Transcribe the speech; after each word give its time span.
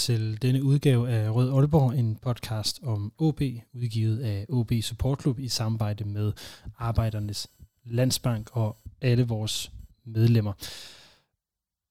Til 0.00 0.42
denne 0.42 0.62
udgave 0.62 1.08
af 1.08 1.30
Rød 1.30 1.52
Aalborg, 1.52 1.98
en 1.98 2.16
podcast 2.16 2.80
om 2.82 3.12
OB, 3.18 3.40
udgivet 3.72 4.20
af 4.20 4.46
OB 4.48 4.72
Support 4.82 5.20
Club 5.22 5.38
i 5.38 5.48
samarbejde 5.48 6.04
med 6.04 6.32
Arbejdernes 6.78 7.50
Landsbank 7.84 8.50
og 8.52 8.76
alle 9.00 9.26
vores 9.26 9.72
medlemmer. 10.04 10.52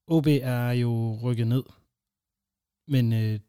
OB 0.08 0.28
er 0.28 0.72
jo 0.72 1.20
rykket 1.24 1.48
ned, 1.48 1.64
men 2.88 3.14
øh, 3.14 3.40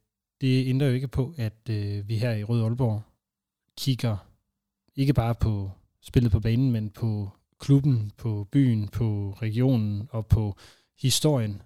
det 0.40 0.66
ændrer 0.66 0.88
jo 0.88 0.94
ikke 0.94 1.08
på, 1.08 1.34
at 1.36 1.68
øh, 1.70 2.08
vi 2.08 2.16
her 2.16 2.32
i 2.32 2.44
Rød 2.44 2.62
Aalborg 2.62 3.02
kigger 3.76 4.16
ikke 4.96 5.14
bare 5.14 5.34
på 5.34 5.70
spillet 6.02 6.32
på 6.32 6.40
banen, 6.40 6.72
men 6.72 6.90
på 6.90 7.30
klubben, 7.58 8.12
på 8.16 8.48
byen, 8.52 8.88
på 8.88 9.36
regionen 9.42 10.08
og 10.10 10.26
på 10.26 10.56
historien 10.98 11.62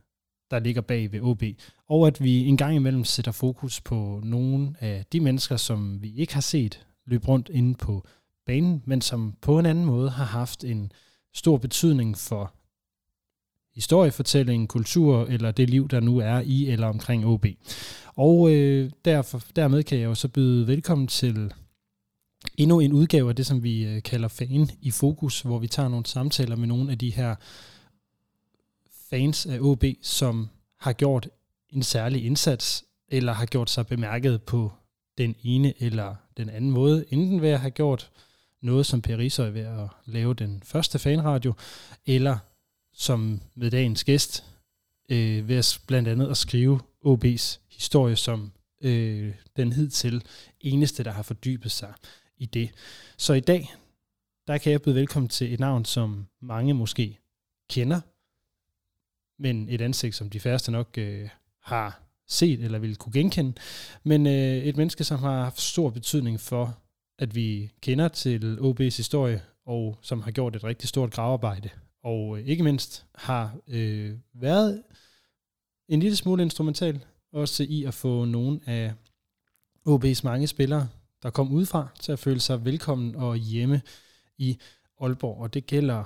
der 0.51 0.59
ligger 0.59 0.83
bag 0.83 1.13
ved 1.13 1.21
OB, 1.21 1.43
og 1.89 2.07
at 2.07 2.23
vi 2.23 2.47
en 2.47 2.57
gang 2.57 2.77
imellem 2.77 3.05
sætter 3.05 3.33
fokus 3.33 3.81
på 3.81 4.21
nogle 4.25 4.75
af 4.81 5.05
de 5.13 5.21
mennesker, 5.21 5.57
som 5.57 6.03
vi 6.03 6.15
ikke 6.15 6.35
har 6.35 6.41
set 6.41 6.87
løbe 7.07 7.29
rundt 7.29 7.49
inde 7.49 7.75
på 7.75 8.07
banen, 8.47 8.83
men 8.85 9.01
som 9.01 9.35
på 9.41 9.59
en 9.59 9.67
anden 9.67 9.85
måde 9.85 10.11
har 10.11 10.25
haft 10.25 10.65
en 10.65 10.93
stor 11.35 11.57
betydning 11.57 12.19
for 12.19 12.55
historiefortælling, 13.75 14.69
kultur 14.69 15.25
eller 15.25 15.51
det 15.51 15.71
liv, 15.71 15.89
der 15.89 16.01
nu 16.01 16.19
er 16.19 16.41
i 16.41 16.67
eller 16.67 16.87
omkring 16.87 17.27
OB. 17.27 17.47
Og 18.17 18.51
øh, 18.51 18.91
derfor, 19.05 19.43
dermed 19.57 19.83
kan 19.83 19.99
jeg 19.99 20.05
jo 20.05 20.15
så 20.15 20.29
byde 20.29 20.67
velkommen 20.67 21.09
til 21.09 21.53
endnu 22.57 22.81
en 22.81 22.93
udgave 22.93 23.29
af 23.29 23.37
det, 23.37 23.47
som 23.47 23.63
vi 23.63 23.85
øh, 23.85 24.03
kalder 24.03 24.29
Fan 24.29 24.69
i 24.81 24.91
Fokus, 24.91 25.41
hvor 25.41 25.59
vi 25.59 25.69
tager 25.69 25.89
nogle 25.89 26.07
samtaler 26.07 26.57
med 26.57 26.67
nogle 26.67 26.91
af 26.91 26.99
de 26.99 27.11
her 27.11 27.35
fans 29.15 29.47
af 29.47 29.59
OB, 29.61 29.85
som 30.03 30.49
har 30.81 30.93
gjort 30.93 31.29
en 31.71 31.83
særlig 31.83 32.25
indsats, 32.25 32.85
eller 33.09 33.33
har 33.33 33.47
gjort 33.47 33.71
sig 33.71 33.87
bemærket 33.87 34.43
på 34.43 34.73
den 35.19 35.35
ene 35.43 35.83
eller 35.83 36.15
den 36.37 36.49
anden 36.49 36.71
måde, 36.71 37.05
enten 37.11 37.43
ved 37.43 37.49
at 37.49 37.61
have 37.61 37.71
gjort 37.71 38.11
noget 38.63 38.87
som 38.87 39.03
Per 39.03 39.19
Risøj 39.19 39.51
ved 39.51 39.61
at 39.61 39.89
lave 40.07 40.35
den 40.35 40.63
første 40.65 40.99
fanradio, 40.99 41.53
eller 42.07 42.39
som 42.95 43.41
med 43.55 43.71
dagens 43.71 44.05
gæst, 44.05 44.45
øh, 45.09 45.49
ved 45.49 45.57
at 45.57 45.81
blandt 45.87 46.09
andet 46.09 46.31
at 46.31 46.37
skrive 46.37 46.81
OB's 47.07 47.59
historie 47.71 48.17
som 48.17 48.53
øh, 48.81 49.35
den 49.57 49.73
hidtil 49.73 50.23
eneste, 50.61 51.05
der 51.05 51.11
har 51.11 51.23
fordybet 51.23 51.71
sig 51.71 51.93
i 52.37 52.47
det. 52.47 52.71
Så 53.17 53.33
i 53.33 53.41
dag, 53.41 53.75
der 54.47 54.59
kan 54.59 54.73
jeg 54.73 54.83
byde 54.83 54.95
velkommen 54.95 55.29
til 55.29 55.55
et 55.55 55.61
navn, 55.61 55.85
som 55.85 56.27
mange 56.41 56.75
måske 56.75 57.19
kender, 57.71 58.01
men 59.39 59.69
et 59.69 59.81
ansigt, 59.81 60.15
som 60.15 60.31
de 60.31 60.41
færreste 60.41 60.73
nok 60.73 60.99
øh, 60.99 61.29
har 61.63 62.03
set 62.29 62.61
eller 62.65 62.79
vil 62.79 62.97
kunne 62.97 63.13
genkende. 63.13 63.53
Men 64.05 64.27
øh, 64.27 64.57
et 64.57 64.77
menneske, 64.77 65.05
som 65.05 65.19
har 65.19 65.43
haft 65.43 65.61
stor 65.61 65.91
betydning 65.91 66.41
for, 66.41 66.79
at 67.19 67.35
vi 67.35 67.73
kender 67.81 68.09
til 68.09 68.59
OB's 68.61 68.97
historie, 68.97 69.43
og 69.67 69.99
som 70.03 70.23
har 70.23 70.31
gjort 70.31 70.57
et 70.57 70.65
rigtig 70.65 70.89
stort 70.89 71.11
gravarbejde, 71.13 71.69
og 72.03 72.39
øh, 72.39 72.47
ikke 72.47 72.63
mindst 72.63 73.07
har 73.15 73.57
øh, 73.69 74.15
været 74.35 74.83
en 75.89 76.01
lille 76.01 76.17
smule 76.17 76.43
instrumental 76.43 77.05
også 77.33 77.67
i 77.69 77.85
at 77.85 77.95
få 77.95 78.25
nogle 78.25 78.61
af 78.67 78.93
OB's 79.89 80.21
mange 80.25 80.47
spillere, 80.47 80.89
der 81.23 81.31
kom 81.31 81.53
udefra, 81.53 81.89
til 82.01 82.13
at 82.13 82.19
føle 82.19 82.41
sig 82.41 82.65
velkommen 82.65 83.17
og 83.17 83.37
hjemme 83.37 83.83
i 84.39 84.59
Aalborg. 85.01 85.41
Og 85.41 85.55
det 85.55 85.67
gælder, 85.67 86.05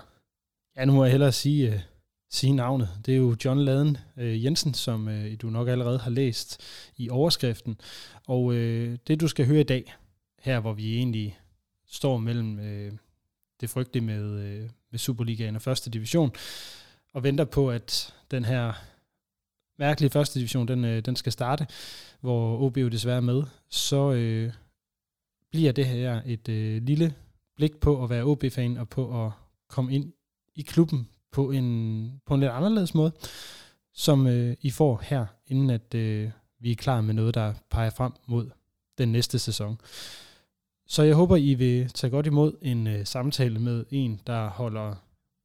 ja 0.76 0.84
nu 0.84 0.92
må 0.92 1.04
jeg 1.04 1.10
hellere 1.10 1.32
sige, 1.32 1.74
øh, 1.74 1.80
sige 2.30 2.52
navnet. 2.52 2.88
Det 3.06 3.14
er 3.14 3.18
jo 3.18 3.36
John 3.44 3.60
Laden 3.60 3.96
øh, 4.16 4.44
Jensen, 4.44 4.74
som 4.74 5.08
øh, 5.08 5.36
du 5.42 5.50
nok 5.50 5.68
allerede 5.68 5.98
har 5.98 6.10
læst 6.10 6.60
i 6.96 7.10
overskriften. 7.10 7.80
Og 8.26 8.54
øh, 8.54 8.98
det 9.06 9.20
du 9.20 9.28
skal 9.28 9.46
høre 9.46 9.60
i 9.60 9.64
dag, 9.64 9.94
her 10.38 10.60
hvor 10.60 10.72
vi 10.72 10.96
egentlig 10.96 11.38
står 11.86 12.18
mellem 12.18 12.58
øh, 12.58 12.92
det 13.60 13.70
frygtelige 13.70 14.04
med, 14.04 14.24
øh, 14.24 14.70
med 14.90 14.98
Superligaen 14.98 15.56
og 15.56 15.62
første 15.62 15.90
division, 15.90 16.32
og 17.14 17.22
venter 17.22 17.44
på, 17.44 17.70
at 17.70 18.14
den 18.30 18.44
her 18.44 18.72
mærkelige 19.78 20.10
første 20.10 20.38
division, 20.38 20.68
den, 20.68 20.84
øh, 20.84 21.04
den 21.04 21.16
skal 21.16 21.32
starte, 21.32 21.66
hvor 22.20 22.58
OB 22.60 22.76
jo 22.76 22.88
desværre 22.88 23.16
er 23.16 23.20
med, 23.20 23.42
så 23.68 24.12
øh, 24.12 24.52
bliver 25.50 25.72
det 25.72 25.86
her 25.86 26.22
et 26.26 26.48
øh, 26.48 26.82
lille 26.82 27.14
blik 27.56 27.76
på 27.76 28.04
at 28.04 28.10
være 28.10 28.24
OB-fan 28.24 28.76
og 28.76 28.88
på 28.88 29.26
at 29.26 29.32
komme 29.68 29.94
ind 29.94 30.12
i 30.54 30.62
klubben 30.62 31.08
på 31.32 31.50
en, 31.50 32.20
på 32.26 32.34
en 32.34 32.40
lidt 32.40 32.52
anderledes 32.52 32.94
måde, 32.94 33.12
som 33.94 34.26
øh, 34.26 34.56
I 34.60 34.70
får 34.70 35.00
her, 35.04 35.26
inden 35.46 35.70
at 35.70 35.94
øh, 35.94 36.30
vi 36.60 36.70
er 36.70 36.76
klar 36.76 37.00
med 37.00 37.14
noget, 37.14 37.34
der 37.34 37.54
peger 37.70 37.90
frem 37.90 38.12
mod 38.26 38.50
den 38.98 39.12
næste 39.12 39.38
sæson. 39.38 39.80
Så 40.86 41.02
jeg 41.02 41.14
håber, 41.14 41.36
I 41.36 41.54
vil 41.54 41.88
tage 41.88 42.10
godt 42.10 42.26
imod 42.26 42.52
en 42.62 42.86
øh, 42.86 43.06
samtale 43.06 43.58
med 43.58 43.84
en, 43.90 44.20
der 44.26 44.48
holder 44.48 44.94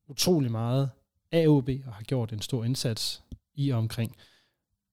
utrolig 0.07 0.51
meget 0.51 0.89
af 1.31 1.47
OB 1.47 1.69
og 1.85 1.93
har 1.93 2.03
gjort 2.03 2.33
en 2.33 2.41
stor 2.41 2.63
indsats 2.63 3.23
i 3.55 3.69
og 3.69 3.77
omkring 3.77 4.15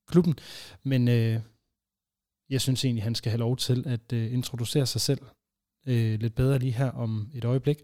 klubben. 0.06 0.39
Men 0.83 1.09
øh, 1.09 1.41
jeg 2.50 2.61
synes 2.61 2.84
egentlig, 2.84 3.05
han 3.05 3.15
skal 3.15 3.31
have 3.31 3.39
lov 3.39 3.56
til 3.56 3.84
at 3.87 4.12
øh, 4.12 4.33
introducere 4.33 4.87
sig 4.87 5.00
selv 5.00 5.21
øh, 5.87 6.21
lidt 6.21 6.34
bedre 6.34 6.59
lige 6.59 6.73
her 6.73 6.91
om 6.91 7.31
et 7.34 7.45
øjeblik 7.45 7.79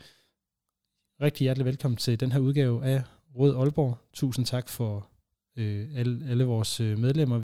rigtig 1.20 1.44
hjertelig 1.44 1.66
velkommen 1.66 1.96
til 1.96 2.20
den 2.20 2.32
her 2.32 2.38
udgave 2.38 2.84
af 2.84 3.02
Rød 3.34 3.56
Aalborg. 3.56 3.98
Tusind 4.12 4.46
tak 4.46 4.68
for 4.68 5.08
øh, 5.56 5.88
alle, 5.96 6.30
alle 6.30 6.44
vores 6.44 6.80
øh, 6.80 6.98
medlemmer. 6.98 7.42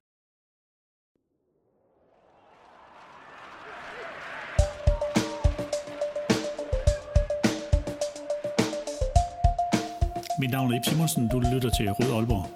Mit 10.40 10.50
navn 10.50 10.72
er 10.72 10.76
Ip 10.76 10.84
Simonsen, 10.88 11.28
du 11.28 11.38
lytter 11.38 11.70
til 11.70 11.90
Rød 11.90 12.12
Aalborg. 12.16 12.46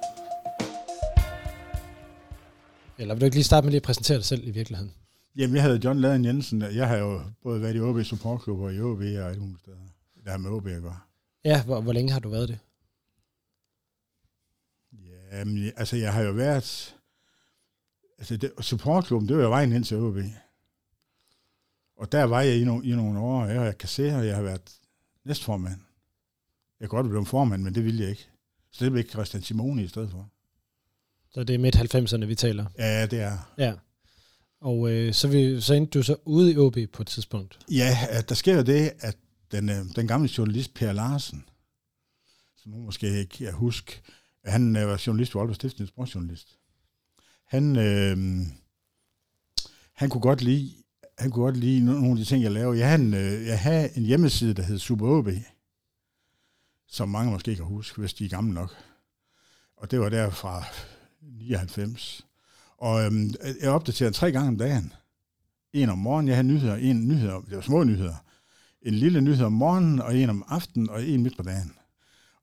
Eller 2.98 3.14
vil 3.14 3.20
du 3.20 3.24
ikke 3.24 3.36
lige 3.36 3.44
starte 3.44 3.64
med 3.64 3.70
lige 3.70 3.76
at 3.76 3.82
præsentere 3.82 4.16
dig 4.16 4.24
selv 4.24 4.48
i 4.48 4.50
virkeligheden? 4.50 4.92
Jamen, 5.36 5.56
jeg 5.56 5.62
hedder 5.62 5.88
John 5.88 6.00
Laden 6.00 6.24
Jensen. 6.24 6.62
Jeg 6.62 6.88
har 6.88 6.96
jo 6.96 7.20
både 7.42 7.62
været 7.62 7.76
i 7.76 7.80
OB 7.80 8.04
supportklub 8.04 8.60
og 8.60 8.74
i 8.74 8.80
OB 8.80 9.00
og 9.00 9.30
et 9.32 9.38
muligt 9.38 9.60
steder. 9.60 9.95
Der 10.26 10.32
er 10.32 10.36
med 10.36 10.50
OB 10.50 10.66
at 10.66 10.82
gøre. 10.82 11.00
Ja, 11.44 11.64
hvor, 11.64 11.80
hvor 11.80 11.92
længe 11.92 12.12
har 12.12 12.20
du 12.20 12.28
været 12.28 12.48
det? 12.48 12.58
Jamen, 15.32 15.72
altså 15.76 15.96
jeg 15.96 16.12
har 16.12 16.22
jo 16.22 16.32
været... 16.32 16.96
Altså 18.18 18.36
det, 18.36 18.52
supportklubben, 18.60 19.28
det 19.28 19.36
var 19.36 19.42
jo 19.42 19.48
vejen 19.48 19.72
ind 19.72 19.84
til 19.84 19.96
OB. 19.96 20.16
Og 21.96 22.12
der 22.12 22.24
var 22.24 22.40
jeg 22.40 22.56
i, 22.56 22.64
no, 22.64 22.80
i 22.80 22.90
nogle 22.90 23.18
år, 23.18 23.42
og 23.42 23.48
jeg 23.48 23.60
har 23.60 23.72
kasserer, 23.72 24.18
og 24.18 24.26
jeg 24.26 24.36
har 24.36 24.42
været 24.42 24.78
næstformand. 25.24 25.80
Jeg 26.80 26.88
kunne 26.88 27.02
godt 27.02 27.10
blive 27.10 27.26
formand, 27.26 27.62
men 27.62 27.74
det 27.74 27.84
ville 27.84 28.02
jeg 28.02 28.10
ikke. 28.10 28.28
Så 28.70 28.84
det 28.84 28.92
blev 28.92 28.98
ikke 28.98 29.10
Christian 29.10 29.42
Simone 29.42 29.84
i 29.84 29.88
stedet 29.88 30.10
for. 30.10 30.30
Så 31.30 31.44
det 31.44 31.54
er 31.54 31.58
midt 31.58 31.76
90'erne, 31.76 32.24
vi 32.24 32.34
taler? 32.34 32.66
Ja, 32.78 33.06
det 33.06 33.20
er. 33.20 33.54
Ja. 33.58 33.74
Og 34.60 34.90
øh, 34.90 35.14
så, 35.14 35.28
vi, 35.28 35.60
så 35.60 35.74
endte 35.74 35.98
du 35.98 36.02
så 36.02 36.16
ude 36.24 36.52
i 36.52 36.56
OB 36.56 36.76
på 36.92 37.02
et 37.02 37.06
tidspunkt? 37.06 37.58
Ja, 37.70 37.96
der 38.28 38.34
sker 38.34 38.56
jo 38.56 38.62
det, 38.62 38.92
at 39.00 39.16
den, 39.52 39.68
øh, 39.68 39.84
den 39.96 40.08
gamle 40.08 40.28
journalist 40.38 40.74
Per 40.74 40.92
Larsen, 40.92 41.44
som 42.56 42.70
nogen 42.70 42.86
måske 42.86 43.18
ikke 43.18 43.36
kan 43.36 43.52
huske, 43.52 44.02
han 44.44 44.76
øh, 44.76 44.88
var 44.88 45.02
journalist 45.06 45.32
på 45.32 45.38
Aalborg 45.38 45.56
Stiftens 45.56 45.88
sportsjournalist. 45.88 46.58
Han, 47.44 47.76
øh, 47.76 48.46
han 49.92 50.10
kunne 50.10 50.20
godt 50.20 50.42
lide 50.42 50.74
han 51.18 51.30
kunne 51.30 51.44
godt 51.44 51.56
lide 51.56 51.84
nogle 51.84 52.10
af 52.10 52.16
de 52.16 52.24
ting, 52.24 52.42
jeg 52.42 52.52
lavede. 52.52 52.78
Jeg 52.78 52.88
havde 52.88 53.02
en, 53.02 53.14
øh, 53.14 53.46
jeg 53.46 53.60
havde 53.60 53.96
en 53.96 54.02
hjemmeside, 54.02 54.54
der 54.54 54.62
hed 54.62 54.78
Super 54.78 55.06
OB, 55.06 55.28
som 56.88 57.08
mange 57.08 57.32
måske 57.32 57.56
kan 57.56 57.64
huske, 57.64 58.00
hvis 58.00 58.14
de 58.14 58.24
er 58.24 58.28
gamle 58.28 58.54
nok. 58.54 58.76
Og 59.76 59.90
det 59.90 60.00
var 60.00 60.08
der 60.08 60.30
fra 60.30 60.64
99. 61.20 62.26
Og 62.78 63.04
øhm, 63.04 63.34
jeg 63.60 63.70
opdaterede 63.70 64.14
tre 64.14 64.32
gange 64.32 64.48
om 64.48 64.58
dagen. 64.58 64.92
En 65.72 65.88
om 65.88 65.98
morgenen, 65.98 66.28
jeg 66.28 66.36
havde 66.36 66.48
nyheder, 66.48 66.76
en 66.76 67.08
nyheder, 67.08 67.40
det 67.40 67.56
var 67.56 67.60
små 67.60 67.84
nyheder, 67.84 68.14
en 68.86 68.94
lille 68.94 69.20
nyhed 69.20 69.44
om 69.44 69.52
morgenen, 69.52 70.00
og 70.00 70.16
en 70.16 70.30
om 70.30 70.44
aftenen, 70.48 70.90
og 70.90 71.06
en 71.06 71.22
midt 71.22 71.36
på 71.36 71.42
dagen. 71.42 71.72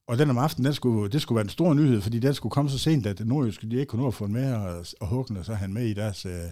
Og 0.07 0.18
den 0.18 0.30
om 0.30 0.38
aftenen, 0.38 0.66
den 0.66 0.74
skulle, 0.74 1.12
det 1.12 1.22
skulle 1.22 1.36
være 1.36 1.44
en 1.44 1.50
stor 1.50 1.74
nyhed, 1.74 2.01
fordi 2.01 2.19
den 2.19 2.34
skulle 2.34 2.51
komme 2.51 2.72
så 2.72 2.78
sent, 2.78 3.06
at 3.06 3.28
nordjyske 3.28 3.69
de 3.69 3.75
ikke 3.75 3.86
kunne 3.86 4.01
nå 4.01 4.07
at 4.07 4.13
få 4.13 4.25
den 4.25 4.34
med, 4.34 4.54
og, 4.54 4.86
og 5.00 5.07
Håken 5.07 5.38
og 5.38 5.45
så 5.45 5.54
han 5.54 5.74
med 5.74 5.86
i 5.86 5.94
deres, 5.94 6.25
øh, 6.25 6.50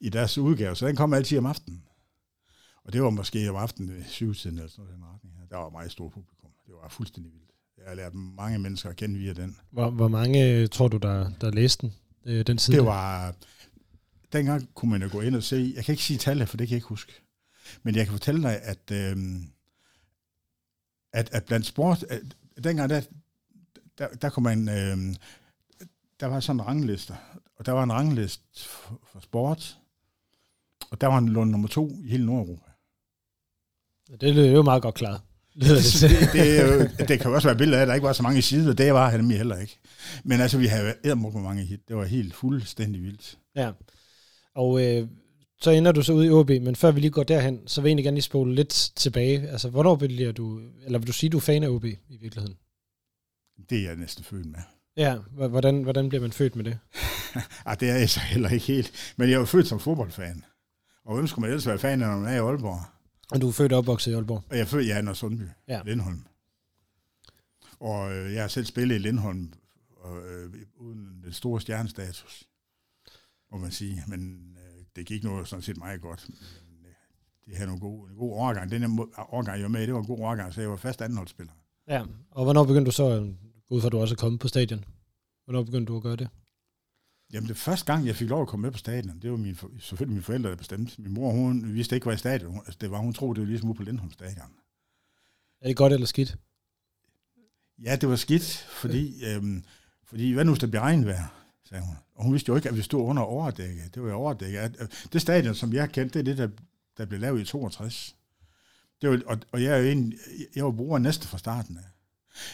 i 0.00 0.08
deres 0.08 0.38
udgave. 0.38 0.76
Så 0.76 0.86
den 0.86 0.96
kom 0.96 1.12
altid 1.12 1.38
om 1.38 1.46
aftenen. 1.46 1.82
Og 2.84 2.92
det 2.92 3.02
var 3.02 3.10
måske 3.10 3.50
om 3.50 3.56
aftenen 3.56 3.94
ved 3.94 4.04
syvtiden 4.08 4.58
eller 4.58 4.70
sådan 4.70 4.84
noget. 4.98 5.50
Der 5.50 5.56
var 5.56 5.70
meget 5.70 5.92
stort 5.92 6.12
publikum. 6.12 6.50
Det 6.66 6.74
var 6.82 6.88
fuldstændig 6.88 7.32
vildt. 7.32 7.50
Jeg 7.78 7.84
har 7.88 7.94
lært 7.94 8.14
mange 8.14 8.58
mennesker 8.58 8.90
at 8.90 8.96
kende 8.96 9.18
via 9.18 9.32
den. 9.32 9.56
Hvor, 9.70 9.90
hvor 9.90 10.08
mange 10.08 10.50
øh, 10.52 10.68
tror 10.68 10.88
du, 10.88 10.96
der, 10.96 11.30
der 11.40 11.50
læste 11.50 11.86
den, 11.86 11.94
øh, 12.24 12.46
den 12.46 12.58
side? 12.58 12.76
Det 12.76 12.86
var... 12.86 13.34
Dengang 14.32 14.68
kunne 14.74 14.90
man 14.90 15.02
jo 15.02 15.08
gå 15.12 15.20
ind 15.20 15.36
og 15.36 15.42
se... 15.42 15.72
Jeg 15.76 15.84
kan 15.84 15.92
ikke 15.92 16.04
sige 16.04 16.18
tallet, 16.18 16.48
for 16.48 16.56
det 16.56 16.68
kan 16.68 16.72
jeg 16.72 16.76
ikke 16.76 16.88
huske. 16.88 17.12
Men 17.82 17.96
jeg 17.96 18.04
kan 18.04 18.12
fortælle 18.12 18.42
dig, 18.42 18.62
at, 18.62 18.90
øh, 18.92 19.16
at, 21.12 21.30
at 21.32 21.44
blandt 21.44 21.66
sport... 21.66 22.02
At, 22.02 22.22
dengang, 22.64 22.90
der, 22.90 23.02
der, 23.98 24.08
der 24.08 24.30
kunne 24.30 24.44
man... 24.44 24.68
Øh, 24.68 25.16
der 26.20 26.26
var 26.26 26.40
sådan 26.40 26.60
en 26.60 26.66
rangliste, 26.66 27.14
og 27.56 27.66
der 27.66 27.72
var 27.72 27.82
en 27.82 27.92
rangliste 27.92 28.68
for, 28.68 29.00
for 29.12 29.20
sport, 29.20 29.78
og 30.90 31.00
der 31.00 31.06
var 31.06 31.18
en 31.18 31.28
lund 31.28 31.50
nummer 31.50 31.68
to 31.68 31.98
i 32.04 32.08
hele 32.08 32.26
Nordeuropa. 32.26 32.70
Det 34.20 34.46
er 34.48 34.52
jo 34.52 34.62
meget 34.62 34.82
godt 34.82 34.94
klart. 34.94 35.20
Det, 35.54 35.62
det, 36.32 36.32
det, 36.98 37.08
det 37.08 37.20
kan 37.20 37.30
jo 37.30 37.34
også 37.34 37.48
være 37.48 37.58
billeder 37.58 37.78
af, 37.78 37.82
at 37.82 37.88
der 37.88 37.94
ikke 37.94 38.06
var 38.06 38.12
så 38.12 38.22
mange 38.22 38.42
sider. 38.42 38.72
Det 38.72 38.94
var 38.94 39.10
han 39.10 39.20
nemlig 39.20 39.36
heller 39.36 39.56
ikke. 39.56 39.78
Men 40.24 40.40
altså, 40.40 40.58
vi 40.58 40.66
havde 40.66 40.94
ædermuk 41.04 41.34
med 41.34 41.42
mange 41.42 41.64
hit. 41.64 41.88
Det 41.88 41.96
var 41.96 42.04
helt 42.04 42.34
fuldstændig 42.34 43.02
vildt. 43.02 43.38
Ja. 43.56 43.72
Og 44.54 44.84
øh, 44.84 45.08
så 45.60 45.70
ender 45.70 45.92
du 45.92 46.02
så 46.02 46.12
ud 46.12 46.24
i 46.24 46.30
OB, 46.30 46.50
men 46.50 46.76
før 46.76 46.90
vi 46.90 47.00
lige 47.00 47.10
går 47.10 47.22
derhen, 47.22 47.68
så 47.68 47.80
vil 47.80 47.88
jeg 47.88 47.90
egentlig 47.90 48.04
gerne 48.04 48.14
lige 48.14 48.22
spole 48.22 48.54
lidt 48.54 48.92
tilbage. 48.96 49.48
Altså, 49.48 49.68
hvornår 49.68 49.96
bliver 49.96 50.32
du, 50.32 50.60
eller 50.84 50.98
vil 50.98 51.08
du 51.08 51.12
sige, 51.12 51.30
du 51.30 51.36
er 51.36 51.40
fan 51.40 51.62
af 51.62 51.68
OB 51.68 51.84
i 51.84 52.16
virkeligheden? 52.20 52.56
Det 53.70 53.78
er 53.78 53.82
jeg 53.82 53.96
næsten 53.96 54.24
født 54.24 54.46
med. 54.46 54.58
Ja, 54.96 55.16
hvordan, 55.32 55.82
hvordan 55.82 56.08
bliver 56.08 56.22
man 56.22 56.32
født 56.32 56.56
med 56.56 56.64
det? 56.64 56.78
ah, 57.66 57.80
det 57.80 57.90
er 57.90 57.96
jeg 57.96 58.10
så 58.10 58.20
heller 58.20 58.48
ikke 58.48 58.66
helt. 58.66 59.14
Men 59.16 59.28
jeg 59.28 59.34
er 59.34 59.38
jo 59.38 59.44
født 59.44 59.66
som 59.66 59.80
fodboldfan. 59.80 60.44
Og 61.04 61.14
hvem 61.14 61.26
skulle 61.26 61.42
man 61.42 61.50
ellers 61.50 61.66
være 61.66 61.78
fan 61.78 62.02
af, 62.02 62.08
når 62.08 62.18
man 62.18 62.32
er 62.32 62.36
i 62.36 62.38
Aalborg? 62.38 62.80
Og 63.30 63.40
du 63.40 63.48
er 63.48 63.52
født 63.52 63.72
og 63.72 63.78
opvokset 63.78 64.10
i 64.10 64.14
Aalborg? 64.14 64.42
Og 64.50 64.56
jeg 64.56 64.62
er 64.62 64.66
født, 64.66 64.86
ja, 64.86 65.10
i 65.10 65.14
Sundby, 65.14 65.42
ja. 65.68 65.80
Lindholm. 65.84 66.26
Og 67.80 68.12
øh, 68.12 68.32
jeg 68.32 68.42
har 68.42 68.48
selv 68.48 68.66
spillet 68.66 68.94
i 68.94 68.98
Lindholm, 68.98 69.52
og, 69.96 70.26
øh, 70.26 70.52
uden 70.76 71.22
den 71.24 71.32
store 71.32 71.60
stjernestatus, 71.60 72.44
må 73.52 73.58
man 73.58 73.70
sige. 73.70 74.04
Men 74.06 74.52
det 74.96 75.06
gik 75.06 75.24
noget 75.24 75.48
sådan 75.48 75.62
set 75.62 75.76
meget 75.76 76.00
godt. 76.00 76.28
Men, 76.28 76.86
øh, 76.86 76.92
de 77.46 77.54
havde 77.54 77.66
nogle 77.66 77.80
gode, 77.80 78.10
en 78.10 78.16
god 78.16 78.32
overgang. 78.32 78.70
Den 78.70 78.98
overgang, 79.16 79.56
jeg 79.56 79.62
var 79.62 79.68
med 79.68 79.86
det 79.86 79.94
var 79.94 80.00
en 80.00 80.06
god 80.06 80.18
overgang, 80.18 80.54
så 80.54 80.60
jeg 80.60 80.70
var 80.70 80.76
fast 80.76 81.02
anholdsspiller. 81.02 81.52
Ja, 81.88 82.04
og 82.30 82.44
hvornår 82.44 82.64
begyndte 82.64 82.86
du 82.86 82.94
så, 82.94 83.32
ud 83.70 83.80
fra 83.80 83.86
at 83.88 83.92
du 83.92 83.98
også 83.98 84.16
kommet 84.16 84.40
på 84.40 84.48
stadion, 84.48 84.84
hvornår 85.44 85.62
begyndte 85.62 85.92
du 85.92 85.96
at 85.96 86.02
gøre 86.02 86.16
det? 86.16 86.28
Jamen, 87.32 87.48
det 87.48 87.56
første 87.56 87.92
gang, 87.92 88.06
jeg 88.06 88.16
fik 88.16 88.28
lov 88.28 88.42
at 88.42 88.48
komme 88.48 88.62
med 88.62 88.70
på 88.70 88.78
stadion, 88.78 89.18
det 89.22 89.30
var 89.30 89.36
min, 89.36 89.58
selvfølgelig 89.78 90.14
mine 90.14 90.22
forældre, 90.22 90.50
der 90.50 90.56
bestemte. 90.56 91.02
Min 91.02 91.12
mor, 91.12 91.30
hun 91.30 91.74
vidste 91.74 91.94
ikke, 91.94 92.04
hvad 92.04 92.14
i 92.14 92.18
stadion 92.18 92.56
altså, 92.56 92.78
det 92.80 92.90
var. 92.90 92.98
Hun 92.98 93.12
troede, 93.12 93.34
det 93.34 93.40
var 93.40 93.46
ligesom 93.46 93.68
ude 93.68 93.76
på 93.76 93.82
Lindholm 93.82 94.12
stadion. 94.12 94.52
Er 95.60 95.66
det 95.66 95.76
godt 95.76 95.92
eller 95.92 96.06
skidt? 96.06 96.38
Ja, 97.84 97.96
det 97.96 98.08
var 98.08 98.16
skidt, 98.16 98.66
fordi, 98.68 99.24
øhm, 99.24 99.64
fordi 100.04 100.32
hvad 100.32 100.44
nu, 100.44 100.52
hvis 100.52 100.60
der 100.60 100.66
bliver 100.66 100.82
regnvejr, 100.82 101.45
sagde 101.68 101.84
hun. 101.84 101.96
Og 102.14 102.24
hun 102.24 102.32
vidste 102.32 102.48
jo 102.48 102.56
ikke, 102.56 102.68
at 102.68 102.76
vi 102.76 102.82
stod 102.82 103.02
under 103.02 103.22
overdækket. 103.22 103.94
Det 103.94 104.02
var 104.02 104.08
jo 104.08 104.14
overdækket. 104.14 104.76
Øh, 104.80 104.88
det 105.12 105.22
stadion, 105.22 105.54
som 105.54 105.72
jeg 105.72 105.92
kendte, 105.92 106.18
det 106.18 106.28
er 106.28 106.34
det, 106.34 106.38
der, 106.38 106.62
der 106.98 107.06
blev 107.06 107.20
lavet 107.20 107.40
i 107.40 107.44
62. 107.44 108.16
Det 109.02 109.10
var, 109.10 109.20
og, 109.26 109.38
og 109.52 109.62
jeg 109.62 109.72
er 109.72 109.76
jo 109.76 109.88
en, 109.88 110.14
jeg 110.56 110.64
var 110.64 110.70
bruger 110.70 110.98
næste 110.98 111.28
fra 111.28 111.38
starten 111.38 111.76
af. 111.76 111.82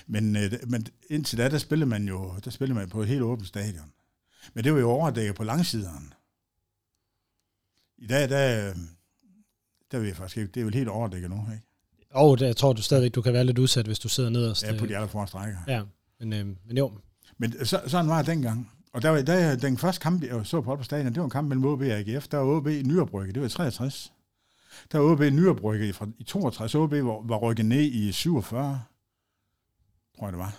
Men, 0.07 0.37
øh, 0.37 0.53
men 0.67 0.87
indtil 1.11 1.39
da, 1.39 1.49
der 1.49 1.59
spillede 1.59 1.91
man 1.91 2.09
jo 2.09 2.35
der 2.45 2.51
spillede 2.51 2.79
man 2.79 2.89
på 2.89 3.03
et 3.03 3.09
helt 3.09 3.23
åbent 3.23 3.49
stadion. 3.49 3.93
Men 4.55 4.65
det 4.65 4.73
var 4.73 4.81
jo 4.81 4.91
overdækket 4.91 5.35
på 5.35 5.45
langsiderne. 5.45 6.07
I 7.99 8.07
dag, 8.07 8.29
der, 8.29 8.75
der 9.91 9.99
vil 9.99 10.07
jeg 10.07 10.17
faktisk 10.17 10.37
ikke, 10.37 10.53
det 10.53 10.61
er 10.61 10.65
vel 10.65 10.75
helt 10.75 10.89
overdækket 10.89 11.31
nu, 11.31 11.47
ikke? 11.53 11.67
Og 12.11 12.31
oh, 12.31 12.41
jeg 12.41 12.57
tror 12.57 12.73
du 12.73 12.83
stadigvæk, 12.83 13.15
du 13.15 13.23
kan 13.23 13.33
være 13.33 13.45
lidt 13.45 13.59
udsat, 13.59 13.87
hvis 13.87 13.99
du 13.99 14.09
sidder 14.09 14.31
nederst. 14.31 14.63
Ja, 14.63 14.79
på 14.79 14.87
de 14.87 14.97
allerforreste 14.97 15.31
strækker. 15.31 15.59
Ja, 15.69 15.83
men, 16.21 16.33
øh, 16.33 16.47
men 16.67 16.79
jo. 16.79 16.93
Men 17.39 17.67
så, 17.67 17.83
sådan 17.87 18.09
var 18.09 18.19
det 18.19 18.27
dengang. 18.27 18.71
Og 18.93 19.03
der 19.03 19.11
var, 19.11 19.23
der, 19.23 19.53
øh, 19.53 19.63
den 19.63 19.79
første 19.79 20.01
kamp, 20.01 20.23
jeg 20.23 20.47
så 20.47 20.61
på 20.61 20.77
på 20.77 20.83
stadion, 20.83 21.13
det 21.13 21.19
var 21.19 21.25
en 21.25 21.31
kamp 21.31 21.49
mellem 21.49 21.65
OB 21.65 21.81
og 21.81 21.87
AGF. 21.87 22.29
Der 22.29 22.39
var 22.39 22.45
OB 22.45 22.67
i 22.67 22.83
Nyrebrygge, 22.83 23.33
det 23.33 23.41
var 23.41 23.47
i 23.47 23.51
63. 23.51 24.13
Der 24.93 24.99
var 24.99 25.13
OB 25.13 25.21
i 25.21 25.31
Nyrebrygge 25.31 25.93
fra, 25.93 26.09
i 26.19 26.25
62. 26.25 26.75
OB 26.75 26.93
var, 26.93 27.27
var 27.27 27.37
rykket 27.37 27.67
ned 27.67 27.83
i 27.83 28.13
47, 28.13 28.83
tror 30.17 30.27
jeg 30.27 30.33
det 30.33 30.39
var. 30.39 30.57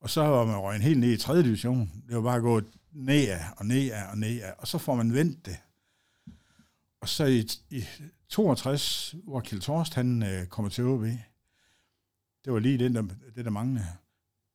Og 0.00 0.10
så 0.10 0.22
var 0.22 0.44
man 0.44 0.56
røget 0.56 0.82
helt 0.82 1.00
ned 1.00 1.12
i 1.12 1.16
3. 1.16 1.42
division. 1.42 1.90
Det 2.08 2.16
var 2.16 2.22
bare 2.22 2.40
gået 2.40 2.64
ned 2.92 3.28
og 3.56 3.66
ned 3.66 3.90
og 4.10 4.18
ned 4.18 4.40
og 4.58 4.68
så 4.68 4.78
får 4.78 4.94
man 4.94 5.12
vendt 5.12 5.46
det. 5.46 5.56
Og 7.00 7.08
så 7.08 7.24
i, 7.24 7.48
i 7.70 7.84
62, 8.28 9.14
hvor 9.24 9.40
Kjeld 9.40 9.60
Torst, 9.62 9.94
han 9.94 10.22
øh, 10.22 10.46
kommer 10.46 10.68
til 10.68 10.84
OB, 10.84 11.02
det 12.44 12.52
var 12.52 12.58
lige 12.58 12.78
det, 12.78 12.94
der, 12.94 13.02
det, 13.34 13.44
der 13.44 13.50
manglede. 13.50 13.86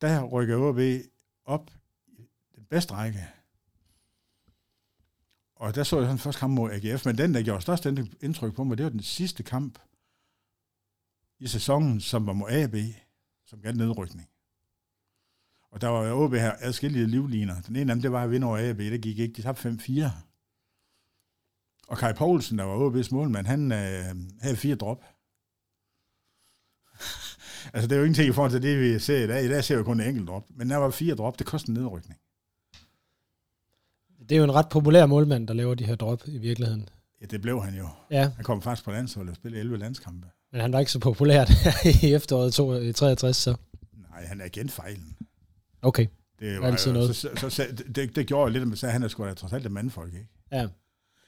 Der 0.00 0.24
rykker 0.24 0.56
OB 0.56 1.06
op 1.44 1.70
bedste 2.72 2.94
række. 2.94 3.28
Og 5.56 5.74
der 5.74 5.82
så 5.82 5.96
jeg 5.96 6.06
sådan 6.06 6.18
første 6.18 6.38
kamp 6.38 6.54
mod 6.54 6.70
AGF, 6.70 7.06
men 7.06 7.18
den, 7.18 7.34
der 7.34 7.42
gjorde 7.42 7.62
størst 7.62 7.86
indtryk 8.20 8.54
på 8.54 8.64
mig, 8.64 8.78
det 8.78 8.84
var 8.84 8.90
den 8.90 9.02
sidste 9.02 9.42
kamp 9.42 9.78
i 11.38 11.46
sæsonen, 11.46 12.00
som 12.00 12.26
var 12.26 12.32
mod 12.32 12.50
AB, 12.50 12.74
som 13.46 13.60
gav 13.60 13.72
nedrykning. 13.72 14.28
Og 15.70 15.80
der 15.80 15.88
var 15.88 16.06
jo 16.08 16.28
her 16.28 16.54
adskillige 16.60 17.06
livliner. 17.06 17.60
Den 17.60 17.76
ene 17.76 17.92
af 17.92 17.96
dem, 17.96 18.02
det 18.02 18.12
var 18.12 18.24
at 18.24 18.30
vinde 18.30 18.46
over 18.46 18.70
AB. 18.70 18.78
Det 18.78 19.02
gik 19.02 19.18
ikke. 19.18 19.34
De 19.34 19.42
tabte 19.42 19.68
5-4. 19.68 20.10
Og 21.88 21.98
Kai 21.98 22.12
Poulsen, 22.12 22.58
der 22.58 22.64
var 22.64 22.90
AB's 22.90 23.08
målmand, 23.14 23.46
han 23.46 23.72
øh, 23.72 24.14
havde 24.40 24.56
fire 24.56 24.74
drop. 24.74 25.04
altså, 27.74 27.86
det 27.88 27.92
er 27.92 27.96
jo 27.96 28.04
ingenting 28.04 28.28
i 28.28 28.32
forhold 28.32 28.52
til 28.52 28.62
det, 28.62 28.80
vi 28.80 28.98
ser 28.98 29.24
i 29.24 29.26
dag. 29.26 29.44
I 29.44 29.48
dag 29.48 29.64
ser 29.64 29.76
vi 29.76 29.82
kun 29.84 30.00
en 30.00 30.08
enkelt 30.08 30.28
drop. 30.28 30.50
Men 30.50 30.70
der 30.70 30.76
var 30.76 30.90
fire 30.90 31.14
drop. 31.14 31.38
Det 31.38 31.46
kostede 31.46 31.78
en 31.78 31.82
nedrykning. 31.82 32.20
Det 34.28 34.32
er 34.32 34.36
jo 34.36 34.44
en 34.44 34.54
ret 34.54 34.68
populær 34.68 35.06
målmand, 35.06 35.48
der 35.48 35.54
laver 35.54 35.74
de 35.74 35.84
her 35.84 35.94
drop 35.94 36.22
i 36.26 36.38
virkeligheden. 36.38 36.88
Ja, 37.20 37.26
det 37.26 37.42
blev 37.42 37.62
han 37.62 37.74
jo. 37.74 37.88
Ja. 38.10 38.30
Han 38.36 38.44
kom 38.44 38.62
faktisk 38.62 38.84
på 38.84 38.90
landsholdet 38.90 39.30
og 39.30 39.36
spillede 39.36 39.60
11 39.60 39.78
landskampe. 39.78 40.26
Men 40.52 40.60
han 40.60 40.72
var 40.72 40.78
ikke 40.78 40.92
så 40.92 40.98
populær 40.98 41.44
i 42.02 42.14
efteråret 42.14 42.94
63, 42.94 43.36
så. 43.36 43.56
Nej, 44.10 44.24
han 44.26 44.40
er 44.40 44.44
igen 44.44 44.68
fejlen. 44.68 45.16
Okay. 45.82 46.06
Det 46.40 46.60
var 46.60 46.66
altid 46.66 46.92
noget. 46.92 47.16
Så, 47.16 47.28
så, 47.36 47.50
så, 47.50 47.66
det, 47.94 48.16
det 48.16 48.26
gjorde 48.26 48.52
lidt, 48.52 48.84
at 48.84 48.92
han 48.92 49.02
er 49.02 49.08
sgu 49.08 49.24
da 49.24 49.34
trods 49.34 49.52
alt 49.52 49.66
en 49.66 49.72
mandfolk, 49.72 50.14
ikke? 50.14 50.28
Ja. 50.52 50.66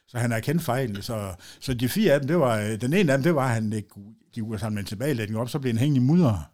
Så 0.08 0.18
han 0.18 0.30
har 0.30 0.40
kendt 0.40 0.62
fejlen. 0.62 1.02
Så, 1.02 1.34
så 1.60 1.74
de 1.74 1.88
fire 1.88 2.12
af 2.12 2.20
dem, 2.20 2.28
det 2.28 2.38
var, 2.38 2.76
den 2.80 2.92
ene 2.92 3.12
af 3.12 3.18
dem, 3.18 3.22
det 3.22 3.34
var, 3.34 3.48
at 3.48 3.54
han 3.54 3.72
ikke, 3.72 3.88
de 4.34 4.40
kunne 4.40 4.58
samle 4.58 4.80
en 4.80 4.86
tilbagelægning 4.86 5.40
op, 5.40 5.48
så 5.48 5.58
blev 5.58 5.72
han 5.72 5.78
hængende 5.78 6.04
i 6.04 6.06
mudder. 6.06 6.50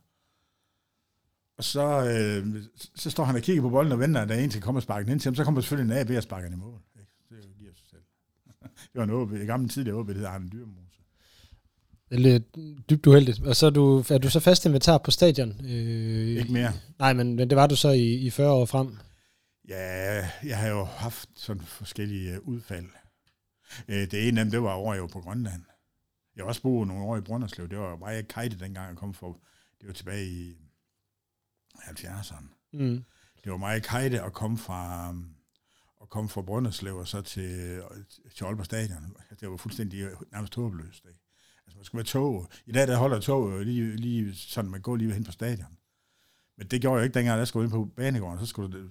Og 1.61 1.65
så, 1.65 2.05
øh, 2.05 2.63
så 2.97 3.11
står 3.11 3.25
han 3.25 3.37
og 3.37 3.43
kigger 3.43 3.63
på 3.63 3.69
bolden 3.69 3.93
og 3.93 4.01
venter, 4.01 4.21
at 4.21 4.29
der 4.29 4.35
er 4.35 4.39
en 4.39 4.51
til 4.51 4.59
at 4.59 4.65
komme 4.65 4.79
og 4.79 4.83
sparke 4.83 5.05
den 5.05 5.13
ind 5.13 5.21
til 5.21 5.29
ham. 5.29 5.35
Så 5.35 5.45
kommer 5.45 5.61
selvfølgelig 5.61 5.95
en 5.95 6.01
AB 6.01 6.11
og 6.17 6.23
sparker 6.23 6.49
i 6.49 6.57
mål. 6.57 6.81
Det 7.31 7.37
giver 7.59 7.73
sig 7.75 7.87
selv. 7.91 8.01
Det 8.93 8.95
var 8.95 9.05
en 9.05 9.11
OB, 9.11 9.33
i 9.33 9.37
gamle 9.37 9.69
tidligere 9.69 9.99
OB, 9.99 10.09
det 10.09 10.17
hedder 10.17 10.31
Arne 10.31 10.49
Dyrmose. 10.49 10.99
Det 12.09 12.17
er 12.17 12.19
lidt 12.19 12.57
dybt 12.91 13.07
uheldigt. 13.07 13.47
Og 13.47 13.57
så 13.57 13.67
er 13.67 13.71
du, 13.71 14.05
er 14.11 14.19
du 14.19 14.31
så 14.31 14.41
fast 14.41 14.67
inventar 14.67 14.99
på 14.99 15.11
stadion? 15.11 15.61
Øh, 15.65 16.29
ikke 16.29 16.53
mere. 16.53 16.73
Nej, 16.99 17.13
men, 17.13 17.37
men 17.37 17.51
det 17.51 17.57
var 17.57 17.67
du 17.67 17.77
så 17.77 17.89
i, 17.89 18.15
i 18.15 18.31
40 18.31 18.51
år 18.51 18.67
frem? 18.67 18.97
Ja, 19.69 20.29
jeg 20.45 20.59
har 20.59 20.69
jo 20.69 20.85
haft 20.85 21.29
sådan 21.37 21.63
forskellige 21.63 22.35
øh, 22.35 22.41
udfald. 22.43 22.87
Øh, 23.89 24.11
det 24.11 24.29
ene 24.29 24.41
af 24.41 24.45
dem, 24.45 24.51
det 24.51 24.63
var 24.63 24.73
over 24.73 24.95
jo 24.95 25.07
på 25.07 25.21
Grønland. 25.21 25.63
Jeg 26.37 26.43
har 26.45 26.49
også 26.49 26.63
boet 26.63 26.89
nogle 26.89 27.05
år 27.05 27.17
i 27.17 27.21
Brønderslev. 27.21 27.69
Det 27.69 27.79
var 27.79 27.97
meget 27.97 28.29
kajte 28.29 28.59
dengang 28.59 28.89
jeg 28.89 28.97
kom 28.97 29.15
for. 29.15 29.39
Det 29.81 29.87
var 29.87 29.95
tilbage 29.95 30.27
i 30.27 30.70
70'erne. 31.81 32.47
Mm. 32.73 33.05
Det 33.45 33.53
var 33.53 33.59
meget 33.59 33.83
kajte 33.83 34.23
at 34.23 34.33
komme 34.33 34.59
fra, 34.59 35.15
at 36.03 36.09
komme 36.09 36.29
fra 36.29 36.43
Brønderslev 36.43 36.97
og 36.97 37.09
så 37.09 37.23
til, 37.23 37.83
til 38.37 38.45
Aalborg 38.45 38.65
Stadion. 38.65 39.17
Det 39.41 39.51
var 39.51 39.57
fuldstændig 39.57 40.09
nærmest 40.33 40.55
håbløst. 40.55 41.05
Ikke? 41.05 41.21
Altså, 41.67 41.79
man 41.79 41.85
skulle 41.85 41.99
være 41.99 42.07
tog. 42.07 42.49
I 42.67 42.73
dag, 42.73 42.89
der 42.89 42.97
holder 42.97 43.21
tog 43.21 43.61
lige, 43.61 43.97
lige 43.97 44.35
sådan, 44.35 44.71
man 44.71 44.81
går 44.81 44.97
lige 44.97 45.13
hen 45.13 45.25
på 45.25 45.33
stadion. 45.33 45.77
Men 46.59 46.67
det 46.67 46.81
gjorde 46.81 46.97
jeg 46.97 47.05
ikke 47.05 47.15
dengang, 47.15 47.39
jeg 47.39 47.49
skulle 47.49 47.65
ind 47.65 47.73
på 47.73 47.85
banegården. 47.97 48.41
Så 48.41 48.47
skulle 48.47 48.79
du, 48.79 48.89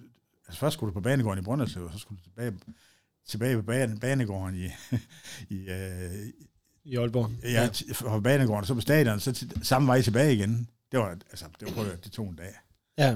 altså 0.48 0.60
først 0.60 0.74
skulle 0.74 0.90
du 0.90 0.94
på 0.94 1.02
banegården 1.02 1.40
i 1.40 1.46
Brønderslev, 1.46 1.86
og 1.86 1.94
så 1.94 2.00
skulle 2.00 2.20
du 2.20 2.24
tilbage, 2.24 2.54
tilbage 3.28 3.56
på 3.56 3.62
bane, 3.62 4.00
banegården 4.00 4.56
i, 4.56 4.66
i, 5.56 5.70
uh, 5.70 6.28
i 6.84 6.96
Aalborg. 6.96 7.32
Ja, 7.44 7.70
fra 7.94 8.20
banegården, 8.20 8.66
så 8.66 8.74
på 8.74 8.82
stadion, 8.82 9.20
så 9.20 9.32
til, 9.32 9.66
samme 9.66 9.88
vej 9.88 10.02
tilbage 10.02 10.34
igen. 10.34 10.70
Det 10.92 11.00
var, 11.00 11.10
altså, 11.10 11.46
det 11.60 11.76
var 11.76 11.84
det 11.84 12.12
tog 12.12 12.30
en 12.30 12.36
dag. 12.36 12.54
Ja. 13.00 13.16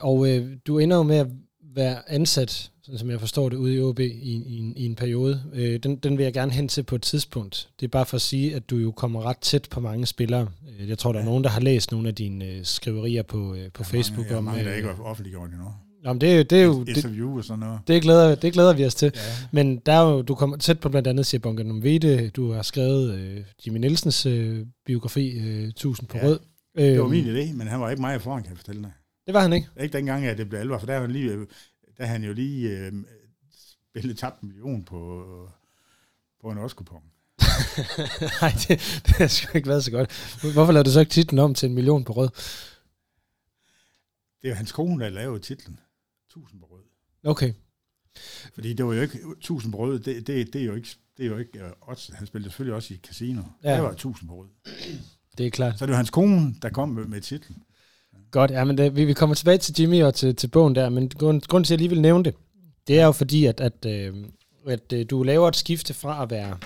Og 0.00 0.28
øh, 0.28 0.56
du 0.66 0.78
ender 0.78 0.96
jo 0.96 1.02
med 1.02 1.16
at 1.16 1.26
være 1.74 2.10
ansat, 2.10 2.70
sådan 2.82 2.98
som 2.98 3.10
jeg 3.10 3.20
forstår 3.20 3.48
det, 3.48 3.56
ude 3.56 3.74
i 3.74 3.80
OB 3.80 4.00
i, 4.00 4.04
i, 4.04 4.56
en, 4.58 4.76
i 4.76 4.86
en 4.86 4.94
periode. 4.94 5.42
Øh, 5.54 5.80
den, 5.82 5.96
den 5.96 6.18
vil 6.18 6.24
jeg 6.24 6.32
gerne 6.32 6.52
hen 6.52 6.68
til 6.68 6.82
på 6.82 6.94
et 6.94 7.02
tidspunkt. 7.02 7.68
Det 7.80 7.86
er 7.86 7.90
bare 7.90 8.06
for 8.06 8.14
at 8.16 8.20
sige, 8.22 8.54
at 8.56 8.70
du 8.70 8.76
jo 8.76 8.90
kommer 8.92 9.22
ret 9.22 9.38
tæt 9.38 9.68
på 9.70 9.80
mange 9.80 10.06
spillere. 10.06 10.48
Øh, 10.80 10.88
Jeg 10.88 10.98
tror, 10.98 11.12
der 11.12 11.18
er 11.18 11.22
Ja. 11.24 11.28
nogen, 11.28 11.44
der 11.44 11.50
har 11.50 11.60
læst 11.60 11.92
nogle 11.92 12.08
af 12.08 12.14
dine 12.14 12.44
øh, 12.44 12.64
skriverier 12.64 13.22
på, 13.22 13.54
øh, 13.54 13.70
på 13.74 13.84
Facebook. 13.84 14.18
Mange, 14.26 14.32
ja, 14.32 14.38
om, 14.38 14.44
mange 14.44 14.64
der 14.64 14.70
øh, 14.70 14.76
ikke 14.76 14.88
er 14.88 15.00
offentliggjort 15.00 15.50
endnu. 15.50 15.64
Nå, 16.04 16.12
men 16.12 16.20
det, 16.20 16.38
er 16.38 16.42
det 16.42 16.60
er 16.60 16.64
jo... 16.64 16.84
Interview 16.88 17.36
og 17.38 17.44
sådan 17.44 17.58
noget. 17.58 17.80
det, 17.88 18.02
glæder, 18.02 18.34
det 18.34 18.52
glæder 18.52 18.72
vi 18.72 18.84
os 18.84 18.94
til. 18.94 19.12
Ja. 19.14 19.20
Men 19.52 19.76
der 19.86 19.92
er 19.92 20.10
jo, 20.10 20.22
du 20.22 20.34
kommer 20.34 20.56
tæt 20.56 20.80
på 20.80 20.88
blandt 20.88 21.08
andet 21.08 21.26
Sibonga 21.26 21.62
Numvide, 21.62 22.30
du 22.36 22.52
har 22.52 22.62
skrevet 22.62 23.14
øh, 23.14 23.44
Jimmy 23.66 23.78
Nielsens 23.78 24.26
øh, 24.26 24.66
biografi, 24.86 25.30
øh, 25.30 25.68
1000 25.68 26.08
på 26.08 26.16
Ja. 26.18 26.26
rød. 26.26 26.38
Det 26.74 26.98
var 26.98 27.04
Øhm, 27.04 27.10
min 27.10 27.24
idé, 27.24 27.52
men 27.52 27.66
han 27.66 27.80
var 27.80 27.90
ikke 27.90 28.00
meget 28.00 28.22
foran, 28.22 28.42
kan 28.42 28.50
jeg 28.50 28.58
fortælle 28.58 28.82
dig. 28.82 28.92
Det 29.26 29.34
var 29.34 29.40
han 29.40 29.52
ikke. 29.52 29.68
Ikke 29.80 29.92
dengang, 29.92 30.26
at 30.26 30.38
det 30.38 30.48
blev 30.48 30.60
alvor, 30.60 30.78
for 30.78 30.86
der, 30.86 30.94
var 30.94 31.00
han 31.00 31.10
lige, 31.10 31.30
der 31.96 32.04
havde 32.04 32.08
han 32.08 32.24
jo 32.24 32.32
lige 32.32 32.78
øh, 32.78 32.92
spillet 33.90 34.18
tabt 34.18 34.40
en 34.40 34.48
million 34.48 34.84
på, 34.84 35.24
på 36.40 36.50
en 36.50 36.58
årskupon. 36.58 37.02
Nej, 38.40 38.52
det, 38.68 39.02
det 39.06 39.16
har 39.16 39.26
sgu 39.26 39.58
ikke 39.58 39.68
været 39.68 39.84
så 39.84 39.90
godt. 39.90 40.10
Hvorfor 40.52 40.72
lavede 40.72 40.86
du 40.88 40.92
så 40.92 41.00
ikke 41.00 41.10
titlen 41.10 41.38
om 41.38 41.54
til 41.54 41.68
en 41.68 41.74
million 41.74 42.04
på 42.04 42.12
rød? 42.12 42.28
Det 44.42 44.46
er 44.46 44.48
jo 44.48 44.54
hans 44.54 44.72
kone, 44.72 45.04
der 45.04 45.10
lavede 45.10 45.40
titlen. 45.40 45.80
1000 46.28 46.60
på 46.60 46.66
rød. 46.66 46.82
Okay. 47.24 47.52
Fordi 48.54 48.72
det 48.72 48.86
var 48.86 48.94
jo 48.94 49.02
ikke 49.02 49.18
1000 49.38 49.72
på 49.72 49.78
rød, 49.78 49.98
det, 50.00 50.26
det, 50.26 50.52
det 50.52 50.60
er 50.60 50.66
jo 50.66 50.74
ikke, 50.74 50.88
det 51.16 51.26
er 51.26 51.30
jo 51.30 51.38
ikke 51.38 51.64
uh, 51.64 51.88
odds. 51.88 52.10
Han 52.14 52.26
spillede 52.26 52.50
selvfølgelig 52.50 52.74
også 52.74 52.94
i 52.94 52.96
casino. 52.96 53.42
Ja. 53.64 53.72
Der 53.72 53.80
var 53.80 53.90
1000 53.90 54.28
på 54.28 54.34
rød. 54.34 54.48
Det 55.40 55.46
er 55.46 55.50
klart. 55.50 55.78
Så 55.78 55.86
det 55.86 55.90
var 55.90 55.96
hans 55.96 56.10
kone, 56.10 56.54
der 56.62 56.68
kom 56.68 56.88
med, 56.88 57.04
med 57.04 57.20
titlen. 57.20 57.56
Godt, 58.30 58.50
ja, 58.50 58.64
men 58.64 58.78
det, 58.78 58.96
vi, 58.96 59.04
vi 59.04 59.12
kommer 59.12 59.34
tilbage 59.34 59.58
til 59.58 59.74
Jimmy 59.80 60.02
og 60.02 60.14
til, 60.14 60.36
til 60.36 60.48
bogen 60.48 60.74
der, 60.74 60.88
men 60.88 61.08
grund, 61.08 61.42
grund 61.42 61.64
til, 61.64 61.74
at 61.74 61.76
jeg 61.76 61.78
lige 61.78 61.88
vil 61.88 62.00
nævne 62.00 62.24
det, 62.24 62.34
det 62.86 63.00
er 63.00 63.04
jo 63.04 63.12
fordi, 63.12 63.44
at, 63.44 63.60
at, 63.60 63.86
øh, 63.86 64.14
at 64.66 64.92
øh, 64.92 65.06
du 65.10 65.22
laver 65.22 65.48
et 65.48 65.56
skifte 65.56 65.94
fra 65.94 66.22
at 66.22 66.30
være, 66.30 66.58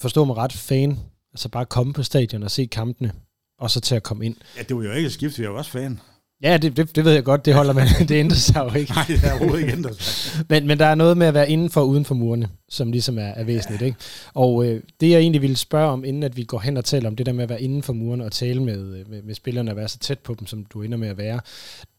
forstå 0.00 0.24
mig 0.24 0.36
ret, 0.36 0.52
fan, 0.52 0.98
altså 1.32 1.48
bare 1.48 1.66
komme 1.66 1.92
på 1.92 2.02
stadion 2.02 2.42
og 2.42 2.50
se 2.50 2.66
kampene, 2.66 3.12
og 3.58 3.70
så 3.70 3.80
til 3.80 3.94
at 3.94 4.02
komme 4.02 4.26
ind. 4.26 4.36
Ja, 4.56 4.62
det 4.62 4.76
var 4.76 4.82
jo 4.82 4.92
ikke 4.92 5.06
et 5.06 5.12
skift, 5.12 5.38
jeg 5.38 5.52
var 5.52 5.58
også 5.58 5.70
fan. 5.70 6.00
Ja, 6.42 6.56
det, 6.56 6.76
det, 6.76 6.96
det 6.96 7.04
ved 7.04 7.12
jeg 7.12 7.24
godt, 7.24 7.44
det 7.44 7.54
holder 7.54 7.72
man, 7.72 7.86
det 8.08 8.10
ændrer 8.10 8.36
sig 8.36 8.70
jo 8.72 8.78
ikke. 8.78 8.92
Nej, 8.92 9.04
det 9.08 9.24
er 9.24 9.32
overhovedet 9.32 9.60
ikke 9.60 9.72
ændret 9.72 10.02
sig. 10.02 10.44
Men, 10.50 10.66
men 10.66 10.78
der 10.78 10.86
er 10.86 10.94
noget 10.94 11.16
med 11.16 11.26
at 11.26 11.34
være 11.34 11.50
inden 11.50 11.70
for 11.70 11.80
og 11.80 11.88
uden 11.88 12.04
for 12.04 12.14
murene, 12.14 12.48
som 12.68 12.92
ligesom 12.92 13.18
er, 13.18 13.22
er 13.22 13.44
væsentligt. 13.44 13.82
Ikke? 13.82 13.98
Og 14.34 14.66
øh, 14.66 14.82
det 15.00 15.10
jeg 15.10 15.18
egentlig 15.20 15.42
ville 15.42 15.56
spørge 15.56 15.90
om, 15.90 16.04
inden 16.04 16.22
at 16.22 16.36
vi 16.36 16.44
går 16.44 16.58
hen 16.58 16.76
og 16.76 16.84
taler 16.84 17.08
om 17.08 17.16
det 17.16 17.26
der 17.26 17.32
med 17.32 17.42
at 17.42 17.48
være 17.48 17.62
inden 17.62 17.82
for 17.82 17.92
murene 17.92 18.24
og 18.24 18.32
tale 18.32 18.62
med, 18.62 18.96
øh, 18.98 19.10
med, 19.10 19.22
med 19.22 19.34
spillerne 19.34 19.70
og 19.70 19.76
være 19.76 19.88
så 19.88 19.98
tæt 19.98 20.18
på 20.18 20.34
dem, 20.34 20.46
som 20.46 20.64
du 20.64 20.82
ender 20.82 20.98
med 20.98 21.08
at 21.08 21.16
være, 21.16 21.40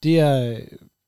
det 0.02 0.18
er, 0.18 0.60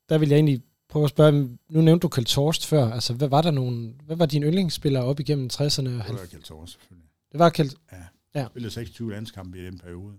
der 0.08 0.18
vil 0.18 0.28
jeg 0.28 0.36
egentlig 0.36 0.62
prøve 0.88 1.04
at 1.04 1.10
spørge, 1.10 1.32
nu 1.70 1.80
nævnte 1.80 2.02
du 2.02 2.08
Kjeld 2.08 2.26
Torst 2.26 2.66
før, 2.66 2.90
altså 2.92 3.12
hvad 3.12 3.28
var 3.28 3.42
der 3.42 3.50
nogle, 3.50 3.90
hvad 4.06 4.16
var 4.16 4.26
dine 4.26 4.46
yndlingsspillere 4.46 5.04
op 5.04 5.20
igennem 5.20 5.50
60'erne? 5.52 5.58
og 5.58 5.84
Det 5.84 5.92
90'erne? 6.00 6.12
var 6.12 6.26
Kjeld 6.30 6.42
Thor, 6.42 6.66
selvfølgelig. 6.66 7.08
Det 7.32 7.38
var 7.38 7.48
Kjeld, 7.48 7.70
Ja. 7.92 7.96
Ja. 8.34 8.40
ja. 8.40 8.46
Spillede 8.48 8.72
26 8.72 9.10
landskampe 9.10 9.58
i 9.58 9.64
den 9.64 9.78
periode. 9.78 10.12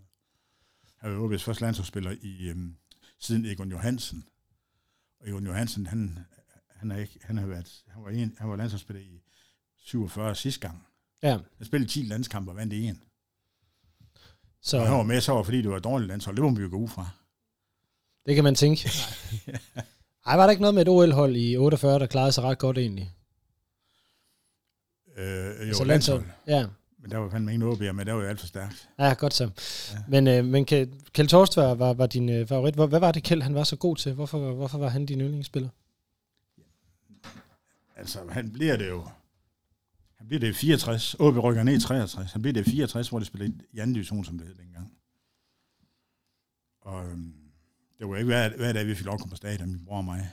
Han 1.01 1.12
var 1.12 1.31
jo 1.31 1.38
første 1.38 1.63
landsholdsspiller 1.63 2.12
i, 2.21 2.50
øhm, 2.50 2.74
siden 3.19 3.45
Egon 3.45 3.69
Johansen. 3.71 4.27
Og 5.19 5.29
Egon 5.29 5.45
Johansen, 5.45 5.86
han, 5.88 6.19
han, 6.75 6.91
er 6.91 6.97
ikke, 6.97 7.19
han, 7.24 7.38
har 7.38 7.45
været, 7.45 7.83
han, 7.88 8.03
var 8.03 8.09
en, 8.09 8.36
han 8.39 8.50
var 8.50 8.55
landsholdsspiller 8.55 9.01
i 9.01 9.21
47 9.77 10.36
sidste 10.36 10.59
gang. 10.67 10.88
ja, 11.24 11.38
Han 11.57 11.65
spillede 11.65 11.91
10 11.91 12.01
landskampe 12.01 12.51
og 12.51 12.55
vandt 12.55 12.74
en. 12.74 13.03
så 14.62 14.77
Og 14.77 14.88
han 14.88 14.97
var 14.97 15.03
med, 15.03 15.21
så 15.21 15.31
var 15.33 15.43
fordi 15.43 15.62
det 15.62 15.69
var 15.69 15.77
et 15.77 15.83
dårligt 15.83 16.07
landshold. 16.07 16.36
Det 16.36 16.43
må 16.43 16.55
vi 16.55 16.62
jo 16.62 16.69
gå 16.69 16.77
ud 16.77 16.88
fra. 16.89 17.09
det 18.25 18.36
kan 18.36 18.43
man 18.43 18.55
tænke. 18.55 18.89
Ej, 20.25 20.36
var 20.36 20.43
der 20.43 20.50
ikke 20.51 20.62
noget 20.62 20.74
med 20.75 20.81
et 20.81 20.88
OL-hold 20.88 21.36
i 21.36 21.57
48, 21.57 22.00
der 22.00 22.05
klarede 22.07 22.31
sig 22.31 22.43
ret 22.43 22.57
godt 22.59 22.77
egentlig? 22.77 23.13
Øh, 25.17 25.25
jo, 25.25 25.31
Altså 25.31 25.65
altså 25.67 25.83
landshold. 25.83 26.24
Ja, 26.47 26.67
der 27.09 27.17
var 27.17 27.29
fandme 27.29 27.53
ingen 27.53 27.71
OB'er, 27.71 27.91
men 27.91 28.07
der 28.07 28.13
var 28.13 28.21
jo 28.21 28.27
alt 28.27 28.39
for 28.39 28.47
stærkt. 28.47 28.89
Ja, 28.99 29.13
godt 29.13 29.33
så. 29.33 29.43
Ja. 29.43 29.49
Ja. 29.93 30.03
Men, 30.07 30.27
øh, 30.27 30.45
men 30.45 30.65
Kjeld, 30.65 31.27
Torst 31.27 31.57
var, 31.57 31.75
var, 31.75 31.93
var 31.93 32.07
din 32.07 32.29
øh, 32.29 32.47
favorit. 32.47 32.75
Hvor, 32.75 32.87
hvad 32.87 32.99
var 32.99 33.11
det, 33.11 33.23
Kjeld 33.23 33.41
han 33.41 33.55
var 33.55 33.63
så 33.63 33.75
god 33.75 33.95
til? 33.95 34.13
Hvorfor, 34.13 34.53
hvorfor 34.53 34.77
var 34.77 34.89
han 34.89 35.05
din 35.05 35.21
yndlingsspiller? 35.21 35.69
Altså, 37.95 38.19
han 38.29 38.51
bliver 38.51 38.77
det 38.77 38.89
jo... 38.89 39.07
Han 40.17 40.27
bliver 40.27 40.39
det 40.39 40.49
i 40.49 40.53
64. 40.53 41.15
OB 41.19 41.37
rykker 41.37 41.63
ned 41.63 41.73
i 41.73 41.79
63. 41.79 42.31
Han 42.31 42.41
bliver 42.41 42.53
det 42.53 42.67
i 42.67 42.71
64, 42.71 43.09
hvor 43.09 43.19
det 43.19 43.27
spillede 43.27 43.53
i 43.71 43.79
anden 43.79 43.93
division, 43.93 44.25
som 44.25 44.37
det 44.37 44.47
hed 44.47 44.55
dengang. 44.55 44.93
Og 46.81 47.05
øhm, 47.05 47.33
det 47.99 48.07
var 48.07 48.15
ikke 48.15 48.25
hver, 48.25 48.57
hver 48.57 48.73
dag, 48.73 48.87
vi 48.87 48.95
fik 48.95 49.05
lov 49.05 49.13
at 49.13 49.19
komme 49.19 49.31
på 49.31 49.35
stadion, 49.35 49.71
min 49.71 49.85
bror 49.85 49.97
og 49.97 50.05
mig. 50.05 50.29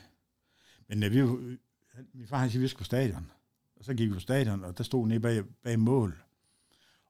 Men 0.89 1.03
øh, 1.03 1.13
vi, 1.13 1.19
øh, 1.19 1.59
min 2.15 2.27
far 2.27 2.39
han 2.39 2.51
siger, 2.51 2.61
vi 2.61 2.69
skal 2.69 2.79
på 2.79 2.85
stadion. 2.85 3.31
Og 3.77 3.85
så 3.85 3.95
gik 3.95 4.09
vi 4.09 4.15
på 4.15 4.21
stadion, 4.21 4.65
og 4.65 4.79
der 4.79 4.85
stod 4.85 5.07
nede 5.07 5.21
bag, 5.21 5.45
bag 5.63 5.79
mål. 5.79 6.25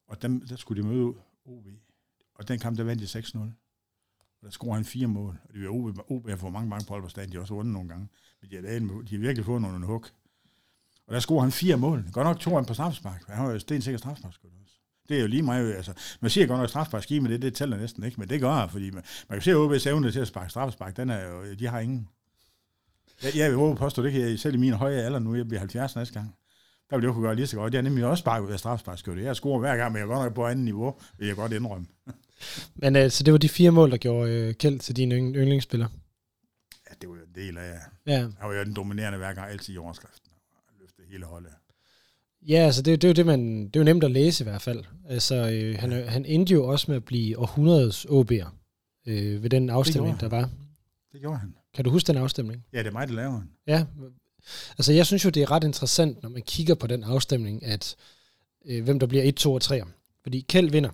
Og 0.06 0.22
dem, 0.22 0.46
der 0.46 0.56
skulle 0.56 0.82
de 0.82 0.88
møde 0.88 1.14
OB. 1.44 1.66
Og 2.34 2.48
den 2.48 2.58
kamp, 2.58 2.78
der 2.78 2.84
vandt 2.84 3.02
de 3.14 3.18
6-0. 3.20 3.38
Og 3.38 3.50
der 4.42 4.50
scorede 4.50 4.74
han 4.74 4.84
fire 4.84 5.06
mål. 5.06 5.38
Og 5.48 5.54
det 5.54 5.62
var 5.62 5.70
OB, 5.70 5.98
OB 6.10 6.28
har 6.28 6.36
fået 6.36 6.52
mange, 6.52 6.68
mange 6.68 6.86
på 6.86 7.08
stadion. 7.08 7.30
De 7.32 7.36
har 7.36 7.40
også 7.40 7.54
vundet 7.54 7.72
nogle 7.72 7.88
gange. 7.88 8.08
Men 8.40 8.50
de 8.50 8.54
har, 8.54 8.62
lavet 8.62 8.76
en- 8.82 8.88
de 9.06 9.14
har 9.14 9.18
virkelig 9.20 9.44
fået 9.44 9.62
nogle 9.62 9.86
hug. 9.86 10.04
Og 11.06 11.14
der 11.14 11.20
scorede 11.20 11.42
han 11.42 11.52
fire 11.52 11.76
mål. 11.76 12.04
Godt 12.12 12.26
nok 12.26 12.40
to 12.40 12.54
han 12.54 12.64
på 12.64 12.74
straffespark. 12.74 13.24
Han 13.28 13.44
var 13.44 13.52
jo 13.52 13.58
stensikker 13.58 13.98
straffespark. 13.98 14.32
også. 14.32 14.74
Det 15.08 15.16
er 15.16 15.20
jo 15.20 15.26
lige 15.26 15.42
meget, 15.42 15.74
altså, 15.74 15.92
man 16.20 16.30
siger 16.30 16.46
godt 16.46 16.60
nok 16.60 16.68
straffespark 16.68 17.10
men 17.10 17.30
det, 17.32 17.42
det 17.42 17.54
tæller 17.54 17.76
næsten 17.76 18.02
ikke, 18.04 18.20
men 18.20 18.28
det 18.28 18.40
gør 18.40 18.52
han, 18.52 18.68
fordi 18.70 18.90
man, 18.90 19.02
man 19.28 19.36
kan 19.38 19.42
se, 19.42 19.50
at 19.50 19.56
OB's 19.56 19.88
evne 19.88 20.10
til 20.12 20.20
at 20.20 20.28
sparke 20.28 20.50
straffespark, 20.50 20.96
den 20.96 21.10
er 21.10 21.28
jo, 21.28 21.54
de 21.54 21.66
har 21.66 21.80
ingen. 21.80 22.08
Jeg, 23.22 23.36
jeg 23.36 23.50
vil 23.50 23.58
håbe 23.58 23.78
påstå, 23.78 24.02
det 24.02 24.12
kan 24.12 24.20
jeg 24.20 24.38
selv 24.38 24.54
i 24.54 24.58
min 24.58 24.72
høje 24.72 24.96
alder 25.02 25.18
nu, 25.18 25.34
jeg 25.34 25.48
bliver 25.48 25.58
70 25.60 25.96
næste 25.96 26.14
gang. 26.14 26.34
Der 26.90 26.96
vil 26.96 27.04
jeg 27.04 27.12
kunne 27.12 27.22
gøre 27.26 27.34
lige 27.36 27.46
så 27.46 27.56
godt. 27.56 27.72
Jeg 27.72 27.78
er 27.78 27.82
nemlig 27.82 28.04
også 28.04 28.20
sparket 28.20 28.46
ud 28.46 28.52
af 28.52 28.58
straffesparkskytte. 28.58 29.22
Jeg 29.22 29.36
scorer 29.36 29.58
hver 29.60 29.76
gang, 29.76 29.92
men 29.92 29.98
jeg 29.98 30.04
er 30.04 30.08
godt 30.14 30.24
nok 30.24 30.34
på 30.34 30.46
andet 30.46 30.64
niveau, 30.64 30.94
vil 31.18 31.26
jeg 31.26 31.36
godt 31.36 31.52
indrømme. 31.52 31.86
Men 32.82 32.96
øh, 32.96 33.10
så 33.10 33.24
det 33.24 33.32
var 33.32 33.38
de 33.38 33.48
fire 33.48 33.70
mål, 33.70 33.90
der 33.90 33.96
gjorde 33.96 34.30
øh, 34.32 34.54
Kjeld 34.54 34.78
til 34.78 34.96
din 34.96 35.12
yng- 35.12 35.36
yndlingsspiller. 35.36 35.88
Ja, 36.90 36.94
det 37.00 37.08
var 37.08 37.14
jo 37.14 37.20
en 37.22 37.34
del 37.34 37.58
af, 37.58 37.74
Ja, 38.06 38.18
han 38.20 38.48
var 38.48 38.54
jo 38.54 38.64
den 38.64 38.74
dominerende 38.76 39.18
hver 39.18 39.34
gang, 39.34 39.50
altid 39.50 39.74
i 39.74 39.78
overskriften. 39.78 40.30
Og 40.56 40.74
løftede 40.80 41.06
hele 41.10 41.24
holdet. 41.24 41.50
ja 42.48 42.56
altså 42.56 42.82
det, 42.82 43.02
det, 43.02 43.08
er 43.08 43.12
jo 43.12 43.14
det, 43.14 43.26
man, 43.26 43.66
det 43.66 43.76
er 43.76 43.80
jo 43.80 43.84
nemt 43.84 44.04
at 44.04 44.10
læse 44.10 44.44
i 44.44 44.46
hvert 44.48 44.62
fald. 44.62 44.84
Altså, 45.08 45.34
øh, 45.50 45.78
han, 45.78 45.92
er- 45.92 46.10
han 46.10 46.24
endte 46.24 46.52
jo 46.52 46.66
også 46.66 46.84
med 46.90 46.96
at 46.96 47.04
blive 47.04 47.38
århundredets 47.38 48.06
OB'er 48.06 48.48
øh, 49.06 49.42
ved 49.42 49.50
den 49.50 49.70
afstemning, 49.70 50.20
der 50.20 50.28
var. 50.28 50.50
Det 51.12 51.20
gjorde 51.20 51.38
han. 51.38 51.54
Kan 51.74 51.84
du 51.84 51.90
huske 51.90 52.06
den 52.06 52.16
afstemning? 52.16 52.64
Ja, 52.72 52.78
det 52.78 52.86
er 52.86 52.92
mig, 52.92 53.08
der 53.08 53.14
laver 53.14 53.30
han. 53.32 53.50
Ja, 53.66 53.84
altså 54.78 54.92
jeg 54.92 55.06
synes 55.06 55.24
jo, 55.24 55.30
det 55.30 55.42
er 55.42 55.50
ret 55.50 55.64
interessant, 55.64 56.22
når 56.22 56.28
man 56.30 56.42
kigger 56.42 56.74
på 56.74 56.86
den 56.86 57.04
afstemning, 57.04 57.64
at 57.64 57.96
øh, 58.64 58.84
hvem 58.84 58.98
der 58.98 59.06
bliver 59.06 59.24
1, 59.24 59.36
2 59.36 59.52
og 59.54 59.62
3. 59.62 59.82
Fordi 60.22 60.40
Kjeld 60.48 60.70
vinder 60.70 60.90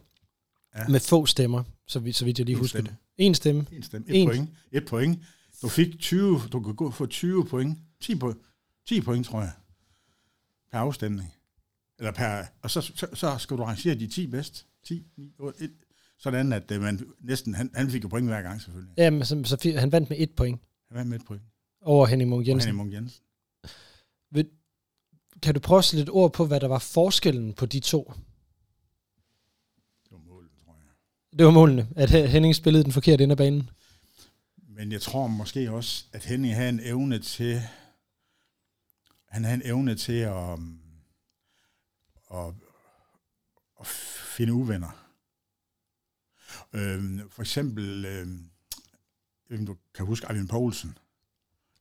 ja. 0.76 0.88
Med 0.88 1.00
få 1.00 1.26
stemmer, 1.26 1.62
så, 1.86 1.98
vidt, 1.98 2.16
så 2.16 2.24
vidt 2.24 2.38
jeg 2.38 2.46
lige 2.46 2.54
En 2.54 2.58
husker 2.60 2.78
stemme. 2.78 2.96
det. 3.18 3.26
En 3.26 3.34
stemme. 3.34 3.66
En 3.72 3.82
stemme. 3.82 4.06
En. 4.08 4.28
Et 4.28 4.34
point. 4.34 4.50
Et 4.72 4.84
point. 4.86 5.18
Du 5.62 5.68
fik 5.68 5.98
20, 5.98 6.40
du 6.52 6.62
kunne 6.62 6.74
gå 6.74 6.90
for 6.90 7.06
20 7.06 7.46
point. 7.46 7.78
10, 8.00 8.14
point, 8.14 8.38
10 8.88 9.00
point, 9.00 9.26
tror 9.26 9.40
jeg. 9.40 9.52
Per 10.72 10.78
afstemning. 10.78 11.34
Eller 11.98 12.12
per, 12.12 12.42
og 12.62 12.70
så, 12.70 12.80
så, 12.80 13.06
så 13.14 13.38
skal 13.38 13.56
du 13.56 13.62
arrangere 13.62 13.94
de 13.94 14.06
10 14.06 14.26
bedst. 14.26 14.66
10, 14.86 15.06
9, 15.16 15.32
8, 15.38 15.64
1. 15.64 15.70
Sådan 16.18 16.52
at 16.52 16.70
øh, 16.70 16.80
man 16.80 17.00
næsten, 17.20 17.54
han, 17.54 17.70
han 17.74 17.90
fik 17.90 18.02
jo 18.04 18.08
point 18.08 18.28
hver 18.28 18.42
gang 18.42 18.62
selvfølgelig. 18.62 18.94
Jamen, 18.96 19.24
så, 19.24 19.42
så 19.44 19.74
han 19.78 19.92
vandt 19.92 20.10
med 20.10 20.16
et 20.20 20.30
point 20.30 20.60
Han 20.88 20.96
var 20.98 21.04
med 21.04 21.20
et 21.20 21.26
point. 21.26 21.42
over 21.80 22.06
Henning 22.06 22.30
Munk 22.30 22.46
Jensen. 22.46 22.68
Henning 22.68 22.76
Munk 22.76 22.92
Jensen. 22.92 23.22
Kan 25.42 25.54
du 25.54 25.60
prøve 25.60 25.78
at 25.78 25.84
sætte 25.84 26.00
lidt 26.00 26.10
ord 26.10 26.32
på, 26.32 26.46
hvad 26.46 26.60
der 26.60 26.68
var 26.68 26.78
forskellen 26.78 27.52
på 27.52 27.66
de 27.66 27.80
to? 27.80 28.12
Det 30.04 30.12
var 30.12 30.18
målet, 30.18 30.50
tror 30.64 30.74
jeg. 30.74 31.38
Det 31.38 31.46
var 31.46 31.52
målene, 31.52 31.88
at 31.96 32.10
Henning 32.10 32.54
spillede 32.54 32.84
den 32.84 32.92
forkerte 32.92 33.24
ende 33.24 33.32
af 33.32 33.36
banen. 33.36 33.70
Men 34.56 34.92
jeg 34.92 35.00
tror 35.00 35.26
måske 35.26 35.70
også, 35.70 36.04
at 36.12 36.24
Henning 36.24 36.54
havde 36.54 36.68
en 36.68 36.80
evne 36.80 37.18
til, 37.18 37.62
han 39.28 39.44
havde 39.44 39.56
en 39.56 39.66
evne 39.66 39.94
til 39.94 40.12
at, 40.12 40.52
um, 40.52 40.80
at, 42.34 42.54
at 43.80 43.86
finde 44.36 44.52
uvenner. 44.52 45.06
Øhm, 46.72 47.30
for 47.30 47.42
eksempel, 47.42 48.04
øhm, 48.04 48.50
jeg 49.50 49.58
ved 49.58 49.66
du 49.66 49.76
kan 49.94 50.06
huske 50.06 50.26
Eivind 50.30 50.48
Poulsen. 50.48 50.98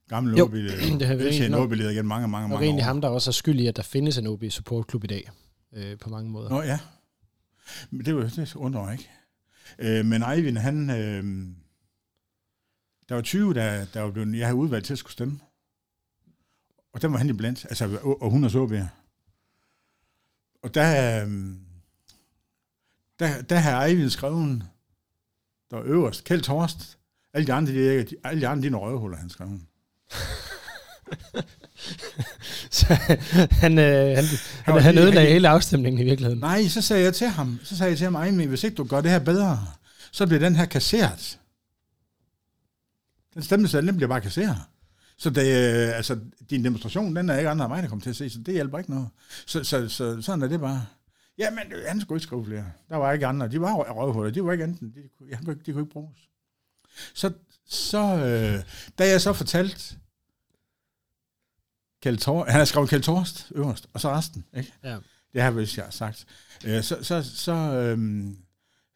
Gammel 0.10 0.38
Jo, 0.38 0.46
OB-leder. 0.48 0.98
det 0.98 1.08
har 1.08 1.14
egentlig 1.16 1.50
nok- 1.50 1.66
OB-leder 1.72 1.90
igen 1.90 2.08
mange, 2.08 2.28
mange, 2.28 2.46
Og 2.46 2.50
mange 2.50 2.66
egentlig 2.66 2.84
år. 2.84 2.88
ham, 2.88 3.02
der 3.02 3.08
også 3.10 3.30
er 3.30 3.32
skyld 3.34 3.60
i, 3.60 3.68
at 3.68 3.76
der 3.76 3.82
findes 3.84 4.18
en 4.18 4.28
OB 4.28 4.44
supportklub 4.50 5.04
i 5.04 5.08
dag, 5.08 5.30
øh, 5.74 5.98
på 6.00 6.10
mange 6.10 6.30
måder. 6.32 6.50
Nå 6.50 6.62
ja, 6.62 6.80
men 7.90 8.06
det, 8.06 8.16
var, 8.16 8.22
det 8.36 8.56
undrer 8.56 8.82
mig 8.86 8.92
ikke. 8.94 9.10
Øh, 9.80 10.06
men 10.06 10.24
Eivind, 10.24 10.58
han... 10.58 10.90
Øh, 10.90 11.24
der 13.10 13.16
var 13.16 13.22
20, 13.22 13.54
der, 13.54 13.86
der 13.86 14.02
var 14.02 14.12
blevet, 14.12 14.38
jeg 14.38 14.48
havde 14.48 14.58
udvalgt 14.58 14.86
til 14.86 14.94
at 14.94 15.00
skulle 15.00 15.14
stemme. 15.14 15.40
Og 16.94 17.02
den 17.02 17.12
var 17.12 17.18
han 17.18 17.30
i 17.30 17.34
blandt, 17.34 17.66
altså 17.66 18.00
og 18.04 18.26
100 18.28 18.52
så 18.52 18.88
Og 20.64 20.74
der, 20.74 21.24
øh, 21.26 21.32
der, 23.20 23.42
der 23.42 23.56
har 23.56 23.86
Eivind 23.86 24.10
skrevet, 24.10 24.64
der 25.72 25.82
øverst, 25.86 26.24
Kjeld 26.24 26.42
Torst, 26.42 26.98
alle 27.34 27.48
de 27.48 27.54
andre, 27.54 27.74
de, 27.74 28.16
alle 28.24 28.42
de 28.42 28.48
andre, 28.48 28.70
de 28.70 28.74
er 28.74 28.78
røvhuller, 28.78 29.18
han 29.18 29.30
skrev. 29.30 29.48
så 32.72 32.86
han, 33.52 33.80
øh, 33.80 34.16
han, 34.16 34.24
han, 34.64 34.82
han 34.82 34.96
lige- 34.96 35.04
ødelagde 35.04 35.28
han- 35.28 35.34
hele 35.34 35.50
afstemningen 35.50 36.02
i 36.02 36.04
virkeligheden. 36.04 36.40
Nej, 36.40 36.68
så 36.68 36.82
sagde 36.82 37.04
jeg 37.04 37.14
til 37.14 37.28
ham, 37.28 37.60
så 37.64 37.78
sagde 37.78 37.90
jeg 37.90 37.98
til 37.98 38.06
ham, 38.06 38.16
"Ej, 38.16 38.32
men 38.32 38.50
hvis 38.50 38.64
ikke 38.64 38.76
du 38.76 38.84
gør 38.84 39.02
det 39.02 39.12
her 39.12 39.20
bedre, 39.20 39.66
så 40.12 40.28
bliver 40.28 40.40
den 40.40 40.56
her 40.56 40.66
kasseret. 40.66 41.40
Den 43.34 43.44
stemmelse, 43.44 43.82
den 43.82 43.96
bliver 43.96 44.10
bare 44.10 44.22
kasseret. 44.22 44.58
Så 45.18 45.30
det, 45.30 45.42
øh, 45.88 45.98
altså, 45.98 46.20
din 46.50 46.64
demonstration, 46.66 47.16
den 47.16 47.30
er 47.30 47.38
ikke 47.38 47.50
andre 47.50 47.66
end 47.66 47.74
mig, 47.74 47.84
der 47.84 47.90
kommer 47.90 48.04
til 48.04 48.10
at 48.10 48.16
se, 48.16 48.30
så 48.30 48.40
det 48.46 48.54
hjælper 48.54 48.78
ikke 48.78 48.92
noget. 48.92 49.08
Så, 49.46 49.64
så, 49.64 49.90
så 49.90 50.22
sådan 50.22 50.42
er 50.42 50.48
det 50.48 50.60
bare. 50.60 50.86
Jamen, 51.38 51.64
øh, 51.76 51.84
han 51.88 52.02
skulle 52.02 52.18
ikke 52.18 52.24
skrive 52.28 52.46
flere. 52.46 52.66
Der 52.90 52.96
var 52.98 53.12
ikke 53.14 53.28
andre. 53.28 53.48
De 53.48 53.62
var 53.62 53.74
røvhuller. 53.76 54.32
De 54.32 54.44
var 54.44 54.52
ikke 54.52 54.64
enten. 54.64 54.88
De, 54.90 55.02
kunne- 55.18 55.36
han 55.36 55.46
kunne, 55.46 55.54
ikke- 55.54 55.66
de 55.66 55.72
kunne 55.72 55.84
ikke 55.84 55.94
bruges. 55.94 56.18
Så, 57.14 57.32
så 57.70 57.98
øh, 57.98 58.64
da 59.00 59.10
jeg 59.10 59.22
så 59.22 59.34
fortalte 59.34 59.96
Kjeld 62.02 62.18
Tor, 62.18 62.46
han 62.46 62.60
har 62.60 62.66
skrevet 62.66 62.90
Kjeld 62.90 63.04
Torst 63.04 63.52
øverst, 63.56 63.88
og 63.94 64.02
så 64.02 64.12
resten, 64.12 64.46
ikke? 64.58 64.74
Ja. 64.84 64.98
Det 65.34 65.42
har 65.42 65.52
vist 65.52 65.78
jeg 65.78 65.86
har 65.86 65.92
sagt. 65.92 66.26
Øh, 66.66 66.84
så, 66.84 67.04
så, 67.04 67.24
så, 67.36 67.54
øhm, 67.54 68.38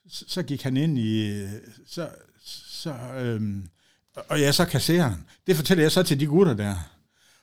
så, 0.08 0.26
så 0.28 0.44
gik 0.44 0.62
han 0.64 0.78
ind 0.78 0.98
i... 0.98 1.46
Så, 1.88 2.10
så, 2.46 2.94
øhm, 2.94 3.70
og 4.16 4.40
ja, 4.40 4.52
så 4.52 4.66
kassereren. 4.66 5.28
Det 5.48 5.56
fortæller 5.56 5.84
jeg 5.84 5.92
så 5.92 6.04
til 6.04 6.20
de 6.20 6.26
gutter 6.26 6.54
der. 6.54 6.76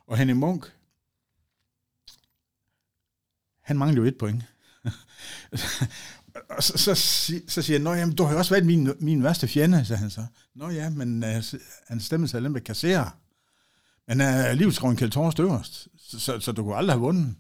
Og 0.07 0.17
Henning 0.17 0.39
Munk, 0.39 0.73
han 3.63 3.79
manglede 3.79 3.97
jo 3.97 4.09
et 4.09 4.19
point. 4.19 4.45
og 6.51 6.63
så, 6.63 6.79
så, 6.79 6.95
så 7.49 7.63
siger 7.63 7.79
jeg, 7.79 7.83
Nå, 7.83 7.93
jamen, 7.93 8.17
du 8.17 8.25
har 8.25 8.33
jo 8.33 8.39
også 8.39 8.55
været 8.55 8.67
min, 8.67 8.93
min 9.01 9.23
værste 9.23 9.49
fjende, 9.49 9.85
sagde 9.85 10.01
han 10.01 10.11
så. 10.11 10.27
Nå 10.55 10.69
ja, 10.69 10.91
men 10.91 11.23
han 11.89 12.01
stemmer 12.01 12.27
sig 12.27 12.43
den 12.43 12.53
med 12.53 12.61
kasserer. 12.61 13.21
Men 14.07 14.21
han 14.21 14.47
er 14.47 14.53
livsgrunden 14.53 14.97
Kjeld 14.97 15.11
Thorst 15.11 15.41
øverst, 15.41 15.89
så, 15.99 16.21
så, 16.21 16.41
så, 16.41 16.53
du 16.53 16.63
kunne 16.63 16.77
aldrig 16.77 16.95
have 16.95 17.01
vundet. 17.01 17.35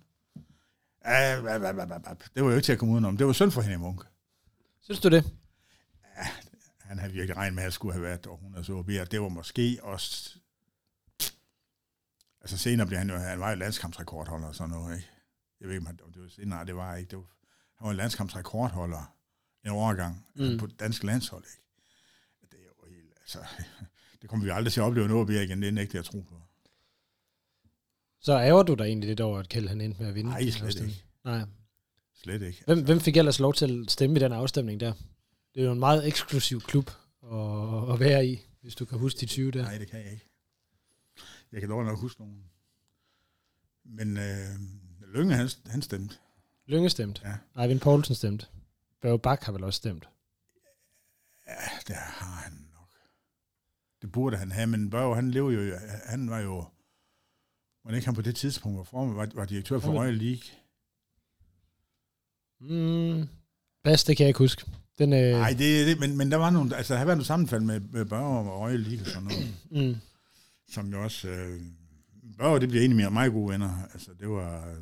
Ja, 1.04 1.18
ja, 1.18 1.34
ja, 1.34 1.52
ja, 1.52 1.74
ja, 1.74 1.82
ja. 1.82 2.14
Det 2.34 2.44
var 2.44 2.50
jo 2.50 2.56
ikke 2.56 2.64
til 2.64 2.72
at 2.72 2.78
komme 2.78 2.94
udenom. 2.94 3.16
Det 3.16 3.26
var 3.26 3.32
synd 3.32 3.50
for 3.50 3.60
Henning 3.60 3.82
Munk. 3.82 4.02
Synes 4.82 5.00
du 5.00 5.08
det? 5.08 5.32
Han 6.78 6.98
havde 6.98 7.12
virkelig 7.12 7.36
regnet 7.36 7.54
med, 7.54 7.62
at 7.62 7.64
han 7.64 7.72
skulle 7.72 7.92
have 7.92 8.02
været 8.02 8.26
århundredes 8.26 8.68
OB, 8.68 8.90
og 9.00 9.10
det 9.10 9.20
var 9.20 9.28
måske 9.28 9.78
også... 9.82 10.36
Altså 12.40 12.58
senere 12.58 12.86
blev 12.86 12.98
han 12.98 13.10
jo, 13.10 13.16
han 13.16 13.40
var 13.40 13.50
jo 13.50 13.56
landskampsrekordholder 13.56 14.48
og 14.48 14.54
sådan 14.54 14.70
noget, 14.70 14.96
ikke? 14.96 15.08
Jeg 15.60 15.68
ved 15.68 15.74
ikke, 15.74 15.88
om 15.88 16.12
det 16.12 16.22
var 16.22 16.28
senere, 16.28 16.66
det 16.66 16.76
var 16.76 16.96
ikke. 16.96 17.10
Det 17.10 17.18
var, 17.18 17.24
han 17.80 17.86
var 17.86 17.92
landskampsrekordholder 17.92 19.14
en 19.64 19.70
overgang 19.70 20.26
Mm. 20.34 20.58
på 20.58 20.66
det 20.66 20.80
danske 20.80 21.06
landshold, 21.06 21.44
ikke? 21.44 21.62
Det 22.50 22.58
er 22.60 22.64
jo 22.64 22.94
helt, 22.94 23.12
altså... 23.20 23.38
Det 24.22 24.30
kommer 24.30 24.44
vi 24.44 24.50
aldrig 24.50 24.72
til 24.72 24.80
at 24.80 24.84
opleve 24.84 25.04
en 25.06 25.10
OB 25.12 25.30
igen, 25.30 25.62
det 25.62 25.76
er 25.76 25.80
ikke 25.80 25.92
det, 25.92 25.94
jeg 25.94 26.04
tror 26.04 26.20
på. 26.22 26.42
Så 28.20 28.32
ærger 28.38 28.62
du 28.62 28.74
dig 28.74 28.84
egentlig 28.84 29.08
lidt 29.08 29.20
over, 29.20 29.38
at 29.38 29.48
Kjeld 29.48 29.68
han 29.68 29.80
endte 29.80 30.00
med 30.00 30.08
at 30.08 30.14
vinde? 30.14 30.30
Nej, 30.30 30.50
slet 30.50 30.80
ikke. 30.80 31.04
Nej. 31.24 31.40
Slet 32.14 32.42
ikke. 32.42 32.62
Hvem, 32.66 32.84
hvem 32.84 33.00
fik 33.00 33.16
ellers 33.16 33.38
lov 33.40 33.54
til 33.54 33.82
at 33.84 33.90
stemme 33.90 34.16
i 34.16 34.18
den 34.20 34.32
afstemning 34.32 34.80
der? 34.80 34.92
Det 35.54 35.60
er 35.60 35.64
jo 35.64 35.72
en 35.72 35.78
meget 35.78 36.06
eksklusiv 36.06 36.60
klub 36.60 36.90
at, 37.32 37.92
at 37.94 38.00
være 38.00 38.26
i, 38.26 38.40
hvis 38.60 38.74
du 38.74 38.84
kan 38.84 38.98
huske 38.98 39.20
de 39.20 39.26
20 39.26 39.50
der. 39.50 39.62
Nej, 39.62 39.78
det 39.78 39.90
kan 39.90 40.00
jeg 40.04 40.12
ikke. 40.12 40.26
Jeg 41.52 41.60
kan 41.60 41.70
dårligt 41.70 41.88
nok 41.90 41.98
huske 42.00 42.20
nogen. 42.20 42.44
Men 43.84 44.16
øh, 44.16 44.48
Lønge, 45.14 45.34
han, 45.34 45.48
han 45.66 45.82
stemte. 45.82 46.14
Lønge 46.70 46.90
stemte. 46.90 47.20
Ja. 47.24 47.62
Eivind 47.62 47.80
Poulsen 47.80 48.14
stemte. 48.14 48.46
Børge 49.02 49.18
Bak 49.18 49.42
har 49.42 49.52
vel 49.52 49.64
også 49.64 49.76
stemt. 49.76 50.08
Ja, 51.48 51.54
det 51.88 51.96
har 51.96 52.42
han 52.42 52.52
nok. 52.52 52.88
Det 54.02 54.12
burde 54.12 54.36
han 54.36 54.52
have, 54.52 54.66
men 54.66 54.90
Børge, 54.90 55.14
han 55.14 55.30
lever 55.30 55.50
jo, 55.50 55.76
han 56.06 56.30
var 56.30 56.38
jo, 56.38 56.64
var 57.84 57.94
ikke 57.94 58.06
han 58.06 58.14
på 58.14 58.22
det 58.22 58.36
tidspunkt, 58.36 58.76
hvor 58.76 58.84
formand 58.84 59.16
var, 59.16 59.28
var 59.34 59.44
direktør 59.44 59.78
for. 59.78 59.92
Royal 59.92 60.14
League. 60.14 60.42
Mm, 62.60 63.28
pas, 63.84 64.04
det 64.04 64.16
kan 64.16 64.24
jeg 64.24 64.28
ikke 64.28 64.38
huske. 64.38 64.66
Den, 64.98 65.12
øh, 65.12 65.30
Nej, 65.32 65.50
det, 65.50 65.86
det, 65.86 66.00
men, 66.00 66.16
men 66.16 66.30
der 66.30 66.36
var 66.36 66.50
nogle, 66.50 66.76
altså 66.76 66.92
der 66.94 66.98
har 66.98 67.06
været 67.06 67.16
nogle 67.16 67.26
sammenfald 67.26 67.62
med, 67.62 67.80
med 67.80 68.04
Børge 68.04 68.50
og 68.50 68.60
Royal 68.60 68.80
League 68.80 69.00
og 69.00 69.06
sådan 69.06 69.22
noget, 69.22 69.54
mm, 69.94 70.00
som 70.68 70.92
jo 70.92 71.02
også, 71.02 71.28
øh, 71.28 71.60
Børge, 72.38 72.60
det 72.60 72.68
bliver 72.68 72.82
egentlig 72.82 72.96
mere 72.96 73.10
meget 73.10 73.32
gode 73.32 73.52
venner. 73.52 73.82
Altså 73.92 74.10
det 74.20 74.28
var, 74.28 74.76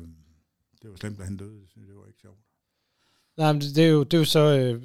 det 0.81 0.89
var 0.89 0.95
slemt, 0.95 1.19
at 1.19 1.25
han 1.25 1.37
døde. 1.37 1.51
Det 1.61 1.69
synes 1.69 1.85
jeg, 1.85 1.89
Det 1.89 1.95
var 2.01 2.07
ikke 2.07 2.19
sjovt. 2.21 2.39
nej, 3.37 3.53
men 3.53 3.61
det, 3.61 3.75
det, 3.75 3.83
er 3.83 3.89
jo, 3.89 4.03
det 4.03 4.13
er 4.13 4.17
jo 4.17 4.25
så... 4.25 4.39
Øh, 4.57 4.83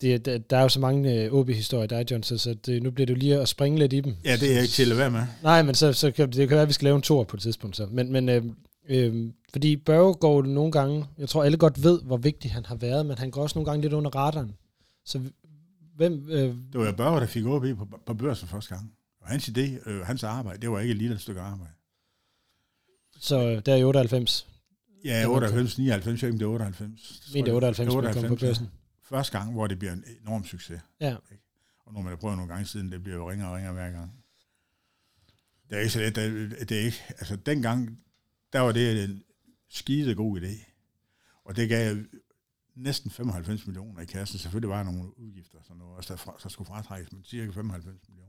det, 0.00 0.24
der, 0.24 0.38
der 0.38 0.56
er 0.56 0.62
jo 0.62 0.68
så 0.68 0.80
mange 0.80 1.24
øh, 1.24 1.32
OB-historier, 1.32 1.86
der 1.86 1.96
er, 1.98 2.04
John, 2.10 2.22
så, 2.22 2.38
så 2.38 2.54
det, 2.54 2.82
nu 2.82 2.90
bliver 2.90 3.06
det 3.06 3.14
jo 3.14 3.18
lige 3.18 3.40
at 3.40 3.48
springe 3.48 3.78
lidt 3.78 3.92
i 3.92 4.00
dem. 4.00 4.16
Ja, 4.24 4.36
det 4.36 4.48
er 4.48 4.52
jeg 4.52 4.62
ikke 4.62 4.72
til 4.72 4.90
at 4.92 4.98
være 4.98 5.10
med. 5.10 5.22
Nej, 5.42 5.62
men 5.62 5.74
så, 5.74 5.92
så 5.92 6.10
kan, 6.10 6.32
det 6.32 6.48
kan 6.48 6.54
være, 6.54 6.62
at 6.62 6.68
vi 6.68 6.72
skal 6.72 6.84
lave 6.84 6.96
en 6.96 7.02
tor 7.02 7.24
på 7.24 7.36
et 7.36 7.42
tidspunkt. 7.42 7.76
Så. 7.76 7.86
Men, 7.86 8.12
men 8.12 8.28
øh, 8.28 8.44
øh, 8.88 9.30
fordi 9.52 9.76
Børge 9.76 10.14
går 10.14 10.42
nogle 10.42 10.72
gange, 10.72 11.06
jeg 11.18 11.28
tror 11.28 11.44
alle 11.44 11.58
godt 11.58 11.82
ved, 11.82 12.02
hvor 12.02 12.16
vigtig 12.16 12.52
han 12.52 12.64
har 12.64 12.74
været, 12.74 13.06
men 13.06 13.18
han 13.18 13.30
går 13.30 13.42
også 13.42 13.58
nogle 13.58 13.70
gange 13.70 13.82
lidt 13.82 13.92
under 13.92 14.10
radaren. 14.10 14.56
Så 15.04 15.20
hvem... 15.96 16.28
Øh, 16.30 16.38
Det 16.72 16.80
var 16.80 16.86
jo 16.86 16.92
Børge, 16.92 17.20
der 17.20 17.26
fik 17.26 17.44
OB 17.46 17.64
på, 17.78 17.88
på 18.06 18.14
børsen 18.14 18.48
første 18.48 18.74
gang. 18.74 18.92
Og 19.20 19.28
hans 19.28 19.48
idé, 19.48 19.90
øh, 19.90 20.00
hans 20.06 20.22
arbejde, 20.24 20.60
det 20.60 20.70
var 20.70 20.80
ikke 20.80 20.92
et 20.92 20.98
lille 20.98 21.18
stykke 21.18 21.40
arbejde. 21.40 21.72
så 23.20 23.48
øh, 23.50 23.62
der 23.66 23.72
er 23.72 23.76
i 23.76 23.84
98. 23.84 24.46
Ja, 25.06 25.20
Det 25.20 25.28
var 25.28 25.34
98, 25.34 25.78
99, 25.78 26.22
jeg 26.22 26.28
ikke, 26.28 26.38
det 26.38 26.44
er 26.44 26.48
98. 26.48 27.30
Men 27.34 27.44
det 27.44 27.50
er 27.50 27.54
98, 27.54 27.94
man 28.04 28.12
kom 28.14 28.28
på 28.28 28.36
børsen. 28.36 28.68
Første 29.02 29.38
gang, 29.38 29.52
hvor 29.52 29.66
det 29.66 29.78
bliver 29.78 29.92
en 29.92 30.04
enorm 30.22 30.44
succes. 30.44 30.80
Ja. 31.00 31.16
Og 31.86 31.92
når 31.92 32.00
man 32.00 32.08
har 32.08 32.16
prøvet 32.16 32.36
nogle 32.36 32.52
gange 32.52 32.66
siden, 32.66 32.92
det 32.92 33.02
bliver 33.02 33.16
jo 33.16 33.30
ringere 33.30 33.48
og 33.48 33.56
ringere 33.56 33.72
hver 33.72 33.90
gang. 33.90 34.12
Det 35.70 35.76
er 35.76 35.80
ikke 35.80 35.92
så 35.92 35.98
let. 35.98 36.16
Det, 36.16 36.68
det 36.68 36.80
er 36.80 36.84
ikke, 36.84 37.02
altså 37.08 37.36
dengang, 37.36 37.98
der 38.52 38.60
var 38.60 38.72
det 38.72 39.04
en 39.04 39.22
skide 39.68 40.14
god 40.14 40.40
idé. 40.40 40.72
Og 41.44 41.56
det 41.56 41.68
gav 41.68 41.96
næsten 42.74 43.10
95 43.10 43.66
millioner 43.66 44.00
i 44.00 44.04
kassen. 44.04 44.38
Selvfølgelig 44.38 44.68
var 44.68 44.82
der 44.82 44.92
nogle 44.92 45.18
udgifter, 45.18 45.58
sådan 45.62 45.76
noget, 45.76 45.96
også 45.96 46.12
der, 46.12 46.18
fra, 46.18 46.36
der 46.42 46.48
skulle 46.48 46.68
fratrækkes, 46.68 47.12
men 47.12 47.24
cirka 47.24 47.50
95 47.50 48.08
millioner. 48.08 48.25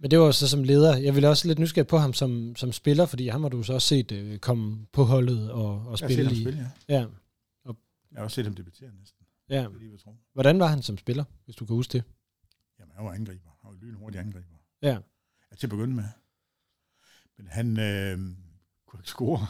Men 0.00 0.10
det 0.10 0.18
var 0.18 0.30
så 0.30 0.48
som 0.48 0.64
leder. 0.64 0.96
Jeg 0.96 1.14
ville 1.14 1.28
også 1.28 1.48
lidt 1.48 1.58
nysgerrig 1.58 1.86
på 1.86 1.98
ham 1.98 2.12
som, 2.12 2.56
som 2.56 2.72
spiller, 2.72 3.06
fordi 3.06 3.28
ham 3.28 3.42
har 3.42 3.48
du 3.48 3.62
så 3.62 3.72
også 3.72 3.88
set 3.88 4.12
øh, 4.12 4.38
komme 4.38 4.86
på 4.92 5.04
holdet 5.04 5.50
og, 5.52 5.64
og 5.64 5.82
Jeg 5.84 5.90
har 5.90 5.96
set 5.96 6.06
spille 6.14 6.26
ham 6.26 6.34
spille, 6.36 6.72
ja. 6.88 6.94
Ja, 6.94 7.06
Jeg 8.10 8.16
har 8.18 8.24
også 8.24 8.34
set 8.34 8.44
ham 8.44 8.54
debutere 8.54 8.90
næsten. 9.00 9.26
ja. 9.48 9.66
Lige 9.78 9.98
tro. 9.98 10.16
Hvordan 10.32 10.58
var 10.58 10.66
han 10.66 10.82
som 10.82 10.98
spiller, 10.98 11.24
hvis 11.44 11.56
du 11.56 11.66
kan 11.66 11.76
huske 11.76 11.92
det? 11.92 12.04
Jamen, 12.78 12.92
han 12.96 13.04
var 13.04 13.12
angriber. 13.12 13.50
Han 13.62 13.70
var 13.70 13.76
lynhurtig 13.86 14.20
angriber. 14.20 14.56
Ja. 14.82 14.98
Ja, 15.50 15.56
til 15.56 15.66
at 15.66 15.70
begynde 15.70 15.94
med. 15.94 16.04
Men 17.38 17.46
han 17.46 17.78
øh, 17.80 18.18
kunne 18.86 19.00
ikke 19.00 19.08
score. 19.08 19.46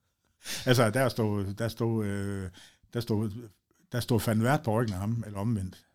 altså, 0.66 0.90
der 0.90 1.08
stod, 1.08 1.54
der 1.54 1.68
stod, 1.68 2.06
øh, 2.06 2.50
der 2.92 3.00
stod, 3.00 3.48
der 3.92 4.00
stod 4.00 4.20
Van 4.26 4.42
Vært 4.42 4.62
på 4.62 4.80
ryggen 4.80 4.94
af 4.94 5.00
ham, 5.00 5.22
eller 5.26 5.38
omvendt. 5.38 5.85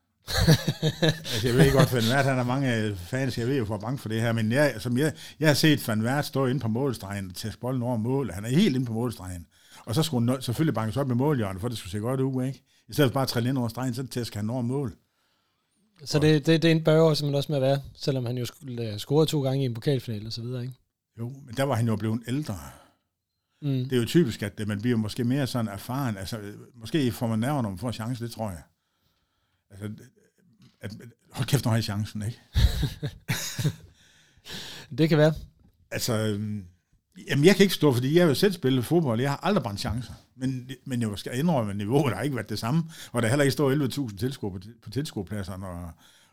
Altså, 0.82 1.48
jeg 1.48 1.56
ved 1.56 1.66
ikke 1.66 1.78
godt, 1.78 1.94
Van 1.94 2.04
Vært, 2.10 2.26
han 2.26 2.38
har 2.38 2.44
mange 2.44 2.96
fans, 2.96 3.38
jeg 3.38 3.48
ved 3.48 3.58
jo, 3.58 3.66
hvor 3.66 3.78
bange 3.78 3.98
for 3.98 4.10
det 4.10 4.22
her, 4.22 4.32
men 4.32 4.52
jeg, 4.52 4.76
som 4.80 4.98
jeg, 4.98 5.14
jeg 5.40 5.50
har 5.50 5.54
set 5.54 5.88
Van 5.88 6.04
Vært 6.04 6.26
stå 6.26 6.46
inde 6.46 6.60
på 6.60 6.68
målstregen 6.68 7.34
til 7.34 7.54
bolden 7.62 7.84
over 7.84 7.98
mål. 7.98 8.32
Han 8.32 8.46
er 8.46 8.50
helt 8.50 8.76
inde 8.76 8.86
på 8.86 8.94
målstregen. 8.94 9.46
Og 9.86 9.96
så 9.96 10.04
skulle 10.04 10.32
han 10.32 10.42
selvfølgelig 10.42 10.74
bankes 10.74 10.98
op 10.98 11.08
med 11.08 11.16
målhjørnet, 11.16 11.62
for 11.62 11.68
det 11.68 11.78
skulle 11.78 11.92
se 11.92 12.00
godt 12.00 12.20
ud, 12.20 12.46
ikke? 12.46 12.64
I 12.90 12.94
stedet 12.94 13.10
for 13.10 13.14
bare 13.14 13.24
at 13.24 13.30
trille 13.30 13.50
ind 13.50 13.58
over 13.58 13.68
stregen, 13.68 13.94
så 13.94 14.08
tæsker 14.08 14.40
han 14.40 14.50
over 14.50 14.62
mål. 14.62 14.96
Så 16.06 16.20
det, 16.20 16.46
det, 16.46 16.62
det 16.62 16.72
er 16.72 16.76
en 16.76 16.84
børge 16.84 17.16
simpelthen 17.16 17.36
også 17.36 17.52
med 17.52 17.58
at 17.58 17.62
være, 17.62 17.82
selvom 17.96 18.26
han 18.26 18.38
jo 18.38 18.46
skulle 18.46 18.92
øh, 18.92 18.98
score 18.98 19.26
to 19.26 19.42
gange 19.42 19.64
i 19.64 19.66
en 19.66 19.74
pokalfinale 19.74 20.28
og 20.28 20.34
så 20.34 20.42
videre, 20.42 20.62
ikke? 20.62 20.76
Jo, 21.20 21.30
men 21.46 21.56
der 21.58 21.64
var 21.64 21.76
han 21.76 21.88
jo 21.88 21.96
blevet 21.96 22.22
ældre. 22.28 22.60
Mm. 23.62 23.70
Det 23.70 23.94
er 23.94 23.98
jo 23.98 24.06
typisk, 24.06 24.44
at 24.44 24.68
man 24.68 24.82
bliver 24.82 24.98
måske 24.98 25.24
mere 25.24 25.48
sådan 25.48 25.68
erfaren. 25.68 26.18
Altså, 26.18 26.40
måske 26.76 27.12
får 27.12 27.28
man 27.28 27.40
nerver, 27.40 27.62
når 27.62 27.70
man 27.70 27.78
får 27.78 27.92
chance, 27.92 28.24
det 28.24 28.32
tror 28.32 28.50
jeg. 28.50 28.62
Altså, 29.72 29.90
at, 30.82 30.92
hold 31.32 31.48
kæft, 31.48 31.66
når 31.66 31.72
har 31.72 31.78
I 31.78 31.82
chancen, 31.82 32.22
ikke? 32.22 32.42
Det 34.98 35.10
kan 35.10 35.18
være. 35.18 35.34
Altså, 35.92 36.14
øhm, 36.14 36.66
jamen 37.30 37.46
jeg 37.46 37.56
kan 37.56 37.64
ikke 37.64 37.76
stå, 37.76 37.94
fordi 37.94 38.16
jeg 38.16 38.24
har 38.24 38.28
jo 38.30 38.36
selv 38.36 38.54
spillet 38.54 38.86
fodbold, 38.86 39.22
jeg 39.22 39.30
har 39.30 39.38
aldrig 39.38 39.64
brændt 39.64 39.80
chancer. 39.80 40.14
Men, 40.36 40.70
men 40.86 41.02
jeg 41.02 41.10
skal 41.16 41.40
indrømme, 41.40 41.72
at 41.72 41.78
niveauet 41.78 42.14
har 42.16 42.22
ikke 42.22 42.36
været 42.36 42.50
det 42.50 42.60
samme, 42.60 42.84
og 43.12 43.22
der 43.22 43.28
heller 43.28 43.44
ikke 43.44 43.52
står 43.52 44.08
11.000 44.10 44.18
tilskuere 44.18 44.60
på, 44.60 44.68
på 44.84 44.90
tilskuerpladserne 44.90 45.68
og, 45.68 45.92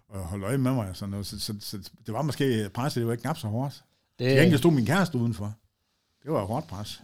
og 0.08 0.20
holde 0.20 0.46
øje 0.46 0.58
med 0.58 0.72
mig 0.72 0.88
og 0.88 0.96
sådan 0.96 1.10
noget. 1.10 1.26
Så, 1.26 1.40
så, 1.40 1.54
så, 1.60 1.90
det 2.06 2.14
var 2.14 2.22
måske 2.22 2.70
presset, 2.74 3.00
det 3.00 3.06
var 3.06 3.12
ikke 3.12 3.22
knap 3.22 3.38
så 3.38 3.46
hårdt. 3.46 3.84
Det, 4.18 4.38
gengæld 4.38 4.58
stod 4.58 4.72
min 4.72 4.86
kæreste 4.86 5.18
udenfor. 5.18 5.54
Det 6.22 6.32
var 6.32 6.40
et 6.40 6.46
hårdt 6.46 6.66
pres. 6.66 7.02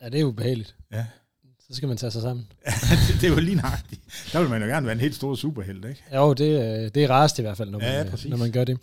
ja, 0.00 0.08
det 0.08 0.20
er 0.20 0.24
ubehageligt. 0.24 0.76
Ja. 0.92 1.06
Så 1.70 1.76
skal 1.76 1.88
man 1.88 1.96
tage 1.96 2.10
sig 2.10 2.22
sammen. 2.22 2.46
det, 3.08 3.20
det 3.20 3.30
var 3.30 3.40
lige 3.40 3.56
nøjagtigt. 3.56 4.00
Der 4.32 4.40
vil 4.40 4.50
man 4.50 4.62
jo 4.62 4.68
gerne 4.68 4.86
være 4.86 4.92
en 4.94 5.00
helt 5.00 5.14
stor 5.14 5.34
superhelt, 5.34 5.84
ikke? 5.84 6.02
Jo, 6.14 6.32
det, 6.34 6.44
øh, 6.44 6.90
det 6.94 7.04
er 7.04 7.10
rarest 7.10 7.38
i 7.38 7.42
hvert 7.42 7.56
fald, 7.56 7.70
når, 7.70 7.84
Ja, 7.84 7.96
man, 7.96 8.06
øh, 8.06 8.10
præcis. 8.10 8.30
når 8.30 8.36
man 8.36 8.52
gør 8.52 8.64
det. 8.64 8.78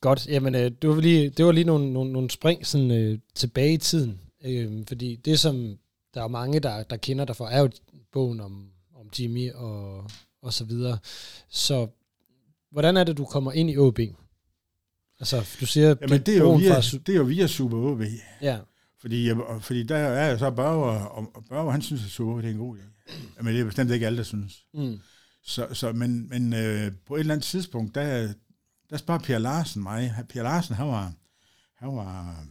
Godt, 0.00 0.26
jamen 0.26 0.54
øh, 0.54 0.70
det 0.82 0.90
var 0.90 1.00
lige, 1.00 1.30
det 1.30 1.44
var 1.44 1.52
lige 1.52 1.64
nogle, 1.64 1.92
nogle, 1.92 2.12
nogle 2.12 2.30
spring 2.30 2.66
sådan, 2.66 2.90
øh, 2.90 3.18
tilbage 3.34 3.72
i 3.72 3.76
tiden. 3.76 4.20
Øh, 4.44 4.84
fordi 4.88 5.16
det, 5.16 5.40
som 5.40 5.76
der 6.14 6.22
er 6.22 6.28
mange, 6.28 6.60
der, 6.60 6.82
der 6.82 6.96
kender 6.96 7.24
dig 7.24 7.36
for, 7.36 7.46
er 7.46 7.60
jo 7.60 7.70
bogen 8.12 8.40
om, 8.40 8.66
om 9.00 9.06
Jimmy 9.18 9.52
og, 9.52 10.10
og 10.42 10.52
så 10.52 10.64
videre. 10.64 10.98
Så 11.48 11.86
hvordan 12.72 12.96
er 12.96 13.04
det, 13.04 13.16
du 13.16 13.24
kommer 13.24 13.52
ind 13.52 13.70
i 13.70 13.76
OB? 13.76 13.98
Altså, 15.20 15.56
du 15.60 15.66
siger, 15.66 15.94
Jamen, 16.00 16.20
det 16.20 16.34
er 16.34 16.38
jo 16.38 16.52
via, 16.52 16.74
fra 16.74 16.98
det 17.06 17.12
er 17.12 17.16
jo 17.16 17.24
via 17.24 17.46
Super 17.46 17.76
OB. 17.76 18.02
Ja, 18.42 18.58
Fordi, 19.04 19.28
jeg- 19.28 19.62
fordi 19.62 19.82
der 19.82 19.96
er 19.96 20.26
jeg 20.28 20.38
så 20.38 20.50
Børger, 20.50 21.00
og 21.04 21.44
Børger, 21.48 21.70
han 21.70 21.82
synes, 21.82 22.04
at 22.04 22.20
OB 22.20 22.42
det 22.42 22.48
er 22.48 22.52
en 22.52 22.58
god 22.58 22.78
idé. 22.78 22.82
Men 23.42 23.46
det 23.54 23.60
er 23.60 23.64
bestemt 23.64 23.90
ikke 23.90 24.06
alle, 24.06 24.16
der 24.16 24.22
synes. 24.22 24.66
mm. 24.74 25.00
Så, 25.42 25.68
så, 25.74 25.92
men 25.92 26.28
men 26.28 26.52
øh, 26.52 26.92
på 27.06 27.16
et 27.16 27.20
eller 27.20 27.34
andet 27.34 27.44
tidspunkt, 27.44 27.94
der, 27.94 28.32
der 28.90 28.96
spørger 28.96 29.20
Per 29.20 29.38
Larsen 29.38 29.82
mig. 29.82 30.14
Per 30.28 30.42
Larsen, 30.42 30.74
han 30.74 30.86
var, 30.86 31.12
han 31.74 31.88
var 31.96 32.44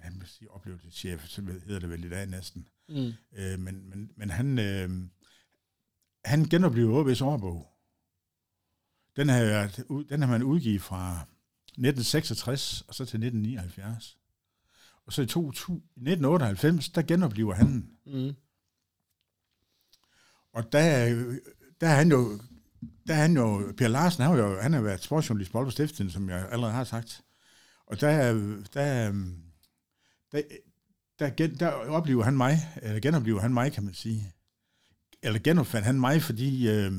han 0.00 0.14
vil 0.20 0.28
sige, 0.28 0.50
oplevelseschef, 0.50 1.26
så 1.28 1.42
hedder 1.66 1.78
det 1.80 1.90
vel 1.90 2.04
i 2.04 2.08
dag 2.08 2.26
næsten. 2.26 2.68
Mm. 2.88 3.12
Øh, 3.36 3.58
men, 3.58 3.88
men, 3.90 4.10
men 4.16 4.30
han, 4.30 4.58
øh, 4.58 4.90
han 6.24 6.44
genoplevede 6.44 7.12
OB's 7.12 7.24
årbog. 7.24 7.66
Den 9.16 9.28
har, 9.28 9.70
den 10.08 10.20
har 10.22 10.28
man 10.28 10.42
udgivet 10.42 10.82
fra 10.82 11.26
1966 11.66 12.80
og 12.88 12.94
så 12.94 13.04
til 13.04 13.16
1979. 13.24 14.16
Og 15.10 15.14
så 15.14 15.22
i 15.22 15.26
2000, 15.26 15.76
i 15.76 16.10
1998, 16.10 16.88
der 16.88 17.02
genoplever 17.02 17.54
han 17.54 17.66
den. 17.66 17.90
Mm. 18.06 18.34
Og 20.52 20.72
der, 20.72 21.14
der 21.80 21.88
er 21.88 21.94
han 21.94 22.10
jo, 22.10 22.40
der 23.06 23.14
er 23.14 23.20
han 23.20 23.36
jo, 23.36 23.72
Per 23.78 23.88
Larsen, 23.88 24.22
han 24.22 24.32
har 24.32 24.42
jo, 24.42 24.60
han 24.60 24.72
har 24.72 24.80
været 24.80 25.02
sportsjournalist 25.02 25.52
på 25.52 25.58
Aalborg 25.58 25.72
Stiften, 25.72 26.10
som 26.10 26.28
jeg 26.28 26.48
allerede 26.50 26.74
har 26.74 26.84
sagt. 26.84 27.24
Og 27.86 28.00
der, 28.00 28.32
der, 28.74 29.12
der, 30.32 30.42
der, 31.18 31.30
gen, 31.30 31.54
der 31.58 31.68
oplever 31.68 32.24
han 32.24 32.36
mig, 32.36 32.58
eller 32.82 33.00
genoplever 33.00 33.40
han 33.40 33.54
mig, 33.54 33.72
kan 33.72 33.84
man 33.84 33.94
sige. 33.94 34.34
Eller 35.22 35.38
genopfandt 35.38 35.86
han 35.86 36.00
mig, 36.00 36.22
fordi, 36.22 36.68
øh, 36.68 36.92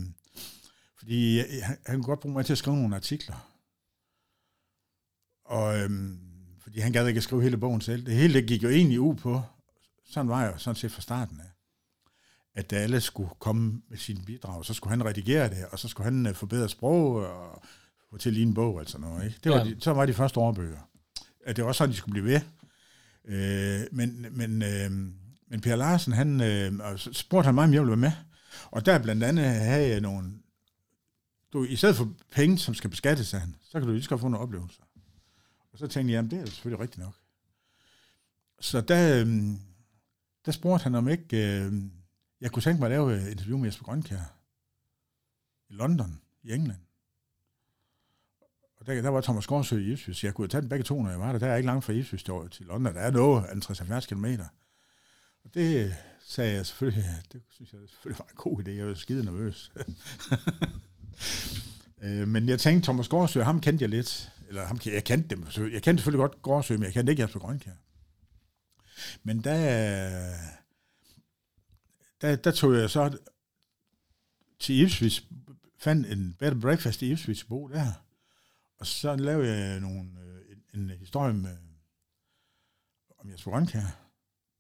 fordi 0.98 1.40
han, 1.40 1.78
han 1.86 1.96
kunne 1.96 2.04
godt 2.04 2.20
bruge 2.20 2.34
mig 2.34 2.46
til 2.46 2.54
at 2.54 2.58
skrive 2.58 2.76
nogle 2.76 2.96
artikler. 2.96 3.52
Og 5.46 5.80
øh, 5.80 5.90
fordi 6.72 6.80
han 6.82 6.92
gad 6.92 7.08
ikke 7.08 7.18
at 7.18 7.24
skrive 7.24 7.42
hele 7.44 7.58
bogen 7.58 7.82
selv. 7.82 8.06
Det 8.06 8.14
hele 8.16 8.34
det 8.34 8.48
gik 8.48 8.64
jo 8.64 8.70
egentlig 8.70 9.00
ud 9.00 9.16
på, 9.16 9.42
sådan 10.06 10.30
var 10.30 10.44
jeg 10.44 10.54
jo 10.54 10.58
sådan 10.58 10.76
set 10.76 10.92
fra 10.92 11.02
starten 11.02 11.40
af 11.40 11.46
at 12.56 12.74
alle 12.74 13.02
skulle 13.02 13.30
komme 13.40 13.82
med 13.90 13.98
sine 13.98 14.22
bidrag, 14.26 14.66
så 14.66 14.74
skulle 14.74 14.92
han 14.92 15.06
redigere 15.06 15.50
det, 15.50 15.66
og 15.72 15.80
så 15.80 15.88
skulle 15.88 16.06
han 16.06 16.26
øh, 16.26 16.36
forbedre 16.36 16.70
sprog 16.70 17.16
og 17.16 17.64
få 18.10 18.18
til 18.18 18.34
lige 18.34 18.46
en 18.46 18.54
bog, 18.54 18.80
altså 18.80 18.98
noget. 18.98 19.26
Ikke? 19.26 19.40
Det 19.44 19.52
var 19.52 19.58
Ja. 19.58 19.64
de, 19.64 19.76
så 19.80 19.92
var 19.94 20.06
de 20.06 20.14
første 20.14 20.40
årbøger. 20.40 20.90
At 21.46 21.56
det 21.56 21.64
var 21.64 21.68
også 21.68 21.78
sådan, 21.78 21.92
de 21.92 21.98
skulle 21.98 22.22
blive 22.22 22.26
ved. 22.26 22.42
Øh, 23.26 23.88
men, 23.92 24.26
men, 24.32 24.62
øh, 24.62 24.92
men 25.48 25.62
Per 25.62 25.76
Larsen, 25.76 26.14
han 26.14 26.42
øh, 26.42 26.98
spurgte 26.98 27.46
han 27.46 27.56
mig, 27.56 27.64
om 27.64 27.74
jeg 27.74 27.82
ville 27.82 27.90
være 27.92 27.98
med. 27.98 28.12
Og 28.72 28.86
der 28.86 29.00
blandt 29.00 29.24
andet 29.24 29.46
havde 29.46 29.88
jeg 29.88 30.02
nogle... 30.02 30.32
Du, 31.54 31.64
I 31.64 31.76
stedet 31.76 31.96
for 31.96 32.14
penge, 32.32 32.58
som 32.58 32.74
skal 32.74 32.90
beskattes, 32.90 33.32
han, 33.32 33.56
så 33.64 33.80
kan 33.80 33.88
du 33.88 33.94
lige 33.94 34.08
godt 34.08 34.22
få 34.22 34.28
nogle 34.28 34.44
oplevelser. 34.44 34.84
Og 35.72 35.78
så 35.78 35.88
tænkte 35.88 36.12
jeg, 36.12 36.18
jamen 36.18 36.32
det 36.32 36.40
er 36.40 36.46
selvfølgelig 36.46 36.80
rigtigt 36.80 37.04
nok. 37.04 37.16
Så 38.60 38.82
der, 38.82 39.22
øh, 39.22 39.28
der 40.46 40.52
spurgte 40.52 40.84
han 40.84 40.96
om 40.96 41.10
ikke... 41.10 41.62
Øh, 41.62 41.74
jeg 42.42 42.52
kunne 42.52 42.64
tænke 42.64 42.80
mig 42.80 42.86
at 42.86 42.92
lave 42.92 43.22
et 43.22 43.32
interview 43.32 43.58
med 43.58 43.66
Jesper 43.66 43.86
Grønkær 43.86 44.36
i 45.70 45.74
London, 45.74 46.22
i 46.44 46.52
England. 46.54 46.80
Og 48.78 48.88
der, 48.88 49.02
der 49.02 49.10
var 49.10 49.22
Thomas 49.22 49.48
Gårdsø 49.48 49.78
i 49.78 49.92
Ipswich. 49.92 50.26
Jeg 50.26 50.34
kunne 50.34 50.48
tage 50.48 50.62
den 50.62 50.70
begge 50.70 50.84
to, 50.84 51.04
når 51.04 51.10
jeg 51.10 51.20
var 51.20 51.32
der. 51.32 51.40
Der 51.40 51.48
er 51.48 51.56
ikke 51.56 51.68
langt 51.68 51.86
fra 51.86 51.94
Ipswich 51.94 52.26
til, 52.26 52.34
til 52.52 52.66
London. 52.66 52.96
Der 52.96 53.02
er 53.02 53.12
noget 53.12 53.44
50 53.44 53.80
70 53.80 54.06
km. 54.06 54.26
Og 55.44 55.54
det 55.54 55.96
sagde 56.20 56.54
jeg 56.54 56.66
selvfølgelig, 56.66 57.06
det 57.32 57.42
synes 57.50 57.74
jeg 57.74 57.80
selvfølgelig 57.90 58.20
var 58.20 58.26
en 58.30 58.36
god 58.36 58.64
idé. 58.64 58.70
Jeg 58.70 58.88
var 58.88 58.94
skide 58.94 59.26
nervøs. 59.26 59.72
Øh, 62.04 62.28
men 62.28 62.50
jeg 62.50 62.60
tænkte, 62.60 62.86
Thomas 62.86 63.08
Gårdsø, 63.08 63.42
ham 63.42 63.62
kendte 63.62 63.84
jeg 63.84 63.90
lidt. 63.90 64.32
Eller 64.52 64.66
ham, 64.66 64.80
jeg 64.86 65.04
kendte 65.04 65.36
dem. 65.36 65.46
Jeg 65.72 65.84
kendte 65.84 66.02
selvfølgelig 66.02 66.20
godt 66.20 66.42
Gårdsø, 66.42 66.74
men 66.74 66.84
jeg 66.84 66.94
kendte 66.94 67.12
ikke 67.12 67.24
Jesper 67.24 67.40
Grønkjær. 67.40 67.74
Men 69.24 69.44
der, 69.44 70.36
der, 72.22 72.36
der 72.36 72.52
tog 72.52 72.76
jeg 72.76 72.90
så 72.90 73.18
til 74.60 74.82
Ipswich, 74.82 75.28
fandt 75.80 76.08
en 76.08 76.36
bed 76.40 76.48
and 76.48 76.62
breakfast 76.62 77.02
i 77.02 77.12
Ipswich, 77.12 77.48
bo 77.48 77.68
der. 77.68 77.92
Og 78.80 78.88
så 78.88 79.16
lavede 79.16 79.58
jeg 79.58 79.80
nogle, 79.80 80.10
øh, 80.22 80.56
en, 80.74 80.80
en 80.82 80.90
historie 80.90 81.34
med, 81.34 81.58
om 83.20 83.32
Jesper 83.32 83.52
Grønkjær. 83.52 84.08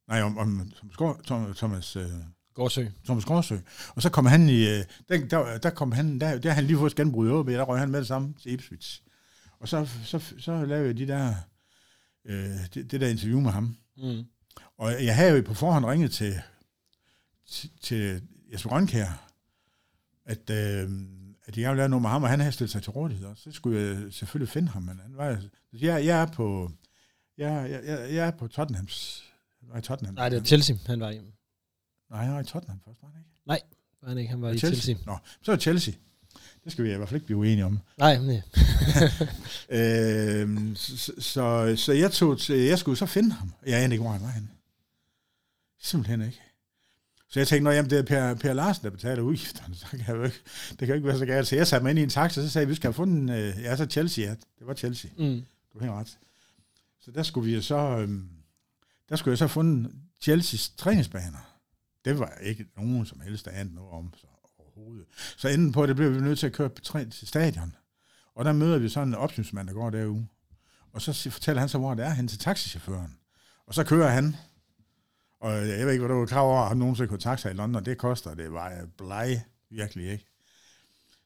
Nej, 0.08 0.21
om, 0.21 0.38
om 0.38 0.71
Thomas, 0.75 1.17
Thomas, 1.25 1.58
Thomas, 1.58 1.95
øh, 1.95 2.12
Gårdsø. 2.54 2.86
Thomas 3.06 3.25
Gårdsø. 3.25 3.58
Og 3.95 4.01
så 4.01 4.10
kom 4.10 4.25
han 4.25 4.49
i, 4.49 4.67
øh, 4.67 4.86
der, 5.10 5.27
der, 5.27 5.58
der 5.58 5.69
kom 5.69 5.91
han, 5.91 6.19
der, 6.19 6.38
der 6.38 6.51
han 6.51 6.63
lige 6.63 6.77
fået 6.77 6.95
genbrud 6.95 7.32
OB, 7.32 7.47
der 7.47 7.63
røg 7.63 7.80
han 7.80 7.89
med 7.89 7.99
det 7.99 8.08
samme 8.08 8.34
til 8.34 8.51
Ipswich. 8.51 9.04
Og 9.62 9.67
så, 9.67 9.88
så, 10.04 10.34
så 10.39 10.65
lavede 10.65 10.88
jeg 10.88 10.97
de 10.97 11.08
der, 11.08 11.34
øh, 12.26 12.69
det, 12.74 12.91
det 12.91 13.02
der 13.02 13.08
interview 13.08 13.39
med 13.39 13.52
ham. 13.52 13.78
Mm. 13.97 14.24
Og 14.78 15.06
jeg 15.06 15.15
havde 15.15 15.38
jo 15.38 15.43
på 15.45 15.54
forhånd 15.54 15.86
ringet 15.86 16.12
til, 16.12 16.41
til, 17.47 17.69
til 17.82 18.21
Jesper 18.54 18.69
Grønkær, 18.69 19.32
at, 20.26 20.50
øh, 20.50 20.89
at 21.45 21.58
jeg 21.58 21.69
ville 21.69 21.78
lave 21.78 21.89
noget 21.89 22.02
med 22.02 22.10
ham, 22.10 22.24
og 22.24 22.30
han 22.30 22.39
havde 22.39 22.52
stillet 22.52 22.71
sig 22.71 22.84
til 22.84 22.91
rådighed. 22.91 23.28
Og 23.28 23.38
så 23.38 23.52
skulle 23.52 23.80
jeg 23.80 24.13
selvfølgelig 24.13 24.50
finde 24.50 24.67
ham. 24.67 24.84
Men 24.84 25.00
han 25.00 25.17
var, 25.17 25.43
jeg, 25.74 26.06
jeg, 26.06 26.21
er 26.21 26.26
på, 26.26 26.71
jeg, 27.38 27.71
jeg, 27.71 27.82
jeg, 27.86 28.13
jeg 28.13 28.28
er 28.28 28.32
på 28.32 28.47
Tottenhams... 28.47 29.24
Var 29.62 29.78
i 29.78 29.82
Tottenham? 29.82 30.15
Nej, 30.15 30.30
det 30.30 30.39
er 30.39 30.43
Chelsea, 30.43 30.76
han 30.86 31.00
var 31.00 31.10
i. 31.10 31.19
Nej, 32.10 32.24
han 32.26 32.34
var 32.34 32.39
i 32.39 32.43
Tottenham 32.43 32.80
først, 32.86 33.02
var 33.02 33.10
han 33.10 33.19
ikke? 33.19 33.65
Var 34.02 34.08
han 34.08 34.17
ikke? 34.17 34.30
Han 34.30 34.41
var 34.41 34.50
i 34.50 34.58
Chelsea. 34.58 34.82
Chelsea. 34.82 35.06
Nå, 35.06 35.17
så 35.41 35.52
er 35.52 35.56
det 35.56 35.63
Chelsea. 35.63 35.93
Det 36.63 36.71
skal 36.71 36.86
vi 36.86 36.93
i 36.93 36.95
hvert 36.95 37.10
fald 37.10 37.15
ikke 37.15 37.26
blive 37.26 37.38
uenige 37.38 37.65
om. 37.65 37.80
Nej, 37.97 38.17
nej. 38.17 38.41
Øh, 39.69 40.76
så, 40.76 41.13
så, 41.19 41.74
så 41.78 41.93
jeg 41.93 42.12
tog 42.12 42.39
til, 42.39 42.60
jeg 42.60 42.80
skulle 42.80 42.97
så 42.97 43.06
finde 43.06 43.32
ham. 43.32 43.54
Jeg 43.65 43.78
anede 43.78 43.93
ikke, 43.93 44.02
hvor 44.02 44.12
han 44.12 44.21
var 44.21 44.30
henne. 44.30 44.47
Simpelthen 45.82 46.21
ikke. 46.21 46.41
Så 47.30 47.39
jeg 47.39 47.47
tænkte, 47.47 47.71
jamen, 47.71 47.89
det 47.89 48.00
er 48.00 48.04
per, 48.04 48.34
per 48.34 48.54
Larsen, 48.54 48.84
der 48.84 48.89
betaler 48.89 49.21
udgifterne, 49.21 49.76
så 49.82 49.86
kan 49.89 50.00
jeg 50.00 50.10
jo 50.10 50.24
ikke, 50.24 50.39
det 50.69 50.78
kan 50.78 50.88
jo 50.88 50.93
ikke 50.93 51.08
være 51.08 51.17
så 51.17 51.26
galt. 51.26 51.47
Så 51.47 51.56
jeg 51.56 51.67
satte 51.67 51.84
mig 51.84 51.89
ind 51.89 52.00
i 52.00 52.04
en 52.04 52.10
taxa, 52.10 52.41
så 52.41 52.50
sagde 52.50 52.63
jeg, 52.63 52.69
vi 52.69 52.76
skal 52.76 52.88
have 52.88 52.93
fundet 52.93 53.17
en, 53.17 53.30
øh, 53.30 53.63
ja, 53.63 53.76
så 53.76 53.86
Chelsea, 53.86 54.26
ja, 54.26 54.30
det 54.30 54.67
var 54.67 54.74
Chelsea. 54.74 55.12
Mm. 55.17 55.45
Du 55.74 55.80
har 55.80 55.86
helt 55.86 55.91
ret. 55.91 56.17
Så 57.02 57.12
der 57.12 57.24
skulle 57.24 57.52
vi 57.52 57.62
så, 57.62 57.78
øhm, 57.78 58.30
der 59.10 59.15
skulle 59.15 59.32
jeg 59.32 59.38
så 59.38 59.43
have 59.43 59.50
fundet 59.50 59.91
Chelseas 60.21 60.69
træningsbaner. 60.69 61.60
Det 62.06 62.19
var 62.19 62.34
ikke 62.41 62.65
nogen 62.78 63.06
som 63.06 63.19
helst, 63.19 63.45
der 63.45 63.52
anede 63.52 63.76
noget 63.76 63.91
om 63.91 64.13
så 64.17 64.28
overhovedet. 64.82 65.08
Så 65.38 65.48
enden 65.48 65.72
på 65.72 65.86
det 65.86 65.96
blev 65.96 66.15
vi 66.15 66.22
nødt 66.22 66.39
til 66.39 66.48
at 66.48 66.54
køre 66.54 66.70
på 66.70 66.82
træ- 66.82 67.10
til 67.10 67.28
stadion. 67.28 67.76
Og 68.36 68.46
der 68.46 68.52
møder 68.54 68.78
vi 68.78 68.89
sådan 68.89 69.08
en 69.08 69.15
opsynsmand, 69.15 69.67
der 69.67 69.74
går 69.74 69.89
derude. 69.89 70.28
Og 70.94 71.02
så 71.02 71.30
fortæller 71.32 71.60
han 71.60 71.70
så, 71.70 71.78
hvor 71.78 71.94
det 71.94 72.06
er 72.06 72.10
hen 72.10 72.28
til 72.28 72.39
taxichaufføren. 72.39 73.17
Og 73.67 73.74
så 73.74 73.84
kører 73.84 74.10
han. 74.10 74.36
Og 75.39 75.52
jeg 75.52 75.86
ved 75.86 75.91
ikke, 75.91 76.06
hvad 76.06 76.15
du 76.15 76.20
var 76.20 76.26
klar 76.26 76.39
over, 76.39 76.60
at 76.60 76.78
nogensinde 76.78 77.08
kunne 77.08 77.20
taxa 77.20 77.50
i 77.50 77.54
London. 77.54 77.86
Det 77.86 77.98
koster, 77.98 78.34
det 78.34 78.54
var 78.54 78.70
jeg 78.70 78.84
bleg, 78.98 79.41
virkelig 79.70 80.12
ikke. 80.12 80.26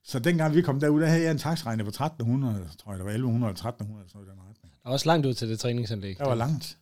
Så 0.03 0.19
dengang 0.19 0.55
vi 0.55 0.61
kom 0.61 0.79
derud, 0.79 1.01
der 1.01 1.07
havde 1.07 1.23
jeg 1.23 1.31
en 1.31 1.37
taxaregner 1.37 1.83
på 1.83 1.89
1300, 1.89 2.69
tror 2.79 2.91
jeg, 2.91 2.99
det 2.99 3.05
var 3.05 3.11
1100 3.11 3.49
eller 3.49 3.69
1300, 3.69 4.09
sådan 4.09 4.21
noget 4.21 4.27
i 4.27 4.31
den 4.31 4.39
retning. 4.49 4.73
Der 4.83 4.89
var 4.89 4.93
også 4.93 5.05
langt 5.05 5.25
ud 5.25 5.33
til 5.33 5.49
det 5.49 5.59
træningsanlæg. 5.59 6.17
Der 6.17 6.27
var 6.27 6.35
langt. 6.35 6.77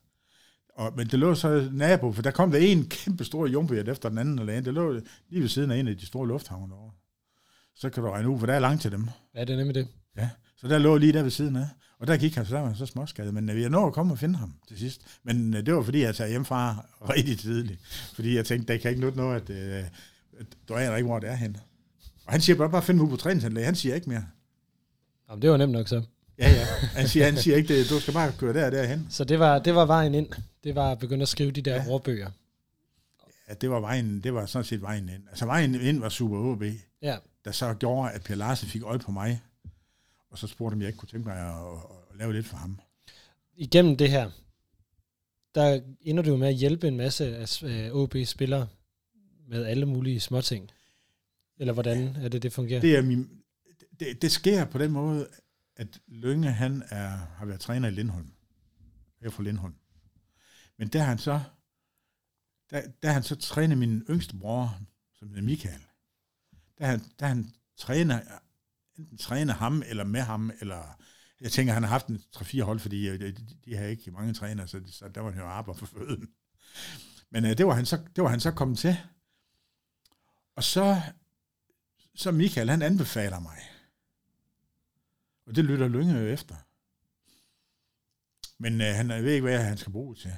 Og, 0.76 0.94
men 0.98 1.08
det 1.08 1.20
lå 1.20 1.36
så 1.36 1.70
nabo, 1.72 2.12
for 2.12 2.22
der 2.22 2.32
kom 2.32 2.52
der 2.52 2.60
en 2.60 2.86
kæmpe 2.86 3.24
stor 3.24 3.48
jumbojet 3.48 3.88
efter 3.88 4.10
den 4.10 4.18
anden, 4.18 4.40
eller 4.40 4.58
en. 4.58 4.66
Det 4.66 4.74
lå 4.74 5.00
lige 5.30 5.42
ved 5.42 5.50
siden 5.50 5.72
af 5.72 5.78
en 5.78 5.88
af 5.88 5.98
de 5.98 6.06
store 6.06 6.28
lufthavne 6.28 6.70
derovre. 6.70 6.92
Så 7.76 7.90
kan 7.90 8.04
du 8.04 8.10
regne 8.10 8.30
ud, 8.30 8.40
for 8.40 8.46
der 8.46 8.54
er 8.54 8.60
langt 8.60 8.82
til 8.82 8.92
dem. 8.92 9.08
Ja, 9.36 9.42
det 9.42 9.50
er 9.50 9.58
nemlig 9.58 9.76
det. 9.76 9.88
Ja, 10.18 10.30
så 10.58 10.68
der 10.68 10.78
lå 10.78 10.98
lige 10.98 11.14
der 11.14 11.24
ved 11.24 11.32
siden 11.32 11.56
af. 11.56 11.68
Og 12.00 12.08
der 12.08 12.18
gik 12.18 12.36
han, 12.36 12.46
så 12.46 12.56
der 12.56 12.60
var 12.60 12.68
han 12.68 12.78
så 12.78 12.86
småskadet. 12.86 13.34
Men 13.34 13.50
øh, 13.50 13.56
vi 13.56 13.64
er 13.64 13.70
nået 13.70 13.88
at 13.88 13.94
komme 13.94 14.14
og 14.14 14.20
finde 14.20 14.36
ham 14.36 14.54
til 14.68 14.80
sidst. 14.80 15.02
Men 15.24 15.54
øh, 15.54 15.66
det 15.66 15.74
var 15.74 15.82
fordi, 15.82 16.02
jeg 16.02 16.16
tager 16.16 16.30
hjemmefra 16.30 16.86
rigtig 17.16 17.40
tidligt. 17.40 17.80
Fordi 18.16 18.36
jeg 18.36 18.46
tænkte, 18.46 18.74
der 18.74 18.80
kan 18.80 18.92
ikke 18.92 19.02
nytte 19.02 19.18
noget, 19.18 19.42
at, 19.42 19.50
øh, 19.50 19.84
at 20.40 20.46
du 20.70 20.74
aner 20.74 20.96
ikke, 20.96 21.08
hvor 21.08 21.20
det 21.20 21.30
er 21.30 21.36
henne. 21.36 21.60
Og 22.26 22.32
han 22.32 22.42
siger 22.42 22.56
bare, 22.56 22.70
bare 22.70 22.82
find 22.82 22.98
mig 22.98 23.10
på 23.10 23.16
træningsanlæg. 23.16 23.66
Han 23.66 23.76
siger 23.76 23.96
ikke 23.96 24.10
mere. 24.10 24.26
Jamen, 25.30 25.42
det 25.42 25.50
var 25.50 25.58
nemt 25.58 25.72
nok 25.74 25.88
så. 25.88 26.02
Ja, 26.40 26.50
ja. 26.50 26.66
Han 26.96 27.08
siger, 27.08 27.26
han 27.26 27.38
siger 27.38 27.58
ikke, 27.58 27.80
det, 27.80 27.90
du 27.90 28.00
skal 28.00 28.14
bare 28.14 28.32
køre 28.38 28.54
der 28.54 28.66
og 28.66 28.72
derhen. 28.72 29.08
Så 29.10 29.24
det 29.24 29.40
var, 29.40 29.60
det 29.60 29.76
var 29.76 29.86
vejen 29.86 30.14
ind. 30.14 30.28
Det 30.64 30.76
var 30.76 30.92
at 30.92 31.00
begynde 31.00 31.22
at 31.22 31.30
skrive 31.30 31.52
de 31.52 31.62
der 31.62 31.76
Ja. 31.76 31.84
ja. 31.84 31.90
råbøger. 31.90 32.32
Ja, 33.50 33.54
det 33.54 33.70
var 33.70 33.80
vejen, 33.80 34.22
det 34.24 34.34
var 34.34 34.46
sådan 34.46 34.66
set 34.66 34.82
vejen 34.82 35.10
ind. 35.10 35.28
Altså 35.30 35.46
vejen 35.46 35.76
ind 35.76 36.00
var 36.00 36.10
Super 36.10 36.38
OB, 36.38 36.64
Ja. 37.02 37.18
der 37.46 37.52
så 37.52 37.74
gjorde, 37.74 38.12
at 38.12 38.24
Per 38.24 38.36
Larsen 38.36 38.68
fik 38.68 38.82
øje 38.84 39.00
på 39.00 39.12
mig. 39.12 39.42
Og 40.30 40.38
så 40.38 40.48
spurgte, 40.48 40.74
om 40.74 40.82
jeg 40.82 40.88
ikke 40.88 40.98
kunne 40.98 41.10
tænke 41.10 41.28
mig 41.28 41.38
at, 41.38 41.48
at, 41.56 41.78
at 42.12 42.18
lave 42.18 42.34
lidt 42.34 42.46
for 42.46 42.58
ham. 42.58 42.80
Igennem 43.56 43.98
det 43.98 44.10
her, 44.10 44.32
der 45.56 45.82
ender 46.02 46.24
du 46.24 46.38
med 46.38 46.48
at 46.48 46.54
hjælpe 46.56 46.88
en 46.88 46.98
masse 46.98 47.38
af 47.38 47.90
OB-spillere 47.92 48.68
med 49.48 49.66
alle 49.66 49.86
mulige 49.86 50.20
småting. 50.20 50.72
Eller 51.58 51.74
hvordan 51.74 52.16
er 52.16 52.30
det, 52.30 52.44
det 52.44 52.54
fungerer? 52.54 52.82
Det, 52.82 52.96
er 52.98 53.02
min, 53.02 53.30
det, 54.00 54.22
det 54.22 54.32
sker 54.32 54.66
på 54.66 54.78
den 54.78 54.92
måde, 54.92 55.28
at 55.76 55.88
Lønge 56.08 56.52
han 56.52 56.84
er, 56.90 57.08
har 57.10 57.46
været 57.46 57.60
træner 57.60 57.88
i 57.88 57.92
Lindholm. 57.92 58.32
Jeg 59.22 59.28
er 59.28 59.32
fra 59.32 59.44
Lindholm. 59.44 59.74
Men 60.78 60.88
der 60.88 61.04
han 61.04 61.18
så, 61.18 61.42
der, 62.70 62.82
der 63.04 63.12
han 63.12 63.24
så 63.24 63.36
træner 63.36 63.76
min 63.76 64.02
yngste 64.10 64.38
bror, 64.38 64.80
som 65.14 65.28
hedder 65.30 65.42
Michael. 65.44 65.82
Der, 66.78 66.86
han- 66.86 67.04
der 67.20 67.26
han 67.28 67.54
træner, 67.78 68.22
enten 68.98 69.18
træner 69.18 69.54
ham, 69.54 69.84
eller 69.86 70.04
med 70.04 70.22
ham, 70.22 70.52
eller 70.60 71.00
jeg 71.42 71.52
tænker, 71.52 71.74
han 71.74 71.84
har 71.84 71.90
haft 71.90 72.08
en 72.08 72.22
3-4 72.36 72.62
hold, 72.62 72.80
fordi 72.80 73.08
øh, 73.10 73.20
de, 73.20 73.32
de, 73.32 73.58
de 73.66 73.76
har 73.76 73.86
ikke 73.86 74.12
mange 74.12 74.34
trænere, 74.34 74.68
så, 74.68 74.82
så 74.88 75.10
der 75.10 75.22
var 75.22 75.32
han 75.32 75.40
jo 75.40 75.48
arbejde 75.48 75.80
for 75.80 75.86
føden. 75.86 76.30
Men 77.30 77.46
øh, 77.46 77.58
det, 77.58 77.66
var 77.68 77.74
han 77.74 77.86
så, 77.86 77.98
det 78.16 78.24
var 78.24 78.30
han 78.30 78.40
så 78.40 78.52
kommet 78.52 78.78
til. 78.78 78.98
Og 80.56 80.64
så, 80.64 81.02
så 82.16 82.32
Michael, 82.32 82.70
han 82.70 82.82
anbefaler 82.82 83.40
mig. 83.40 83.60
Og 85.46 85.56
det 85.56 85.66
lytter 85.66 85.88
Lynge 85.88 86.20
jo 86.20 86.26
efter. 86.26 86.56
Men 88.58 88.82
øh, 88.82 88.88
han 88.96 89.10
ved 89.10 89.32
ikke, 89.34 89.42
hvad 89.42 89.64
han 89.64 89.78
skal 89.78 89.92
bruge 89.92 90.16
til. 90.16 90.34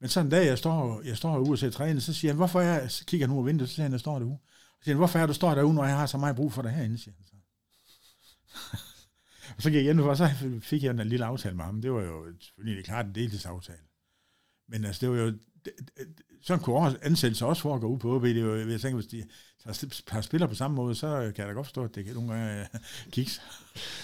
Men 0.00 0.08
sådan 0.08 0.26
en 0.26 0.30
dag, 0.30 0.46
jeg 0.46 0.58
står, 0.58 1.02
jeg 1.04 1.16
står 1.16 1.38
ude 1.38 1.50
og 1.50 1.58
ser 1.58 1.70
træne, 1.70 2.00
så 2.00 2.12
siger 2.12 2.32
han, 2.32 2.36
hvorfor 2.36 2.60
er 2.60 2.80
jeg, 2.80 2.90
så 2.90 3.04
kigger 3.04 3.26
han 3.26 3.36
ud 3.36 3.42
af 3.42 3.46
vinduet, 3.46 3.68
så 3.68 3.74
siger 3.74 3.84
han, 3.84 3.92
jeg 3.92 4.00
står 4.00 4.18
derude. 4.18 4.38
Så 4.78 4.84
siger 4.84 4.94
han, 4.94 4.98
hvorfor 4.98 5.18
er 5.18 5.26
du 5.26 5.32
står 5.32 5.54
derude, 5.54 5.74
når 5.74 5.84
jeg 5.84 5.96
har 5.96 6.06
så 6.06 6.18
meget 6.18 6.36
brug 6.36 6.52
for 6.52 6.62
dig 6.62 6.70
herinde, 6.70 6.98
siger 6.98 7.14
han 7.16 7.24
så. 7.24 7.34
og 9.56 9.62
så 9.62 9.70
gik 9.70 9.84
jeg 9.84 9.90
ind 9.90 9.98
for, 9.98 10.14
så 10.14 10.30
fik 10.62 10.82
jeg 10.82 10.90
en 10.90 11.08
lille 11.08 11.24
aftale 11.24 11.56
med 11.56 11.64
ham. 11.64 11.82
Det 11.82 11.92
var 11.92 12.02
jo 12.02 12.24
selvfølgelig 12.40 12.84
klart 12.84 13.06
en 13.06 13.14
deltidsaftale. 13.14 13.78
Men 14.68 14.84
altså, 14.84 15.00
det 15.00 15.10
var 15.10 15.16
jo, 15.16 15.32
sådan 16.42 16.62
kunne 16.62 16.76
også 16.76 16.96
ansættelse 17.02 17.46
også 17.46 17.62
foregå 17.62 17.86
ud 17.86 17.98
på 17.98 18.16
OB. 18.16 18.22
Det 18.22 18.40
jo, 18.40 18.56
jeg 18.56 18.80
tænker, 18.80 18.94
hvis 18.94 19.06
de 19.06 19.24
har 20.08 20.20
spiller 20.20 20.46
på 20.46 20.54
samme 20.54 20.74
måde, 20.74 20.94
så 20.94 21.06
kan 21.06 21.34
jeg 21.38 21.46
da 21.46 21.52
godt 21.52 21.66
forstå, 21.66 21.84
at 21.84 21.94
det 21.94 22.04
kan 22.04 22.14
nogle 22.14 22.32
gange 22.32 22.66
kiks. 23.10 23.42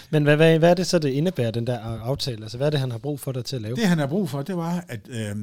Men 0.09 0.23
hvad, 0.23 0.35
hvad, 0.35 0.59
hvad 0.59 0.69
er 0.69 0.73
det 0.73 0.87
så, 0.87 0.99
det 0.99 1.09
indebærer, 1.09 1.51
den 1.51 1.67
der 1.67 1.79
aftale? 1.79 2.43
Altså, 2.43 2.57
hvad 2.57 2.67
er 2.67 2.71
det, 2.71 2.79
han 2.79 2.91
har 2.91 2.97
brug 2.97 3.19
for 3.19 3.31
dig 3.31 3.45
til 3.45 3.55
at 3.55 3.61
lave? 3.61 3.75
Det, 3.75 3.87
han 3.87 3.99
har 3.99 4.07
brug 4.07 4.29
for, 4.29 4.41
det 4.41 4.57
var, 4.57 4.85
at, 4.87 5.09
øh, 5.09 5.35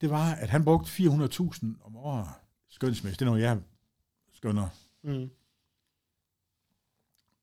det 0.00 0.10
var, 0.10 0.34
at 0.34 0.50
han 0.50 0.64
brugte 0.64 0.90
400.000 0.90 1.66
om 1.84 1.96
året 1.96 2.28
skønsmæssigt. 2.68 3.20
Det 3.20 3.26
er 3.26 3.30
noget, 3.30 3.42
jeg 3.42 3.58
skønner. 4.32 4.68
Mm. 5.02 5.30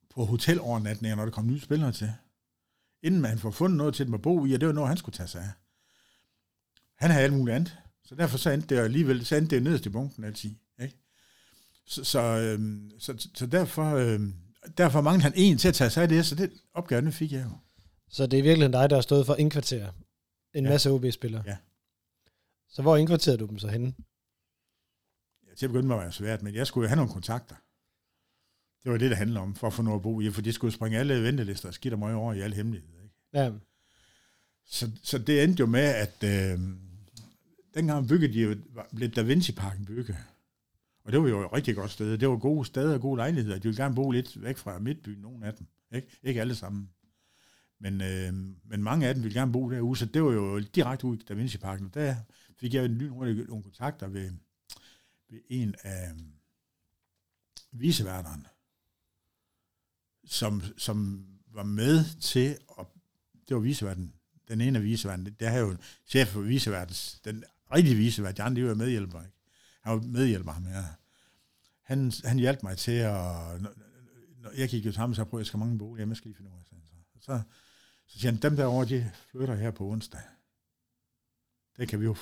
På 0.10 0.26
hotelovernatninger, 0.26 1.16
når 1.16 1.26
der 1.26 1.32
kom 1.32 1.48
nye 1.48 1.60
spillere 1.60 1.92
til. 1.92 2.14
Inden 3.04 3.22
man 3.22 3.40
får 3.40 3.52
fundet 3.52 3.78
noget 3.78 3.96
til 3.96 4.06
dem 4.06 4.14
at 4.14 4.22
bo 4.22 4.46
i, 4.46 4.54
og 4.54 4.60
det 4.60 4.68
var 4.68 4.74
noget, 4.74 4.88
han 4.88 4.98
skulle 4.98 5.16
tage 5.16 5.28
sig 5.28 5.42
af. 5.42 5.52
Han 6.96 7.12
havde 7.12 7.24
alt 7.24 7.34
muligt 7.34 7.56
andet. 7.56 7.78
Så 8.04 8.16
derfor 8.16 8.38
så 8.38 8.50
endte 8.50 8.76
det 8.76 8.82
alligevel, 8.82 9.26
så 9.26 9.36
endte 9.36 9.56
det 9.56 9.64
nederst 9.64 9.86
i 9.86 9.90
bunken 9.90 10.24
altid. 10.24 10.52
Ikke? 10.82 10.96
Så, 11.86 12.04
så, 12.04 12.20
øhm, 12.20 12.92
så, 13.00 13.28
så 13.34 13.46
derfor, 13.46 13.96
øhm, 13.96 14.34
derfor 14.78 15.02
manglede 15.02 15.24
han 15.24 15.34
en 15.36 15.58
til 15.58 15.68
at 15.68 15.74
tage 15.74 15.90
sig 15.90 16.04
af 16.04 16.10
det, 16.10 16.26
så 16.26 16.36
det 16.36 16.52
opgave, 16.74 17.12
fik 17.12 17.32
jeg 17.32 17.44
jo. 17.44 17.58
Så 18.10 18.28
det 18.28 18.40
er 18.40 18.44
virkelig 18.44 18.74
dig, 18.74 18.90
der 18.90 18.96
har 18.96 19.02
stået 19.02 19.26
for 19.26 19.36
indkvarter 19.36 19.92
en 20.54 20.64
ja. 20.64 20.70
masse 20.70 20.90
OB-spillere? 20.90 21.44
Ja. 21.46 21.58
Så 22.72 22.82
hvor 22.82 22.98
indkvarterede 22.98 23.38
du 23.38 23.46
dem 23.46 23.60
så 23.60 23.68
henne? 23.68 23.94
Ja, 25.48 25.56
til 25.56 25.66
at 25.66 25.70
begynde 25.70 25.88
med 25.88 25.96
var 25.96 26.04
det 26.04 26.14
svært, 26.14 26.44
men 26.44 26.56
jeg 26.56 26.68
skulle 26.68 26.86
jo 26.86 26.88
have 26.88 26.96
nogle 26.96 27.14
kontakter. 27.14 27.56
Det 28.84 28.92
var 28.92 28.98
det, 28.98 29.10
det 29.10 29.18
handler 29.18 29.42
om, 29.42 29.56
for 29.56 29.68
at 29.68 29.74
få 29.74 29.82
noget 29.82 30.00
at 30.00 30.04
bo 30.04 30.22
i, 30.22 30.32
for 30.32 30.42
de 30.42 30.54
skulle 30.54 30.74
springe 30.74 30.98
alle 30.98 31.24
ventelister 31.24 31.68
og 31.68 31.74
skidt 31.74 31.94
og 31.94 32.00
møg 32.00 32.16
over 32.16 32.34
i 32.34 32.40
al 32.40 32.54
hemmelighed. 32.54 32.90
Ikke? 33.04 33.16
Ja. 33.34 33.52
Så, 34.66 34.92
så 35.04 35.18
det 35.18 35.44
endte 35.44 35.62
jo 35.62 35.66
med, 35.66 35.82
at 35.82 36.24
øh, 36.24 36.60
dengang 37.74 38.08
byggede 38.08 38.34
de 38.34 38.42
jo, 38.42 38.56
blev 38.96 39.10
Da 39.10 39.22
Vinci-parken 39.22 39.86
bygget. 39.86 40.18
Og 41.04 41.12
det 41.12 41.22
var 41.22 41.30
jo 41.30 41.46
et 41.46 41.54
rigtig 41.54 41.76
godt 41.76 41.92
sted. 41.92 42.18
Det 42.18 42.30
var 42.30 42.38
gode 42.38 42.66
steder 42.66 42.94
og 42.94 43.02
gode 43.02 43.18
lejligheder. 43.18 43.56
De 43.56 43.64
ville 43.64 43.84
gerne 43.84 43.96
bo 43.96 44.12
lidt 44.12 44.44
væk 44.44 44.58
fra 44.58 44.80
midtbyen, 44.80 45.20
nogle 45.22 45.46
af 45.46 45.54
dem. 45.54 45.68
Ikke, 45.94 46.08
ikke 46.24 46.42
alle 46.42 46.56
sammen. 46.56 46.90
Men, 47.80 48.02
øh, 48.02 48.34
men 48.70 48.84
mange 48.84 49.08
af 49.08 49.14
dem 49.14 49.24
ville 49.24 49.40
gerne 49.40 49.52
bo 49.52 49.70
derude, 49.70 50.00
så 50.00 50.06
det 50.06 50.24
var 50.24 50.32
jo 50.32 50.60
direkte 50.60 51.06
ud 51.06 51.18
i 51.18 51.24
Da 51.30 51.34
Vinci-parken. 51.34 51.92
Der 51.94 52.16
fik 52.62 52.74
jeg 52.74 52.89
lynhurtigt 52.89 53.47
nogle 53.47 53.63
kontakter 53.63 54.08
ved, 54.08 54.32
ved 55.30 55.41
en 55.50 55.76
af 55.84 56.10
øhm, 56.10 56.34
viseværterne, 57.71 58.45
som, 60.26 60.62
som 60.78 61.28
var 61.47 61.63
med 61.63 62.19
til, 62.19 62.58
at, 62.80 62.86
det 63.47 63.56
var 63.56 63.62
viseværten, 63.62 64.13
den 64.47 64.62
ene 64.62 64.80
af 64.80 64.84
viseværten, 64.84 65.36
der 65.39 65.50
havde 65.50 65.63
jo 65.63 65.78
chef 66.06 66.28
for 66.28 66.41
viseværtens, 66.41 67.21
den 67.26 67.43
rigtige 67.71 67.95
visevært, 67.95 68.38
de 68.38 68.43
andre 68.43 68.62
de 68.62 68.67
var 68.67 68.76
medhjælper, 68.76 69.21
ikke? 69.21 69.38
Han 69.82 69.93
var 69.93 70.02
medhjælper 70.02 70.52
ham, 70.52 70.67
ja. 70.67 70.86
Han, 71.82 72.12
han 72.24 72.39
hjalp 72.39 72.63
mig 72.63 72.78
til 72.78 72.91
at, 72.91 73.62
når 74.38 74.52
jeg 74.58 74.69
gik 74.69 74.86
jo 74.86 74.91
sammen, 74.91 75.15
så 75.15 75.26
prøvede 75.26 75.41
jeg, 75.41 75.47
skal 75.47 75.58
mange 75.58 75.78
boliger, 75.78 76.08
jeg 76.08 76.17
skal 76.17 76.30
lige 76.30 76.38
finde 76.38 76.52
ud 76.52 76.58
af, 76.58 76.65
så, 76.65 76.76
så, 77.19 77.41
så 78.08 78.19
siger 78.19 78.32
han, 78.32 78.41
dem 78.41 78.56
derovre, 78.56 78.86
de 78.89 79.12
flytter 79.32 79.56
her 79.56 79.71
på 79.71 79.89
onsdag. 79.89 80.21
Det 81.78 81.88
kan 81.88 82.00
vi 82.00 82.06
jo 82.06 82.15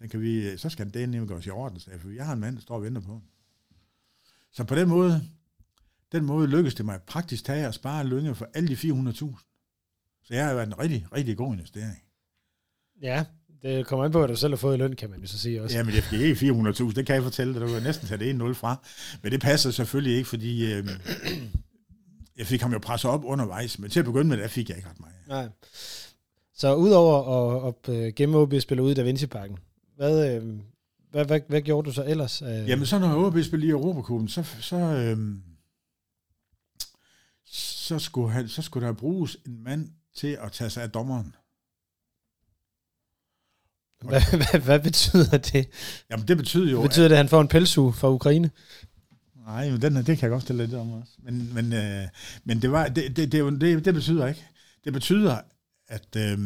den 0.00 0.08
kan 0.08 0.20
vi, 0.20 0.56
så 0.56 0.68
skal 0.68 0.94
den 0.94 1.10
nemlig 1.10 1.28
gøres 1.28 1.46
i 1.46 1.50
orden, 1.50 1.80
for 1.98 2.10
jeg 2.10 2.26
har 2.26 2.32
en 2.32 2.40
mand, 2.40 2.56
der 2.56 2.62
står 2.62 2.74
og 2.74 2.82
venter 2.82 3.00
på. 3.00 3.20
Så 4.52 4.64
på 4.64 4.74
den 4.74 4.88
måde, 4.88 5.22
den 6.12 6.24
måde 6.24 6.46
lykkedes 6.46 6.74
det 6.74 6.84
mig 6.84 7.00
praktisk 7.06 7.44
tage 7.44 7.66
at 7.66 7.74
spare 7.74 8.04
lønge 8.04 8.34
for 8.34 8.48
alle 8.54 8.68
de 8.68 8.74
400.000. 8.74 9.50
Så 10.24 10.34
jeg 10.34 10.46
har 10.46 10.54
været 10.54 10.66
en 10.66 10.78
rigtig, 10.78 11.06
rigtig 11.12 11.36
god 11.36 11.54
investering. 11.54 12.02
Ja, 13.02 13.24
det 13.62 13.86
kommer 13.86 14.04
an 14.04 14.12
på, 14.12 14.22
at 14.22 14.28
du 14.30 14.36
selv 14.36 14.52
har 14.52 14.56
fået 14.56 14.78
løn, 14.78 14.96
kan 14.96 15.10
man 15.10 15.20
jo 15.20 15.26
så 15.26 15.38
sige 15.38 15.62
også. 15.62 15.76
Ja, 15.76 15.84
men 15.84 15.94
ikke 15.94 16.32
400.000, 16.32 16.94
det 16.94 17.06
kan 17.06 17.14
jeg 17.14 17.22
fortælle 17.22 17.54
dig. 17.54 17.60
Du 17.60 17.66
kan 17.66 17.82
næsten 17.82 18.08
tage 18.08 18.18
det 18.18 18.50
1-0 18.50 18.52
fra. 18.52 18.86
Men 19.22 19.32
det 19.32 19.40
passer 19.40 19.70
selvfølgelig 19.70 20.16
ikke, 20.16 20.28
fordi 20.28 20.72
øh, 20.72 20.88
jeg 22.36 22.46
fik 22.46 22.62
ham 22.62 22.72
jo 22.72 22.78
presset 22.78 23.10
op 23.10 23.24
undervejs, 23.24 23.78
men 23.78 23.90
til 23.90 23.98
at 23.98 24.04
begynde 24.04 24.28
med, 24.28 24.36
der 24.36 24.48
fik 24.48 24.68
jeg 24.68 24.76
ikke 24.76 24.88
ret 24.88 25.00
meget. 25.00 25.14
Nej. 25.28 25.48
Så 26.54 26.74
udover 26.74 27.66
at, 27.66 27.74
at, 27.88 27.94
at 27.94 28.14
gemme 28.14 28.38
OB 28.38 28.54
spiller 28.60 28.84
ud 28.84 28.90
i 28.90 28.94
Da 28.94 29.02
Vinci-parken, 29.02 29.58
hvad, 30.00 30.34
øh, 30.34 30.42
hvad, 31.10 31.24
hvad, 31.24 31.40
hvad 31.48 31.62
gjorde 31.62 31.86
du 31.86 31.92
så 31.92 32.04
ellers? 32.04 32.42
Øh? 32.42 32.68
Jamen, 32.68 32.86
så 32.86 32.98
når 32.98 33.26
OB 33.26 33.42
spillede 33.42 33.66
i 33.66 33.70
Europacupen, 33.70 34.28
så, 34.28 34.42
så, 34.60 34.76
øh, 34.76 35.18
så, 37.44 37.98
skulle 37.98 38.32
han, 38.32 38.48
så 38.48 38.62
skulle 38.62 38.86
der 38.86 38.92
bruges 38.92 39.36
en 39.46 39.62
mand 39.62 39.90
til 40.16 40.38
at 40.42 40.52
tage 40.52 40.70
sig 40.70 40.82
af 40.82 40.90
dommeren. 40.90 41.34
Hvad, 44.00 44.20
hvad, 44.36 44.60
hvad 44.60 44.80
betyder 44.80 45.38
det? 45.38 45.68
Jamen, 46.10 46.28
det 46.28 46.36
betyder 46.36 46.70
jo... 46.70 46.82
Betyder 46.82 47.04
at, 47.04 47.10
det, 47.10 47.14
at 47.14 47.18
han 47.18 47.28
får 47.28 47.40
en 47.40 47.48
pelsu 47.48 47.90
fra 47.90 48.10
Ukraine? 48.10 48.50
Nej, 49.46 49.70
men 49.70 49.82
den, 49.82 49.96
det 49.96 50.04
kan 50.04 50.20
jeg 50.22 50.30
godt 50.30 50.42
stille 50.42 50.66
lidt 50.66 50.74
om 50.74 50.92
også. 50.92 51.12
Men, 51.18 51.54
men, 51.54 51.72
øh, 51.72 52.08
men 52.44 52.62
det, 52.62 52.72
var, 52.72 52.88
det, 52.88 53.16
det, 53.16 53.32
det, 53.32 53.60
det, 53.60 53.84
det 53.84 53.94
betyder 53.94 54.26
ikke. 54.26 54.46
Det 54.84 54.92
betyder, 54.92 55.40
at 55.88 56.16
øh, 56.16 56.38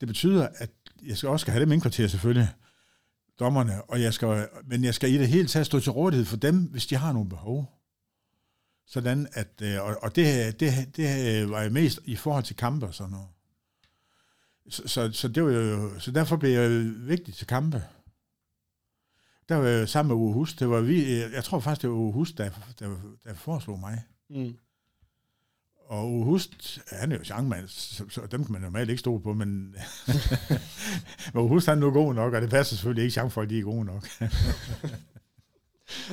det 0.00 0.08
betyder, 0.08 0.48
at 0.54 0.70
jeg 1.02 1.16
skal 1.16 1.28
også 1.28 1.44
skal 1.44 1.52
have 1.52 1.64
dem 1.64 1.72
indkvarteret 1.72 2.10
selvfølgelig, 2.10 2.48
dommerne, 3.38 3.82
og 3.82 4.02
jeg 4.02 4.14
skal, 4.14 4.48
men 4.64 4.84
jeg 4.84 4.94
skal 4.94 5.10
i 5.12 5.18
det 5.18 5.28
hele 5.28 5.48
taget 5.48 5.66
stå 5.66 5.80
til 5.80 5.92
rådighed 5.92 6.26
for 6.26 6.36
dem, 6.36 6.56
hvis 6.56 6.86
de 6.86 6.96
har 6.96 7.12
nogle 7.12 7.28
behov. 7.28 7.74
Sådan 8.86 9.28
at, 9.32 9.62
øh, 9.62 9.82
og, 9.82 9.96
og 10.02 10.16
det, 10.16 10.60
det, 10.60 10.96
det 10.96 11.50
var 11.50 11.62
jo 11.62 11.70
mest 11.70 12.00
i 12.04 12.16
forhold 12.16 12.44
til 12.44 12.56
kampe 12.56 12.86
og 12.86 12.94
sådan 12.94 13.10
noget. 13.10 13.28
Så, 14.68 14.88
så, 14.88 15.12
så, 15.12 15.28
det 15.28 15.44
var 15.44 15.50
jo, 15.50 15.98
så 15.98 16.10
derfor 16.10 16.36
blev 16.36 16.50
jeg 16.50 16.92
vigtig 17.08 17.34
til 17.34 17.46
kampe. 17.46 17.84
Der 19.48 19.56
var 19.56 19.68
jeg 19.68 19.88
sammen 19.88 20.08
med 20.08 20.24
Uwe 20.24 20.32
Hus. 20.32 20.54
Det 20.54 20.70
var 20.70 20.80
vi, 20.80 21.20
jeg 21.20 21.44
tror 21.44 21.60
faktisk, 21.60 21.82
det 21.82 21.90
var 21.90 21.96
Uwe 21.96 22.12
Hus, 22.12 22.32
der, 22.32 22.50
der, 22.78 22.96
der 23.24 23.34
foreslog 23.34 23.78
mig. 23.78 24.02
Mm. 24.30 24.58
Og 25.88 26.24
Hust, 26.24 26.80
han 26.92 27.12
er 27.12 27.16
jo 27.16 27.24
changmand, 27.24 27.68
så, 27.68 28.04
så 28.08 28.26
dem 28.30 28.44
kan 28.44 28.52
man 28.52 28.60
normalt 28.60 28.90
ikke 28.90 29.00
stole 29.00 29.22
på, 29.22 29.32
men 29.32 29.74
Hust 31.34 31.66
han 31.66 31.78
er 31.78 31.80
nu 31.80 31.90
god 31.90 32.14
nok, 32.14 32.34
og 32.34 32.42
det 32.42 32.50
passer 32.50 32.76
selvfølgelig 32.76 33.02
ikke, 33.02 33.12
changfolk 33.12 33.50
de 33.50 33.58
er 33.58 33.62
gode 33.62 33.84
nok. 33.84 34.08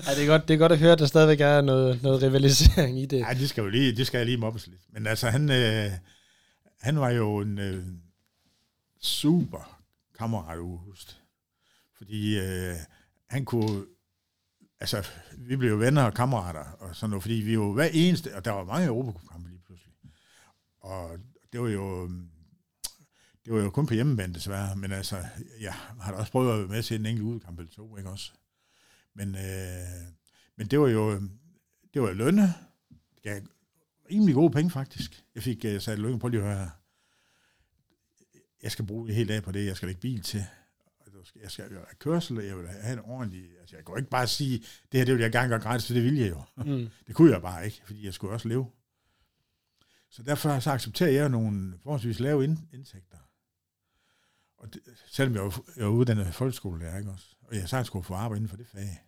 Ej, 0.07 0.13
det, 0.13 0.23
er 0.23 0.27
godt, 0.27 0.47
det 0.47 0.53
er 0.53 0.57
godt 0.57 0.71
at 0.71 0.79
høre, 0.79 0.91
at 0.91 0.99
der 0.99 1.05
stadigvæk 1.05 1.41
er 1.41 1.61
noget, 1.61 2.03
noget 2.03 2.23
rivalisering 2.23 2.99
i 2.99 3.05
det. 3.05 3.21
Nej, 3.21 3.33
det 3.33 3.49
skal 3.49 3.61
jo 3.61 3.69
lige, 3.69 3.95
det 3.95 4.07
skal 4.07 4.17
jeg 4.17 4.25
lige 4.25 4.37
mobbes 4.37 4.67
lidt. 4.67 4.81
Men 4.93 5.07
altså, 5.07 5.29
han, 5.29 5.51
øh, 5.51 5.91
han 6.79 6.99
var 6.99 7.09
jo 7.09 7.37
en 7.37 7.59
øh, 7.59 7.83
super 9.01 9.81
kammerat, 10.17 10.57
Hust. 10.57 11.21
Fordi 11.97 12.39
øh, 12.39 12.75
han 13.29 13.45
kunne 13.45 13.85
altså, 14.79 15.07
vi 15.37 15.55
blev 15.55 15.69
jo 15.69 15.77
venner 15.77 16.03
og 16.03 16.13
kammerater, 16.13 16.63
og 16.79 16.95
sådan 16.95 17.09
noget, 17.09 17.23
fordi 17.23 17.35
vi 17.35 17.53
jo 17.53 17.73
hver 17.73 17.89
eneste, 17.93 18.35
og 18.35 18.45
der 18.45 18.51
var 18.51 18.63
mange 18.63 18.87
pludselig. 18.87 19.54
Og 20.85 21.19
det 21.53 21.61
var 21.61 21.69
jo, 21.69 22.09
det 23.45 23.53
var 23.53 23.59
jo 23.59 23.69
kun 23.69 23.87
på 23.87 23.93
hjemmebane 23.93 24.33
desværre, 24.33 24.75
men 24.75 24.91
altså, 24.91 25.25
jeg 25.59 25.73
har 25.73 26.11
da 26.11 26.17
også 26.17 26.31
prøvet 26.31 26.53
at 26.53 26.59
være 26.59 26.67
med 26.67 26.83
til 26.83 26.99
en 26.99 27.05
enkelt 27.05 27.25
udkamp 27.25 27.59
eller 27.59 27.71
to, 27.71 27.97
ikke 27.97 28.09
også? 28.09 28.31
Men, 29.13 29.35
øh, 29.35 30.11
men 30.55 30.67
det 30.67 30.79
var 30.79 30.87
jo, 30.87 31.11
det 31.93 32.01
var 32.01 32.07
jo 32.07 32.13
lønne. 32.13 32.53
Det 33.15 33.23
gav 33.23 33.41
rimelig 34.11 34.35
gode 34.35 34.53
penge, 34.53 34.71
faktisk. 34.71 35.23
Jeg 35.35 35.43
fik 35.43 35.65
uh, 35.65 35.81
sat 35.81 35.99
lønne 35.99 36.19
på 36.19 36.27
lige 36.27 36.41
at 36.41 36.47
høre 36.47 36.57
her. 36.57 36.69
Jeg 38.63 38.71
skal 38.71 38.85
bruge 38.85 39.09
en 39.09 39.15
hel 39.15 39.27
dag 39.27 39.43
på 39.43 39.51
det, 39.51 39.65
jeg 39.65 39.75
skal 39.75 39.87
lægge 39.87 40.01
bil 40.01 40.21
til 40.21 40.45
jeg 41.41 41.51
skal 41.51 41.65
jo 41.71 41.75
have 41.75 41.95
kørsel, 41.99 42.37
jeg 42.37 42.57
vil 42.57 42.67
have 42.67 42.93
en 42.93 42.99
ordentlig... 42.99 43.43
Altså, 43.59 43.75
jeg 43.75 43.85
kan 43.85 43.97
ikke 43.97 44.09
bare 44.09 44.27
sige, 44.27 44.59
det 44.91 44.99
her 44.99 45.05
det 45.05 45.13
vil 45.13 45.21
jeg 45.21 45.31
gerne 45.31 45.49
gøre 45.49 45.59
gratis, 45.59 45.87
for 45.87 45.93
det 45.93 46.03
vil 46.03 46.15
jeg 46.15 46.29
jo. 46.29 46.41
Mm. 46.57 46.89
Det 47.07 47.15
kunne 47.15 47.31
jeg 47.31 47.41
bare 47.41 47.65
ikke, 47.65 47.81
fordi 47.85 48.05
jeg 48.05 48.13
skulle 48.13 48.33
også 48.33 48.47
leve. 48.47 48.65
Så 50.15 50.23
derfor 50.23 50.59
så 50.59 50.71
accepterer 50.71 51.11
jeg 51.11 51.29
nogle 51.29 51.73
forholdsvis 51.83 52.19
lave 52.19 52.43
indtægter. 52.73 53.17
Og 54.57 54.73
det, 54.73 54.81
selvom 55.07 55.35
jeg 55.35 55.43
var, 55.43 55.61
jeg 55.77 55.85
var 55.85 55.91
uddannet 55.91 56.33
folkeskolelærer, 56.33 56.97
ikke 56.97 57.11
også? 57.11 57.25
Og 57.41 57.55
jeg 57.55 57.69
sagtens 57.69 57.87
skulle 57.87 58.05
få 58.05 58.13
arbejde 58.13 58.37
inden 58.37 58.49
for 58.49 58.57
det 58.57 58.67
fag. 58.67 59.01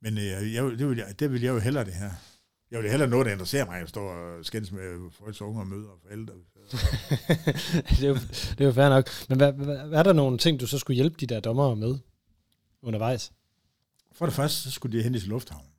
Men 0.00 0.18
øh, 0.18 0.54
jeg, 0.54 0.64
det, 0.64 0.88
vil 0.88 0.98
jeg, 0.98 1.20
det 1.20 1.32
vil 1.32 1.42
jeg 1.42 1.54
jo 1.54 1.58
hellere 1.58 1.84
det 1.84 1.94
her. 1.94 2.10
Jeg 2.70 2.82
vil 2.82 2.90
hellere 2.90 3.08
noget, 3.08 3.26
der 3.26 3.32
interesserer 3.32 3.66
mig, 3.66 3.80
at 3.80 3.88
stå 3.88 4.00
og 4.00 4.44
skændes 4.44 4.72
med 4.72 5.10
folks 5.10 5.42
unge 5.42 5.60
og 5.60 5.66
møder 5.66 5.88
og 5.88 5.98
forældre. 6.02 6.34
det, 7.96 8.04
er 8.04 8.08
jo, 8.08 8.14
det 8.14 8.60
er 8.60 8.64
jo 8.64 8.72
fair 8.72 8.88
nok. 8.88 9.08
Men 9.28 9.38
hvad, 9.38 9.52
hvad, 9.52 9.76
er 9.76 10.02
der 10.02 10.12
nogle 10.12 10.38
ting, 10.38 10.60
du 10.60 10.66
så 10.66 10.78
skulle 10.78 10.94
hjælpe 10.94 11.16
de 11.20 11.26
der 11.26 11.40
dommere 11.40 11.76
med 11.76 11.98
undervejs? 12.82 13.32
For 14.12 14.26
det 14.26 14.34
første, 14.34 14.62
så 14.62 14.70
skulle 14.70 14.98
de 14.98 15.02
hen 15.02 15.14
i 15.14 15.18
lufthavn. 15.18 15.69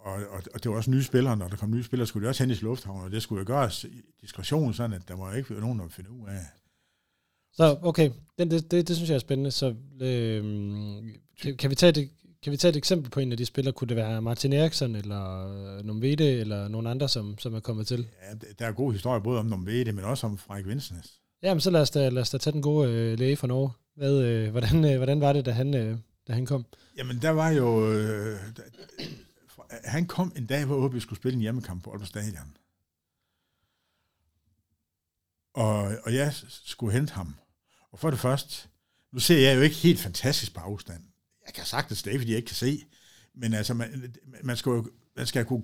Og, 0.00 0.12
og, 0.12 0.42
og, 0.54 0.62
det 0.64 0.70
var 0.70 0.76
også 0.76 0.90
nye 0.90 1.02
spillere, 1.02 1.36
når 1.36 1.48
der 1.48 1.56
kom 1.56 1.70
nye 1.70 1.82
spillere, 1.82 2.06
skulle 2.06 2.26
de 2.26 2.30
også 2.30 2.42
hen 2.42 2.50
i 2.50 2.54
lufthavn, 2.54 3.04
og 3.04 3.10
det 3.10 3.22
skulle 3.22 3.38
jo 3.38 3.46
gøres 3.46 3.84
i 3.84 4.02
diskretion, 4.20 4.74
sådan 4.74 4.92
at 4.92 5.08
der 5.08 5.16
var 5.16 5.34
ikke 5.34 5.54
nogen, 5.54 5.78
der 5.78 5.88
finde 5.88 6.10
ud 6.10 6.28
af. 6.28 6.40
Så 7.52 7.78
okay, 7.82 8.10
det, 8.38 8.50
det, 8.50 8.70
det, 8.70 8.88
det 8.88 8.96
synes 8.96 9.10
jeg 9.10 9.14
er 9.14 9.20
spændende. 9.20 9.50
Så 9.50 9.74
øh, 10.00 10.42
kan, 11.42 11.56
kan, 11.56 11.70
vi 11.70 11.74
tage 11.74 11.92
det, 11.92 12.10
kan 12.42 12.52
vi 12.52 12.56
tage 12.56 12.70
et 12.70 12.76
eksempel 12.76 13.10
på 13.10 13.20
en 13.20 13.32
af 13.32 13.38
de 13.38 13.46
spillere? 13.46 13.72
Kunne 13.72 13.88
det 13.88 13.96
være 13.96 14.22
Martin 14.22 14.52
Eriksson, 14.52 14.94
eller 14.94 15.82
Nomvede, 15.82 16.30
eller 16.30 16.68
nogen 16.68 16.86
andre, 16.86 17.08
som, 17.08 17.38
som 17.38 17.54
er 17.54 17.60
kommet 17.60 17.86
til? 17.86 18.08
Ja, 18.22 18.52
der 18.58 18.66
er 18.66 18.72
gode 18.72 18.92
historier 18.92 19.20
både 19.20 19.38
om 19.38 19.46
Nomvede, 19.46 19.92
men 19.92 20.04
også 20.04 20.26
om 20.26 20.38
Frederik 20.38 20.66
Vinsnes. 20.66 21.20
Jamen, 21.42 21.60
så 21.60 21.70
lad 21.70 21.80
os 21.80 21.90
da, 21.90 22.08
lad 22.08 22.22
os 22.22 22.30
da 22.30 22.38
tage 22.38 22.52
den 22.52 22.62
gode 22.62 22.90
øh, 22.90 23.18
læge 23.18 23.36
fra 23.36 23.46
Norge. 23.46 23.70
Hvad, 23.96 24.22
øh, 24.22 24.50
hvordan, 24.50 24.84
øh, 24.84 24.96
hvordan 24.96 25.20
var 25.20 25.32
det, 25.32 25.46
da 25.46 25.50
han, 25.50 25.74
øh, 25.74 25.96
da 26.28 26.32
han 26.32 26.46
kom? 26.46 26.64
Jamen, 26.98 27.18
der 27.22 27.30
var 27.30 27.50
jo... 27.50 27.92
Øh, 27.92 28.38
der, 28.56 28.62
han 29.84 30.06
kom 30.06 30.32
en 30.36 30.46
dag, 30.46 30.64
hvor 30.64 30.88
vi 30.88 31.00
skulle 31.00 31.18
spille 31.18 31.34
en 31.34 31.40
hjemmekamp 31.40 31.84
på 31.84 31.90
Aalborg 31.90 32.08
Stadion. 32.08 32.56
Og, 35.54 35.96
og 36.04 36.14
jeg 36.14 36.34
skulle 36.48 36.92
hente 36.92 37.12
ham. 37.12 37.34
Og 37.90 37.98
for 37.98 38.10
det 38.10 38.20
første, 38.20 38.68
nu 39.12 39.18
ser 39.18 39.38
jeg 39.48 39.56
jo 39.56 39.60
ikke 39.60 39.76
helt 39.76 40.00
fantastisk 40.00 40.54
på 40.54 40.60
afstand. 40.60 41.02
Jeg 41.46 41.54
kan 41.54 41.64
sagtens 41.64 42.02
det, 42.02 42.20
fordi 42.20 42.30
jeg 42.30 42.36
ikke 42.36 42.46
kan 42.46 42.56
se. 42.56 42.84
Men 43.34 43.54
altså, 43.54 43.74
man, 43.74 44.14
man, 44.42 44.56
skal 44.56 44.70
jo, 44.70 44.90
man 45.16 45.26
skal 45.26 45.44
kunne 45.44 45.62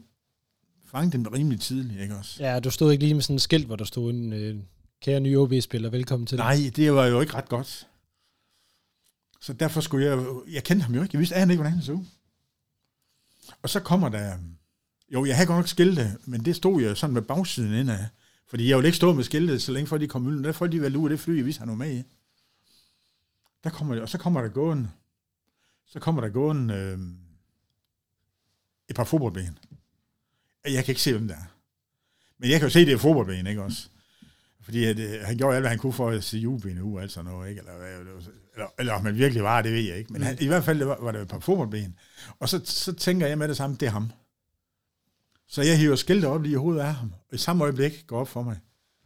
fange 0.84 1.12
dem 1.12 1.26
rimelig 1.26 1.60
tidligt, 1.60 2.00
ikke 2.00 2.16
også? 2.16 2.42
Ja, 2.42 2.60
du 2.60 2.70
stod 2.70 2.92
ikke 2.92 3.04
lige 3.04 3.14
med 3.14 3.22
sådan 3.22 3.36
en 3.36 3.40
skilt, 3.40 3.66
hvor 3.66 3.76
der 3.76 3.84
stod 3.84 4.12
en 4.12 4.32
øh, 4.32 4.56
kære 5.02 5.20
nye 5.20 5.38
OB-spiller, 5.38 5.90
velkommen 5.90 6.26
til. 6.26 6.38
Nej, 6.38 6.56
det 6.76 6.92
var 6.92 7.06
jo 7.06 7.20
ikke 7.20 7.34
ret 7.34 7.48
godt. 7.48 7.88
Så 9.40 9.52
derfor 9.52 9.80
skulle 9.80 10.06
jeg, 10.06 10.26
jeg 10.48 10.64
kendte 10.64 10.84
ham 10.84 10.94
jo 10.94 11.02
ikke. 11.02 11.14
Jeg 11.14 11.18
vidste 11.18 11.40
ikke, 11.40 11.54
hvordan 11.54 11.72
han 11.72 11.82
så 11.82 11.92
ud. 11.92 12.04
Og 13.62 13.70
så 13.70 13.80
kommer 13.80 14.08
der, 14.08 14.38
jo, 15.12 15.24
jeg 15.24 15.36
havde 15.36 15.46
godt 15.46 15.58
nok 15.58 15.68
skilte, 15.68 16.18
men 16.24 16.44
det 16.44 16.56
stod 16.56 16.80
jo 16.80 16.94
sådan 16.94 17.14
med 17.14 17.22
bagsiden 17.22 17.74
indad. 17.74 18.06
Fordi 18.48 18.68
jeg 18.68 18.76
ville 18.76 18.88
ikke 18.88 18.96
stå 18.96 19.12
med 19.12 19.24
skiltet, 19.24 19.62
så 19.62 19.72
længe 19.72 19.86
før 19.86 19.98
de 19.98 20.08
kom 20.08 20.26
ud. 20.26 20.42
Der 20.42 20.52
får 20.52 20.66
de 20.66 20.82
vel 20.82 20.96
ud 20.96 21.04
af 21.04 21.10
det 21.10 21.20
fly, 21.20 21.42
hvis 21.42 21.56
han 21.56 21.68
var 21.68 21.74
med 21.74 21.96
i. 21.96 22.02
Der 23.64 23.70
kommer, 23.70 24.00
og 24.00 24.08
så 24.08 24.18
kommer 24.18 24.40
der 24.40 24.48
gående, 24.48 24.90
så 25.86 26.00
kommer 26.00 26.20
der 26.20 26.28
gående 26.28 26.74
øh, 26.74 26.98
et 28.88 28.96
par 28.96 29.04
fodboldben. 29.04 29.58
Jeg 30.64 30.84
kan 30.84 30.92
ikke 30.92 31.02
se, 31.02 31.12
hvem 31.12 31.28
der 31.28 31.34
er. 31.34 31.44
Men 32.38 32.50
jeg 32.50 32.60
kan 32.60 32.66
jo 32.66 32.72
se, 32.72 32.86
det 32.86 32.92
er 32.92 32.98
fodboldben, 32.98 33.46
ikke 33.46 33.62
også? 33.62 33.88
Fordi 34.66 34.84
at, 34.84 34.98
øh, 34.98 35.20
han 35.24 35.36
gjorde 35.36 35.56
alt, 35.56 35.62
hvad 35.62 35.70
han 35.70 35.78
kunne 35.78 35.92
for 35.92 36.10
at 36.10 36.24
se 36.24 36.38
julebenene 36.38 36.84
ud, 36.84 37.00
altså 37.00 37.22
noget, 37.22 37.50
ikke? 37.50 37.60
Eller, 37.60 37.72
eller, 38.54 38.66
eller 38.78 38.92
om 38.92 39.04
man 39.04 39.14
virkelig 39.14 39.42
var, 39.42 39.62
det 39.62 39.72
ved 39.72 39.80
jeg 39.80 39.96
ikke. 39.96 40.12
Men 40.12 40.22
han, 40.22 40.36
i 40.40 40.46
hvert 40.46 40.64
fald 40.64 40.78
det 40.78 40.86
var, 40.86 40.98
var 41.00 41.12
det 41.12 41.22
et 41.22 41.28
par 41.28 41.38
fodboldben. 41.38 41.98
Og 42.38 42.48
så, 42.48 42.60
så 42.64 42.92
tænker 42.92 43.26
jeg 43.26 43.38
med 43.38 43.48
det 43.48 43.56
samme, 43.56 43.76
det 43.80 43.86
er 43.86 43.90
ham. 43.90 44.12
Så 45.48 45.62
jeg 45.62 45.78
hiver 45.78 45.96
skiltet 45.96 46.30
op 46.30 46.42
lige 46.42 46.52
i 46.52 46.56
hovedet 46.56 46.80
af 46.80 46.94
ham, 46.94 47.12
og 47.28 47.34
i 47.34 47.38
samme 47.38 47.64
øjeblik 47.64 48.04
går 48.06 48.20
op 48.20 48.28
for 48.28 48.42
mig. 48.42 48.58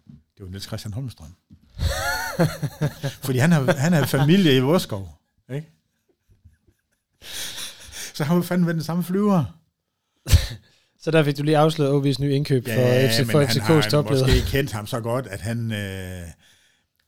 Det 0.06 0.44
var 0.44 0.48
Niels 0.48 0.64
Christian 0.64 0.92
Holmstrøm. 0.92 1.34
Fordi 3.26 3.38
han 3.38 3.52
har, 3.52 3.72
han 3.72 3.92
har 3.92 4.06
familie 4.06 4.56
i 4.56 4.60
Vorskov. 4.60 5.08
Ikke? 5.52 5.70
Så 8.14 8.24
han 8.24 8.36
var 8.36 8.42
fandme 8.42 8.66
med 8.66 8.74
den 8.74 8.82
samme 8.82 9.04
flyver. 9.04 9.44
Så 11.02 11.10
der 11.10 11.24
fik 11.24 11.38
du 11.38 11.42
lige 11.42 11.58
afsløret 11.58 11.92
OB's 11.92 12.20
nye 12.20 12.34
indkøb 12.34 12.68
ja, 12.68 12.76
for, 12.76 13.12
FC, 13.12 13.30
for 13.30 13.42
FCK's 13.42 13.90
topleder. 13.90 14.26
måske 14.26 14.50
kendt 14.50 14.72
ham 14.72 14.86
så 14.86 15.00
godt, 15.00 15.26
at 15.26 15.40
han, 15.40 15.72
øh, 15.72 16.22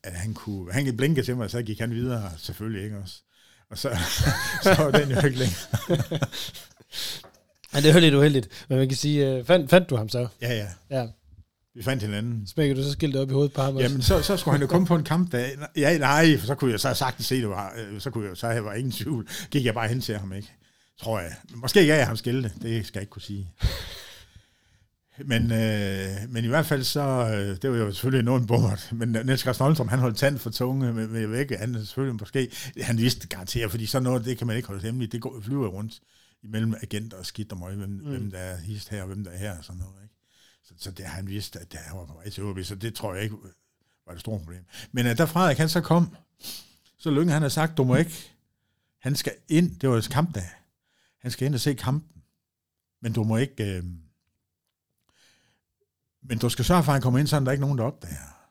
at 0.05 0.12
han 0.12 0.35
kunne, 0.35 0.72
han 0.72 0.96
blinke 0.96 1.22
til 1.22 1.37
mig, 1.37 1.44
og 1.44 1.50
så 1.50 1.62
gik 1.62 1.81
han 1.81 1.90
videre, 1.90 2.31
selvfølgelig 2.38 2.85
ikke 2.85 2.98
også. 2.98 3.14
Og 3.70 3.78
så, 3.78 3.88
så 4.62 4.74
var 4.78 4.90
den 4.90 5.11
jo 5.11 5.16
ikke 5.16 5.38
længere. 5.38 6.18
Ja, 7.74 7.81
det 7.81 7.90
er 7.90 7.94
jo 7.94 8.00
lidt 8.00 8.14
uheldigt, 8.14 8.64
men 8.68 8.78
man 8.78 8.88
kan 8.88 8.96
sige, 8.96 9.38
uh, 9.38 9.46
fandt, 9.46 9.70
fandt 9.70 9.90
du 9.90 9.96
ham 9.96 10.09
så? 10.09 10.28
Ja, 10.42 10.55
ja. 10.55 10.66
Ja. 10.90 11.07
Vi 11.74 11.83
fandt 11.83 12.02
hinanden. 12.02 12.46
Smækker 12.46 12.74
du 12.74 12.83
så 12.83 12.92
skiltet 12.92 13.22
op 13.22 13.31
i 13.31 13.33
hovedet 13.33 13.52
på 13.52 13.62
ham 13.62 13.76
også? 13.76 13.88
Jamen, 13.88 14.02
så, 14.02 14.22
så 14.22 14.37
skulle 14.37 14.52
han 14.52 14.61
jo 14.61 14.66
komme 14.66 14.87
på 14.87 14.96
en 14.96 15.05
kamp, 15.05 15.33
der... 15.33 15.46
Ja, 15.76 15.98
nej, 15.98 16.38
for 16.38 16.46
så 16.46 16.55
kunne 16.55 16.70
jeg 16.70 16.81
så 16.81 16.94
sagtens 16.94 17.26
se, 17.26 17.40
det 17.40 17.48
var, 17.48 17.74
øh, 17.76 18.00
så 18.00 18.11
kunne 18.11 18.28
jeg, 18.28 18.37
så 18.37 18.48
jeg 18.48 18.64
var 18.64 18.74
ingen 18.74 18.92
tvivl. 18.92 19.28
Gik 19.50 19.64
jeg 19.64 19.74
bare 19.74 19.88
hen 19.88 20.00
til 20.00 20.18
ham, 20.18 20.33
ikke? 20.33 20.52
Tror 21.02 21.20
jeg. 21.20 21.36
Måske 21.54 21.86
gav 21.86 21.96
jeg 21.96 22.06
ham 22.06 22.16
skilte, 22.16 22.52
det 22.62 22.86
skal 22.86 22.98
jeg 22.98 23.02
ikke 23.02 23.10
kunne 23.10 23.22
sige. 23.22 23.50
Men, 25.24 25.52
øh, 25.52 26.08
men 26.28 26.44
i 26.44 26.48
hvert 26.48 26.66
fald 26.66 26.84
så, 26.84 27.00
øh, 27.00 27.62
det 27.62 27.70
var 27.70 27.76
jo 27.76 27.92
selvfølgelig 27.92 28.24
nogen 28.24 28.46
bummert, 28.46 28.88
men 28.92 29.08
Niels 29.08 29.40
Carsten 29.40 29.64
Holmstrøm, 29.64 29.88
han 29.88 29.98
holdt 29.98 30.16
tand 30.16 30.38
for 30.38 30.50
tunge 30.50 30.92
med, 30.92 31.08
med 31.08 31.26
væk, 31.26 31.50
han 31.58 31.74
selvfølgelig 31.74 32.20
måske, 32.20 32.50
han 32.80 32.98
vidste 32.98 33.28
garanteret, 33.28 33.70
fordi 33.70 33.86
sådan 33.86 34.02
noget, 34.02 34.24
det 34.24 34.38
kan 34.38 34.46
man 34.46 34.56
ikke 34.56 34.68
holde 34.68 34.82
hemmeligt, 34.82 35.12
det 35.12 35.20
går, 35.20 35.40
flyver 35.42 35.68
rundt 35.68 36.00
imellem 36.42 36.74
agenter 36.82 37.16
og 37.16 37.26
skidt 37.26 37.52
og 37.52 37.58
møg, 37.58 37.74
hvem, 37.74 37.88
mm. 37.88 37.98
hvem 37.98 38.30
der 38.30 38.38
er 38.38 38.56
hist 38.56 38.88
her, 38.88 39.00
og 39.02 39.06
hvem 39.06 39.24
der 39.24 39.30
er 39.30 39.38
her, 39.38 39.58
og 39.58 39.64
sådan 39.64 39.80
noget. 39.80 39.94
Ikke? 40.02 40.14
Så, 40.64 40.74
så 40.78 40.90
det 40.90 41.04
har 41.04 41.14
han 41.14 41.28
vidst, 41.28 41.56
at 41.56 41.72
det 41.72 41.80
var 41.92 42.06
på 42.06 42.14
vej 42.14 42.30
til 42.30 42.44
OB, 42.44 42.58
så 42.62 42.74
det 42.74 42.94
tror 42.94 43.14
jeg 43.14 43.22
ikke 43.22 43.36
var 44.06 44.12
det 44.12 44.20
store 44.20 44.38
problem. 44.38 44.64
Men 44.92 45.06
at 45.06 45.18
der 45.18 45.26
Frederik 45.26 45.58
han 45.58 45.68
så 45.68 45.80
kom, 45.80 46.16
så 46.98 47.10
Lønge 47.10 47.32
han 47.32 47.42
har 47.42 47.48
sagt, 47.48 47.76
du 47.76 47.84
må 47.84 47.96
ikke, 47.96 48.30
han 48.98 49.16
skal 49.16 49.32
ind, 49.48 49.78
det 49.80 49.88
var 49.88 49.94
jo 49.94 50.02
kampdag, 50.10 50.48
han 51.22 51.30
skal 51.30 51.46
ind 51.46 51.54
og 51.54 51.61
se 51.61 51.74
kampen, 51.74 52.22
men 53.00 53.12
du 53.12 53.24
må 53.24 53.37
ikke, 53.37 53.76
øh, 53.76 53.85
men 56.22 56.38
du 56.38 56.48
skal 56.48 56.64
sørge 56.64 56.85
for, 56.85 56.92
at 56.92 56.94
han 56.94 57.02
kommer 57.02 57.20
ind, 57.20 57.28
så 57.28 57.40
der 57.40 57.46
er 57.46 57.52
ikke 57.52 57.61
nogen, 57.61 57.78
der 57.78 57.85
opdager. 57.85 58.50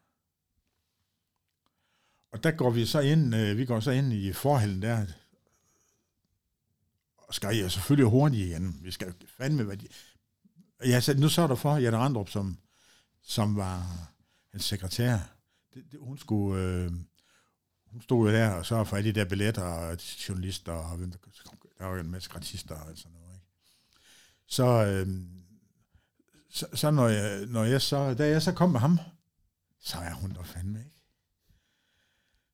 Og 2.32 2.44
der 2.44 2.52
går 2.52 2.70
vi 2.70 2.86
så 2.86 3.00
ind, 3.00 3.36
øh, 3.36 3.58
vi 3.58 3.66
går 3.66 3.80
så 3.80 3.92
ind 3.92 4.14
i 4.14 4.34
forhallen 4.34 4.82
der, 4.82 5.06
og 7.18 7.36
skal 7.36 7.58
jeg 7.58 7.72
selvfølgelig 7.72 8.10
hurtigt 8.10 8.48
igen. 8.48 8.80
Vi 8.82 8.92
skal 8.92 9.14
fandme, 9.38 9.64
hvad 9.64 9.78
de... 9.78 9.88
Jeg 10.86 11.04
sagde, 11.04 11.22
nu 11.22 11.30
så 11.30 11.48
der 11.48 11.56
for 11.56 11.78
Jette 11.78 11.98
Randrup, 11.98 12.30
som, 12.30 12.58
som 13.22 13.56
var 13.56 14.10
en 14.54 14.60
sekretær. 14.60 15.18
Det, 15.74 15.92
det, 15.92 16.00
hun 16.00 16.18
skulle... 16.18 16.64
Øh, 16.64 16.92
hun 17.86 18.02
stod 18.02 18.30
jo 18.30 18.36
der 18.36 18.50
og 18.50 18.66
sørgede 18.66 18.86
for 18.86 18.98
alle 18.98 19.14
de 19.14 19.20
der 19.20 19.26
billetter 19.26 19.64
og 19.64 19.98
journalister, 20.30 20.72
og 20.72 20.98
hvem 20.98 21.12
der, 21.12 21.18
der 21.82 21.88
var 21.88 21.96
jo 21.96 22.02
en 22.02 22.12
masse 22.12 22.30
gratister 22.30 22.76
og 22.76 22.98
sådan 22.98 23.12
noget. 23.12 23.36
Ikke? 23.36 23.46
Så, 24.48 24.66
øh, 24.86 25.08
så, 26.50 26.66
så 26.74 26.92
når, 26.92 27.08
jeg, 27.08 27.46
når 27.46 27.64
jeg 27.64 27.82
så, 27.82 28.14
da 28.14 28.28
jeg 28.28 28.42
så 28.42 28.52
kom 28.52 28.70
med 28.70 28.80
ham, 28.80 29.00
så 29.80 29.98
er 29.98 30.14
hun 30.14 30.34
der 30.34 30.44
fandme 30.44 30.80
ikke. 30.80 31.02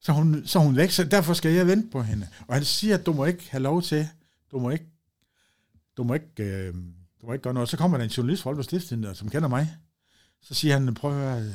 Så 0.02 0.12
hun, 0.12 0.48
så 0.48 0.60
hun 0.60 0.76
væk, 0.76 0.92
så 0.92 1.04
derfor 1.04 1.34
skal 1.34 1.52
jeg 1.52 1.68
vente 1.68 1.90
på 1.92 2.02
hende. 2.02 2.28
Og 2.48 2.54
han 2.54 2.66
siger, 2.66 2.98
at 2.98 3.06
du 3.06 3.13
må 3.13 3.26
ikke 3.26 3.52
have 3.52 3.63
lov 3.63 3.82
til 3.82 4.10
du 4.52 4.60
må 4.60 4.70
ikke, 4.70 4.86
du 5.98 6.04
må 6.04 6.13
ikke, 6.13 6.44
øh, 6.44 6.74
du 7.22 7.26
må 7.26 7.34
ikke 7.34 7.44
gøre 7.44 7.54
noget. 7.54 7.70
Så 7.70 7.78
kommer 7.78 7.98
der 7.98 8.06
en 8.06 8.12
journalist 8.12 8.44
fra 8.44 8.50
Aalborg 8.50 8.66
Stiftstidende, 8.66 9.16
som 9.16 9.30
kender 9.30 9.48
mig. 9.48 9.78
Så 10.42 10.54
siger 10.54 10.74
han, 10.80 10.94
prøv 10.94 11.12
at 11.12 11.18
høre, 11.18 11.54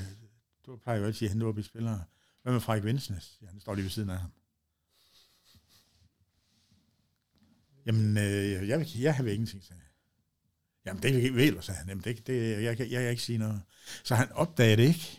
du 0.66 0.76
plejer 0.76 0.98
jo 0.98 1.04
altid 1.06 1.26
at 1.26 1.32
hente 1.32 1.44
op 1.44 1.58
i 1.58 1.62
spillere. 1.62 2.04
Hvad 2.42 2.52
med 2.52 2.60
Frederik 2.60 2.84
Vindsnes? 2.84 3.38
Ja, 3.42 3.46
han 3.46 3.60
står 3.60 3.74
lige 3.74 3.82
ved 3.82 3.90
siden 3.90 4.10
af 4.10 4.18
ham. 4.18 4.30
Jamen, 7.86 8.18
øh, 8.18 8.68
jeg, 8.68 8.86
jeg 8.98 9.14
har 9.14 9.24
ingenting, 9.24 9.64
sagde 9.64 9.82
Jamen, 10.86 11.02
det 11.02 11.34
ved 11.34 11.52
du, 11.52 11.62
sagde 11.62 11.78
han. 11.78 11.88
Jamen, 11.88 12.04
det, 12.04 12.26
det, 12.26 12.62
jeg, 12.62 12.80
jeg, 12.80 12.90
jeg 12.90 13.00
kan 13.02 13.10
ikke 13.10 13.22
sige 13.22 13.38
noget. 13.38 13.60
Så 14.04 14.14
han 14.14 14.32
opdagede 14.32 14.82
det 14.82 14.88
ikke. 14.88 15.18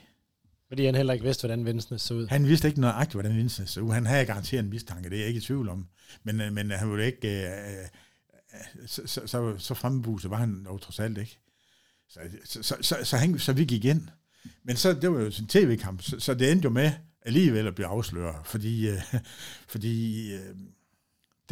Fordi 0.67 0.85
han 0.85 0.95
heller 0.95 1.13
ikke 1.13 1.25
vidste, 1.25 1.47
hvordan 1.47 1.65
Vinsnes 1.65 2.01
så 2.01 2.13
ud. 2.13 2.27
Han 2.27 2.47
vidste 2.47 2.67
ikke 2.67 2.81
nøjagtigt, 2.81 3.13
hvordan 3.13 3.37
Vinsnes 3.37 3.69
så 3.69 3.81
ud. 3.81 3.91
Han 3.91 4.05
havde 4.05 4.25
garanteret 4.25 4.63
en 4.63 4.69
mistanke, 4.69 5.09
det 5.09 5.15
er 5.15 5.19
jeg 5.19 5.27
ikke 5.27 5.37
i 5.37 5.41
tvivl 5.41 5.69
om. 5.69 5.87
Men, 6.23 6.41
øh, 6.41 6.53
men 6.53 6.71
han 6.71 6.91
ville 6.91 7.05
ikke... 7.05 7.27
Øh, 7.27 7.83
øh, 7.83 8.87
så, 8.87 9.01
så, 9.05 9.27
så, 9.27 9.55
så 9.57 9.73
frembuset 9.73 10.31
var 10.31 10.37
han 10.37 10.65
dog 10.65 10.81
trods 10.81 10.99
alt 10.99 11.17
ikke. 11.17 11.39
Så, 12.09 12.19
så, 12.45 12.63
så, 12.63 12.77
så, 12.81 12.97
så, 13.03 13.17
han, 13.17 13.39
så 13.39 13.53
vi 13.53 13.65
gik 13.65 13.85
ind. 13.85 14.07
Men 14.63 14.75
så, 14.75 14.93
det 14.93 15.11
var 15.11 15.19
jo 15.19 15.25
en 15.25 15.47
tv-kamp, 15.47 16.01
så, 16.01 16.19
så 16.19 16.33
det 16.33 16.51
endte 16.51 16.65
jo 16.65 16.69
med 16.69 16.91
alligevel 17.21 17.67
at 17.67 17.75
blive 17.75 17.87
afsløret, 17.87 18.35
fordi, 18.45 18.89
øh, 18.89 19.01
fordi 19.73 20.33
øh, 20.33 20.55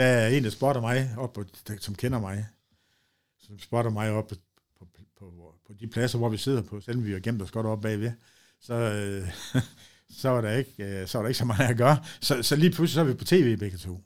der 0.01 0.07
er 0.07 0.27
en, 0.27 0.43
der 0.43 0.49
spotter 0.49 0.81
mig 0.81 1.15
op, 1.17 1.33
på, 1.33 1.43
som 1.79 1.95
kender 1.95 2.19
mig, 2.19 2.45
som 3.39 3.59
spotter 3.59 3.91
mig 3.91 4.11
op 4.11 4.27
på, 4.27 4.35
på, 4.79 4.85
på, 5.19 5.55
på 5.67 5.73
de 5.79 5.87
pladser, 5.87 6.17
hvor 6.17 6.29
vi 6.29 6.37
sidder 6.37 6.61
på, 6.61 6.81
selvom 6.81 7.05
vi 7.05 7.11
har 7.11 7.19
gemt 7.19 7.41
os 7.41 7.51
godt 7.51 7.65
op 7.65 7.81
bagved 7.81 8.11
så, 8.61 8.73
øh, 8.73 9.27
så, 10.21 10.29
var 10.29 10.41
der 10.41 10.51
ikke, 10.51 10.83
øh, 10.83 11.07
så 11.07 11.17
var 11.17 11.23
der 11.23 11.27
ikke 11.27 11.37
så 11.37 11.45
meget 11.45 11.69
at 11.69 11.77
gøre. 11.77 11.97
Så, 12.21 12.43
så 12.43 12.55
lige 12.55 12.71
pludselig 12.71 12.93
så 12.93 13.01
er 13.01 13.05
vi 13.05 13.13
på 13.13 13.25
tv 13.25 13.57
begge 13.57 13.77
to. 13.77 13.99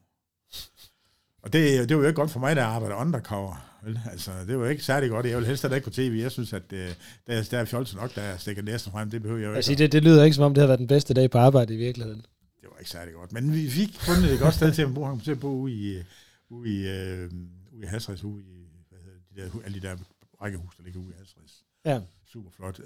Og 1.42 1.54
det, 1.54 1.90
det 1.90 1.98
var 1.98 2.04
jo 2.04 2.08
ikke 2.08 2.16
godt 2.16 2.32
for 2.32 2.40
mig, 2.40 2.56
der 2.56 2.64
arbejder 2.64 2.96
undercover. 2.96 3.72
Vel? 3.84 4.00
Altså, 4.12 4.32
det 4.48 4.60
var 4.60 4.68
ikke 4.68 4.84
særlig 4.84 5.10
godt. 5.10 5.26
Jeg 5.26 5.38
vil 5.38 5.46
helst 5.46 5.64
ikke 5.64 5.80
på 5.80 5.90
tv. 5.90 6.20
Jeg 6.22 6.32
synes, 6.32 6.54
at 6.54 6.74
øh, 6.74 6.90
der, 7.28 7.48
der 7.52 7.60
er 7.60 7.66
fjolsen 7.66 8.00
nok, 8.00 8.16
der 8.16 8.38
stikker 8.38 8.64
næsten 8.64 8.92
frem. 8.92 9.10
Det 9.12 9.22
behøver 9.22 9.40
jeg 9.40 9.46
jo 9.46 9.52
ikke. 9.52 9.56
Altså, 9.56 9.76
det, 9.76 9.92
det 9.92 10.04
lyder 10.04 10.24
ikke, 10.24 10.36
som 10.36 10.44
om 10.44 10.54
det 10.54 10.62
har 10.62 10.68
været 10.68 10.80
den 10.80 10.88
bedste 10.88 11.14
dag 11.14 11.32
på 11.32 11.38
arbejde 11.38 11.74
i 11.74 11.78
virkeligheden. 11.78 12.26
Det 12.66 12.72
var 12.74 12.80
ikke 12.80 12.92
særlig 12.92 13.14
godt. 13.14 13.32
Men 13.32 13.54
vi 13.54 13.70
fik 13.70 13.94
fundet 14.00 14.34
et 14.34 14.40
godt 14.40 14.54
sted 14.54 14.74
til 14.74 14.82
at 14.82 14.94
bo. 14.94 15.06
Han 15.06 15.20
til 15.20 15.32
at 15.32 15.40
bo 15.40 15.48
ude 15.48 15.74
i, 15.74 16.04
ude 16.50 16.70
i, 16.70 16.88
øh, 16.88 17.32
ude 17.72 17.84
i 17.84 17.88
Hasrids, 17.88 18.24
ude 18.24 18.44
i 18.44 18.68
hvad 18.90 19.00
hedder 19.00 19.20
de 19.52 19.58
der, 19.60 19.66
alle 19.66 19.82
de 19.82 19.88
der 19.88 19.96
rækkehus, 20.42 20.76
der 20.78 20.84
ligger 20.84 21.00
ude 21.00 21.10
i 21.10 21.20
Alstris. 21.20 21.64
Ja, 21.86 22.02
Super 22.28 22.50
flot, 22.52 22.80
øh, 22.80 22.86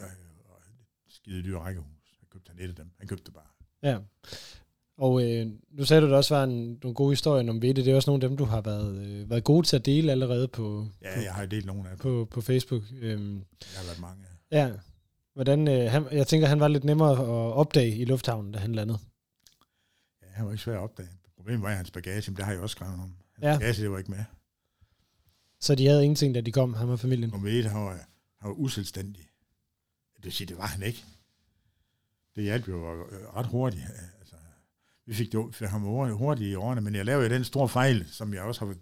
og 0.50 0.56
skide 1.10 1.44
dyre 1.44 1.60
rækkehus. 1.60 2.18
Han 2.20 2.28
købte 2.32 2.50
han 2.50 2.60
et 2.66 2.70
af 2.70 2.76
dem. 2.76 2.92
Han 3.00 3.08
købte 3.08 3.24
det 3.26 3.34
bare. 3.34 3.48
ja. 3.92 3.98
Og 4.98 5.24
øh, 5.32 5.48
nu 5.72 5.86
sagde 5.86 6.02
du, 6.02 6.06
at 6.08 6.12
der 6.12 6.18
også 6.18 6.36
var 6.36 6.44
en, 6.44 6.80
nogle 6.84 6.96
gode 6.96 7.12
historier 7.12 7.50
om 7.50 7.62
Vette. 7.62 7.86
Det 7.86 7.92
er 7.92 7.96
også 7.96 8.10
nogle 8.12 8.24
af 8.24 8.30
dem, 8.30 8.38
du 8.38 8.46
har 8.46 8.62
været, 8.62 8.98
øh, 9.08 9.30
været 9.30 9.44
god 9.44 9.64
til 9.64 9.76
at 9.76 9.86
dele 9.86 10.12
allerede 10.12 10.48
på, 10.48 10.88
Ja, 11.02 11.22
jeg 11.22 11.34
har 11.34 11.46
delt 11.46 11.66
nogle 11.66 11.84
af 11.84 11.90
dem. 11.90 11.98
på, 12.00 12.28
på 12.32 12.42
Facebook. 12.42 12.84
Øhm, 13.02 13.44
Der 13.62 13.78
har 13.78 13.86
været 13.86 14.00
mange. 14.02 14.24
ja. 14.52 14.72
Hvordan, 15.34 15.68
øh, 15.68 15.92
han, 15.92 16.06
jeg 16.12 16.28
tænker, 16.28 16.48
han 16.48 16.60
var 16.60 16.68
lidt 16.68 16.84
nemmere 16.84 17.12
at 17.12 17.54
opdage 17.54 17.96
i 17.96 18.06
lufthavnen, 18.06 18.52
da 18.52 18.60
han 18.60 18.76
landede. 18.76 19.00
Han 20.40 20.46
var 20.46 20.52
ikke 20.54 20.64
svær 20.64 20.74
at 20.74 20.80
opdage. 20.80 21.10
Problemet 21.38 21.62
var, 21.62 21.70
hans 21.70 21.92
bagage, 21.92 22.32
men 22.32 22.38
det 22.38 22.46
har 22.46 22.52
jeg 22.52 22.62
også 22.62 22.72
skrevet 22.74 22.94
om. 22.94 23.00
Hans 23.02 23.14
Ja. 23.42 23.58
bagage, 23.58 23.82
det 23.82 23.92
var 23.92 23.98
ikke 23.98 24.12
med. 24.12 24.24
Så 25.60 25.76
de 25.76 25.88
havde 25.88 26.04
ingenting, 26.04 26.36
da 26.36 26.42
de 26.42 26.52
kom, 26.52 26.74
han 26.74 26.90
og 26.90 27.00
familien. 27.00 27.34
Og 27.34 27.44
ved, 27.44 27.64
han 27.64 27.82
var, 27.82 27.92
han 28.40 28.50
var 28.50 28.52
uselvstændig. 28.56 29.30
Det 30.16 30.24
vil 30.26 30.34
sige, 30.34 30.48
det 30.48 30.58
var 30.58 30.66
han 30.68 30.84
ikke. 30.84 31.06
Det 32.36 32.44
hjalp 32.44 32.68
jo 32.68 33.06
øh, 33.06 33.28
ret 33.36 33.46
hurtigt. 33.46 33.84
Altså, 34.20 34.36
vi 35.06 35.14
fik, 35.14 35.32
det, 35.32 35.56
fik 35.56 35.68
ham 35.68 35.82
hurtigt 35.82 36.50
i 36.52 36.56
årene, 36.56 36.82
men 36.82 36.96
jeg 36.96 37.06
lavede 37.06 37.28
jo 37.30 37.34
den 37.36 37.44
store 37.44 37.70
fejl, 37.70 38.08
som 38.12 38.34
jeg 38.34 38.42
også 38.42 38.66
har 38.66 38.76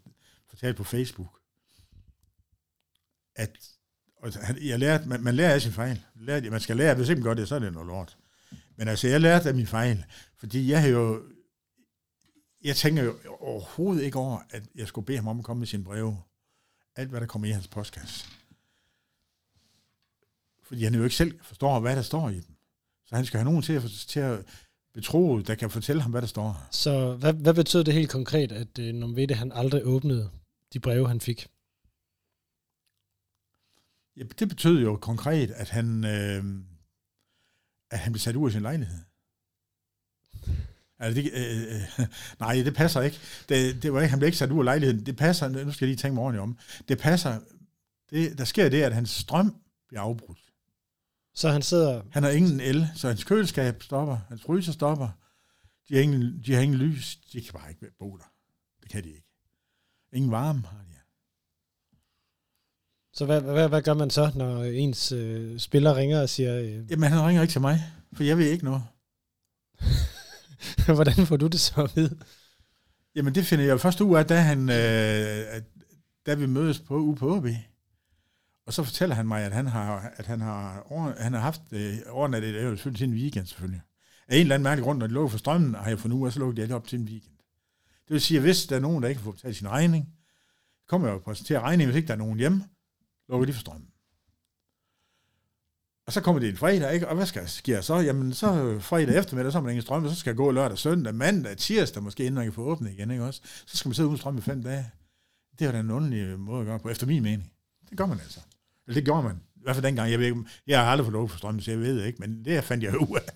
fortalt 0.50 0.78
på 0.78 0.84
Facebook, 0.84 1.40
at 3.36 3.52
han- 4.42 4.64
jeg 4.64 4.80
lærte, 4.80 5.08
man, 5.08 5.22
man 5.24 5.36
lærer 5.36 5.54
af 5.54 5.62
sin 5.62 5.72
fejl. 5.72 6.02
Lærte, 6.16 6.50
man 6.50 6.60
skal 6.60 6.78
lære, 6.78 6.96
hvis 6.96 7.10
ikke 7.10 7.22
man 7.22 7.28
gør 7.30 7.34
det, 7.34 7.48
så 7.48 7.56
er 7.56 7.60
det 7.60 7.74
noget 7.74 7.88
lort. 7.88 8.18
Men 8.76 8.88
altså, 8.88 9.08
jeg 9.08 9.22
lærte 9.22 9.50
af 9.50 9.56
min 9.56 9.68
fejl, 9.68 10.06
fordi 10.38 10.72
jeg 10.72 10.82
har 10.82 10.88
jo, 10.90 11.24
jeg 12.64 12.76
tænker 12.76 13.04
jo 13.04 13.16
overhovedet 13.40 14.04
ikke 14.04 14.18
over, 14.18 14.40
at 14.50 14.64
jeg 14.76 14.88
skulle 14.88 15.06
bede 15.06 15.18
ham 15.18 15.28
om 15.28 15.40
at 15.40 15.46
komme 15.46 15.60
med 15.60 15.68
sine 15.68 15.84
breve. 15.84 16.18
Alt, 16.96 17.10
hvad 17.10 17.22
der 17.22 17.28
kommer 17.28 17.48
i 17.48 17.52
hans 17.52 17.68
postkasse. 17.68 18.26
Fordi 20.64 20.84
han 20.84 20.96
jo 20.96 21.04
ikke 21.04 21.16
selv 21.16 21.40
forstår, 21.42 21.80
hvad 21.80 21.96
der 21.96 22.02
står 22.02 22.30
i 22.30 22.36
dem. 22.36 22.56
Så 23.06 23.16
han 23.16 23.26
skal 23.26 23.38
have 23.38 23.46
nogen 23.46 23.62
til 23.62 23.74
at, 23.74 23.84
til 24.08 24.20
at 24.20 24.46
betro, 24.94 25.40
der 25.40 25.56
kan 25.56 25.70
fortælle 25.70 26.02
ham, 26.02 26.12
hvad 26.12 26.22
der 26.22 26.28
står. 26.28 26.68
Så 26.72 27.16
hvad, 27.16 27.34
hvad 27.34 27.54
betød 27.54 27.84
det 27.84 27.94
helt 27.94 28.12
konkret, 28.12 28.52
at 28.52 28.80
øh, 28.80 28.94
Nomvete 28.94 29.34
han 29.34 29.52
aldrig 29.52 29.82
åbnede 29.86 30.30
de 30.74 30.80
breve, 30.80 31.08
han 31.08 31.22
fik? 31.22 31.48
Ja, 34.18 34.24
det 34.40 34.50
betød 34.50 34.80
jo 34.82 34.98
konkret, 34.98 35.52
at 35.52 35.70
han, 35.70 36.06
øh, 36.06 36.44
at 37.92 38.00
han 38.00 38.14
blev 38.14 38.20
sat 38.20 38.36
ud 38.36 38.48
af 38.48 38.52
sin 38.52 38.62
lejlighed. 38.62 39.00
Altså, 41.00 41.22
det, 41.22 41.32
øh, 41.34 41.76
øh, 42.00 42.08
nej, 42.40 42.54
det 42.54 42.74
passer 42.74 43.02
ikke. 43.02 43.18
Det, 43.50 43.84
det 43.84 43.94
var 43.94 44.02
ikke. 44.02 44.10
Han 44.10 44.20
blev 44.20 44.28
ikke 44.28 44.38
sat 44.38 44.52
ud 44.52 44.60
af 44.60 44.66
lejligheden. 44.66 45.06
Det 45.06 45.18
passer, 45.18 45.48
nu 45.48 45.72
skal 45.72 45.86
jeg 45.86 45.90
lige 45.90 46.02
tænke 46.02 46.16
mig 46.16 46.24
ordentligt 46.24 46.42
om. 46.42 46.58
Det 46.88 46.98
passer, 46.98 47.40
det, 48.10 48.38
der 48.38 48.46
sker 48.46 48.70
det, 48.70 48.82
at 48.82 48.94
hans 48.94 49.10
strøm 49.10 49.56
bliver 49.88 50.02
afbrudt. 50.02 50.40
Så 51.36 51.50
han 51.50 51.62
sidder... 51.62 52.02
Han 52.12 52.24
har 52.24 52.30
ingen 52.30 52.60
el, 52.60 52.88
så 52.96 53.08
hans 53.08 53.24
køleskab 53.24 53.84
stopper, 53.84 54.18
hans 54.30 54.42
fryser 54.42 54.72
stopper. 54.72 55.10
De 55.90 55.96
har 55.96 56.02
ingen, 56.02 56.44
de 56.46 56.54
har 56.54 56.62
ingen 56.62 56.78
lys. 56.78 57.16
De 57.34 57.42
kan 57.42 57.54
bare 57.54 57.70
ikke 57.70 57.86
bo 58.00 58.18
der. 58.18 58.32
Det 58.82 58.92
kan 58.92 59.04
de 59.04 59.10
ikke. 59.10 59.28
Ingen 60.14 60.32
varme 60.32 60.64
har 60.68 60.78
de. 60.78 60.88
Så 63.18 63.26
hvad, 63.26 63.42
hvad, 63.42 63.70
hvad 63.70 63.82
gør 63.82 63.94
man 63.94 64.10
så, 64.10 64.32
når 64.36 64.64
ens 64.64 65.12
øh, 65.12 65.60
spiller 65.60 65.96
ringer 65.96 66.22
og 66.22 66.30
siger, 66.30 66.60
øh, 66.60 66.92
Jamen, 66.92 67.12
han 67.12 67.28
ringer 67.28 67.42
ikke 67.42 67.52
til 67.52 67.62
mig, 67.62 67.84
for 68.14 68.24
jeg 68.24 68.38
ved 68.38 68.52
ikke 68.52 68.66
noget. 68.66 68.84
hvordan 70.96 71.26
får 71.26 71.38
du 71.38 71.48
det 71.48 71.60
så 71.60 71.82
at 71.84 71.96
vide? 71.96 72.18
Jamen, 73.16 73.36
det 73.36 73.46
finder 73.46 73.66
jeg 73.66 73.72
jo 73.72 73.78
først 73.78 74.02
ud 74.02 74.16
af, 74.16 74.26
da, 74.26 74.40
han, 74.40 74.70
øh, 74.70 75.56
at, 75.56 75.64
da 76.26 76.34
vi 76.34 76.46
mødes 76.46 76.80
på 76.80 76.96
ude 76.98 77.16
på 77.16 77.36
OB. 77.36 77.48
Og 78.66 78.74
så 78.74 78.84
fortæller 78.84 79.16
han 79.16 79.28
mig, 79.28 79.44
at 79.44 79.54
han 79.54 79.68
har, 79.68 80.12
at 80.18 80.26
han 80.26 80.42
har, 80.42 80.86
over, 80.90 81.14
han 81.20 81.34
har 81.34 81.40
haft 81.40 81.62
øh, 81.72 81.98
overnattet, 82.10 82.54
det 82.54 82.64
er 82.64 82.76
til 82.76 83.04
en 83.04 83.14
weekend 83.14 83.46
selvfølgelig. 83.46 83.82
Af 84.28 84.36
en 84.36 84.42
eller 84.42 84.56
anden 84.56 84.64
mærkelig 84.64 84.84
grund, 84.84 85.00
når 85.00 85.08
de 85.08 85.14
lukker 85.14 85.30
for 85.30 85.38
strømmen, 85.38 85.76
har 85.76 85.90
jeg 85.90 86.00
fundet 86.00 86.18
ud 86.18 86.26
af, 86.26 86.34
så 86.34 86.40
lukker 86.40 86.56
de 86.56 86.62
alle 86.62 86.76
op 86.76 86.88
til 86.88 87.00
en 87.00 87.06
weekend. 87.06 87.34
Det 88.08 88.14
vil 88.14 88.22
sige, 88.22 88.38
at 88.38 88.44
hvis 88.44 88.66
der 88.66 88.76
er 88.76 88.80
nogen, 88.80 89.04
der 89.04 89.10
ikke 89.10 89.22
får 89.22 89.32
betalt 89.32 89.56
sin 89.56 89.70
regning, 89.70 90.10
kommer 90.88 91.08
jeg 91.08 91.14
jo 91.14 91.18
og 91.18 91.24
præsenterer 91.24 91.62
regningen, 91.62 91.88
hvis 91.88 91.98
ikke 91.98 92.08
der 92.08 92.14
er 92.14 92.18
nogen 92.18 92.38
hjemme, 92.38 92.64
lukker 93.30 93.46
de 93.46 93.54
for 93.54 93.60
strømmen. 93.60 93.88
Og 96.08 96.14
så 96.14 96.22
kommer 96.22 96.40
det 96.40 96.50
en 96.50 96.58
fredag, 96.58 96.94
ikke? 96.94 97.08
og 97.08 97.16
hvad 97.16 97.26
skal 97.26 97.48
sker 97.48 97.76
der 97.76 97.82
så? 97.82 97.96
Jamen, 97.96 98.34
så 98.34 98.64
øh, 98.64 98.82
fredag 98.82 99.20
eftermiddag, 99.20 99.52
så 99.52 99.58
har 99.58 99.64
man 99.64 99.72
ingen 99.72 99.82
strøm, 99.82 100.04
og 100.04 100.10
så 100.10 100.16
skal 100.16 100.30
jeg 100.30 100.38
gå 100.38 100.52
lørdag, 100.52 100.78
søndag, 100.78 101.16
mandag, 101.16 101.58
tirsdag, 101.58 102.04
måske 102.04 102.24
inden 102.24 102.36
man 102.36 102.44
kan 102.44 102.54
få 102.54 102.62
åbnet 102.62 102.92
igen, 102.92 103.12
ikke 103.12 103.24
også? 103.24 103.42
Så 103.66 103.78
skal 103.78 103.90
man 103.90 103.96
sidde 103.96 104.08
uden 104.08 104.18
strøm 104.18 104.38
i 104.38 104.42
fem 104.42 104.64
dage. 104.64 104.92
Det 105.60 105.68
er 105.68 105.72
jo 105.72 105.78
da 105.78 106.38
måde 106.38 106.60
at 106.60 106.66
gøre 106.66 106.80
på, 106.80 106.90
efter 106.90 107.08
min 107.08 107.24
mening. 107.24 107.52
Det 107.90 107.98
gør 107.98 108.06
man 108.06 108.20
altså. 108.20 108.40
Eller 108.88 108.94
det 108.94 109.06
gjorde 109.06 109.24
man. 109.24 109.36
I 109.56 109.60
hvert 109.64 109.76
fald 109.76 109.86
dengang. 109.86 110.12
Jeg, 110.12 110.20
ved 110.20 110.26
ikke, 110.26 110.44
jeg 110.68 110.80
har 110.80 110.92
aldrig 110.92 111.06
fået 111.06 111.14
lov 111.14 111.30
for 111.30 111.38
strøm, 111.38 111.60
så 111.60 111.72
jeg 111.72 111.80
ved 111.80 112.00
det 112.00 112.06
ikke, 112.06 112.20
men 112.20 112.46
det 112.46 112.64
fandt 112.64 112.84
jeg 112.84 113.02
ud 113.02 113.18
af. 113.18 113.34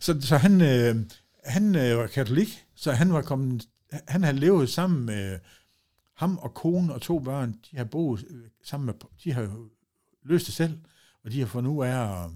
Så, 0.00 0.20
så 0.20 0.36
han, 0.36 0.60
øh, 0.60 0.96
han 1.44 1.76
øh, 1.76 1.98
var 1.98 2.06
katolik, 2.06 2.64
så 2.74 2.92
han 2.92 3.12
var 3.12 3.22
kommet, 3.22 3.68
han 4.08 4.22
havde 4.22 4.38
levet 4.38 4.68
sammen 4.68 5.06
med 5.06 5.38
ham 6.16 6.38
og 6.38 6.54
kone 6.54 6.94
og 6.94 7.02
to 7.02 7.18
børn, 7.18 7.54
de 7.70 7.76
har 7.76 7.84
boet 7.84 8.24
øh, 8.30 8.42
sammen 8.64 8.86
med, 8.86 8.94
de 9.24 9.32
har 9.32 9.56
løst 10.24 10.46
det 10.46 10.54
selv, 10.54 10.78
og 11.24 11.32
de 11.32 11.40
har 11.40 11.46
fundet 11.46 11.70
ud 11.70 11.84
af 11.84 12.24
at, 12.24 12.30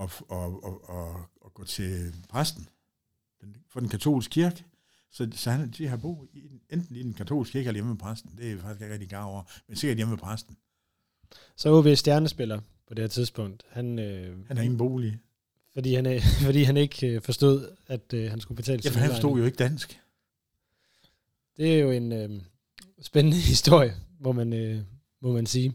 at, 0.00 0.10
at, 0.30 0.38
at, 0.38 0.96
at, 0.96 1.16
at 1.44 1.54
gå 1.54 1.64
til 1.64 2.14
præsten 2.28 2.68
den, 3.40 3.56
for 3.68 3.80
den 3.80 3.88
katolske 3.88 4.32
kirke. 4.32 4.64
Så, 5.10 5.28
så 5.32 5.50
han, 5.50 5.70
de 5.70 5.88
har 5.88 5.96
boet 5.96 6.28
i, 6.32 6.50
enten 6.70 6.96
i 6.96 7.02
den 7.02 7.14
katolske 7.14 7.52
kirke 7.52 7.68
eller 7.68 7.76
hjemme 7.76 7.90
med 7.90 7.98
præsten. 7.98 8.30
Det 8.36 8.46
er 8.46 8.50
jeg 8.50 8.60
faktisk 8.60 8.82
ikke 8.82 8.92
rigtig 8.92 9.08
gav 9.08 9.22
over, 9.24 9.42
men 9.68 9.76
sikkert 9.76 9.96
hjemme 9.96 10.10
med 10.10 10.18
præsten. 10.18 10.56
Så 11.56 11.70
OB 11.70 11.86
stjernespiller 11.96 12.60
på 12.88 12.94
det 12.94 13.02
her 13.02 13.08
tidspunkt, 13.08 13.62
han, 13.68 13.98
øh, 13.98 14.46
Han 14.46 14.56
har 14.56 14.64
ingen 14.64 14.78
bolig. 14.78 15.18
fordi, 15.72 15.94
han, 15.94 16.06
øh, 16.06 16.22
fordi 16.46 16.62
han 16.62 16.76
ikke 16.76 17.06
øh, 17.06 17.22
forstod, 17.22 17.76
at 17.86 18.12
øh, 18.14 18.30
han 18.30 18.40
skulle 18.40 18.56
betale 18.56 18.82
Ja, 18.84 18.90
for 18.90 18.98
han 18.98 19.10
forstod 19.10 19.38
jo 19.38 19.44
ikke 19.44 19.56
dansk. 19.56 20.00
Det 21.56 21.74
er 21.74 21.78
jo 21.78 21.90
en 21.90 22.12
øh, 22.12 22.42
spændende 23.02 23.36
historie, 23.54 23.94
må 24.20 24.32
man, 24.32 24.52
øh, 24.52 24.82
må 25.20 25.32
man 25.32 25.46
sige. 25.46 25.74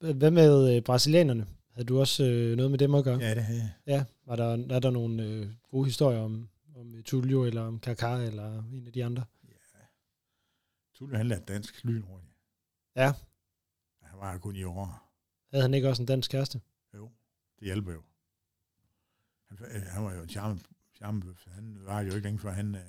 Hvad 0.00 0.30
med 0.30 0.76
øh, 0.76 0.82
brasilianerne? 0.82 1.46
Havde 1.72 1.86
du 1.86 2.00
også 2.00 2.24
øh, 2.24 2.56
noget 2.56 2.70
med 2.70 2.78
dem 2.78 2.94
at 2.94 3.04
gøre? 3.04 3.18
Ja, 3.18 3.34
det 3.34 3.42
havde 3.42 3.60
jeg. 3.60 3.72
Ja, 3.86 4.04
var 4.26 4.36
der, 4.36 4.74
er 4.74 4.78
der 4.78 4.90
nogle 4.90 5.22
øh, 5.22 5.48
gode 5.70 5.84
historier 5.84 6.18
om, 6.18 6.48
om 6.76 7.02
Tullio, 7.04 7.44
eller 7.44 7.62
om 7.62 7.80
Kaká, 7.86 8.06
eller 8.06 8.62
en 8.72 8.86
af 8.86 8.92
de 8.92 9.04
andre? 9.04 9.24
Tulle, 10.94 11.16
han 11.16 11.26
lærte 11.26 11.44
dansk 11.44 11.84
lynhurtigt. 11.84 12.32
Ja. 12.96 13.12
Han 14.02 14.18
var 14.18 14.38
kun 14.38 14.56
i 14.56 14.62
år. 14.64 15.10
Havde 15.50 15.62
han 15.62 15.74
ikke 15.74 15.88
også 15.88 16.02
en 16.02 16.06
dansk 16.06 16.30
kæreste? 16.30 16.60
Jo, 16.94 17.10
det 17.58 17.64
hjælper 17.64 17.92
jo. 17.92 18.02
Han, 19.48 19.58
øh, 19.70 19.82
han 19.82 20.04
var 20.04 20.14
jo 20.14 20.22
en 20.22 20.28
charme, 20.28 20.60
charmebøf. 20.94 21.46
Han 21.46 21.78
var 21.80 22.00
jo 22.00 22.14
ikke 22.14 22.20
længe 22.20 22.38
før 22.38 22.50
han... 22.50 22.74
Øh, 22.74 22.80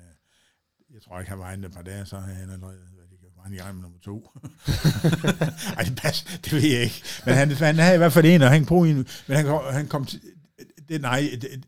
jeg 0.90 1.02
tror 1.02 1.18
ikke, 1.18 1.30
han 1.30 1.38
var 1.38 1.52
et 1.52 1.72
par 1.72 1.82
dage, 1.82 2.06
så 2.06 2.18
havde 2.18 2.36
han 2.36 2.50
allerede 2.50 2.86
var 3.40 3.44
han 3.44 3.54
i 3.54 3.56
gang 3.56 3.74
med 3.74 3.82
nummer 3.82 3.98
to. 3.98 4.30
Ej, 5.76 5.84
det 5.84 5.96
pas, 5.96 6.22
det 6.44 6.52
ved 6.52 6.62
jeg 6.62 6.82
ikke. 6.82 7.02
Men 7.26 7.34
han, 7.34 7.50
han 7.50 7.78
havde 7.78 7.94
i 7.94 7.98
hvert 7.98 8.12
fald 8.12 8.26
en, 8.26 8.42
og 8.42 8.50
han 8.50 8.66
på 8.66 8.84
en, 8.84 8.96
men 9.26 9.36
han, 9.36 9.44
kom- 9.46 9.72
han 9.72 9.88
kom 9.88 10.04
til, 10.04 10.20
det, 10.88 11.00
nej, 11.00 11.38
det, 11.40 11.64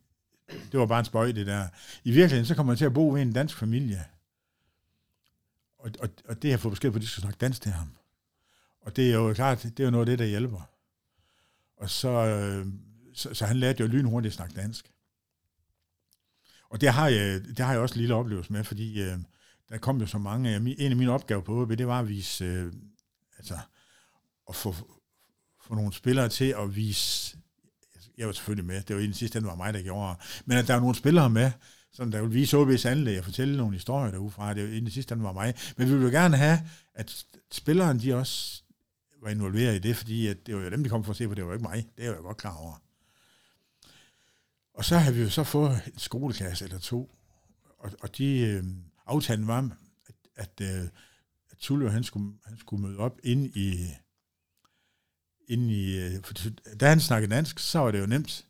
det 0.72 0.80
var 0.80 0.86
bare 0.86 0.98
en 0.98 1.04
spøj, 1.04 1.32
det 1.32 1.46
der. 1.46 1.68
I 2.04 2.10
virkeligheden, 2.10 2.46
så 2.46 2.54
kommer 2.54 2.72
han 2.72 2.78
til 2.78 2.84
at 2.84 2.94
bo 2.94 3.10
ved 3.10 3.22
en 3.22 3.32
dansk 3.32 3.56
familie. 3.58 4.04
Og, 5.78 5.90
og, 6.00 6.08
og 6.28 6.42
det 6.42 6.50
har 6.50 6.58
fået 6.58 6.72
besked 6.72 6.90
på, 6.90 6.96
at 6.96 7.02
de 7.02 7.06
skal 7.06 7.20
snakke 7.20 7.38
dansk 7.38 7.62
til 7.62 7.72
ham. 7.72 7.88
Og 8.80 8.96
det 8.96 9.10
er 9.10 9.14
jo 9.14 9.34
klart, 9.34 9.62
det 9.62 9.80
er 9.80 9.84
jo 9.84 9.90
noget 9.90 10.02
af 10.02 10.10
det, 10.10 10.18
der 10.18 10.24
hjælper. 10.24 10.70
Og 11.76 11.90
så, 11.90 12.08
øh, 12.08 12.66
så, 13.14 13.34
så 13.34 13.46
han 13.46 13.56
lærte 13.56 13.80
jo 13.80 13.86
lynhurtigt 13.86 14.32
at 14.32 14.36
snakke 14.36 14.54
dansk. 14.54 14.92
Og 16.70 16.80
det 16.80 16.88
har 16.88 17.08
jeg, 17.08 17.40
det 17.44 17.58
har 17.58 17.72
jeg 17.72 17.80
også 17.80 17.94
en 17.94 18.00
lille 18.00 18.14
oplevelse 18.14 18.52
med, 18.52 18.64
fordi 18.64 19.02
øh, 19.02 19.18
der 19.68 19.78
kom 19.78 20.00
jo 20.00 20.06
så 20.06 20.18
mange, 20.18 20.56
en 20.56 20.90
af 20.90 20.96
mine 20.96 21.12
opgaver 21.12 21.42
på 21.42 21.62
OB, 21.62 21.70
det 21.70 21.86
var 21.86 22.00
at 22.00 22.08
vise, 22.08 22.44
øh, 22.44 22.72
altså, 23.38 23.58
at 24.48 24.54
få, 24.54 24.72
få 25.60 25.74
nogle 25.74 25.92
spillere 25.92 26.28
til 26.28 26.54
at 26.58 26.76
vise, 26.76 27.36
jeg 28.18 28.26
var 28.26 28.32
selvfølgelig 28.32 28.66
med, 28.66 28.82
det 28.82 28.96
var 28.96 29.02
i 29.02 29.06
den 29.06 29.14
sidste 29.14 29.38
ende 29.38 29.48
var 29.48 29.56
mig, 29.56 29.74
der 29.74 29.82
gjorde, 29.82 30.16
men 30.44 30.58
at 30.58 30.66
der 30.66 30.74
var 30.74 30.80
nogle 30.80 30.96
spillere 30.96 31.30
med, 31.30 31.50
som 31.92 32.10
der 32.10 32.20
ville 32.20 32.34
vise 32.34 32.56
OB's 32.56 32.88
anlæg 32.88 33.18
og 33.18 33.24
fortælle 33.24 33.56
nogle 33.56 33.72
historier 33.72 34.10
derudefra, 34.10 34.54
det 34.54 34.62
var 34.62 34.68
i 34.68 34.80
den 34.80 34.90
sidste 34.90 35.12
ende 35.12 35.24
var 35.24 35.32
mig, 35.32 35.54
men 35.76 35.86
vi 35.86 35.92
ville 35.92 36.06
jo 36.06 36.12
gerne 36.12 36.36
have, 36.36 36.58
at 36.94 37.24
spilleren 37.52 38.00
de 38.00 38.14
også 38.14 38.62
var 39.22 39.30
involveret 39.30 39.74
i 39.74 39.78
det, 39.78 39.96
fordi 39.96 40.26
at 40.26 40.46
det 40.46 40.56
var 40.56 40.62
jo 40.62 40.70
dem, 40.70 40.82
de 40.82 40.88
kom 40.88 41.04
for 41.04 41.10
at 41.10 41.16
se 41.16 41.28
på, 41.28 41.34
det 41.34 41.44
var 41.44 41.50
jo 41.50 41.54
ikke 41.54 41.68
mig, 41.68 41.86
det 41.96 42.04
er 42.04 42.08
jeg 42.08 42.18
jo 42.18 42.22
godt 42.22 42.36
klar 42.36 42.56
over. 42.56 42.82
Og 44.74 44.84
så 44.84 44.98
har 44.98 45.12
vi 45.12 45.22
jo 45.22 45.30
så 45.30 45.44
fået 45.44 45.80
en 45.86 45.98
skoleklasse 45.98 46.64
eller 46.64 46.78
to, 46.78 47.14
og, 47.78 47.90
og 48.00 48.18
de 48.18 48.38
øh, 48.38 48.64
aftalen 49.06 49.46
var, 49.46 49.76
at, 50.06 50.14
at, 50.36 50.60
øh, 50.60 50.88
at 51.50 51.58
Tullio, 51.58 51.88
han 51.88 52.04
skulle, 52.04 52.32
han 52.44 52.58
skulle 52.58 52.82
møde 52.82 52.98
op 52.98 53.18
ind 53.22 53.56
i, 53.56 53.88
ind 55.48 55.70
i 55.70 55.98
øh, 55.98 56.22
for 56.24 56.34
da 56.80 56.88
han 56.88 57.00
snakkede 57.00 57.34
dansk, 57.34 57.58
så 57.58 57.78
var 57.78 57.90
det 57.90 58.00
jo 58.00 58.06
nemt. 58.06 58.46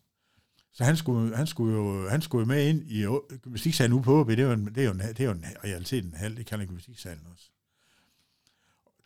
Så 0.72 0.84
han 0.84 0.96
skulle, 0.96 1.36
han 1.36 1.46
skulle, 1.46 1.74
jo, 1.74 2.08
han 2.08 2.22
skulle 2.22 2.40
jo 2.40 2.46
med 2.46 2.68
ind 2.68 2.82
i 2.90 3.06
gymnastiksalen 3.42 3.92
ude 3.92 4.02
på 4.02 4.20
OB, 4.20 4.28
det 4.28 4.38
er 4.38 4.44
jo 4.44 4.52
en, 4.52 4.66
det 4.66 4.78
er 4.78 4.84
jo 4.84 4.90
en, 4.90 4.98
det 4.98 5.20
er 5.20 5.24
jo 5.24 5.30
en 5.30 5.44
realitet 5.64 6.04
en 6.04 6.14
halv, 6.14 6.36
det 6.36 6.46
kalder 6.46 6.66
gymnastiksalen 6.66 7.26
også. 7.32 7.50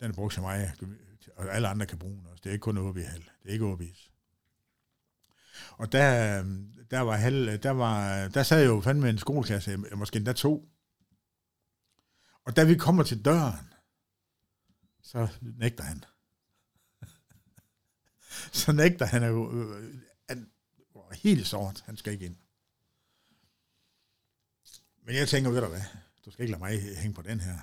den 0.00 0.10
er 0.10 0.14
brugt 0.14 0.34
så 0.34 0.40
mig, 0.40 0.72
og 1.36 1.54
alle 1.54 1.68
andre 1.68 1.86
kan 1.86 1.98
bruge 1.98 2.16
den 2.16 2.26
også. 2.26 2.40
Det 2.44 2.50
er 2.50 2.52
ikke 2.52 2.62
kun 2.62 2.78
OB 2.78 2.96
halv. 2.96 3.22
Det 3.42 3.48
er 3.48 3.52
ikke 3.52 3.72
OB's. 3.72 4.10
Og 5.70 5.92
der, 5.92 6.40
øh, 6.40 6.46
der 6.90 7.00
var, 7.00 7.16
halv, 7.16 7.58
der 7.58 7.70
var, 7.70 8.28
der 8.28 8.42
sad 8.42 8.66
jo 8.66 8.80
fandme 8.80 9.10
en 9.10 9.18
skoleklasse, 9.18 9.76
måske 9.76 10.16
endda 10.16 10.32
to. 10.32 10.68
Og 12.46 12.56
da 12.56 12.64
vi 12.64 12.74
kommer 12.74 13.02
til 13.02 13.24
døren, 13.24 13.72
så 15.02 15.28
nægter 15.40 15.84
han. 15.84 16.04
så 18.62 18.72
nægter 18.72 19.06
han 19.06 19.24
jo, 19.24 19.52
øh, 19.52 19.94
han 20.28 20.50
var 20.94 21.14
helt 21.14 21.46
sort, 21.46 21.82
han 21.86 21.96
skal 21.96 22.12
ikke 22.12 22.26
ind. 22.26 22.36
Men 25.02 25.14
jeg 25.14 25.28
tænker, 25.28 25.50
ved 25.50 25.60
du 25.60 25.66
hvad, 25.66 25.82
du 26.24 26.30
skal 26.30 26.42
ikke 26.42 26.52
lade 26.52 26.62
mig 26.62 26.96
hænge 26.96 27.14
på 27.14 27.22
den 27.22 27.40
her, 27.40 27.58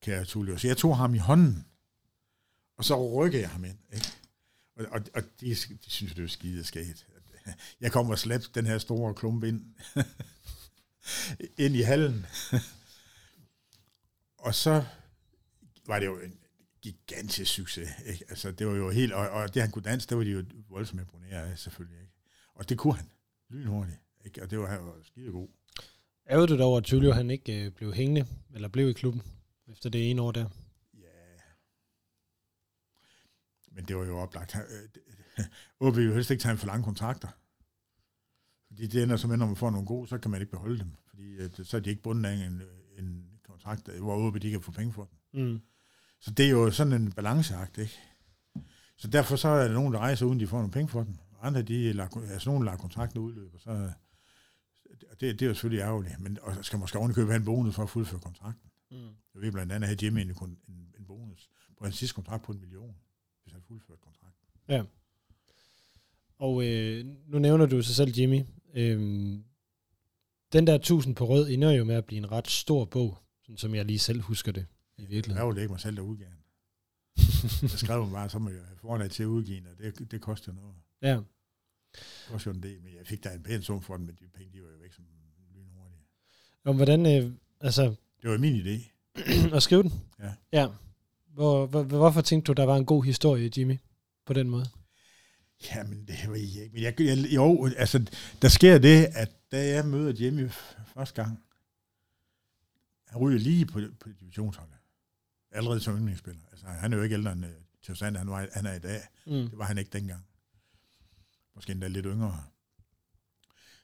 kære 0.00 0.24
Tullius. 0.24 0.60
Så 0.60 0.66
jeg 0.66 0.76
tog 0.76 0.96
ham 0.96 1.14
i 1.14 1.18
hånden, 1.18 1.66
og 2.76 2.84
så 2.84 3.22
rykkede 3.22 3.42
jeg 3.42 3.50
ham 3.50 3.64
ind. 3.64 3.78
Ikke? 3.92 4.06
Og, 4.76 4.86
og, 4.90 5.00
og 5.14 5.22
de, 5.40 5.54
de 5.84 5.90
synes, 5.90 6.14
det 6.14 6.24
er 6.24 6.28
skide 6.28 6.64
skægt. 6.64 7.06
Øh, 7.46 7.52
jeg 7.80 7.92
kommer 7.92 8.12
og 8.12 8.18
slæbte 8.18 8.48
den 8.54 8.66
her 8.66 8.78
store 8.78 9.14
klump 9.14 9.44
ind, 9.44 9.74
ind 11.64 11.76
i 11.76 11.82
hallen. 11.82 12.26
og 14.44 14.54
så 14.54 14.84
var 15.86 15.98
det 15.98 16.06
jo 16.06 16.18
en 16.18 16.38
gigantisk 16.82 17.52
succes. 17.52 17.88
Ikke? 18.06 18.24
Altså, 18.28 18.50
det 18.50 18.66
var 18.66 18.72
jo 18.72 18.90
helt, 18.90 19.12
og, 19.12 19.30
og 19.30 19.54
det 19.54 19.62
han 19.62 19.70
kunne 19.70 19.82
danse, 19.82 20.08
det 20.08 20.16
var 20.16 20.24
de 20.24 20.30
jo 20.30 20.44
voldsomt 20.68 21.00
imponeret 21.00 21.50
af, 21.50 21.58
selvfølgelig. 21.58 22.00
Ikke? 22.00 22.12
Og 22.54 22.68
det 22.68 22.78
kunne 22.78 22.94
han, 22.94 23.10
lynhurtigt. 23.48 23.98
Ikke? 24.24 24.42
Og 24.42 24.50
det 24.50 24.58
var, 24.58 24.66
han 24.66 24.86
var 24.86 24.94
skide 25.02 25.32
god. 25.32 25.48
Ærede 26.30 26.46
du 26.46 26.56
dig 26.56 26.64
over, 26.64 26.78
at 26.78 26.84
Tullio 26.84 27.12
han 27.12 27.30
ikke 27.30 27.64
øh, 27.64 27.72
blev 27.72 27.94
hængende, 27.94 28.26
eller 28.54 28.68
blev 28.68 28.88
i 28.88 28.92
klubben, 28.92 29.22
efter 29.68 29.90
det 29.90 30.10
ene 30.10 30.22
år 30.22 30.32
der? 30.32 30.48
Ja. 30.94 31.40
Men 33.72 33.84
det 33.84 33.96
var 33.96 34.04
jo 34.04 34.18
oplagt. 34.18 34.56
OB 35.80 35.94
vil 35.96 36.06
jo 36.06 36.14
helst 36.14 36.30
ikke 36.30 36.42
tage 36.42 36.56
for 36.56 36.66
lange 36.66 36.84
kontrakter. 36.84 37.28
Fordi 38.66 38.86
det 38.86 39.02
ender 39.02 39.16
som 39.16 39.30
når 39.30 39.46
man 39.46 39.56
får 39.56 39.70
nogle 39.70 39.86
gode, 39.86 40.08
så 40.08 40.18
kan 40.18 40.30
man 40.30 40.40
ikke 40.40 40.50
beholde 40.50 40.78
dem. 40.78 40.90
Fordi 41.08 41.38
at, 41.38 41.60
så 41.64 41.76
er 41.76 41.80
de 41.80 41.90
ikke 41.90 42.02
bundet 42.02 42.30
af 42.30 42.34
en, 42.34 42.62
en 42.98 43.33
kontrakt, 43.54 43.88
hvor 43.88 44.26
OB 44.26 44.42
de 44.42 44.50
kan 44.50 44.60
få 44.60 44.72
penge 44.72 44.92
for 44.92 45.04
den. 45.04 45.44
Mm. 45.44 45.60
Så 46.20 46.30
det 46.30 46.46
er 46.46 46.50
jo 46.50 46.70
sådan 46.70 46.92
en 46.92 47.12
balanceagt, 47.12 47.78
ikke? 47.78 47.98
Så 48.96 49.08
derfor 49.08 49.36
så 49.36 49.48
er 49.48 49.68
der 49.68 49.74
nogen, 49.74 49.92
der 49.92 49.98
rejser, 49.98 50.26
uden 50.26 50.40
de 50.40 50.46
får 50.46 50.56
nogle 50.56 50.72
penge 50.72 50.88
for 50.88 51.02
dem. 51.02 51.14
Andre, 51.42 51.62
de 51.62 51.92
lader, 51.92 52.30
altså 52.32 52.50
nogen 52.50 52.64
lader 52.64 52.76
kontrakten 52.76 53.20
udløbe, 53.20 53.58
så 53.58 53.92
det, 55.10 55.20
det 55.20 55.42
er 55.42 55.46
jo 55.46 55.54
selvfølgelig 55.54 55.82
ærgerligt, 55.82 56.20
men 56.20 56.38
og 56.42 56.64
skal 56.64 56.78
måske 56.78 56.98
ovenikøbe 56.98 57.30
have 57.30 57.36
en 57.36 57.44
bonus 57.44 57.74
for 57.74 57.82
at 57.82 57.90
fuldføre 57.90 58.20
kontrakten. 58.20 58.70
Mm. 58.90 58.96
Jeg 59.34 59.42
ved 59.42 59.52
blandt 59.52 59.72
andet, 59.72 59.88
at 59.88 60.02
Jimmy 60.02 60.20
en, 60.20 60.30
en, 60.68 60.94
en 60.98 61.04
bonus 61.06 61.48
på 61.78 61.84
hans 61.84 61.96
sidste 61.96 62.14
kontrakt 62.14 62.44
på 62.44 62.52
en 62.52 62.60
million, 62.60 62.96
hvis 63.42 63.52
han 63.52 63.62
fuldfører 63.62 63.98
kontrakten. 63.98 64.48
Ja. 64.68 64.82
Og 66.38 66.64
øh, 66.66 67.06
nu 67.26 67.38
nævner 67.38 67.66
du 67.66 67.82
sig 67.82 67.94
selv, 67.94 68.12
Jimmy. 68.16 68.42
Øhm, 68.74 69.44
den 70.52 70.66
der 70.66 70.74
1000 70.74 71.14
på 71.14 71.26
rød 71.26 71.48
ender 71.50 71.70
jo 71.70 71.84
med 71.84 71.94
at 71.94 72.04
blive 72.04 72.18
en 72.18 72.32
ret 72.32 72.50
stor 72.50 72.84
bog, 72.84 73.18
sådan 73.44 73.58
som 73.58 73.74
jeg 73.74 73.84
lige 73.84 73.98
selv 73.98 74.20
husker 74.20 74.52
det 74.52 74.66
i 74.96 75.06
virkeligheden. 75.06 75.48
Jeg 75.48 75.56
jo 75.56 75.60
ikke 75.60 75.72
mig 75.72 75.80
selv, 75.80 75.96
der 75.96 76.02
udgav 76.02 76.26
den. 76.26 76.44
jeg 77.62 77.70
skrev 77.70 78.02
mig 78.04 78.12
bare, 78.12 78.30
så 78.30 78.38
må 78.38 78.50
jeg 78.50 78.62
have 78.66 78.78
fornat 78.78 79.10
til 79.10 79.22
at 79.22 79.26
udgive 79.26 79.60
den, 79.60 79.66
og 79.66 79.78
det, 79.78 80.10
det 80.10 80.20
koster 80.20 80.52
noget. 80.52 80.74
Ja. 81.02 81.20
Det 81.92 82.28
koster 82.28 82.50
jo 82.50 82.56
en 82.56 82.62
del, 82.62 82.82
men 82.82 82.94
jeg 82.94 83.06
fik 83.06 83.24
da 83.24 83.28
en 83.34 83.42
pæn 83.42 83.62
sum 83.62 83.82
for 83.82 83.96
den, 83.96 84.06
men 84.06 84.14
de 84.14 84.28
penge, 84.34 84.52
de 84.52 84.62
var 84.62 84.68
jo 84.68 84.76
væk 84.80 84.92
som 84.92 85.04
lynhurtigt. 85.54 86.02
Og 86.64 86.74
hvordan, 86.74 87.06
øh, 87.06 87.32
altså... 87.60 87.94
Det 88.22 88.30
var 88.30 88.38
min 88.38 88.66
idé. 88.66 88.90
at 89.56 89.62
skrive 89.62 89.82
den? 89.82 89.92
Ja. 90.20 90.32
Ja. 90.52 90.68
Hvor, 91.34 91.66
hvor, 91.66 91.82
hvorfor 91.82 92.20
tænkte 92.20 92.52
du, 92.52 92.52
der 92.52 92.64
var 92.64 92.76
en 92.76 92.84
god 92.84 93.04
historie, 93.04 93.50
Jimmy, 93.56 93.78
på 94.26 94.32
den 94.32 94.48
måde? 94.50 94.66
Jamen, 95.74 96.06
det 96.06 96.16
var 96.28 96.34
ikke. 96.34 96.70
Men 96.72 96.82
jeg, 96.82 97.00
jeg, 97.00 97.34
jo, 97.34 97.68
altså, 97.76 98.10
der 98.42 98.48
sker 98.48 98.78
det, 98.78 99.06
at 99.14 99.30
da 99.52 99.66
jeg 99.66 99.86
møder 99.86 100.12
Jimmy 100.20 100.50
første 100.94 101.22
gang, 101.22 101.43
han 103.14 103.22
ryger 103.22 103.38
lige 103.38 103.66
på, 103.66 103.80
på 104.00 104.08
divisionsholdet. 104.20 104.74
Allerede 105.50 105.80
som 105.80 105.96
yndlingsspiller. 105.96 106.42
Altså, 106.50 106.66
han 106.66 106.92
er 106.92 106.96
jo 106.96 107.02
ikke 107.02 107.14
ældre 107.14 107.32
end 107.32 107.44
uh, 107.44 107.50
Theo 107.82 107.94
Sander, 107.94 108.18
han, 108.18 108.30
var, 108.30 108.48
han 108.52 108.66
er 108.66 108.74
i 108.74 108.78
dag. 108.78 109.00
Mm. 109.26 109.32
Det 109.32 109.58
var 109.58 109.64
han 109.64 109.78
ikke 109.78 109.90
dengang. 109.90 110.26
Måske 111.54 111.72
endda 111.72 111.88
lidt 111.88 112.06
yngre. 112.06 112.44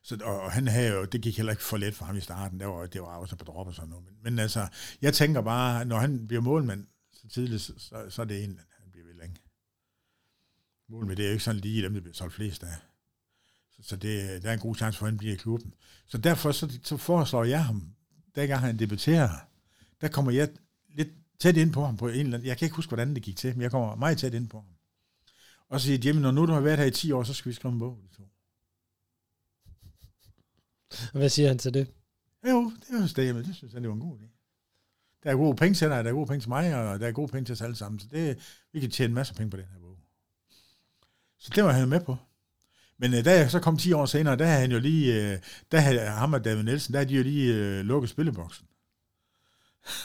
Så, 0.03 0.19
og, 0.25 0.41
og 0.41 0.53
han 0.53 0.69
havde 0.69 0.93
jo, 0.93 1.05
det 1.05 1.23
gik 1.23 1.37
heller 1.37 1.53
ikke 1.53 1.63
for 1.63 1.77
let 1.77 1.95
for 1.95 2.05
ham 2.05 2.17
i 2.17 2.21
starten, 2.21 2.61
det 2.61 2.69
var, 2.69 2.87
det 2.87 3.03
var 3.03 3.17
også 3.17 3.37
på 3.37 3.45
drop 3.45 3.67
og 3.67 3.75
sådan 3.75 3.89
noget. 3.89 4.05
Men, 4.05 4.15
men 4.23 4.39
altså, 4.39 4.69
jeg 5.03 5.15
tænker 5.15 5.41
bare, 5.41 5.85
når 5.85 5.99
han 5.99 6.27
bliver 6.27 6.43
målmand 6.43 6.87
så 7.13 7.29
tidligt, 7.29 7.63
så, 7.63 7.73
så, 7.79 8.11
så 8.11 8.23
er 8.23 8.27
det 8.27 8.45
en, 8.45 8.61
han 8.79 8.91
bliver 8.91 9.07
ved 9.07 9.15
længe. 9.15 9.37
Målmand, 10.89 11.17
det 11.17 11.25
er 11.25 11.29
jo 11.29 11.33
ikke 11.33 11.45
sådan 11.45 11.61
lige 11.61 11.83
dem, 11.83 11.95
der 11.95 12.01
bliver 12.01 12.15
solgt 12.15 12.35
flest 12.35 12.63
af. 12.63 12.77
Så, 13.71 13.83
så 13.83 13.97
det, 13.97 14.43
der 14.43 14.49
er 14.49 14.55
en 14.55 14.61
god 14.61 14.77
chance 14.77 14.99
for, 14.99 15.07
at 15.07 15.13
han 15.13 15.19
bliver 15.19 15.35
i 15.35 15.37
klubben. 15.37 15.75
Så 16.07 16.19
derfor 16.19 16.53
så, 16.53 16.79
så 16.83 16.97
foreslår 16.97 17.45
jeg 17.45 17.65
ham, 17.65 17.95
dengang 18.35 18.61
han 18.61 18.79
debuterer, 18.79 19.29
der 20.01 20.09
kommer 20.09 20.33
jeg 20.33 20.49
lidt 20.89 21.09
tæt 21.39 21.57
ind 21.57 21.73
på 21.73 21.85
ham 21.85 21.97
på 21.97 22.09
en 22.09 22.15
eller 22.15 22.35
anden, 22.35 22.49
jeg 22.49 22.59
kan 22.59 22.67
ikke 22.67 22.77
huske, 22.77 22.91
hvordan 22.91 23.15
det 23.15 23.23
gik 23.23 23.37
til, 23.37 23.55
men 23.55 23.63
jeg 23.63 23.71
kommer 23.71 23.95
meget 23.95 24.19
tæt 24.19 24.35
ind 24.35 24.49
på 24.49 24.59
ham. 24.59 24.69
Og 25.69 25.81
så 25.81 25.87
siger 25.87 25.99
Jimmy, 26.05 26.21
når 26.21 26.31
nu 26.31 26.47
du 26.47 26.53
har 26.53 26.61
været 26.61 26.79
her 26.79 26.85
i 26.85 26.91
10 26.91 27.13
år, 27.13 27.23
så 27.23 27.35
skal 27.35 27.49
vi 27.49 27.55
skrive 27.55 27.73
en 27.73 27.79
bog, 27.79 27.99
de 28.03 28.17
to. 28.17 28.29
Hvad 31.13 31.29
siger 31.29 31.49
han 31.49 31.59
til 31.59 31.75
det? 31.75 31.93
Jo, 32.49 32.73
det 32.81 32.97
er 32.97 33.01
jo 33.01 33.07
stedet, 33.07 33.47
det 33.47 33.57
synes 33.57 33.73
jeg, 33.73 33.83
det 33.83 33.89
var 33.89 33.95
en 33.95 34.01
god 34.01 34.19
idé. 34.19 34.27
Der 35.23 35.31
er 35.31 35.35
gode 35.37 35.57
penge 35.57 35.75
til 35.75 35.89
dig, 35.89 36.05
der 36.05 36.11
er 36.11 36.15
gode 36.15 36.27
penge 36.27 36.41
til 36.41 36.49
mig, 36.49 36.75
og 36.75 37.01
der 37.01 37.07
er 37.07 37.13
gode 37.13 37.29
penge 37.29 37.45
til 37.45 37.53
os 37.53 37.61
alle 37.61 37.77
sammen. 37.77 37.99
Så 37.99 38.07
det, 38.11 38.39
vi 38.73 38.81
kan 38.81 38.91
tjene 38.91 39.15
masser 39.15 39.35
af 39.35 39.37
penge 39.37 39.51
på 39.51 39.57
den 39.57 39.67
her 39.73 39.79
bog. 39.79 39.99
Så 41.39 41.53
det 41.55 41.65
var 41.65 41.73
han 41.73 41.89
med 41.89 42.01
på. 42.01 42.17
Men 43.01 43.15
øh, 43.15 43.25
da 43.25 43.39
jeg 43.39 43.51
så 43.51 43.61
kom 43.61 43.77
10 43.77 43.93
år 43.93 44.07
senere, 44.07 44.37
der 44.37 44.47
havde 44.47 44.61
han 44.61 44.73
jo 44.73 44.79
lige, 44.79 45.33
øh, 45.33 45.39
der 45.73 45.81
havde 45.81 46.01
ham 46.01 46.33
og 46.33 46.45
David 46.45 46.63
Nielsen, 46.63 46.93
der 46.93 46.99
havde 46.99 47.11
de 47.11 47.17
jo 47.17 47.23
lige 47.23 47.55
øh, 47.55 47.85
lukket 47.85 48.11
spilleboksen. 48.11 48.67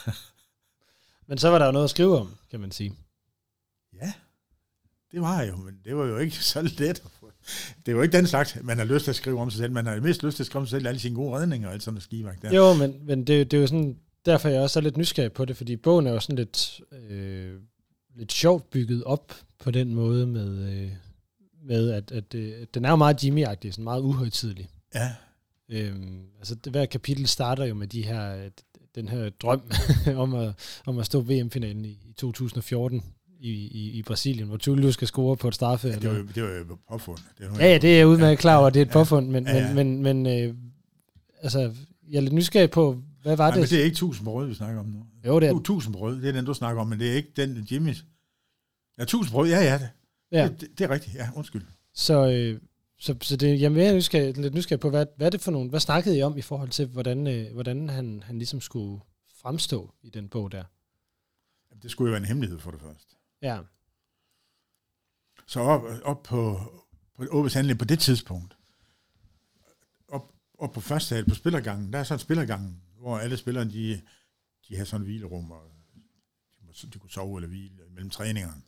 Men 1.28 1.38
så 1.38 1.50
var 1.50 1.60
der 1.60 1.66
jo 1.66 1.72
noget 1.72 1.84
at 1.84 1.90
skrive 1.90 2.20
om, 2.20 2.36
kan 2.52 2.60
man 2.60 2.72
sige. 2.72 2.94
Ja, 4.02 4.14
det 5.12 5.22
var 5.22 5.42
jo, 5.42 5.56
men 5.56 5.80
det 5.86 5.96
var 5.96 6.06
jo 6.06 6.18
ikke 6.18 6.36
så 6.54 6.62
let. 6.62 7.04
Det 7.86 7.92
er 7.92 7.92
jo 7.92 8.02
ikke 8.02 8.18
den 8.18 8.28
slags, 8.28 8.58
man 8.64 8.78
har 8.78 8.86
lyst 8.86 9.04
til 9.04 9.12
at 9.12 9.16
skrive 9.16 9.40
om 9.40 9.52
sig 9.52 9.58
selv. 9.58 9.72
Man 9.72 9.86
har 9.86 10.00
mest 10.00 10.24
lyst 10.24 10.36
til 10.36 10.44
at 10.44 10.48
skrive 10.48 10.62
om 10.62 10.68
sig 10.68 10.78
selv 10.78 10.88
alle 10.88 11.00
sine 11.00 11.16
gode 11.16 11.36
redninger 11.38 11.68
og 11.68 11.74
alt 11.74 11.84
sådan 11.84 11.94
noget 11.94 12.04
skivagt 12.04 12.42
der. 12.42 12.56
Jo, 12.56 12.74
men, 12.74 13.06
men 13.06 13.20
det, 13.28 13.52
det 13.52 13.58
er 13.58 13.62
jo 13.62 13.68
sådan, 13.68 13.98
derfor 14.26 14.50
jeg 14.50 14.62
også 14.62 14.80
er 14.80 14.84
lidt 14.84 14.98
nysgerrig 14.98 15.32
på 15.32 15.46
det, 15.46 15.58
fordi 15.58 15.76
bogen 15.76 16.08
er 16.08 16.12
jo 16.12 16.20
sådan 16.20 16.36
lidt, 16.36 16.82
øh, 17.10 17.60
lidt 18.16 18.32
sjovt 18.32 18.70
bygget 18.70 19.04
op 19.04 19.34
på 19.60 19.72
den 19.72 19.94
måde 19.94 20.28
med, 20.28 20.74
øh, 20.74 20.92
med 21.66 21.92
at, 21.92 22.12
at, 22.12 22.36
at 22.36 22.74
den 22.74 22.86
er 22.86 22.90
jo 22.90 22.96
meget 22.96 23.24
Jimmy-agtig, 23.24 23.72
sådan 23.72 23.84
meget 23.84 24.02
uhøjtidlig. 24.02 24.70
Ja. 24.96 25.12
Øhm, 25.70 26.20
altså 26.38 26.56
det, 26.56 26.72
hver 26.72 26.86
kapitel 26.86 27.28
starter 27.28 27.66
jo 27.66 27.74
med 27.74 27.88
de 27.88 28.04
her, 28.04 28.50
den 28.96 29.08
her 29.08 29.30
drøm 29.30 29.62
om, 30.24 30.36
at, 30.36 30.54
om 30.86 31.00
at 31.00 31.06
stå 31.06 31.22
VM-finalen 31.22 31.86
i, 31.86 31.90
i 31.90 32.14
2014 32.18 33.04
i, 33.40 33.52
i, 33.52 33.92
i 33.92 34.02
Brasilien, 34.02 34.48
hvor 34.48 34.58
Tulio 34.58 34.92
skal 34.92 35.08
score 35.08 35.38
på 35.38 35.48
et 35.48 35.56
straffe. 35.56 35.88
Ja, 35.88 35.96
det 35.96 36.10
var 36.10 36.26
det 36.36 36.44
var 36.44 36.50
jo 36.50 36.78
påfund. 36.90 37.18
Det 37.38 37.52
var 37.52 37.58
ja, 37.60 37.72
ja, 37.72 37.78
det 37.78 37.94
er 37.94 37.98
jeg 37.98 38.08
udmærket 38.08 38.40
klar 38.40 38.58
over, 38.58 38.70
det 38.70 38.80
er 38.80 38.86
et 38.86 38.90
ja, 38.90 38.94
påfund, 38.94 39.30
men, 39.30 39.48
ja, 39.48 39.58
ja. 39.58 39.74
men, 39.74 40.04
men, 40.04 40.24
men 40.24 40.50
øh, 40.50 40.56
altså, 41.42 41.60
jeg 42.10 42.18
er 42.18 42.22
lidt 42.22 42.34
nysgerrig 42.34 42.70
på, 42.70 43.02
hvad 43.22 43.38
var 43.38 43.46
Nej, 43.46 43.56
det? 43.56 43.62
men 43.62 43.70
det 43.70 43.80
er 43.80 43.84
ikke 43.84 43.94
1000 43.94 44.26
brød, 44.26 44.48
vi 44.48 44.54
snakker 44.54 44.80
om 44.80 44.86
nu. 44.86 45.06
Jo, 45.26 45.40
det 45.40 45.50
er... 45.50 45.56
1000 45.56 45.94
brød, 45.94 46.22
det 46.22 46.30
er 46.30 46.32
den, 46.32 46.46
du 46.46 46.54
snakker 46.54 46.82
om, 46.82 46.88
men 46.88 47.00
det 47.00 47.12
er 47.12 47.16
ikke 47.16 47.32
den 47.36 47.68
Jimmy's. 47.72 48.04
Ja, 48.98 49.04
1000 49.04 49.32
brød, 49.32 49.50
ja, 49.50 49.64
ja. 49.64 49.80
Ja. 50.40 50.48
det, 50.48 50.62
det, 50.62 50.80
det 50.80 50.86
er 50.86 50.90
rigtigt, 50.90 51.16
ja, 51.16 51.30
undskyld. 51.36 51.66
Så, 51.94 52.30
øh, 52.30 52.62
så, 52.98 53.16
så 53.22 53.36
det, 53.36 53.62
jeg 53.62 53.66
er 53.66 53.96
nysgerrig, 53.96 54.38
lidt 54.38 54.54
nysgerrig 54.54 54.80
på, 54.80 54.90
hvad, 54.90 55.06
hvad 55.18 55.32
det 55.32 55.42
for 55.42 55.52
nogle, 55.52 55.70
hvad 55.70 55.80
snakkede 55.80 56.18
I 56.18 56.22
om 56.22 56.38
i 56.38 56.42
forhold 56.42 56.70
til, 56.70 56.88
hvordan, 56.88 57.28
øh, 57.28 57.54
hvordan 57.54 57.90
han, 57.90 58.24
han 58.24 58.38
ligesom 58.38 58.62
skulle 58.62 59.02
fremstå 59.42 59.94
i 60.02 60.10
den 60.10 60.30
bog 60.30 60.52
der? 60.52 60.64
Jamen, 61.70 61.82
det 61.82 61.92
skulle 61.92 62.10
jo 62.10 62.12
være 62.12 62.22
en 62.22 62.28
hemmelighed 62.28 62.60
for 62.60 62.72
det 62.72 62.82
første. 62.82 63.16
Ja. 63.42 63.60
Så 65.48 65.60
op, 65.60 65.82
op 66.04 66.24
på, 66.24 66.60
på 67.16 67.26
Åbes 67.30 67.54
handling 67.54 67.80
på 67.80 67.86
det 67.86 68.00
tidspunkt, 68.00 68.58
op, 70.08 70.34
op 70.58 70.72
på 70.72 70.82
første 70.82 71.10
sal 71.10 71.26
på 71.26 71.36
spillergangen, 71.36 71.94
der 71.94 72.00
er 72.00 72.04
sådan 72.04 72.16
en 72.16 72.20
spillergang, 72.20 72.84
hvor 73.00 73.18
alle 73.18 73.38
spillerne, 73.38 73.72
de, 73.72 74.02
de 74.68 74.78
har 74.78 74.86
sådan 74.86 75.02
et 75.02 75.08
hvilerum, 75.08 75.52
og 75.52 75.72
de, 76.82 76.90
de 76.94 77.00
kunne 77.00 77.12
sove 77.12 77.38
eller 77.38 77.48
hvile 77.48 77.84
mellem 77.90 78.10
træningerne. 78.10 78.62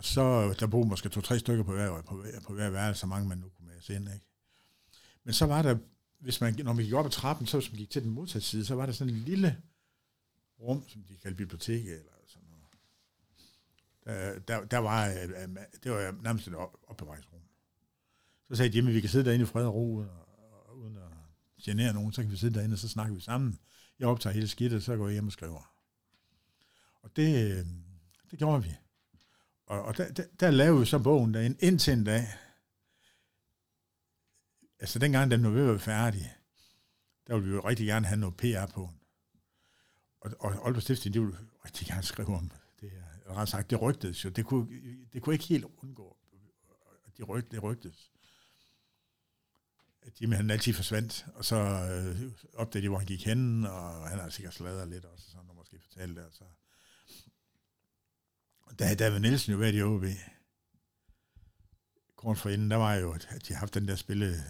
Så, 0.00 0.54
der 0.60 0.66
boede 0.66 0.88
måske 0.88 1.08
to-tre 1.08 1.38
stykker 1.38 1.64
på 1.64 1.72
hver, 1.72 2.02
på, 2.02 2.16
hver, 2.16 2.40
på 2.40 2.52
hver 2.52 2.70
værelse, 2.70 3.00
så 3.00 3.06
mange 3.06 3.28
man 3.28 3.38
nu 3.38 3.48
kunne 3.48 3.66
med 3.66 3.96
ind, 3.96 4.08
ikke? 4.14 4.26
Men 5.24 5.34
så 5.34 5.46
var 5.46 5.62
der, 5.62 5.78
hvis 6.18 6.40
man, 6.40 6.54
når 6.58 6.72
man 6.72 6.84
gik 6.84 6.92
op 6.92 7.06
ad 7.06 7.10
trappen, 7.10 7.46
så 7.46 7.58
hvis 7.58 7.72
man 7.72 7.78
gik 7.78 7.90
til 7.90 8.02
den 8.02 8.10
modsatte 8.10 8.48
side, 8.48 8.64
så 8.64 8.74
var 8.74 8.86
der 8.86 8.92
sådan 8.92 9.14
en 9.14 9.20
lille 9.20 9.62
rum, 10.60 10.88
som 10.88 11.02
de 11.02 11.16
kaldte 11.16 11.36
bibliotek, 11.36 11.86
eller 11.86 12.12
sådan 12.26 12.48
noget. 12.48 12.64
Der, 14.04 14.38
der, 14.38 14.64
der 14.64 14.78
var, 14.78 15.08
øh, 15.08 15.56
det 15.82 15.92
var 15.92 16.22
nærmest 16.22 16.48
et 16.48 16.54
opbevaringsrum. 16.86 17.40
Så 18.48 18.56
sagde 18.56 18.76
Jimmy, 18.76 18.92
vi 18.92 19.00
kan 19.00 19.10
sidde 19.10 19.24
derinde 19.24 19.42
i 19.42 19.46
fred 19.46 19.66
og 19.66 19.74
ro, 19.74 19.96
og, 19.96 20.08
og 20.66 20.78
uden 20.78 20.96
at 20.96 21.02
genere 21.62 21.94
nogen, 21.94 22.12
så 22.12 22.22
kan 22.22 22.30
vi 22.30 22.36
sidde 22.36 22.54
derinde, 22.54 22.74
og 22.74 22.78
så 22.78 22.88
snakker 22.88 23.14
vi 23.14 23.20
sammen. 23.20 23.58
Jeg 23.98 24.08
optager 24.08 24.34
hele 24.34 24.48
skidtet, 24.48 24.84
så 24.84 24.96
går 24.96 25.06
jeg 25.06 25.12
hjem 25.12 25.26
og 25.26 25.32
skriver. 25.32 25.74
Og 27.02 27.16
det, 27.16 27.58
øh, 27.58 27.66
det 28.30 28.38
gjorde 28.38 28.62
vi. 28.62 28.74
Og, 29.66 29.82
og 29.82 29.96
der, 29.96 30.12
der, 30.12 30.24
der 30.40 30.50
lavede 30.50 30.80
vi 30.80 30.86
så 30.86 30.98
bogen 30.98 31.34
derinde, 31.34 31.56
indtil 31.60 31.92
en 31.92 32.04
dag. 32.04 32.26
Altså 34.78 34.98
dengang 34.98 35.30
den 35.30 35.40
nu 35.40 35.50
ved 35.50 35.62
at 35.62 35.68
være 35.68 35.78
færdig, 35.78 36.36
der 37.26 37.34
ville 37.34 37.48
vi 37.48 37.54
jo 37.54 37.68
rigtig 37.68 37.86
gerne 37.86 38.06
have 38.06 38.20
noget 38.20 38.36
PR 38.36 38.66
på 38.66 38.88
den. 38.90 39.00
Og, 40.20 40.30
og 40.40 40.66
Aalborg 40.66 40.82
Stifting, 40.82 41.14
de 41.14 41.20
ville 41.20 41.38
rigtig 41.64 41.86
gerne 41.86 42.02
skrive 42.02 42.36
om 42.36 42.50
det 42.80 42.90
her. 42.90 43.04
Eller 43.22 43.34
ret 43.34 43.48
sagt, 43.48 43.70
det 43.70 43.82
rygtedes 43.82 44.24
jo. 44.24 44.30
Det 44.30 44.46
kunne, 44.46 44.66
det 45.12 45.22
kunne 45.22 45.34
ikke 45.34 45.44
helt 45.44 45.66
undgå. 45.82 46.16
De 47.18 47.22
ryg, 47.22 47.50
det 47.50 47.62
rygtedes. 47.62 48.12
At 50.02 50.20
Jimmy 50.22 50.34
han 50.34 50.50
altid 50.50 50.72
forsvandt, 50.72 51.26
og 51.34 51.44
så 51.44 51.56
øh, 51.56 52.32
opdagede 52.54 52.84
de, 52.84 52.88
hvor 52.88 52.98
han 52.98 53.06
gik 53.06 53.26
hen, 53.26 53.66
og 53.66 54.08
han 54.08 54.18
har 54.18 54.28
sikkert 54.28 54.54
sladret 54.54 54.88
lidt 54.88 55.04
også, 55.04 55.30
sådan, 55.30 55.50
og 55.50 55.56
måske 55.56 55.78
fortalte 55.78 56.14
det, 56.14 56.24
og 56.24 56.32
så 56.32 56.44
der 58.78 58.84
havde 58.84 58.98
David 58.98 59.20
Nielsen 59.20 59.52
jo 59.52 59.58
været 59.58 59.74
i 59.74 59.82
OB. 59.82 60.04
Kort 62.16 62.38
for 62.38 62.48
inden, 62.50 62.70
der 62.70 62.76
var 62.76 62.94
jo, 62.94 63.12
at 63.12 63.28
de 63.48 63.52
har 63.52 63.58
haft 63.60 63.74
den 63.74 63.88
der 63.88 63.96
spille, 63.96 64.44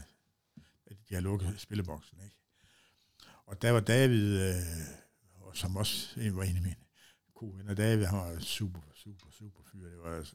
at 0.87 0.97
de 1.09 1.15
har 1.15 1.21
lukket 1.21 1.55
spilleboksen, 1.59 2.19
ikke? 2.25 2.37
Og 3.47 3.63
der 3.63 3.71
var 3.71 3.81
David, 3.81 4.41
øh, 4.41 4.63
som 5.55 5.77
også 5.77 6.21
en 6.21 6.37
var 6.37 6.43
en 6.43 6.57
af 6.57 6.63
mine 6.63 6.77
gode 7.35 7.59
venner. 7.59 7.75
David, 7.75 8.05
han 8.05 8.19
var 8.19 8.41
super, 8.41 8.81
super, 8.95 9.27
super 9.31 9.61
fyr. 9.73 9.89
Det 9.89 9.99
var 9.99 10.27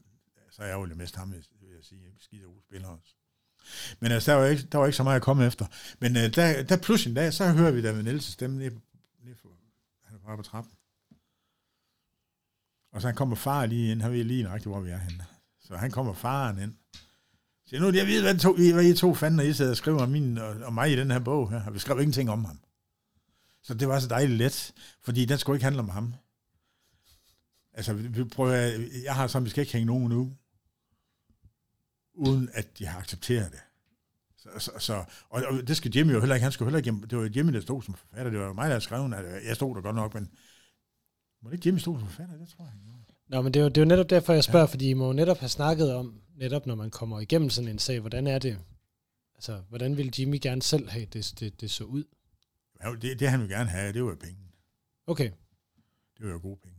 så 0.51 0.63
ærgerligt 0.63 0.97
mest 0.97 1.15
ham, 1.15 1.31
vil 1.31 1.45
jeg 1.61 1.83
sige. 1.83 2.15
skide 2.19 2.43
gode 2.43 2.61
spiller 2.61 2.87
også. 2.87 3.15
Men 3.99 4.11
altså, 4.11 4.31
der 4.31 4.37
var, 4.37 4.45
ikke, 4.45 4.63
der 4.63 4.77
var 4.77 4.85
ikke 4.85 4.97
så 4.97 5.03
meget 5.03 5.15
at 5.15 5.21
komme 5.21 5.45
efter. 5.45 5.65
Men 5.99 6.17
øh, 6.17 6.35
der, 6.35 6.63
der 6.63 6.77
pludselig 6.77 7.11
en 7.11 7.15
dag, 7.15 7.33
så 7.33 7.51
hører 7.51 7.71
vi 7.71 7.81
David 7.81 8.03
Nielsen 8.03 8.31
stemme 8.31 8.57
nede, 8.57 8.79
ned 9.19 9.35
for, 9.35 9.49
han 10.03 10.15
er 10.15 10.19
bare 10.19 10.37
på 10.37 10.43
trappen. 10.43 10.73
Og 12.91 13.01
så 13.01 13.07
han 13.07 13.15
kommer 13.15 13.35
far 13.35 13.65
lige 13.65 13.91
ind, 13.91 14.01
han 14.01 14.11
ved 14.11 14.23
lige 14.23 14.43
nøjagtigt, 14.43 14.73
hvor 14.73 14.79
vi 14.79 14.89
er 14.89 14.97
henne. 14.97 15.25
Så 15.61 15.75
han 15.77 15.91
kommer 15.91 16.13
faren 16.13 16.59
ind. 16.59 16.73
Så 17.65 17.79
nu, 17.79 17.91
jeg 17.91 18.07
ved, 18.07 18.21
hvad, 18.21 18.37
to, 18.37 18.53
hvad 18.53 18.85
I 18.85 18.93
to 18.93 19.15
fanden, 19.15 19.35
når 19.35 19.43
I 19.43 19.53
sidder 19.53 19.71
og 19.71 19.77
skriver 19.77 20.01
om, 20.01 20.09
min, 20.09 20.37
og, 20.37 20.55
og 20.55 20.73
mig 20.73 20.91
i 20.91 20.95
den 20.95 21.11
her 21.11 21.19
bog 21.19 21.51
her. 21.51 21.71
Vi 21.71 21.79
skrev 21.79 21.99
ingenting 21.99 22.29
om 22.29 22.45
ham. 22.45 22.59
Så 23.61 23.73
det 23.73 23.87
var 23.87 23.99
så 23.99 24.07
dejligt 24.07 24.37
let, 24.37 24.73
fordi 25.01 25.25
den 25.25 25.37
skulle 25.37 25.55
ikke 25.55 25.63
handle 25.63 25.79
om 25.79 25.89
ham. 25.89 26.13
Altså, 27.73 27.93
vi 27.93 28.23
prøver, 28.23 28.53
jeg 29.03 29.15
har 29.15 29.27
sådan, 29.27 29.45
vi 29.45 29.49
skal 29.49 29.61
ikke 29.61 29.73
hænge 29.73 29.85
nogen 29.85 30.09
nu, 30.09 30.33
uden 32.13 32.49
at 32.53 32.79
de 32.79 32.85
har 32.85 32.99
accepteret 32.99 33.51
det. 33.51 33.59
Så, 34.37 34.49
så, 34.59 34.71
så 34.79 35.03
og, 35.29 35.43
og, 35.47 35.67
det 35.67 35.77
skal 35.77 35.91
Jimmy 35.95 36.13
jo 36.13 36.19
heller 36.19 36.35
ikke, 36.35 36.43
han 36.43 36.51
skulle 36.51 36.71
heller 36.71 36.93
ikke, 36.93 37.07
det 37.07 37.17
var 37.17 37.29
Jimmy, 37.35 37.53
der 37.53 37.61
stod 37.61 37.81
som 37.81 37.93
forfatter, 37.93 38.31
det 38.31 38.39
var 38.39 38.53
mig, 38.53 38.63
der 38.63 38.69
havde 38.69 38.81
skrevet, 38.81 39.13
at 39.13 39.25
altså, 39.25 39.47
jeg 39.47 39.55
stod 39.55 39.75
der 39.75 39.81
godt 39.81 39.95
nok, 39.95 40.13
men 40.13 40.29
må 41.41 41.49
det 41.49 41.55
ikke 41.55 41.67
Jimmy 41.67 41.79
som 41.79 41.99
forfatter? 41.99 42.37
Det 42.37 42.49
tror 42.49 42.65
jeg 42.65 42.73
ikke. 42.73 42.89
Nå, 43.29 43.41
men 43.41 43.53
det 43.53 43.59
er, 43.59 43.63
jo, 43.63 43.69
det 43.69 43.77
er 43.77 43.81
jo 43.81 43.87
netop 43.87 44.09
derfor, 44.09 44.33
jeg 44.33 44.43
spørger, 44.43 44.65
ja. 44.65 44.71
fordi 44.71 44.89
I 44.89 44.93
må 44.93 45.07
jo 45.07 45.13
netop 45.13 45.37
have 45.37 45.49
snakket 45.49 45.93
om, 45.93 46.21
netop 46.35 46.65
når 46.65 46.75
man 46.75 46.91
kommer 46.91 47.19
igennem 47.19 47.49
sådan 47.49 47.67
en 47.67 47.79
sag, 47.79 47.99
hvordan 47.99 48.27
er 48.27 48.39
det, 48.39 48.59
altså, 49.35 49.61
hvordan 49.69 49.97
vil 49.97 50.13
Jimmy 50.19 50.39
gerne 50.41 50.61
selv 50.61 50.89
have, 50.89 51.05
det, 51.05 51.33
det, 51.39 51.61
det 51.61 51.71
så 51.71 51.83
ud? 51.83 52.03
Ja, 52.83 52.91
det, 53.01 53.19
det 53.19 53.29
han 53.29 53.41
vil 53.41 53.49
gerne 53.49 53.69
have, 53.69 53.93
det 53.93 54.03
var 54.03 54.09
jo 54.09 54.15
penge. 54.15 54.39
Okay. 55.07 55.31
Det 56.17 56.25
var 56.25 56.31
jo 56.31 56.39
gode 56.41 56.59
penge. 56.63 56.77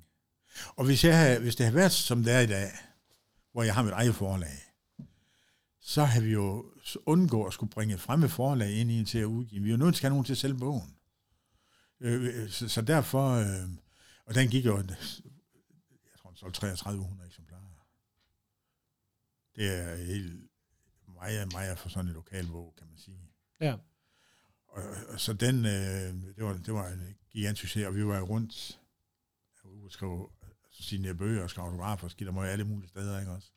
Og 0.76 0.84
hvis, 0.84 1.04
jeg 1.04 1.18
havde, 1.18 1.40
hvis 1.40 1.56
det 1.56 1.66
havde 1.66 1.76
været, 1.76 1.92
som 1.92 2.24
det 2.24 2.32
er 2.32 2.40
i 2.40 2.46
dag, 2.46 2.70
hvor 3.52 3.62
jeg 3.62 3.74
har 3.74 3.82
mit 3.82 3.92
eget 3.92 4.14
forlag, 4.14 4.58
så 5.80 6.04
har 6.04 6.20
vi 6.20 6.32
jo 6.32 6.64
undgået 7.06 7.46
at 7.46 7.52
skulle 7.52 7.70
bringe 7.70 7.98
fremme 7.98 8.28
forlag 8.28 8.72
ind 8.72 8.90
i 8.90 9.04
til 9.04 9.18
at 9.18 9.24
udgive. 9.24 9.62
Vi 9.62 9.68
er 9.68 9.72
jo 9.72 9.84
nødt 9.84 9.94
til 9.94 10.00
at 10.00 10.02
have 10.02 10.10
nogen 10.10 10.24
til 10.24 10.32
at 10.32 10.38
sælge 10.38 10.58
bogen. 10.58 10.94
Øh, 12.00 12.50
så, 12.50 12.68
så 12.68 12.82
derfor, 12.82 13.30
øh, 13.30 13.68
og 14.30 14.36
den 14.36 14.48
gik 14.48 14.66
jo, 14.66 14.76
jeg 14.76 14.96
tror, 16.18 16.30
den 16.30 16.36
solgte 16.36 16.60
3300 16.60 17.26
eksemplarer. 17.26 17.86
Det 19.56 19.78
er 19.78 19.96
helt 19.96 20.50
meget, 21.06 21.52
meget 21.52 21.78
for 21.78 21.88
sådan 21.88 22.08
en 22.08 22.14
lokal 22.14 22.46
bog, 22.46 22.74
kan 22.78 22.86
man 22.88 22.98
sige. 22.98 23.30
Ja. 23.60 23.76
Og, 24.68 24.82
og 25.08 25.20
så 25.20 25.32
den, 25.32 25.56
øh, 25.66 26.34
det, 26.36 26.44
var, 26.44 26.52
det 26.52 26.74
var 26.74 26.88
en 26.88 27.16
gigantisk 27.30 27.60
succes, 27.60 27.86
og 27.86 27.94
vi 27.94 28.06
var 28.06 28.20
rundt 28.20 28.80
og 29.64 29.90
skrev 29.90 30.32
sine 30.70 31.14
bøger 31.14 31.42
og 31.42 31.50
skrev 31.50 31.64
autografer 31.64 32.04
og 32.04 32.10
skidte 32.10 32.32
mig 32.32 32.50
alle 32.50 32.64
mulige 32.64 32.88
steder, 32.88 33.20
ikke 33.20 33.32
også? 33.32 33.50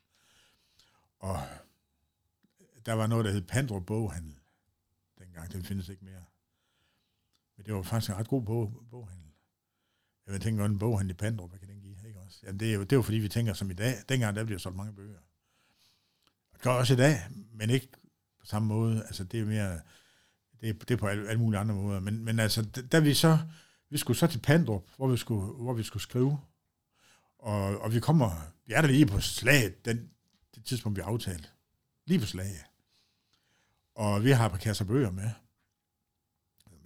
Og 1.18 1.40
der 2.86 2.92
var 2.92 3.06
noget, 3.06 3.24
der 3.24 3.32
hed 3.32 3.42
Pandrup 3.42 3.86
Boghandel 3.86 4.38
dengang. 5.18 5.52
Den 5.52 5.64
findes 5.64 5.88
ikke 5.88 6.04
mere. 6.04 6.24
Men 7.56 7.66
det 7.66 7.74
var 7.74 7.82
faktisk 7.82 8.10
en 8.10 8.16
ret 8.16 8.28
god 8.28 8.42
bog, 8.42 8.86
boghandel. 8.90 9.23
Jeg 10.26 10.32
vil 10.32 10.40
tænke, 10.40 10.64
en 10.64 10.78
boghandel 10.78 11.10
i 11.10 11.14
Pandrup, 11.14 11.50
hvad 11.50 11.58
kan 11.58 11.68
den 11.68 11.80
give? 11.80 11.96
Ikke 12.06 12.20
også? 12.20 12.38
Jamen, 12.42 12.60
det, 12.60 12.70
er 12.70 12.74
jo, 12.74 12.80
det 12.82 12.92
er 12.92 12.96
jo 12.96 13.02
fordi, 13.02 13.18
vi 13.18 13.28
tænker 13.28 13.52
som 13.52 13.70
i 13.70 13.74
dag. 13.74 13.96
Dengang 14.08 14.36
der 14.36 14.44
bliver 14.44 14.58
solgt 14.58 14.76
mange 14.76 14.92
bøger. 14.92 15.18
Det 16.52 16.60
gør 16.60 16.70
også 16.70 16.92
i 16.94 16.96
dag, 16.96 17.20
men 17.52 17.70
ikke 17.70 17.88
på 18.40 18.46
samme 18.46 18.68
måde. 18.68 19.02
Altså, 19.04 19.24
det 19.24 19.40
er 19.40 19.44
mere... 19.44 19.80
Det 20.60 20.68
er, 20.68 20.74
det 20.74 20.90
er 20.90 20.96
på 20.96 21.06
alle, 21.06 21.28
alle 21.28 21.40
mulige 21.40 21.60
andre 21.60 21.74
måder. 21.74 22.00
Men, 22.00 22.24
men 22.24 22.38
altså, 22.38 22.62
da 22.92 22.98
vi 22.98 23.14
så... 23.14 23.38
Vi 23.90 23.98
skulle 23.98 24.16
så 24.16 24.26
til 24.26 24.38
Pandrup, 24.38 24.82
hvor 24.96 25.08
vi 25.08 25.16
skulle, 25.16 25.52
hvor 25.52 25.72
vi 25.72 25.82
skulle 25.82 26.02
skrive. 26.02 26.40
Og, 27.38 27.78
og 27.80 27.94
vi 27.94 28.00
kommer... 28.00 28.52
Vi 28.66 28.72
er 28.72 28.80
der 28.80 28.88
lige 28.88 29.06
på 29.06 29.20
slaget, 29.20 29.84
den, 29.84 30.10
det 30.54 30.64
tidspunkt, 30.64 30.96
vi 30.96 31.02
aftalte. 31.02 31.48
Lige 32.06 32.20
på 32.20 32.26
slaget. 32.26 32.64
Og 33.94 34.24
vi 34.24 34.30
har 34.30 34.48
på 34.48 34.56
kasser 34.56 34.84
bøger 34.84 35.10
med. 35.10 35.30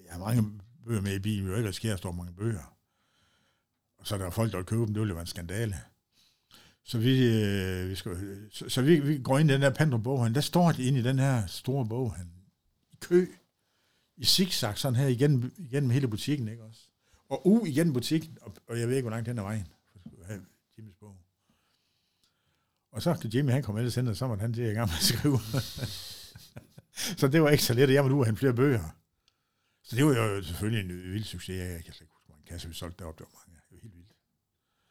Jeg 0.04 0.12
har 0.12 0.18
mange 0.18 0.60
bøger 0.84 1.00
med 1.00 1.14
i 1.14 1.18
bilen. 1.18 1.44
Vi 1.44 1.50
vil 1.50 1.58
ikke 1.58 1.68
risikere, 1.68 1.92
at 1.92 1.96
der 1.96 1.98
står 1.98 2.12
mange 2.12 2.34
bøger 2.34 2.77
så 3.98 4.08
så 4.08 4.14
er 4.14 4.18
der 4.18 4.30
folk, 4.30 4.52
der 4.52 4.58
vil 4.58 4.66
købe 4.66 4.80
dem. 4.80 4.94
Det 4.94 5.00
ville 5.00 5.10
jo 5.10 5.14
være 5.14 5.22
en 5.22 5.26
skandale. 5.26 5.76
Så 6.84 6.98
vi, 6.98 7.34
øh, 7.34 7.90
vi, 7.90 7.94
skal, 7.94 8.16
så, 8.50 8.68
så 8.68 8.82
vi, 8.82 9.00
vi 9.00 9.18
går 9.18 9.38
ind 9.38 9.50
i 9.50 9.52
den 9.52 9.62
der 9.62 9.70
Pandrup 9.70 10.02
boghandel. 10.02 10.34
Der 10.34 10.40
står 10.40 10.72
de 10.72 10.84
inde 10.84 10.98
i 10.98 11.02
den 11.02 11.18
her 11.18 11.46
store 11.46 11.86
boghandel. 11.86 12.34
I 12.92 12.96
kø. 13.00 13.26
I 14.16 14.24
zigzag, 14.24 14.78
sådan 14.78 14.96
her 14.96 15.06
igennem, 15.06 15.52
igennem 15.58 15.90
hele 15.90 16.08
butikken, 16.08 16.48
ikke 16.48 16.62
også? 16.62 16.80
Og 17.28 17.46
u 17.46 17.64
igennem 17.66 17.94
butikken, 17.94 18.38
og, 18.40 18.54
og 18.68 18.80
jeg 18.80 18.88
ved 18.88 18.96
ikke, 18.96 19.04
hvor 19.04 19.10
langt 19.10 19.26
den 19.26 19.38
er 19.38 19.42
vejen. 19.42 19.66
For 19.92 20.20
at 20.20 20.26
have 20.26 20.40
Jimmys 20.78 20.96
bog. 21.00 21.16
Og 22.92 23.02
så 23.02 23.14
kan 23.14 23.30
Jimmy, 23.30 23.50
han 23.50 23.62
kom 23.62 23.76
ellers 23.76 23.94
hen, 23.94 24.08
og 24.08 24.16
så 24.16 24.26
var 24.26 24.36
han 24.36 24.52
det, 24.52 24.62
jeg 24.62 24.70
i 24.70 24.74
gang 24.74 24.88
med 24.88 24.96
at 24.96 25.02
skrive. 25.02 25.38
så 27.20 27.28
det 27.28 27.42
var 27.42 27.48
ikke 27.48 27.64
så 27.64 27.74
let, 27.74 27.82
at 27.82 27.94
jeg 27.94 28.02
måtte 28.04 28.16
ud 28.16 28.36
flere 28.36 28.54
bøger. 28.54 28.88
Så 29.82 29.96
det 29.96 30.06
var 30.06 30.12
jo 30.12 30.42
selvfølgelig 30.42 30.90
en 30.90 31.12
vild 31.12 31.24
succes. 31.24 31.58
Jeg 31.58 31.84
kan 31.84 31.92
slet 31.92 32.00
ikke 32.00 32.12
huske, 32.14 32.26
hvor 32.26 32.36
en 32.36 32.42
kasse 32.46 32.68
vi 32.68 32.74
solgte 32.74 32.98
deroppe. 32.98 33.24
Det 33.24 33.30
var 33.32 33.38
mange. 33.38 33.60
Det 33.68 33.76
var 33.76 33.80
helt 33.82 33.94
vildt. 33.94 34.12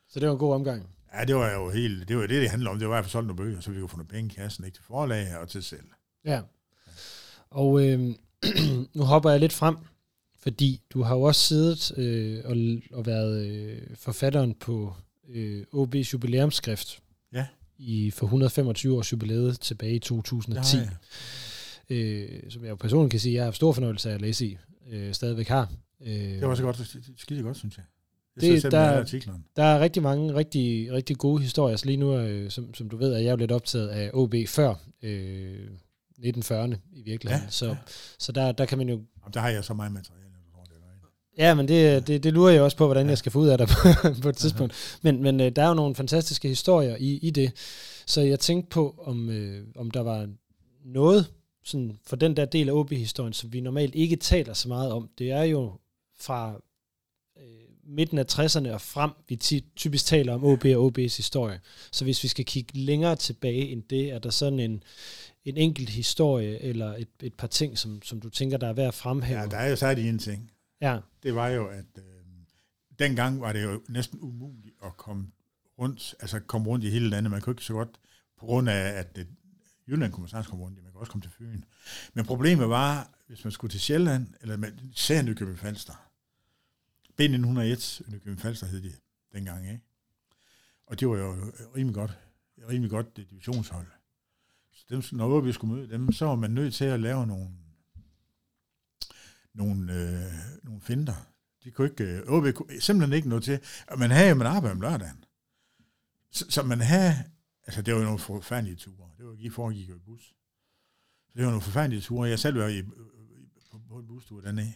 Så 0.10 0.20
det 0.20 0.28
var 0.28 0.34
en 0.34 0.40
god 0.40 0.54
omgang? 0.54 0.88
Ja, 1.14 1.26
det 1.26 1.36
var 1.36 1.52
jo 1.52 1.70
helt, 1.70 2.08
det 2.08 2.18
var 2.18 2.28
det, 2.28 2.42
det 2.42 2.50
handlede 2.50 2.72
om. 2.72 2.80
Det 2.80 2.90
var 2.90 2.98
at 2.98 3.06
få 3.06 3.10
solgt 3.10 3.28
nogle 3.28 3.44
bøger, 3.44 3.60
så 3.60 3.72
vi 3.72 3.80
kunne 3.80 3.90
få 3.90 3.98
nogle 3.98 4.10
penge 4.10 4.32
i 4.32 4.36
kassen, 4.36 4.66
ikke 4.66 4.76
til 4.76 4.84
forlag 4.84 5.38
og 5.38 5.50
til 5.50 5.64
selv. 5.64 5.86
Ja. 6.26 6.42
Og 7.50 7.86
øh, 7.86 8.00
nu 8.96 9.04
hopper 9.04 9.30
jeg 9.30 9.40
lidt 9.40 9.54
frem, 9.54 9.78
fordi 10.40 10.82
du 10.90 11.04
har 11.04 11.16
jo 11.16 11.22
også 11.22 11.42
siddet 11.42 11.98
øh, 11.98 12.42
og, 12.46 12.58
og 12.98 13.06
været 13.06 13.48
øh, 13.48 13.82
forfatteren 13.96 14.54
på 14.54 14.94
øh, 15.30 15.66
OB's 15.74 16.14
jubilæumsskrift. 16.14 17.00
Ja. 17.34 17.46
I, 17.78 18.12
for 18.12 18.26
125 18.26 18.98
års 18.98 19.12
jubilæet 19.12 19.60
tilbage 19.60 19.96
i 19.96 20.00
2010. 20.00 20.78
Ja, 20.78 20.84
øh, 21.96 22.52
som 22.52 22.64
jeg 22.64 22.70
jo 22.70 22.76
personligt 22.76 23.12
kan 23.12 23.20
sige, 23.20 23.36
jeg 23.36 23.44
har 23.44 23.52
stor 23.52 23.72
fornøjelse 23.72 24.10
af 24.10 24.14
at 24.14 24.22
læse 24.22 24.46
i. 24.46 24.58
Øh, 24.90 25.14
stadigvæk 25.14 25.48
har. 25.48 25.72
Øh, 26.02 26.14
det 26.14 26.48
var 26.48 26.56
så 26.56 26.64
godt, 26.64 26.98
skide 27.18 27.44
godt, 27.44 27.58
synes 27.58 27.78
jeg. 27.78 27.86
Det, 28.42 28.64
der, 28.64 29.04
der 29.56 29.64
er 29.64 29.80
rigtig 29.80 30.04
mange 30.04 30.36
rigtig, 30.36 30.94
rigtig 30.94 31.18
gode 31.18 31.42
historier. 31.42 31.76
Så 31.76 31.86
lige 31.86 31.98
nu, 31.98 32.18
øh, 32.18 32.52
som, 32.52 32.74
som 32.74 32.90
du 32.90 32.98
ved, 32.98 33.14
er 33.14 33.20
jeg 33.20 33.32
jo 33.32 33.36
lidt 33.36 33.52
optaget 33.52 33.88
af 33.88 34.10
OB 34.14 34.36
før 34.48 34.76
øh, 35.04 35.68
1940'erne 36.20 36.76
i 36.92 37.02
virkeligheden. 37.06 37.44
Ja, 37.46 37.50
så, 37.50 37.66
ja. 37.66 37.76
så 38.20 38.32
der, 38.32 38.52
der 38.52 38.66
kan 38.66 38.78
man 38.78 38.90
jo... 38.90 38.96
Jamen, 38.96 39.34
der 39.34 39.40
har 39.40 39.50
jeg 39.50 39.64
så 39.64 39.74
meget 39.74 39.92
materiale. 39.92 40.28
Ja, 41.38 41.54
men 41.54 41.68
det, 41.68 42.08
det, 42.08 42.24
det 42.24 42.34
lurer 42.34 42.52
jeg 42.52 42.62
også 42.62 42.78
på, 42.78 42.86
hvordan 42.86 43.06
ja. 43.06 43.10
jeg 43.10 43.18
skal 43.18 43.32
få 43.32 43.40
ud 43.40 43.48
af 43.48 43.58
det 43.58 43.68
på, 44.02 44.10
på 44.22 44.30
et 44.30 44.38
tidspunkt. 44.38 45.00
Men, 45.02 45.24
men 45.24 45.42
øh, 45.42 45.52
der 45.56 45.64
er 45.64 45.68
jo 45.68 45.74
nogle 45.74 45.96
fantastiske 45.96 46.48
historier 46.48 46.96
i, 47.00 47.18
i 47.18 47.30
det. 47.30 47.52
Så 48.06 48.22
jeg 48.22 48.40
tænkte 48.40 48.70
på, 48.70 49.04
om, 49.06 49.30
øh, 49.30 49.68
om 49.76 49.92
der 49.92 50.02
var 50.02 50.30
noget 50.86 51.26
sådan 51.64 52.00
for 52.06 52.16
den 52.16 52.38
der 52.38 52.46
del 52.46 52.70
af 52.70 52.74
OB-historien, 52.74 53.34
som 53.34 53.54
vi 53.54 53.62
normalt 53.62 53.96
ikke 53.96 54.16
taler 54.16 54.54
så 54.54 54.68
meget 54.68 54.92
om. 54.92 55.10
Det 55.18 55.32
er 55.32 55.44
jo 55.44 55.72
fra 56.20 56.62
midten 57.88 58.18
af 58.18 58.26
60'erne 58.32 58.70
og 58.70 58.82
frem, 58.82 59.12
vi 59.28 59.36
typisk 59.76 60.06
taler 60.06 60.34
om 60.34 60.44
OB 60.44 60.66
og 60.66 60.88
OB's 60.88 61.18
historie. 61.18 61.60
Så 61.92 62.04
hvis 62.04 62.24
vi 62.24 62.28
skal 62.28 62.46
kigge 62.46 62.80
længere 62.80 63.16
tilbage 63.16 63.72
end 63.72 63.84
det, 63.90 64.12
er 64.12 64.20
der 64.20 64.30
sådan 64.30 64.60
en, 64.60 64.84
en 65.46 65.58
enkelt 65.58 65.90
historie, 65.90 66.62
eller 66.62 66.96
et, 66.96 67.08
et 67.24 67.34
par 67.34 67.48
ting, 67.48 67.78
som, 67.78 68.02
som 68.02 68.22
du 68.22 68.30
tænker, 68.30 68.58
der 68.58 68.68
er 68.68 68.74
værd 68.74 68.88
at 68.88 68.94
fremhæve? 68.94 69.40
Ja, 69.40 69.46
der 69.46 69.58
er 69.58 69.70
jo 69.70 69.76
særligt 69.76 70.10
en 70.10 70.20
ting. 70.20 70.52
Ja. 70.82 71.00
Det 71.24 71.36
var 71.36 71.48
jo, 71.48 71.68
at 71.68 71.86
øh, 71.98 72.04
dengang 73.00 73.42
var 73.42 73.54
det 73.54 73.64
jo 73.64 73.82
næsten 73.90 74.20
umuligt 74.22 74.76
at 74.86 74.98
komme 74.98 75.28
rundt, 75.80 76.16
altså 76.20 76.40
komme 76.40 76.68
rundt 76.68 76.86
i 76.86 76.90
hele 76.90 77.10
landet. 77.10 77.32
Man 77.32 77.42
kunne 77.42 77.52
ikke 77.52 77.64
så 77.64 77.74
godt, 77.74 77.90
på 78.40 78.46
grund 78.46 78.70
af, 78.70 79.00
at 79.00 79.16
det, 79.16 79.28
Jylland 79.88 80.12
kunne 80.12 80.22
man 80.22 80.30
sagtens 80.30 80.48
komme 80.48 80.66
rundt 80.66 80.80
i, 80.80 80.82
man 80.82 80.92
kunne 80.92 81.02
også 81.02 81.12
komme 81.12 81.24
til 81.24 81.32
Fyn. 81.38 81.62
Men 82.14 82.26
problemet 82.26 82.70
var, 82.70 83.10
hvis 83.28 83.44
man 83.44 83.52
skulle 83.52 83.72
til 83.72 83.82
Sjælland, 83.82 84.28
eller 84.42 84.58
med, 84.58 84.72
især 84.94 85.22
Nykøbing 85.22 85.60
Falster, 85.60 86.07
B1901, 87.22 88.12
Nykøbing 88.12 88.42
Falster 88.42 88.68
hed 88.68 88.82
de 88.82 88.94
dengang, 89.34 89.70
ikke? 89.70 89.84
Og 90.86 91.00
det 91.00 91.10
var 91.10 91.18
jo 91.18 91.52
rimelig 91.76 91.96
godt, 91.96 92.18
rimelig 92.70 92.92
godt 92.92 93.18
det 93.18 93.30
divisionshold. 93.30 93.88
Så 94.74 94.86
dem, 94.90 95.04
når 95.12 95.42
vi 95.42 95.54
skulle 95.54 95.76
møde 95.76 95.90
dem, 95.90 96.12
så 96.12 96.26
var 96.26 96.36
man 96.36 96.52
nødt 96.52 96.74
til 96.74 96.86
at 96.86 97.00
lave 97.00 97.28
nogle, 97.28 97.50
nogle, 99.54 99.94
øh, 99.94 100.32
nogle 100.64 100.82
finder. 100.82 101.14
De 101.64 101.72
kunne 101.72 101.90
ikke, 101.90 102.04
øh, 102.04 102.28
OB 102.28 102.54
kunne 102.54 102.82
simpelthen 102.82 103.16
ikke 103.16 103.30
nå 103.30 103.40
til. 103.40 103.60
Og 103.88 104.00
man 104.00 104.12
havde 104.12 104.30
jo 104.30 104.36
man 104.36 104.48
arbejde 104.48 104.72
om 104.72 104.82
lørdagen. 104.82 105.24
Så, 106.32 106.46
så 106.50 106.64
man 106.64 106.82
havde, 106.82 107.14
altså 107.64 107.82
det 107.82 107.94
var 107.94 108.00
jo 108.00 108.06
nogle 108.06 108.20
forfærdelige 108.20 108.76
ture. 108.76 109.10
Det 109.18 109.26
var 109.26 109.32
ikke, 109.32 109.44
I 109.44 109.50
foregik 109.50 109.90
jo 109.90 109.96
i 109.96 110.00
bus. 110.00 110.34
Så 111.28 111.34
det 111.36 111.44
var 111.44 111.50
nogle 111.50 111.62
forfærdelige 111.62 112.02
ture. 112.02 112.30
Jeg 112.30 112.40
selv 112.40 112.58
var 112.58 112.68
i, 112.68 112.78
øh, 112.78 112.88
øh, 112.88 113.48
på, 113.72 113.82
på 113.90 114.00
en 114.00 114.08
bustur 114.08 114.42
dernede. 114.42 114.74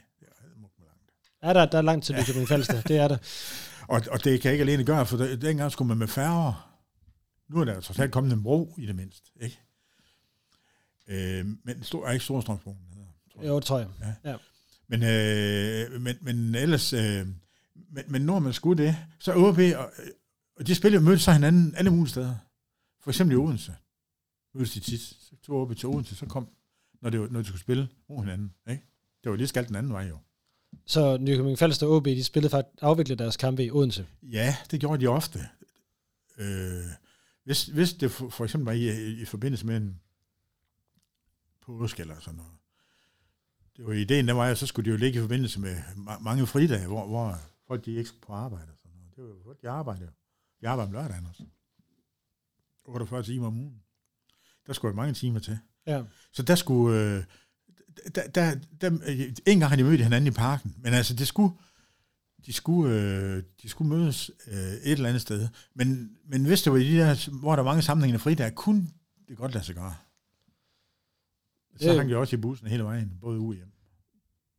Det. 1.41 1.47
Ja, 1.47 1.53
der, 1.53 1.65
der 1.65 1.77
er 1.77 1.81
langt 1.81 2.05
til 2.05 2.15
Nykøbing 2.15 2.47
Falster, 2.47 2.81
det 2.81 2.97
er 2.97 3.07
der. 3.07 3.17
Og, 3.87 4.01
og 4.11 4.23
det 4.23 4.41
kan 4.41 4.49
jeg 4.49 4.53
ikke 4.53 4.71
alene 4.71 4.83
gøre, 4.83 5.05
for 5.05 5.17
der, 5.17 5.35
dengang 5.35 5.71
skulle 5.71 5.87
man 5.87 5.97
med 5.97 6.07
færger. 6.07 6.77
Nu 7.49 7.61
er 7.61 7.65
der 7.65 7.81
trods 7.81 7.99
alt 7.99 8.11
kommet 8.11 8.33
en 8.33 8.43
bro 8.43 8.75
i 8.77 8.85
det 8.85 8.95
mindste, 8.95 9.31
ikke? 9.41 9.59
Øh, 11.07 11.45
men 11.63 11.83
stor, 11.83 12.07
er 12.07 12.11
ikke 12.11 12.25
Storstrømsbroen, 12.25 12.77
hedder, 12.93 13.53
Jo, 13.53 13.59
tror 13.59 13.79
jeg. 13.79 13.87
Ja. 14.01 14.31
ja. 14.31 14.37
Men, 14.87 15.03
øh, 15.03 16.01
men, 16.01 16.17
men 16.21 16.55
ellers, 16.55 16.93
øh, 16.93 17.27
men, 17.91 18.03
men 18.07 18.21
når 18.21 18.39
man 18.39 18.53
skulle 18.53 18.83
det, 18.83 18.97
så 19.19 19.33
OB, 19.33 19.59
og, 19.77 19.91
og 20.57 20.67
de 20.67 20.75
spillede 20.75 21.03
mødte 21.03 21.19
sig 21.19 21.33
hinanden 21.33 21.75
alle 21.75 21.91
mulige 21.91 22.09
steder. 22.09 22.35
For 23.03 23.11
eksempel 23.11 23.35
i 23.35 23.37
Odense. 23.37 23.75
Mødtes 24.53 24.73
de 24.73 24.79
tit. 24.79 25.01
Så 25.01 25.35
tog 25.43 25.61
OB 25.61 25.75
til 25.75 25.89
Odense, 25.89 26.15
så 26.15 26.25
kom, 26.25 26.49
når, 27.01 27.09
det 27.09 27.19
var, 27.19 27.27
når 27.27 27.39
de 27.39 27.45
skulle 27.45 27.61
spille 27.61 27.89
mod 28.09 28.19
hinanden. 28.19 28.53
Ikke? 28.69 28.83
Det 29.23 29.29
var 29.29 29.37
lige 29.37 29.47
skalt 29.47 29.67
den 29.67 29.75
anden 29.75 29.93
vej 29.93 30.03
jo. 30.03 30.17
Så 30.85 31.17
Nykøbing 31.17 31.59
Falster 31.59 31.87
og 31.87 31.93
OB, 31.93 32.05
de 32.05 32.23
spillede 32.23 32.49
faktisk 32.49 32.77
afvikle 32.81 33.15
deres 33.15 33.37
kampe 33.37 33.63
i 33.63 33.71
Odense? 33.71 34.05
Ja, 34.23 34.55
det 34.71 34.79
gjorde 34.79 35.01
de 35.01 35.07
ofte. 35.07 35.39
Øh, 36.37 36.83
hvis, 37.43 37.65
hvis 37.65 37.93
det 37.93 38.11
for, 38.11 38.29
for 38.29 38.43
eksempel 38.43 38.65
var 38.65 38.71
i, 38.71 39.07
i, 39.07 39.21
i 39.21 39.25
forbindelse 39.25 39.65
med 39.65 39.77
en 39.77 39.99
påske 41.61 42.01
eller 42.01 42.19
sådan 42.19 42.37
noget, 42.37 42.51
det 43.77 43.85
var 43.85 43.93
ideen, 43.93 44.27
der 44.27 44.33
var, 44.33 44.45
at 44.45 44.57
så 44.57 44.67
skulle 44.67 44.85
de 44.85 44.91
jo 44.91 44.97
ligge 44.97 45.17
i 45.17 45.21
forbindelse 45.21 45.59
med 45.59 45.77
mange 46.21 46.47
fridage, 46.47 46.87
hvor, 46.87 47.07
hvor 47.07 47.39
folk 47.67 47.85
de 47.85 47.91
ikke 47.91 48.07
skulle 48.07 48.21
på 48.21 48.33
arbejde. 48.33 48.71
Og 48.71 48.77
sådan 48.77 48.91
noget. 48.97 49.15
Det 49.15 49.23
var 49.23 49.29
jo 49.29 49.35
folk, 49.43 49.61
de 49.61 49.69
arbejdede. 49.69 50.11
De 50.61 50.67
arbejdede 50.67 50.87
om 50.87 50.93
lørdagen 50.93 51.25
også. 51.29 51.43
48 52.85 53.23
timer 53.23 53.47
om 53.47 53.57
ugen. 53.57 53.81
Der 54.67 54.73
skulle 54.73 54.89
jo 54.89 54.95
mange 54.95 55.13
timer 55.13 55.39
til. 55.39 55.59
Ja. 55.87 56.03
Så 56.31 56.43
der 56.43 56.55
skulle... 56.55 56.99
Øh, 56.99 57.23
der, 58.15 58.27
der, 58.27 58.55
der, 58.81 58.89
en 59.47 59.59
gang 59.59 59.69
har 59.69 59.75
de 59.75 59.83
mødt 59.83 60.01
hinanden 60.01 60.27
i 60.27 60.31
parken, 60.31 60.75
men 60.77 60.93
altså, 60.93 61.13
det 61.13 61.27
skulle, 61.27 61.53
de 62.45 62.53
skulle, 62.53 62.95
øh, 62.95 63.43
de 63.61 63.69
skulle 63.69 63.89
mødes 63.89 64.31
øh, 64.47 64.53
et 64.53 64.91
eller 64.91 65.09
andet 65.09 65.21
sted. 65.21 65.47
Men, 65.75 66.11
men 66.25 66.45
hvis 66.45 66.61
det 66.61 66.73
var 66.73 66.79
i 66.79 66.91
de 66.91 66.97
der, 66.97 67.29
hvor 67.39 67.55
der 67.55 67.63
var 67.63 67.71
mange 67.71 67.81
sammenhængende 67.81 68.19
fridage, 68.19 68.51
kunne 68.51 68.87
det 69.27 69.37
godt 69.37 69.53
lade 69.53 69.65
sig 69.65 69.75
gøre. 69.75 69.95
Så 71.79 71.93
hang 71.93 72.09
jeg 72.09 72.17
også 72.17 72.35
i 72.35 72.39
bussen 72.39 72.67
hele 72.67 72.83
vejen, 72.83 73.11
både 73.21 73.39
ude 73.39 73.57
hjem. 73.57 73.71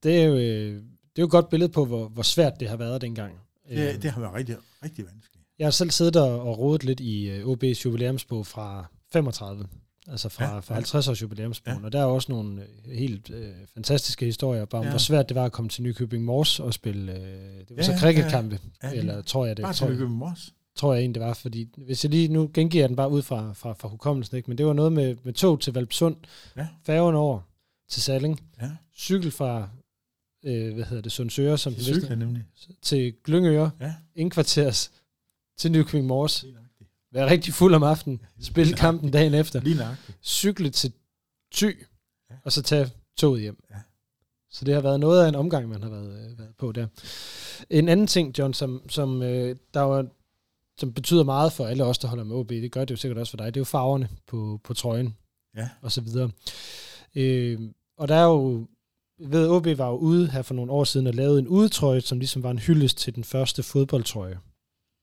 Det 0.03 0.21
er 0.21 0.25
jo, 0.25 0.35
øh, 0.35 0.75
det 0.75 1.19
er 1.19 1.23
jo 1.23 1.25
et 1.25 1.31
godt 1.31 1.49
billede 1.49 1.73
på, 1.73 1.85
hvor, 1.85 2.09
hvor 2.09 2.23
svært 2.23 2.61
det 2.61 2.69
har 2.69 2.77
været 2.77 3.01
dengang. 3.01 3.33
Det, 3.69 3.95
øh, 3.95 4.03
det 4.03 4.11
har 4.11 4.21
været 4.21 4.35
rigtig, 4.35 4.57
rigtig 4.85 5.05
vanskeligt. 5.07 5.47
Jeg 5.59 5.67
har 5.67 5.71
selv 5.71 5.91
siddet 5.91 6.17
og 6.17 6.59
rodet 6.59 6.85
lidt 6.85 7.01
i 7.01 7.31
øh, 7.31 7.47
OB's 7.47 7.85
jubilæumsbog 7.85 8.47
fra 8.47 8.87
35, 9.13 9.69
altså 10.09 10.29
fra, 10.29 10.55
ja, 10.55 10.59
fra 10.59 10.75
50 10.75 11.09
års 11.09 11.23
jubilæumsbogen, 11.23 11.81
ja. 11.81 11.85
og 11.87 11.93
der 11.93 12.01
er 12.01 12.05
også 12.05 12.33
nogle 12.33 12.63
helt 12.87 13.31
uh, 13.31 13.37
fantastiske 13.75 14.25
historier, 14.25 14.65
bare 14.65 14.79
om 14.79 14.85
ja. 14.85 14.91
hvor 14.91 14.99
svært 14.99 15.29
det 15.29 15.35
var 15.35 15.45
at 15.45 15.53
komme 15.53 15.69
til 15.69 15.83
Nykøbing 15.83 16.25
Mors 16.25 16.61
og 16.61 16.75
spille, 16.75 17.13
uh, 17.13 17.19
det 17.19 17.67
var 17.71 17.77
ja, 17.77 17.83
så 17.83 17.93
krikkekampe, 17.99 18.59
ja, 18.83 18.89
ja. 18.89 18.95
eller 18.95 19.23
tror 19.23 19.47
jeg 19.47 19.57
det. 19.57 19.63
Bare 19.63 19.73
til 19.73 19.87
Nykøbing 19.87 20.17
Mors? 20.17 20.53
tror 20.77 20.95
jeg 20.95 21.01
egentlig, 21.01 21.21
det 21.21 21.29
var, 21.29 21.35
fordi 21.35 21.69
hvis 21.77 22.05
jeg 22.05 22.11
lige 22.11 22.29
nu 22.29 22.51
gengiver 22.55 22.87
den 22.87 22.97
bare 22.97 23.11
ud 23.11 23.23
fra, 23.23 23.53
fra, 23.53 23.73
fra 23.73 23.89
hukommelsen, 23.89 24.37
ikke? 24.37 24.51
men 24.51 24.59
det 24.59 24.67
var 24.67 24.73
noget 24.73 24.93
med, 24.93 25.17
med 25.25 25.33
tog 25.33 25.61
til 25.61 25.73
Valpsund, 25.73 26.17
ja. 26.57 26.69
færgen 26.87 27.15
over 27.15 27.41
til 27.89 28.03
Salling, 28.03 28.41
ja. 28.63 28.71
cykel 28.97 29.31
fra, 29.31 29.69
øh, 30.45 30.75
hvad 30.75 30.85
hedder 30.85 31.03
det, 31.03 31.13
Sundsøre, 31.13 31.59
som 31.59 31.75
det 31.75 31.85
cykler, 31.85 32.17
nemlig. 32.17 32.45
til 32.83 33.15
Glyngøre, 33.25 33.71
ja. 33.81 33.95
indkvarters 34.15 34.93
til 35.59 35.73
Nykøbing 35.73 36.07
Mors, 36.07 36.45
være 37.13 37.31
rigtig 37.31 37.55
fuld 37.55 37.75
om 37.75 37.83
aftenen, 37.83 38.21
spille 38.41 38.73
kampen 38.73 39.11
dagen 39.11 39.35
efter, 39.35 39.61
Lige 39.61 39.77
cykle 40.23 40.71
til 40.71 40.93
ja. 42.31 42.35
og 42.45 42.53
så 42.53 42.63
tage 42.63 42.91
toget 43.17 43.41
hjem. 43.41 43.65
Ja. 43.71 43.77
Så 44.51 44.65
det 44.65 44.75
har 44.75 44.81
været 44.81 45.01
noget 45.01 45.25
af 45.25 45.29
en 45.29 45.35
omgang, 45.35 45.69
man 45.69 45.83
har 45.83 45.91
været, 45.91 46.31
øh, 46.31 46.39
været 46.39 46.55
på 46.59 46.73
der. 46.73 46.87
En 47.71 47.89
anden 47.89 48.07
ting, 48.07 48.39
John, 48.39 48.55
som, 48.55 48.83
som 48.89 49.23
øh, 49.23 49.57
der 49.75 49.81
var 49.81 50.07
som 50.79 50.93
betyder 50.93 51.25
meget 51.25 51.53
for 51.53 51.67
alle 51.67 51.85
os, 51.85 51.99
der 51.99 52.09
holder 52.09 52.25
med 52.25 52.37
OB, 52.37 52.49
det 52.49 52.73
gør 52.73 52.85
det 52.85 52.91
jo 52.91 52.97
sikkert 52.97 53.19
også 53.19 53.31
for 53.31 53.37
dig, 53.37 53.47
det 53.47 53.57
er 53.57 53.61
jo 53.61 53.65
farverne 53.65 54.09
på, 54.27 54.61
på 54.65 54.75
trøjen, 54.75 55.17
ja. 55.57 55.69
og 55.83 55.93
så 55.93 56.01
videre. 56.01 56.31
Øh, 57.15 57.61
og 57.97 58.09
der 58.09 58.15
er 58.15 58.25
jo, 58.25 58.67
ved 59.19 59.49
OB 59.49 59.67
var 59.67 59.89
jo 59.89 59.97
ude 59.97 60.31
her 60.31 60.43
for 60.43 60.55
nogle 60.55 60.73
år 60.73 60.85
siden 60.85 61.07
og 61.07 61.15
lavede 61.15 61.39
en 61.39 61.49
udetrøje, 61.49 62.01
som 62.01 62.19
ligesom 62.19 62.43
var 62.43 62.51
en 62.51 62.59
hyldest 62.59 62.99
til 62.99 63.15
den 63.15 63.25
første 63.25 63.63
fodboldtrøje, 63.63 64.39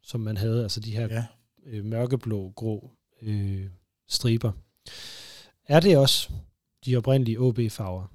som 0.03 0.21
man 0.21 0.37
havde, 0.37 0.63
altså 0.63 0.79
de 0.79 0.91
her 0.91 1.07
ja 1.11 1.25
øh, 1.65 1.85
mørkeblå, 1.85 2.53
grå 2.55 2.91
øh, 3.21 3.69
striber. 4.07 4.51
Er 5.65 5.79
det 5.79 5.97
også 5.97 6.33
de 6.85 6.97
oprindelige 6.97 7.39
OB-farver? 7.39 8.07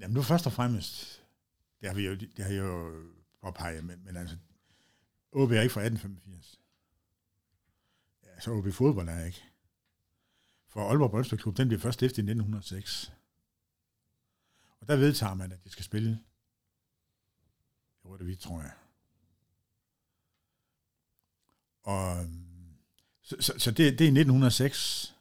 Jamen 0.00 0.14
nu 0.14 0.22
først 0.22 0.46
og 0.46 0.52
fremmest, 0.52 1.22
det 1.80 1.88
har 1.88 1.96
vi 1.96 2.06
jo, 2.06 2.14
det 2.14 2.44
har 2.44 2.52
jo 2.52 2.92
påpeget, 3.42 3.84
men, 3.84 4.04
men 4.04 4.16
altså, 4.16 4.36
OB 5.32 5.50
er 5.50 5.60
ikke 5.60 5.72
fra 5.72 5.80
1885. 5.80 6.60
Ja, 8.24 8.40
så 8.40 8.50
OB 8.50 8.72
fodbold 8.72 9.08
er 9.08 9.24
ikke. 9.24 9.42
For 10.68 10.80
Aalborg 10.80 11.10
Boldspilklub, 11.10 11.56
den 11.56 11.68
blev 11.68 11.80
først 11.80 11.94
stiftet 11.94 12.18
i 12.18 12.20
1906. 12.20 13.12
Og 14.80 14.88
der 14.88 14.96
vedtager 14.96 15.34
man, 15.34 15.52
at 15.52 15.64
de 15.64 15.70
skal 15.70 15.84
spille 15.84 16.20
jo, 18.04 18.16
det 18.16 18.26
vi, 18.26 18.36
tror 18.36 18.60
jeg. 18.60 18.72
Og, 21.82 22.26
så, 23.22 23.36
så, 23.40 23.52
så 23.58 23.70
det, 23.70 23.78
det 23.78 24.04
er 24.04 24.08
1906. 24.08 25.14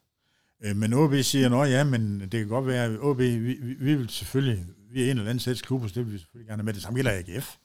Øh, 0.62 0.76
men 0.76 0.94
OB 0.94 1.14
siger, 1.14 1.62
at 1.62 1.72
ja, 1.72 1.84
men 1.84 2.20
det 2.20 2.32
kan 2.32 2.48
godt 2.48 2.68
være, 2.68 2.86
at 2.86 3.00
OB, 3.00 3.18
vi, 3.18 3.38
vi, 3.38 3.74
vi 3.74 3.96
vil 3.96 4.10
selvfølgelig, 4.10 4.66
vi 4.92 5.02
er 5.02 5.12
en 5.12 5.18
eller 5.18 5.30
anden 5.30 5.40
sæts 5.40 5.62
klub, 5.62 5.82
så 5.82 5.88
det 5.96 6.06
vil 6.06 6.14
vi 6.14 6.18
selvfølgelig 6.18 6.48
gerne 6.48 6.64
med. 6.64 6.74
Det 6.74 6.82
samme 6.82 6.98
gælder 6.98 7.12
AGF. 7.12 7.58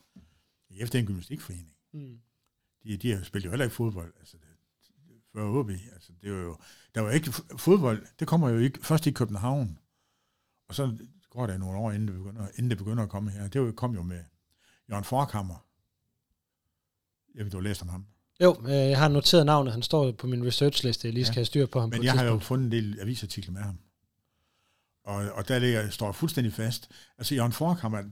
AGF 0.70 0.90
det 0.90 0.94
er 0.94 0.99
en 0.99 1.07
gymnastikforening. 1.07 1.72
Mm 1.92 2.18
de, 2.86 2.97
de 2.97 3.16
har 3.16 3.24
spillet 3.24 3.47
jo 3.47 3.51
heller 3.51 3.64
ikke 3.64 3.76
fodbold, 3.76 4.12
altså 4.18 4.36
det, 4.36 4.47
før 5.32 5.62
HB. 5.62 5.70
Altså, 5.70 6.12
det 6.22 6.32
var 6.32 6.38
jo, 6.38 6.57
der 6.94 7.01
var 7.01 7.11
ikke 7.11 7.32
fodbold, 7.59 8.07
det 8.18 8.28
kommer 8.28 8.49
jo 8.49 8.59
ikke, 8.59 8.84
først 8.84 9.07
i 9.07 9.11
København, 9.11 9.78
og 10.68 10.74
så 10.74 10.99
går 11.30 11.47
der 11.47 11.59
nogle 11.59 11.78
år, 11.78 11.92
inden 11.92 12.09
det 12.09 12.16
begynder, 12.16 12.49
inden 12.49 12.70
det 12.70 12.78
begynder 12.78 13.03
at 13.03 13.09
komme 13.09 13.30
her. 13.30 13.49
Det 13.49 13.76
kom 13.76 13.94
jo 13.94 14.03
med 14.03 14.24
Jørgen 14.90 15.05
Forkammer. 15.05 15.66
Jeg 17.34 17.44
ved, 17.44 17.51
du 17.51 17.57
har 17.57 17.62
læst 17.62 17.82
om 17.82 17.88
ham. 17.88 18.07
Jo, 18.43 18.62
øh, 18.64 18.72
jeg 18.72 18.99
har 18.99 19.09
noteret 19.09 19.47
navnet. 19.47 19.72
Han 19.72 19.82
står 19.82 20.12
på 20.12 20.26
min 20.26 20.47
researchliste. 20.47 21.09
Jeg 21.09 21.14
lige 21.14 21.24
skal 21.24 21.34
ja. 21.34 21.39
have 21.41 21.45
styr 21.45 21.66
på 21.66 21.80
ham 21.80 21.89
Men 21.89 21.99
på 21.99 22.05
jeg 22.05 22.12
har 22.12 22.24
jo 22.24 22.39
fundet 22.39 22.64
en 22.64 22.72
del 22.72 23.01
avisartikler 23.01 23.53
med 23.53 23.62
ham. 23.62 23.78
Og, 25.05 25.32
og 25.32 25.49
der 25.49 25.59
ligger, 25.59 25.91
står 25.91 26.12
fuldstændig 26.12 26.53
fast. 26.53 26.89
Altså, 27.18 27.34
Jørgen 27.34 27.53
Forkammer, 27.53 28.03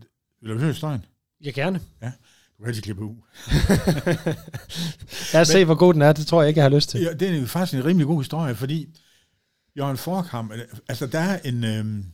vil 0.43 0.51
du 0.51 0.59
høre 0.59 0.73
historien? 0.73 1.05
Ja, 1.45 1.51
gerne. 1.51 1.81
Ja. 2.03 2.13
Du 2.59 2.63
kan 2.63 2.67
altid 2.67 2.83
klippe 2.83 3.03
ud. 3.05 3.15
Lad 5.33 5.41
os 5.41 5.49
se, 5.49 5.65
hvor 5.65 5.75
god 5.75 5.95
den 5.95 6.03
er. 6.03 6.13
Det 6.13 6.27
tror 6.27 6.43
jeg 6.43 6.49
ikke, 6.49 6.59
jeg 6.59 6.65
har 6.65 6.77
lyst 6.77 6.91
til. 6.91 7.01
Ja, 7.01 7.13
det 7.13 7.43
er 7.43 7.47
faktisk 7.47 7.79
en 7.79 7.85
rimelig 7.85 8.07
god 8.07 8.21
historie, 8.21 8.55
fordi 8.55 8.89
Jørgen 9.77 9.97
Forkamp, 9.97 10.53
altså 10.89 11.07
der 11.07 11.19
er 11.19 11.41
en... 11.45 11.65
Øhm, 11.65 12.05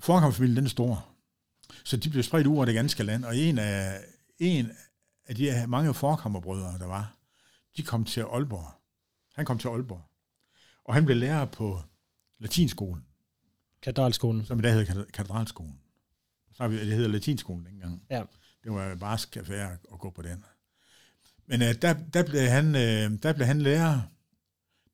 Forkamp-familien, 0.00 0.56
den 0.56 0.64
er 0.64 0.70
stor. 0.70 1.08
Så 1.84 1.96
de 1.96 2.10
blev 2.10 2.22
spredt 2.22 2.46
ud 2.46 2.56
over 2.56 2.64
det 2.64 2.74
ganske 2.74 3.02
land, 3.02 3.24
og 3.24 3.36
en 3.36 3.58
af, 3.58 4.00
en 4.38 4.70
af 5.30 5.36
de 5.36 5.50
her 5.50 5.66
mange 5.66 5.94
forkammerbrødre, 5.94 6.78
der 6.78 6.86
var, 6.86 7.16
de 7.76 7.82
kom 7.82 8.04
til 8.04 8.20
Aalborg. 8.20 8.74
Han 9.34 9.44
kom 9.44 9.58
til 9.58 9.68
Aalborg. 9.68 10.02
Og 10.84 10.94
han 10.94 11.04
blev 11.04 11.16
lærer 11.16 11.44
på 11.44 11.82
latinskolen. 12.38 13.04
Katedralskolen. 13.82 14.44
Som 14.44 14.58
i 14.58 14.62
dag 14.62 14.72
hedder 14.72 15.04
katedralskolen. 15.04 15.80
Så 16.52 16.68
vi, 16.68 16.80
det 16.80 16.94
hedder 16.94 17.08
latinskolen 17.08 17.66
dengang. 17.66 18.02
Ja. 18.10 18.22
Det 18.64 18.72
var 18.72 18.94
bare 18.94 19.12
affære 19.36 19.72
at 19.92 19.98
gå 19.98 20.10
på 20.10 20.22
den. 20.22 20.44
Men 21.46 21.62
uh, 21.62 21.68
der, 21.68 21.94
der, 22.14 22.22
blev 22.22 22.40
han, 22.40 22.66
uh, 22.66 23.18
der 23.22 23.32
blev 23.32 23.46
han 23.46 23.60
lærer. 23.60 24.00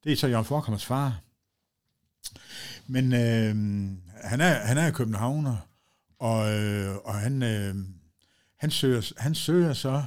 Det 0.05 0.12
er 0.12 0.16
så 0.16 0.26
Jørgen 0.26 0.45
Forkommers 0.45 0.84
far. 0.84 1.20
Men 2.87 3.05
uh, 3.05 3.18
han, 4.24 4.41
er, 4.41 4.66
han 4.66 4.78
er 4.78 4.91
københavner, 4.91 5.57
og, 6.18 6.39
uh, 6.39 6.97
og 7.05 7.14
han, 7.14 7.43
uh, 7.43 7.84
han, 8.57 8.70
søger, 8.70 9.12
han 9.16 9.34
søger 9.34 9.72
så 9.72 10.05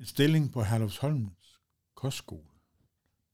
en 0.00 0.06
stilling 0.06 0.52
på 0.52 0.62
Herlufsholms 0.62 1.60
kostskole. 1.94 2.48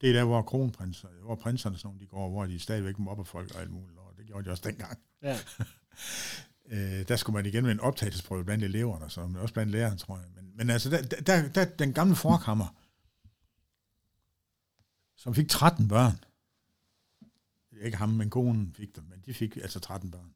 Det 0.01 0.09
er 0.09 0.13
der, 0.13 0.23
hvor 0.23 0.41
kronprinser, 0.41 1.07
hvor 1.23 1.35
prinserne 1.35 1.77
sådan, 1.77 1.99
de 1.99 2.05
går, 2.05 2.29
hvor 2.29 2.45
de 2.45 2.59
stadigvæk 2.59 2.99
mobber 2.99 3.23
folk 3.23 3.55
og 3.55 3.61
alt 3.61 3.71
muligt, 3.71 3.99
og 3.99 4.13
det 4.17 4.25
gjorde 4.25 4.45
de 4.45 4.51
også 4.51 4.63
dengang. 4.69 4.99
Ja. 5.21 5.37
øh, 6.71 7.07
der 7.07 7.15
skulle 7.15 7.33
man 7.33 7.45
igen 7.45 7.63
med 7.63 7.71
en 7.71 7.79
optagelsesprøve 7.79 8.45
blandt 8.45 8.63
eleverne, 8.63 9.09
så, 9.09 9.27
men 9.27 9.35
også 9.35 9.53
blandt 9.53 9.71
lærerne, 9.71 9.97
tror 9.97 10.17
jeg. 10.17 10.27
Men, 10.35 10.51
men 10.57 10.69
altså, 10.69 10.89
der, 10.89 11.01
der, 11.01 11.47
der, 11.47 11.65
den 11.65 11.93
gamle 11.93 12.15
forkammer, 12.15 12.67
som 15.15 15.35
fik 15.35 15.49
13 15.49 15.87
børn, 15.87 16.19
ikke 17.81 17.97
ham, 17.97 18.09
men 18.09 18.29
konen 18.29 18.73
fik 18.73 18.95
dem, 18.95 19.03
men 19.03 19.21
de 19.25 19.33
fik 19.33 19.57
altså 19.57 19.79
13 19.79 20.11
børn. 20.11 20.33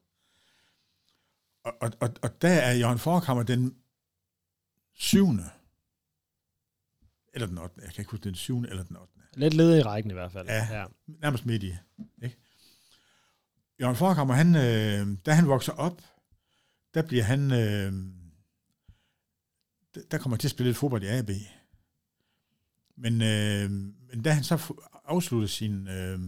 Og, 1.63 1.73
og, 1.81 1.91
og, 1.99 2.09
og 2.21 2.41
der 2.41 2.49
er 2.49 2.73
Jørgen 2.73 2.99
Forkammer 2.99 3.43
den 3.43 3.75
syvende, 4.93 5.49
eller 7.41 7.47
den 7.47 7.57
8. 7.57 7.81
Jeg 7.81 7.93
kan 7.93 8.01
ikke 8.01 8.11
huske, 8.11 8.23
den 8.23 8.35
syvende 8.35 8.69
eller 8.69 8.83
den 8.83 8.97
8. 8.97 9.13
Lidt 9.33 9.53
led 9.53 9.77
i 9.77 9.81
rækken 9.81 10.11
i 10.11 10.13
hvert 10.13 10.31
fald. 10.31 10.47
Ja, 10.47 10.79
ja. 10.79 10.85
nærmest 11.07 11.45
midt 11.45 11.63
i. 11.63 11.73
Ikke? 12.23 12.37
Jørgen 13.81 13.95
Forkammer, 13.95 14.33
han, 14.33 14.55
øh, 14.55 15.17
da 15.25 15.31
han 15.31 15.47
vokser 15.47 15.71
op, 15.71 16.01
der 16.93 17.01
bliver 17.01 17.23
han, 17.23 17.51
øh, 17.51 17.93
der 20.11 20.17
kommer 20.17 20.37
til 20.37 20.47
at 20.47 20.51
spille 20.51 20.69
lidt 20.69 20.77
fodbold 20.77 21.03
i 21.03 21.07
AB. 21.07 21.29
Men, 22.97 23.21
øh, 23.21 23.71
men 24.09 24.23
da 24.23 24.31
han 24.31 24.43
så 24.43 24.73
afslutter 25.05 25.47
sin, 25.47 25.87
øh, 25.87 26.19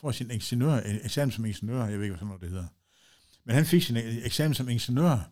får 0.00 0.10
sin 0.10 0.30
ingeniør, 0.30 0.80
eksamen 0.84 1.32
som 1.32 1.44
ingeniør, 1.44 1.86
jeg 1.86 1.98
ved 1.98 2.04
ikke, 2.04 2.12
hvad 2.12 2.18
sådan 2.18 2.26
noget 2.26 2.40
det 2.40 2.50
hedder, 2.50 2.66
men 3.44 3.54
han 3.54 3.66
fik 3.66 3.82
sin 3.82 3.96
eksamen 3.96 4.54
som 4.54 4.68
ingeniør, 4.68 5.30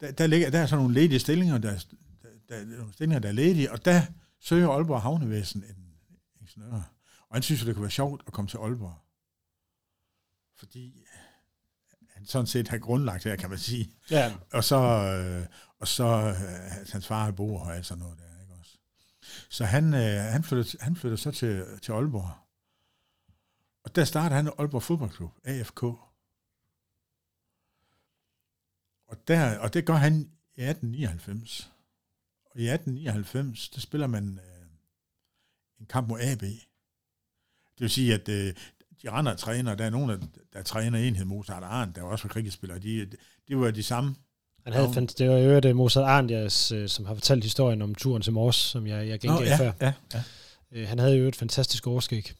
der, 0.00 0.10
der, 0.10 0.26
ligger, 0.26 0.50
der 0.50 0.58
er 0.58 0.66
sådan 0.66 0.82
nogle 0.82 1.00
ledige 1.00 1.18
stillinger, 1.18 1.58
der, 1.58 1.84
der, 2.48 2.64
der, 2.64 2.76
der, 2.76 2.92
stillinger, 2.92 3.18
der 3.18 3.28
er 3.28 3.32
ledige, 3.32 3.72
og 3.72 3.84
der 3.84 4.02
søger 4.40 4.68
Aalborg 4.68 5.02
Havnevæsen 5.02 5.64
en 5.64 5.96
ingeniør. 6.40 6.94
Og 7.28 7.36
han 7.36 7.42
synes 7.42 7.64
det 7.64 7.74
kunne 7.74 7.82
være 7.82 7.90
sjovt 7.90 8.22
at 8.26 8.32
komme 8.32 8.48
til 8.48 8.58
Aalborg. 8.58 8.98
Fordi 10.56 11.04
han 12.14 12.26
sådan 12.26 12.46
set 12.46 12.68
har 12.68 12.78
grundlagt 12.78 13.24
her, 13.24 13.36
kan 13.36 13.50
man 13.50 13.58
sige. 13.58 13.90
Ja. 14.10 14.34
Og 14.52 14.64
så, 14.64 14.76
øh, 14.76 15.46
og 15.80 15.88
så 15.88 16.04
øh, 16.04 16.92
hans 16.92 17.06
far 17.06 17.30
bor 17.30 17.60
og 17.60 17.76
alt 17.76 17.86
sådan 17.86 18.02
noget 18.02 18.18
der. 18.18 18.40
Ikke 18.40 18.54
også? 18.54 18.78
Så 19.48 19.64
han, 19.64 19.94
øh, 19.94 20.32
han, 20.32 20.44
flytter, 20.44 20.76
han 20.80 20.96
flytter 20.96 21.16
så 21.16 21.30
til, 21.30 21.64
til 21.82 21.92
Aalborg. 21.92 22.30
Og 23.84 23.96
der 23.96 24.04
starter 24.04 24.36
han 24.36 24.50
Aalborg 24.58 24.82
Fodboldklub, 24.82 25.32
AFK. 25.44 25.82
Og, 29.06 29.28
der, 29.28 29.58
og 29.58 29.74
det 29.74 29.86
gør 29.86 29.94
han 29.94 30.12
i 30.56 30.62
1899. 30.62 31.73
Og 32.54 32.60
i 32.60 32.68
1899, 32.68 33.68
der 33.68 33.80
spiller 33.80 34.06
man 34.06 34.40
øh, 34.42 34.66
en 35.80 35.86
kamp 35.86 36.08
mod 36.08 36.20
AB. 36.20 36.40
Det 36.40 37.80
vil 37.80 37.90
sige, 37.90 38.14
at 38.14 38.28
øh, 38.28 38.54
de 39.02 39.10
andre 39.10 39.36
træner, 39.36 39.74
der 39.74 39.84
er 39.84 39.90
nogen, 39.90 40.10
der, 40.10 40.18
der 40.52 40.62
træner 40.62 40.98
enhed 40.98 41.24
Mozart 41.24 41.62
Arndt, 41.62 41.96
der 41.96 42.02
var 42.02 42.08
også 42.08 42.28
cricketspillere, 42.28 42.78
de, 42.78 43.10
de 43.48 43.58
var 43.58 43.70
de 43.70 43.82
samme. 43.82 44.14
Han 44.64 44.72
havde, 44.72 44.92
ja. 44.94 45.00
det 45.00 45.30
var 45.30 45.36
jo 45.36 45.60
det 45.60 45.76
Mozart 45.76 46.04
Arndt, 46.04 46.30
jeg, 46.30 46.44
øh, 46.78 46.88
som 46.88 47.04
har 47.04 47.14
fortalt 47.14 47.44
historien 47.44 47.82
om 47.82 47.94
turen 47.94 48.22
til 48.22 48.32
Mors, 48.32 48.56
som 48.56 48.86
jeg, 48.86 49.08
jeg 49.08 49.20
gengav 49.20 49.46
ja, 49.46 49.56
før. 49.58 49.72
Ja, 49.80 49.92
ja. 50.14 50.22
Øh, 50.72 50.88
han 50.88 50.98
havde 50.98 51.16
jo 51.16 51.28
et 51.28 51.36
fantastisk 51.36 51.86
overskæg. 51.86 52.32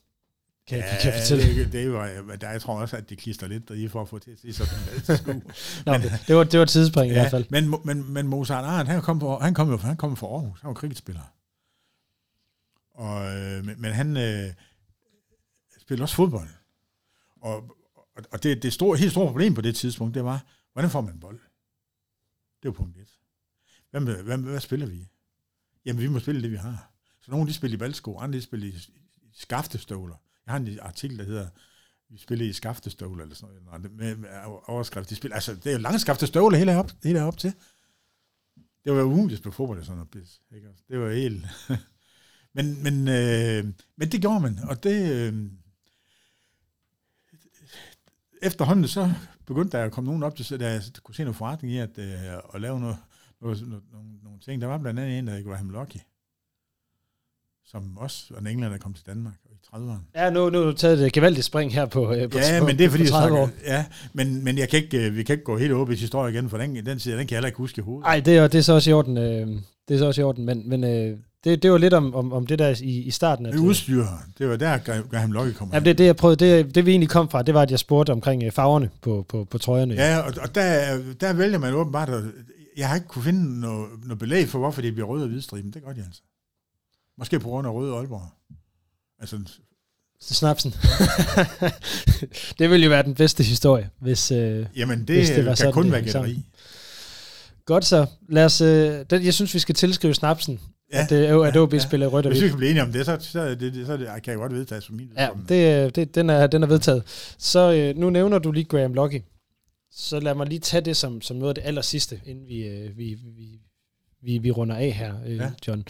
Kan, 0.67 0.79
ja, 0.79 0.99
kan 1.03 1.13
jeg 1.13 1.21
fortælle? 1.21 1.65
Det, 1.65 1.73
det 1.73 1.93
var, 1.93 2.37
der, 2.41 2.51
jeg 2.51 2.61
tror 2.61 2.81
også, 2.81 2.97
at 2.97 3.11
de 3.11 3.17
klister 3.17 3.47
lidt 3.47 3.69
der 3.69 3.75
i 3.75 3.89
for 3.89 4.03
at 4.03 4.09
få 4.09 4.19
til 4.19 4.31
at 4.31 4.39
se 4.39 4.53
sådan 4.53 4.75
men, 5.87 6.03
det, 6.03 6.13
det, 6.27 6.37
var, 6.37 6.45
det 6.45 6.61
var 6.61 6.65
tidsspring 6.65 7.13
ja, 7.13 7.17
i 7.17 7.21
hvert 7.21 7.31
fald. 7.31 7.47
Men, 7.51 7.75
men, 7.85 8.13
men 8.13 8.27
Mozart 8.27 8.65
Arndt, 8.65 8.91
han 8.91 9.03
kom, 9.03 9.19
på, 9.19 9.39
han 9.39 9.55
kom 9.55 9.71
jo 9.71 9.77
han 9.77 9.97
kom 9.97 10.17
fra 10.17 10.27
Aarhus. 10.27 10.61
Han 10.61 10.69
var 10.69 10.75
cricketspiller. 10.75 11.35
Og, 12.95 13.37
øh, 13.37 13.65
men, 13.65 13.81
men 13.81 13.93
han 13.93 14.17
øh, 14.17 14.53
spillede 15.81 16.05
også 16.05 16.15
fodbold. 16.15 16.49
Og, 17.41 17.77
og 18.33 18.43
det, 18.43 18.63
det 18.63 18.73
store, 18.73 18.99
helt 18.99 19.13
store 19.13 19.27
problem 19.27 19.55
på 19.55 19.61
det 19.61 19.77
tidspunkt, 19.77 20.15
det 20.15 20.25
var, 20.25 20.45
hvordan 20.73 20.91
får 20.91 21.01
man 21.01 21.21
bold? 21.21 21.41
Det 22.63 22.69
var 22.69 22.73
punkt 22.73 22.97
et. 22.97 23.09
Hvad, 23.91 24.23
hvad, 24.23 24.39
hvad, 24.39 24.61
spiller 24.61 24.87
vi? 24.87 25.09
Jamen, 25.85 26.03
vi 26.03 26.09
må 26.09 26.19
spille 26.19 26.43
det, 26.43 26.51
vi 26.51 26.57
har. 26.57 26.91
Så 27.23 27.31
nogle 27.31 27.47
de 27.47 27.55
spiller 27.55 27.77
i 27.77 27.79
baldsko, 27.79 28.19
andre 28.19 28.39
de 28.39 28.43
spiller 28.43 28.67
i 28.67 28.75
skaftestøvler. 29.33 30.17
Jeg 30.47 30.53
har 30.53 30.61
en 30.61 30.79
artikel, 30.81 31.19
der 31.19 31.25
hedder, 31.25 31.49
vi 32.09 32.19
spiller 32.19 32.47
i 32.47 32.53
skaftestøvler, 32.53 33.23
eller 33.23 33.37
sådan 33.37 33.57
noget, 33.65 33.93
med, 33.93 34.17
med 34.17 34.29
overskrift. 34.67 35.11
De 35.11 35.15
spiller, 35.15 35.35
altså, 35.35 35.55
det 35.55 35.67
er 35.67 35.73
jo 35.73 35.79
lange 35.79 35.99
skaftestøvler 35.99 36.59
hele 36.59 36.77
op, 36.77 36.91
hele 37.05 37.23
op 37.23 37.39
til. 37.39 37.55
Det 38.85 38.93
var 38.93 38.99
jo 38.99 39.05
umuligt 39.05 39.33
at 39.33 39.39
spille 39.39 39.53
fodbold 39.53 39.79
og 39.79 39.85
sådan 39.85 40.07
noget. 40.15 40.41
Ikke? 40.55 40.69
Det 40.89 41.01
var 41.01 41.11
helt... 41.11 41.47
men, 42.57 42.83
men, 42.83 43.09
øh, 43.09 43.73
men 43.97 44.13
det 44.13 44.21
gjorde 44.21 44.41
man, 44.41 44.59
og 44.69 44.83
det... 44.83 45.13
Øh, 45.13 45.51
efterhånden 48.43 48.89
så 48.89 49.13
begyndte 49.47 49.79
der 49.79 49.85
at 49.85 49.93
komme 49.93 50.07
nogen 50.07 50.23
op 50.23 50.37
til, 50.37 50.61
da 50.61 50.73
jeg 50.73 50.83
kunne 51.03 51.15
se 51.15 51.25
noget 51.25 51.37
forretning 51.37 51.75
i 51.75 51.79
at, 51.79 51.99
øh, 51.99 52.35
at 52.55 52.61
lave 52.61 52.81
noget, 52.81 52.97
noget, 53.41 53.69
noget, 53.69 53.85
nogle, 53.93 54.09
nogle 54.23 54.41
ting. 54.41 54.61
Der 54.61 54.67
var 54.67 54.79
blandt 54.79 55.01
andet 55.01 55.19
en, 55.19 55.27
der 55.27 55.37
ikke 55.37 55.51
var 55.51 55.57
ham 55.57 55.71
Lucky, 55.71 55.99
som 57.71 57.97
også 57.97 58.25
var 58.31 58.41
en 58.41 58.47
englænder, 58.47 58.71
der 58.71 58.79
kom 58.79 58.95
til 58.95 59.07
Danmark 59.07 59.35
i 59.45 59.55
30'erne. 59.75 60.21
Ja, 60.21 60.31
nu, 60.31 60.51
nu 60.51 60.59
har 60.59 60.65
du 60.65 60.73
taget 60.73 61.07
et 61.07 61.13
gevaldigt 61.13 61.47
spring 61.47 61.75
her 61.75 61.87
på, 61.87 62.13
øh, 62.13 62.31
på 62.31 62.39
Ja, 62.39 62.61
på, 62.61 62.67
men 62.67 62.79
det 62.79 62.85
er 62.85 62.91
fordi, 62.91 63.05
på 63.05 63.11
30 63.11 63.39
år. 63.39 63.51
ja, 63.67 63.85
men, 64.13 64.45
men 64.45 64.59
jeg 64.59 64.69
kan 64.69 64.79
ikke, 64.83 65.07
øh, 65.07 65.17
vi 65.17 65.23
kan 65.23 65.33
ikke 65.33 65.45
gå 65.45 65.59
helt 65.59 65.73
op 65.73 65.91
i 65.91 65.95
historie 65.95 66.33
igen, 66.33 66.51
for 66.51 66.59
den, 66.59 66.87
den 66.87 66.99
side, 66.99 67.19
den 67.19 67.27
kan 67.27 67.31
jeg 67.31 67.37
heller 67.37 67.47
ikke 67.47 67.59
huske 67.59 67.79
i 67.79 67.83
hovedet. 67.83 68.05
Nej, 68.05 68.21
det 68.21 68.37
er, 68.37 68.49
det 68.49 68.59
er 68.59 68.63
så 68.63 68.73
også 68.73 68.91
i 68.91 68.93
orden. 68.93 69.17
Øh, 69.19 69.47
det 69.89 69.95
er 69.95 69.99
så 69.99 70.07
også 70.07 70.21
i 70.21 70.25
orden, 70.25 70.45
men, 70.45 70.69
men 70.69 70.85
øh, 70.85 71.19
det, 71.45 71.63
det 71.63 71.73
var 71.73 71.79
lidt 71.79 71.95
om, 71.95 72.15
om, 72.15 72.33
om 72.33 72.47
det 72.47 72.59
der 72.59 72.75
i, 72.83 73.03
i 73.03 73.11
starten. 73.11 73.47
At, 73.47 73.53
det 73.53 73.61
udstyr, 73.61 74.05
det 74.39 74.49
var 74.49 74.57
der, 74.57 74.79
Graham 75.11 75.33
Locke 75.33 75.53
kommer 75.53 75.75
Ja, 75.75 75.81
det, 75.81 75.99
det, 75.99 76.05
jeg 76.05 76.17
prøvede, 76.17 76.45
det, 76.45 76.75
det 76.75 76.87
vi 76.87 76.91
egentlig 76.91 77.09
kom 77.11 77.29
fra, 77.29 77.43
det 77.43 77.55
var, 77.55 77.63
at 77.63 77.71
jeg 77.71 77.79
spurgte 77.79 78.11
omkring 78.11 78.43
øh, 78.45 78.53
farverne 78.53 78.91
på, 79.03 79.27
på, 79.29 79.45
på 79.51 79.59
trøjerne. 79.59 79.95
Ja, 79.95 80.19
og, 80.19 80.33
og 80.43 80.55
der, 80.55 80.99
der 81.21 81.33
vælger 81.33 81.59
man 81.59 81.75
åbenbart, 81.75 82.09
at, 82.09 82.23
jeg 82.77 82.89
har 82.89 82.95
ikke 82.95 83.09
kunne 83.09 83.23
finde 83.25 83.61
noget, 83.61 83.87
noget 84.05 84.19
belæg 84.19 84.49
for, 84.49 84.59
hvorfor 84.59 84.83
det 84.83 84.95
bliver 84.95 85.07
rød 85.09 85.23
og 85.23 85.29
hvidstriben. 85.29 85.71
Det 85.71 85.85
gør 85.85 85.93
de 85.93 86.01
altså. 86.07 86.23
Måske 87.19 87.41
på 87.41 87.49
grund 87.49 87.67
af 87.67 87.73
røde 87.73 87.95
Aalborg. 87.95 88.29
Altså, 89.21 89.39
Snapsen. 90.21 90.75
det 92.59 92.71
ville 92.71 92.85
jo 92.85 92.91
være 92.91 93.03
den 93.03 93.15
bedste 93.15 93.45
historie, 93.45 93.91
hvis, 94.01 94.31
øh, 94.31 94.67
Jamen, 94.77 94.99
det, 94.99 95.17
hvis 95.17 95.29
det 95.29 95.45
var 95.45 95.51
kan 95.51 95.57
sådan, 95.57 95.73
kun 95.73 95.85
det 95.85 95.93
være 95.93 96.03
gætteri. 96.03 96.43
Godt 97.65 97.85
så. 97.85 98.07
Lad 98.29 98.45
os, 98.45 98.61
øh, 98.61 99.05
den, 99.11 99.25
jeg 99.25 99.35
synes, 99.35 99.55
vi 99.55 99.59
skal 99.59 99.75
tilskrive 99.75 100.15
snapsen, 100.15 100.61
ja, 100.93 101.03
at, 101.03 101.13
øh, 101.13 101.49
at 101.49 101.57
OB 101.57 101.75
ja, 101.75 101.79
spiller 101.79 102.07
rødt 102.07 102.27
og 102.27 102.33
Hvis 102.33 102.43
vi 102.43 102.49
kan 102.49 102.57
blive 102.57 102.71
enige 102.71 102.83
om 102.83 102.93
det, 102.93 103.07
så, 103.07 103.17
så, 103.21 103.55
det, 103.55 103.87
så 103.87 103.97
det, 103.97 104.07
kan 104.07 104.31
jeg 104.31 104.37
godt 104.37 104.53
vedtage 104.53 104.81
for 104.81 104.93
min 104.93 105.13
Ja, 105.17 105.29
det, 105.49 105.85
øh, 105.85 105.91
det, 105.95 106.15
den, 106.15 106.31
er, 106.31 106.47
den 106.47 106.63
er 106.63 106.67
vedtaget. 106.67 107.03
Så 107.39 107.73
øh, 107.73 107.97
nu 107.97 108.11
nævner 108.11 108.39
du 108.39 108.53
lige 108.53 108.65
Graham 108.65 108.95
Locke. 108.95 109.25
Så 109.91 110.21
lad 110.21 110.35
mig 110.35 110.47
lige 110.47 110.59
tage 110.59 110.81
det 110.81 110.97
som, 110.97 111.21
som 111.21 111.37
noget 111.37 111.51
af 111.51 111.55
det 111.55 111.69
aller 111.69 111.83
sidste, 111.83 112.21
inden 112.27 112.49
vi, 112.49 112.67
øh, 112.67 112.99
vi, 112.99 113.17
vi, 113.37 113.61
vi, 114.23 114.39
vi 114.39 114.51
runder 114.51 114.77
af 114.77 114.93
her, 114.93 115.15
øh, 115.27 115.37
ja. 115.37 115.51
John. 115.67 115.85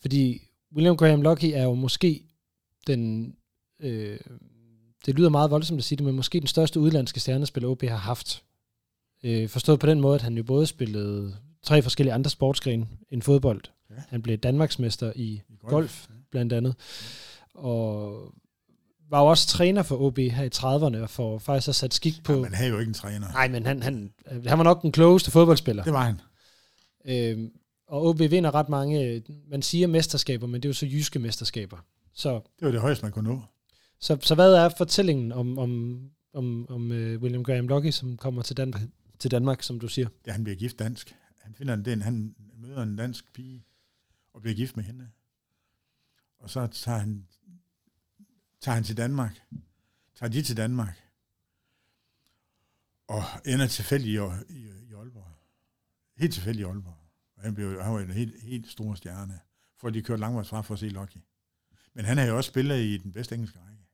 Fordi 0.00 0.49
William 0.74 0.96
Graham 0.96 1.22
Locke 1.22 1.54
er 1.54 1.62
jo 1.64 1.74
måske 1.74 2.22
den... 2.86 3.34
Øh, 3.80 4.18
det 5.06 5.14
lyder 5.14 5.28
meget 5.28 5.50
voldsomt 5.50 5.78
at 5.78 5.84
sige 5.84 5.96
det, 5.96 6.06
men 6.06 6.14
måske 6.14 6.40
den 6.40 6.46
største 6.46 6.80
udlandske 6.80 7.20
stjernespiller 7.20 7.68
OB 7.68 7.82
har 7.82 7.96
haft. 7.96 8.42
Øh, 9.24 9.48
forstået 9.48 9.80
på 9.80 9.86
den 9.86 10.00
måde, 10.00 10.14
at 10.14 10.22
han 10.22 10.36
jo 10.36 10.42
både 10.42 10.66
spillede 10.66 11.36
tre 11.62 11.82
forskellige 11.82 12.14
andre 12.14 12.30
sportsgrene 12.30 12.86
end 13.10 13.22
fodbold. 13.22 13.60
Ja. 13.90 13.94
Han 14.08 14.22
blev 14.22 14.36
Danmarksmester 14.36 15.12
i 15.16 15.42
I 15.48 15.56
golf, 15.58 15.70
golf 15.70 16.08
blandt 16.30 16.52
andet. 16.52 16.74
Og 17.54 18.14
var 19.10 19.20
jo 19.20 19.26
også 19.26 19.48
træner 19.48 19.82
for 19.82 19.96
OB 20.00 20.18
her 20.18 20.42
i 20.42 20.50
30'erne, 20.54 21.02
og 21.02 21.10
får 21.10 21.38
faktisk 21.38 21.68
også 21.68 21.78
sat 21.78 21.94
skik 21.94 22.14
på... 22.24 22.32
Ja, 22.32 22.40
man 22.40 22.54
havde 22.54 22.70
jo 22.70 22.78
ikke 22.78 22.90
en 22.90 22.94
træner. 22.94 23.32
Nej, 23.32 23.48
men 23.48 23.66
han, 23.66 23.82
han, 23.82 24.12
han 24.46 24.58
var 24.58 24.64
nok 24.64 24.82
den 24.82 24.92
klogeste 24.92 25.30
fodboldspiller. 25.30 25.84
Det 25.84 25.92
var 25.92 26.04
han. 26.04 26.20
Øhm, 27.04 27.50
og 27.90 28.06
OB 28.06 28.18
vinder 28.18 28.54
ret 28.54 28.68
mange, 28.68 29.22
man 29.48 29.62
siger 29.62 29.86
mesterskaber, 29.86 30.46
men 30.46 30.62
det 30.62 30.68
er 30.68 30.70
jo 30.70 30.74
så 30.74 30.86
jyske 30.86 31.18
mesterskaber. 31.18 31.78
Så, 32.12 32.34
Det 32.34 32.66
var 32.66 32.70
det 32.70 32.80
højeste, 32.80 33.04
man 33.04 33.12
kunne 33.12 33.30
nå. 33.30 33.42
så, 33.98 34.18
så 34.20 34.34
hvad 34.34 34.54
er 34.54 34.68
fortællingen 34.78 35.32
om, 35.32 35.58
om, 35.58 36.00
om, 36.32 36.70
om 36.70 36.90
uh, 36.90 36.96
William 36.96 37.44
Graham 37.44 37.68
Locke, 37.68 37.92
som 37.92 38.16
kommer 38.16 38.42
til 38.42 38.56
Danmark, 38.56 38.82
til 39.18 39.30
Danmark, 39.30 39.62
som 39.62 39.80
du 39.80 39.88
siger? 39.88 40.08
Ja, 40.26 40.32
han 40.32 40.44
bliver 40.44 40.56
gift 40.56 40.78
dansk. 40.78 41.16
Han 41.38 41.54
finder 41.54 41.74
en, 41.74 41.84
den, 41.84 42.02
han 42.02 42.34
møder 42.56 42.82
en 42.82 42.96
dansk 42.96 43.32
pige 43.32 43.64
og 44.32 44.40
bliver 44.42 44.54
gift 44.54 44.76
med 44.76 44.84
hende. 44.84 45.08
Og 46.38 46.50
så 46.50 46.66
tager 46.66 46.98
han, 46.98 47.26
tager 48.60 48.74
han 48.74 48.84
til 48.84 48.96
Danmark. 48.96 49.40
Tager 50.18 50.30
de 50.30 50.42
til 50.42 50.56
Danmark. 50.56 51.00
Og 53.08 53.22
ender 53.46 53.66
tilfældigt 53.66 54.20
i, 54.20 54.54
i, 54.54 54.66
i 54.90 54.92
Aalborg. 54.92 55.26
Helt 56.16 56.34
tilfældigt 56.34 56.66
i 56.66 56.68
Aalborg. 56.68 56.99
Og 57.40 57.46
han, 57.46 57.54
blev, 57.54 57.82
han 57.82 57.92
var 57.92 58.00
en 58.00 58.10
helt, 58.10 58.42
helt 58.42 58.68
stor 58.68 58.94
stjerne. 58.94 59.40
For 59.78 59.90
de 59.90 60.02
kørte 60.02 60.20
langvejs 60.20 60.48
fra 60.48 60.60
for 60.60 60.74
at 60.74 60.80
se 60.80 60.88
Lucky. 60.88 61.16
Men 61.94 62.04
han 62.04 62.18
har 62.18 62.26
jo 62.26 62.36
også 62.36 62.48
spillet 62.48 62.80
i 62.80 62.96
den 62.96 63.12
bedste 63.12 63.34
engelske 63.34 63.58
række. 63.58 63.84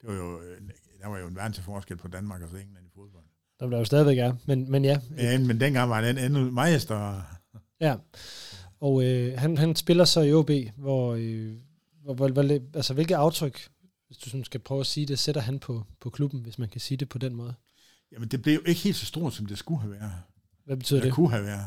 Det 0.00 0.08
var 0.08 0.14
jo, 0.14 0.40
øh, 0.42 0.60
der 1.00 1.06
var 1.06 1.18
jo 1.18 1.26
en 1.26 1.36
verden 1.36 1.52
til 1.52 1.62
forskel 1.62 1.96
på 1.96 2.08
Danmark 2.08 2.42
og 2.42 2.50
så 2.50 2.56
England 2.56 2.86
i 2.86 2.90
fodbold. 2.94 3.24
Der 3.60 3.66
der 3.66 3.78
jo 3.78 3.84
stadigvæk 3.84 4.18
er, 4.18 4.34
men, 4.46 4.70
men 4.70 4.84
ja. 4.84 5.00
Ja, 5.16 5.38
men 5.38 5.60
dengang 5.60 5.90
var 5.90 6.00
den 6.00 6.18
endnu 6.18 6.50
meget 6.50 6.82
større. 6.82 7.24
ja. 7.80 7.96
Og 8.80 9.04
øh, 9.04 9.38
han, 9.38 9.58
han 9.58 9.76
spiller 9.76 10.04
så 10.04 10.20
i 10.20 10.32
OB, 10.32 10.50
hvor, 10.76 11.14
øh, 11.14 11.56
hvor, 12.02 12.14
hvor, 12.14 12.28
hvor, 12.28 12.42
altså 12.74 12.94
hvilke 12.94 13.16
aftryk, 13.16 13.68
hvis 14.06 14.18
du 14.18 14.30
sådan 14.30 14.44
skal 14.44 14.60
prøve 14.60 14.80
at 14.80 14.86
sige 14.86 15.06
det, 15.06 15.18
sætter 15.18 15.40
han 15.40 15.58
på, 15.58 15.84
på 16.00 16.10
klubben, 16.10 16.40
hvis 16.40 16.58
man 16.58 16.68
kan 16.68 16.80
sige 16.80 16.98
det 16.98 17.08
på 17.08 17.18
den 17.18 17.34
måde? 17.34 17.54
Jamen, 18.12 18.28
det 18.28 18.42
blev 18.42 18.54
jo 18.54 18.60
ikke 18.66 18.80
helt 18.80 18.96
så 18.96 19.06
stort, 19.06 19.34
som 19.34 19.46
det 19.46 19.58
skulle 19.58 19.80
have 19.80 19.92
været. 19.92 20.12
Hvad 20.64 20.76
betyder 20.76 21.00
det? 21.00 21.06
det? 21.06 21.14
kunne 21.14 21.30
have 21.30 21.44
været. 21.44 21.66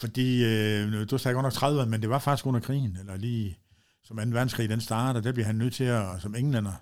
Fordi, 0.00 0.44
øh, 0.44 1.10
du 1.10 1.18
sagde 1.18 1.34
godt 1.34 1.44
nok 1.44 1.52
30, 1.52 1.86
men 1.86 2.02
det 2.02 2.10
var 2.10 2.18
faktisk 2.18 2.46
under 2.46 2.60
krigen, 2.60 2.96
eller 2.96 3.16
lige 3.16 3.58
som 4.04 4.16
2. 4.16 4.22
verdenskrig, 4.22 4.68
den 4.68 4.80
starter, 4.80 5.20
der 5.20 5.32
bliver 5.32 5.46
han 5.46 5.56
nødt 5.56 5.74
til 5.74 5.84
at, 5.84 6.22
som 6.22 6.34
englænder, 6.34 6.72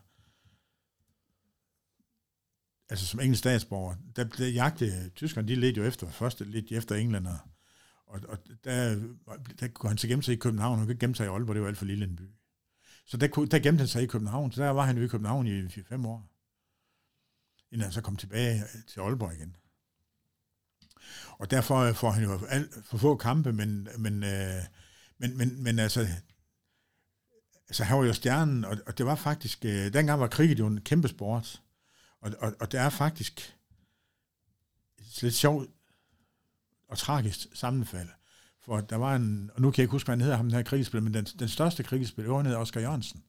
altså 2.89 3.07
som 3.07 3.21
engelsk 3.21 3.39
statsborger, 3.39 3.95
der, 4.17 4.25
der 4.25 4.49
jagte 4.49 5.09
tyskerne, 5.09 5.49
de 5.49 5.55
ledte 5.55 5.81
jo 5.81 5.87
efter, 5.87 6.11
først 6.11 6.41
lidt 6.41 6.73
efter 6.73 6.95
englænder, 6.95 7.49
og, 8.07 8.21
og 8.29 8.39
der, 8.65 9.03
der 9.61 9.69
kunne 9.69 9.91
han 9.91 9.99
så 9.99 10.09
gemme 10.09 10.23
sig 10.23 10.33
i 10.33 10.37
København, 10.37 10.79
han 10.79 10.87
kunne 10.87 10.93
ikke 10.93 11.01
gemme 11.01 11.17
sig 11.17 11.27
i 11.27 11.29
Aalborg, 11.29 11.55
det 11.55 11.63
var 11.63 11.69
alt 11.69 11.79
for 11.79 11.85
lille 11.85 12.05
en 12.05 12.17
by. 12.17 12.31
Så 13.07 13.17
der, 13.17 13.27
der 13.27 13.59
gemte 13.59 13.81
han 13.81 13.89
sig 13.89 14.03
i 14.03 14.07
København, 14.07 14.53
så 14.53 14.63
der 14.63 14.71
var 14.71 14.87
han 14.87 14.97
jo 14.97 15.05
i 15.05 15.09
København 15.09 15.47
i 15.47 15.63
4-5 15.63 16.07
år, 16.07 16.29
inden 17.71 17.83
han 17.83 17.93
så 17.93 18.01
kom 18.01 18.17
tilbage 18.17 18.63
til 18.89 19.01
Aalborg 19.01 19.35
igen. 19.35 19.57
Og 21.39 21.51
derfor 21.51 21.93
får 21.93 22.11
han 22.11 22.23
jo 22.23 22.41
alt, 22.49 22.71
for 22.85 22.99
få 22.99 23.17
kampe, 23.17 23.53
men, 23.53 23.89
men, 23.99 24.25
øh, 24.25 24.63
men, 25.19 25.39
men, 25.39 25.63
men 25.63 25.79
altså, 25.79 26.07
altså, 27.69 27.85
han 27.85 27.99
var 27.99 28.05
jo 28.05 28.13
stjernen, 28.13 28.65
og, 28.65 28.77
og 28.87 28.99
det 28.99 29.07
var 29.07 29.15
faktisk, 29.15 29.65
øh, 29.65 29.93
dengang 29.93 30.21
var 30.21 30.27
kriget 30.27 30.59
jo 30.59 30.67
en 30.67 30.81
kæmpe 30.81 31.09
sport, 31.09 31.63
og, 32.21 32.33
og, 32.39 32.53
og 32.61 32.73
det 32.73 32.81
er 32.81 32.89
faktisk 32.89 33.55
et 34.99 35.23
lidt 35.23 35.35
sjovt 35.35 35.69
og 36.89 36.99
tragisk 36.99 37.39
sammenfald. 37.55 38.09
For 38.65 38.81
der 38.81 38.97
var 38.97 39.17
en, 39.17 39.51
og 39.55 39.61
nu 39.61 39.71
kan 39.71 39.79
jeg 39.79 39.85
ikke 39.85 39.93
huske, 39.93 40.07
hvad 40.07 40.17
han 40.17 40.21
hedder, 40.21 40.37
ham 40.37 40.47
den 40.47 40.55
her 40.55 40.63
krigsspiller, 40.63 41.03
men 41.03 41.15
den, 41.15 41.25
den 41.25 41.49
største 41.49 41.83
krigsspiller, 41.83 42.37
han 42.37 42.47
hedder 42.47 42.61
Oscar 42.61 42.81
Jørgensen. 42.81 43.25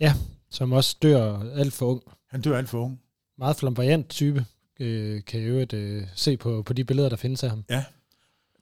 Ja, 0.00 0.14
som 0.50 0.72
også 0.72 0.96
dør 1.02 1.40
alt 1.52 1.72
for 1.72 1.86
ung. 1.86 2.02
Han 2.26 2.40
dør 2.40 2.58
alt 2.58 2.68
for 2.68 2.84
ung. 2.84 3.00
Meget 3.38 3.56
flamboyant 3.56 4.08
type, 4.08 4.46
øh, 4.80 5.24
kan 5.24 5.40
jo 5.40 5.66
øh, 5.72 6.08
se 6.14 6.36
på, 6.36 6.62
på 6.62 6.72
de 6.72 6.84
billeder, 6.84 7.08
der 7.08 7.16
findes 7.16 7.42
af 7.44 7.50
ham. 7.50 7.64
Ja, 7.70 7.84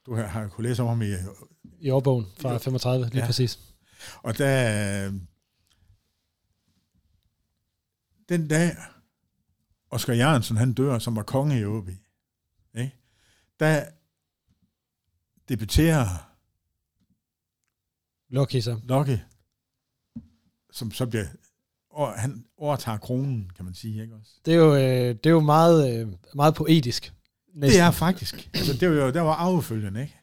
du 0.06 0.14
har, 0.14 0.26
har 0.26 0.48
kunnet 0.48 0.68
læse 0.70 0.82
om 0.82 0.88
ham 0.88 1.02
i... 1.02 1.12
I 1.80 1.90
årbogen 1.90 2.26
fra 2.40 2.52
Jo. 2.52 2.58
35, 2.58 3.06
lige 3.06 3.18
Ja. 3.18 3.26
præcis. 3.26 3.58
Og 4.22 4.38
der... 4.38 5.12
Den 8.28 8.48
dag, 8.48 8.76
Oscar 9.90 10.12
Jørgensen, 10.12 10.56
han 10.56 10.72
dør, 10.72 10.98
som 10.98 11.16
var 11.16 11.22
konge 11.22 11.60
i 11.60 11.64
Åby, 11.64 11.90
ikke? 12.74 12.96
der 13.60 13.84
debuterer 15.48 16.30
Lucky 18.28 18.60
så. 18.60 18.80
Lucky, 18.84 19.18
som 20.70 20.90
så 20.90 21.06
bliver... 21.06 21.26
Og 21.94 22.12
han 22.12 22.44
overtager 22.58 22.98
kronen, 22.98 23.50
kan 23.56 23.64
man 23.64 23.74
sige, 23.74 24.02
ikke 24.02 24.14
også? 24.14 24.30
Det 24.46 24.54
er 24.54 24.58
jo, 24.58 24.74
øh, 24.74 25.08
det 25.14 25.26
er 25.26 25.30
jo 25.30 25.40
meget, 25.40 26.00
øh, 26.00 26.08
meget 26.34 26.54
poetisk. 26.54 27.12
Næsten. 27.54 27.80
Det 27.80 27.86
er 27.86 27.90
faktisk. 27.90 28.50
Altså, 28.54 28.72
det 28.72 28.90
var 28.90 28.94
jo 28.94 29.10
der 29.10 29.20
var 29.20 29.32
arvefølgen, 29.34 29.96
ikke? 29.96 30.20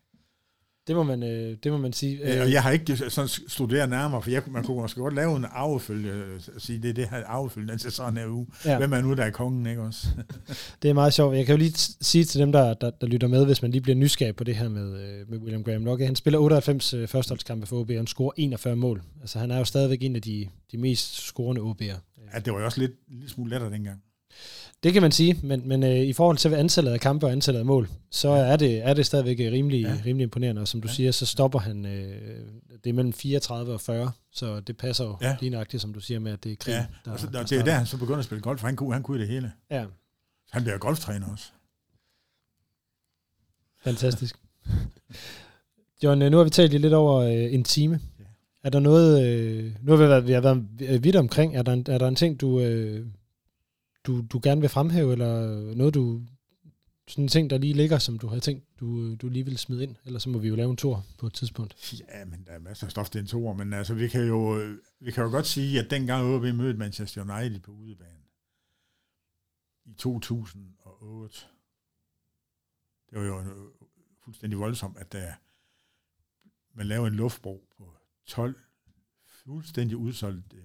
Det 0.92 0.98
må 0.98 1.04
man, 1.04 1.24
øh, 1.24 1.58
det 1.64 1.72
må 1.72 1.78
man 1.78 1.94
sige. 1.94 2.36
Øh, 2.36 2.42
og 2.42 2.52
jeg 2.52 2.64
har 2.64 2.72
ikke 2.72 2.98
sådan 3.10 3.28
studeret 3.48 3.90
nærmere, 3.90 4.22
for 4.22 4.32
jeg, 4.32 4.42
man 4.48 4.64
kunne 4.64 4.82
måske 4.82 5.00
godt 5.00 5.16
lave 5.16 5.38
en 5.38 5.46
arvefølge, 5.52 6.12
øh, 6.12 6.40
og 6.56 6.62
sige, 6.62 6.82
det 6.82 6.90
er 6.90 6.94
det 6.94 7.10
her 7.10 7.26
arvefølge, 7.26 7.68
den 7.68 7.80
ser 7.80 7.90
sådan 7.90 8.18
her 8.18 8.26
ud. 8.26 8.46
Ja. 8.66 8.72
Ja. 8.72 8.78
Hvem 8.78 8.94
er 8.94 9.02
nu, 9.02 9.14
der 9.14 9.24
er 9.24 9.30
kongen, 9.30 9.66
ikke 9.66 9.82
også? 9.82 10.08
Det 10.82 10.90
er 10.90 10.94
meget 10.94 11.14
sjovt. 11.14 11.36
Jeg 11.36 11.46
kan 11.46 11.54
jo 11.54 11.58
lige 11.58 11.74
sige 12.02 12.24
til 12.24 12.40
dem, 12.40 12.52
der, 12.52 12.74
der, 12.74 12.90
der 12.90 13.08
lytter 13.08 13.28
med, 13.28 13.46
hvis 13.46 13.62
man 13.62 13.72
lige 13.72 13.82
bliver 13.82 13.96
nysgerrig 13.96 14.36
på 14.36 14.44
det 14.44 14.56
her 14.56 14.70
med, 14.70 15.02
øh, 15.02 15.30
med 15.30 15.38
William 15.38 15.64
Graham 15.64 15.86
Locke. 15.86 16.06
Han 16.06 16.16
spiller 16.16 16.40
98 16.40 16.94
øh, 16.94 17.08
førsteholdskampe 17.08 17.66
for 17.68 17.80
OB, 17.80 17.90
og 17.90 17.96
han 17.96 18.08
scorer 18.08 18.32
41 18.38 18.76
mål. 18.76 19.02
Altså 19.22 19.40
han 19.40 19.52
er 19.52 19.58
jo 19.58 19.66
stadigvæk 19.66 20.04
en 20.04 20.16
af 20.16 20.22
de, 20.22 20.48
de 20.72 20.78
mest 20.78 21.22
scorende 21.22 21.62
OB'er. 21.62 21.98
Ja, 22.34 22.40
det 22.40 22.54
var 22.54 22.60
jo 22.60 22.66
også 22.66 22.80
lidt, 22.80 22.92
lille 23.08 23.30
smule 23.30 23.50
lettere 23.50 23.72
dengang. 23.72 24.02
Det 24.84 24.94
kan 24.94 25.02
man 25.02 25.12
sige, 25.12 25.40
men, 25.44 25.68
men 25.68 25.84
øh, 25.84 25.98
i 26.00 26.14
forhold 26.14 26.38
til 26.38 26.54
antallet 26.54 26.92
af 26.92 27.00
kampe 27.00 27.26
og 27.26 27.32
antallet 27.32 27.60
af 27.60 27.66
mål, 27.66 27.90
så 28.12 28.30
er 28.30 28.56
det, 28.56 28.88
er 28.88 28.94
det 28.94 29.06
stadigvæk 29.06 29.40
øh, 29.40 29.52
rimelig, 29.52 29.82
ja. 29.82 29.98
Rimelig 30.06 30.24
imponerende. 30.24 30.62
Og 30.62 30.68
som 30.68 30.82
du 30.82 30.88
ja. 30.88 30.94
Siger, 30.94 31.12
så 31.12 31.26
stopper 31.26 31.60
han, 31.60 31.86
øh, 31.86 32.38
det 32.84 32.90
er 32.90 32.94
mellem 32.94 33.14
34 33.14 33.74
og 33.74 33.82
40, 33.82 34.12
så 34.32 34.60
det 34.60 34.78
passer 34.78 35.06
jo 35.06 35.18
ja. 35.22 35.38
Lige 35.42 35.50
nøjagtigt, 35.50 35.82
som 35.82 35.94
du 35.94 36.00
siger 36.00 36.20
med, 36.20 36.32
at 36.32 36.44
det 36.44 36.52
er 36.52 36.56
krig, 36.56 36.72
Ja, 36.72 36.86
der, 37.06 37.12
og 37.12 37.20
så, 37.20 37.26
der 37.26 37.32
der, 37.32 37.44
det 37.44 37.60
er 37.60 37.64
der, 37.64 37.72
han 37.74 37.86
så 37.86 37.98
begynder 37.98 38.20
at 38.20 38.26
spille 38.26 38.42
golf, 38.42 38.60
for 38.60 38.68
han 38.68 38.76
kunne, 38.76 38.94
han 38.94 39.04
kunne 39.04 39.20
det 39.20 39.28
hele. 39.28 39.52
Ja, 39.72 39.86
Han 40.52 40.64
bliver 40.64 40.78
golftræner 40.78 41.28
også. 41.32 41.46
fantastisk. 43.84 44.36
John, 46.04 46.22
øh, 46.22 46.32
nu 46.32 46.38
har 46.38 46.44
vi 46.44 46.50
talt 46.50 46.82
lidt 46.82 46.94
over 46.94 47.20
øh, 47.22 47.54
en 47.54 47.64
time. 47.64 48.00
Er 48.64 48.70
der 48.70 48.80
noget, 48.80 49.26
øh, 49.26 49.72
nu 49.82 49.92
har 49.92 49.98
vi 50.04 50.10
været, 50.10 50.28
vi 50.28 50.32
har 50.32 50.42
været 50.42 51.04
vidt 51.04 51.16
omkring, 51.16 51.56
er 51.56 51.62
der 51.62 51.74
en, 51.74 51.86
er 51.90 51.98
der 51.98 52.08
en 52.08 52.16
ting, 52.16 52.42
du, 52.42 52.60
øh, 52.60 53.06
du, 54.08 54.22
du 54.22 54.40
gerne 54.44 54.62
vil 54.62 54.70
fremhæve, 54.70 55.12
eller 55.12 55.60
noget, 55.76 55.94
du, 55.94 56.22
sådan 57.08 57.24
en 57.24 57.28
ting, 57.28 57.50
der 57.50 57.58
lige 57.58 57.74
ligger, 57.74 57.98
som 57.98 58.20
du 58.20 58.28
havde 58.28 58.42
tænkt, 58.42 58.80
du, 58.80 59.16
du 59.16 59.30
lige 59.30 59.46
vil 59.46 59.58
smide 59.58 59.84
ind, 59.84 59.96
eller 60.06 60.20
så 60.20 60.30
må 60.30 60.40
vi 60.40 60.48
jo 60.48 60.56
lave 60.56 60.72
en 60.72 60.78
tur 60.78 61.06
på 61.18 61.28
et 61.28 61.34
tidspunkt. 61.34 62.00
Ja, 62.10 62.26
men 62.26 62.44
der 62.48 62.52
er 62.52 62.60
masser 62.60 62.88
af 62.88 62.92
stof 62.92 63.10
til 63.10 63.22
en 63.22 63.28
tur, 63.28 63.54
men 63.54 63.74
altså, 63.74 63.94
vi 63.94 64.08
kan 64.08 64.28
jo, 64.28 64.62
vi 65.00 65.12
kan 65.12 65.24
jo 65.24 65.30
godt 65.30 65.48
sige, 65.48 65.80
at 65.80 65.90
dengang 65.90 66.26
OB 66.26 66.42
mødte 66.42 66.80
Manchester 66.80 67.22
United 67.22 67.60
på 67.60 67.72
udebane 67.72 68.22
i 69.86 69.94
2008, 69.94 71.38
det 73.10 73.20
var 73.20 73.26
jo 73.26 73.40
en, 73.40 73.48
fuldstændig 74.24 74.60
voldsomt, 74.60 74.98
at 74.98 75.12
der, 75.12 75.34
man 76.74 76.86
lavede 76.86 77.08
en 77.08 77.14
luftbro 77.14 77.68
på 77.78 77.96
12 78.26 78.56
fuldstændig 79.28 79.98
udsolgt, 79.98 80.54
øh, 80.54 80.64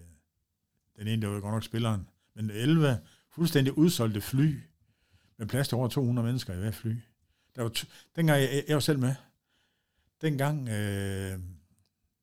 den 0.99 1.09
ene, 1.09 1.23
der 1.23 1.29
var 1.29 1.41
godt 1.41 1.55
nok 1.55 1.65
spilleren, 1.65 2.09
men 2.35 2.51
11 2.51 2.99
fuldstændig 3.37 3.79
udsolgte 3.79 4.21
fly, 4.21 4.61
med 5.37 5.47
plads 5.47 5.69
til 5.69 5.77
over 5.77 5.89
200 5.89 6.27
mennesker 6.27 6.55
i 6.55 6.57
hver 6.57 6.71
fly. 6.71 6.97
Der 7.57 7.63
var 7.63 7.71
t- 7.79 7.87
dengang, 8.17 8.41
jeg, 8.41 8.65
jeg 8.69 8.75
var 8.75 8.81
selv 8.81 8.99
med, 8.99 9.15
dengang, 10.21 10.69
øh, 10.69 11.41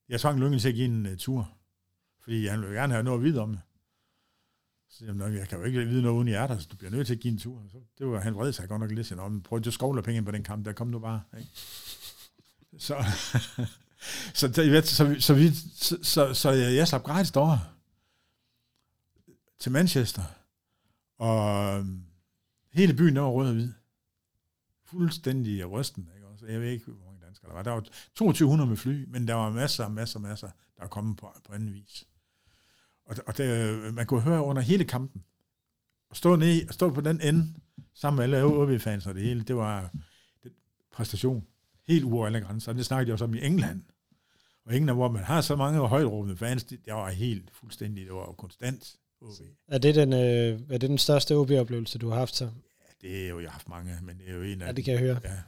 jeg 0.09 0.19
tvang 0.19 0.39
Lyngel 0.39 0.59
til 0.59 0.69
at 0.69 0.75
give 0.75 0.85
en 0.85 1.05
uh, 1.05 1.17
tur, 1.17 1.51
fordi 2.23 2.47
han 2.47 2.61
ville 2.61 2.75
gerne 2.75 2.93
have 2.93 3.03
noget 3.03 3.19
at 3.19 3.23
vide 3.23 3.41
om 3.41 3.51
det. 3.51 3.61
Så 4.89 4.97
siger 4.97 5.27
jeg, 5.27 5.39
jeg 5.39 5.47
kan 5.47 5.57
jo 5.57 5.63
ikke 5.63 5.85
vide 5.85 6.01
noget 6.01 6.15
uden 6.15 6.27
hjertet, 6.27 6.61
så 6.61 6.67
du 6.71 6.75
bliver 6.75 6.91
nødt 6.91 7.07
til 7.07 7.13
at 7.13 7.19
give 7.19 7.31
en 7.31 7.39
tur. 7.39 7.63
Så 7.71 7.77
det 7.97 8.07
var, 8.07 8.19
han 8.19 8.35
vred 8.35 8.53
sig 8.53 8.69
godt 8.69 8.81
nok 8.81 8.91
lidt, 8.91 9.07
sådan, 9.07 9.23
om 9.23 9.41
prøv 9.41 9.61
at 9.65 9.73
skovle 9.73 10.03
penge 10.03 10.25
på 10.25 10.31
den 10.31 10.43
kamp, 10.43 10.65
der 10.65 10.73
kom 10.73 10.87
nu 10.87 10.99
bare. 10.99 11.21
Ikke? 11.37 11.49
Så, 12.77 13.03
så, 14.33 14.53
så, 14.53 14.53
så, 14.53 14.95
så, 14.95 15.15
så, 15.19 15.33
vi, 15.33 15.51
så, 15.75 15.97
så, 16.01 16.33
så 16.33 16.51
jeg, 16.51 16.75
jeg 16.75 16.87
slap 16.87 17.03
gratis 17.03 17.31
derovre 17.31 17.59
til 19.59 19.71
Manchester, 19.71 20.23
og 21.17 21.77
øhm, 21.79 22.03
hele 22.73 22.93
byen 22.93 23.15
der 23.15 23.21
var 23.21 23.29
rød 23.29 23.47
og 23.47 23.53
hvid. 23.53 23.73
Fuldstændig 24.85 25.71
rysten, 25.71 26.09
ikke? 26.15 26.27
også? 26.27 26.45
Jeg 26.45 26.61
ved 26.61 26.69
ikke, 26.69 26.85
hvor 26.85 27.05
mange 27.05 27.25
danskere 27.25 27.49
der 27.49 27.55
var. 27.55 27.63
Der 27.63 27.71
var 27.71 27.81
2200 28.15 28.69
med 28.69 28.77
fly, 28.77 29.05
men 29.07 29.27
der 29.27 29.33
var 29.33 29.49
masser, 29.49 29.87
masser, 29.87 30.19
masser, 30.19 30.47
der 30.47 30.83
var 30.83 30.87
kommet 30.87 31.17
på, 31.17 31.31
på 31.47 31.53
anden 31.53 31.73
vis. 31.73 32.07
Og, 33.05 33.15
og 33.27 33.37
det, 33.37 33.43
øh, 33.43 33.93
man 33.93 34.05
kunne 34.05 34.21
høre 34.21 34.43
under 34.43 34.61
hele 34.61 34.85
kampen, 34.85 35.23
og 36.09 36.17
stå, 36.17 36.35
ned, 36.35 36.67
og 36.67 36.73
stå 36.73 36.93
på 36.93 37.01
den 37.01 37.21
ende, 37.21 37.53
sammen 37.93 38.17
med 38.17 38.23
alle 38.23 38.45
OB-fans 38.45 39.07
og 39.07 39.15
det 39.15 39.23
hele, 39.23 39.43
det 39.43 39.55
var 39.55 39.89
det, 40.43 40.51
præstation. 40.91 41.47
Helt 41.87 42.03
ude 42.03 42.13
over 42.13 42.25
alle 42.25 42.41
grænser. 42.41 42.73
Det 42.73 42.85
snakkede 42.85 43.07
jeg 43.07 43.13
også 43.13 43.25
om 43.25 43.33
i 43.33 43.45
England. 43.45 43.83
Og 44.65 44.75
England, 44.75 44.97
hvor 44.97 45.11
man 45.11 45.23
har 45.23 45.41
så 45.41 45.55
mange 45.55 45.79
højtråbende 45.79 46.37
fans, 46.37 46.63
det, 46.63 46.85
det 46.85 46.93
var 46.93 47.09
helt 47.09 47.51
fuldstændig, 47.51 48.05
det 48.05 48.13
var 48.13 48.31
konstant 48.31 48.95
OB. 49.23 49.35
Er 49.67 49.77
det 49.77 49.95
den, 49.95 50.13
øh, 50.13 50.59
er 50.69 50.77
det 50.77 50.89
den 50.89 50.97
største 50.97 51.35
OB-oplevelse, 51.35 51.99
du 51.99 52.09
har 52.09 52.15
haft 52.15 52.35
så? 52.35 52.45
Ja, 52.45 53.07
det 53.07 53.25
er 53.25 53.29
jo, 53.29 53.39
jeg 53.39 53.49
har 53.49 53.53
haft 53.53 53.69
mange, 53.69 53.97
men 54.01 54.17
det 54.17 54.29
er 54.29 54.33
jo 54.33 54.41
en 54.41 54.61
af 54.61 54.67
Ja, 54.67 54.71
det 54.71 54.83
kan 54.83 54.93
jeg 54.93 55.01
høre. 55.01 55.19
Ja. 55.23 55.39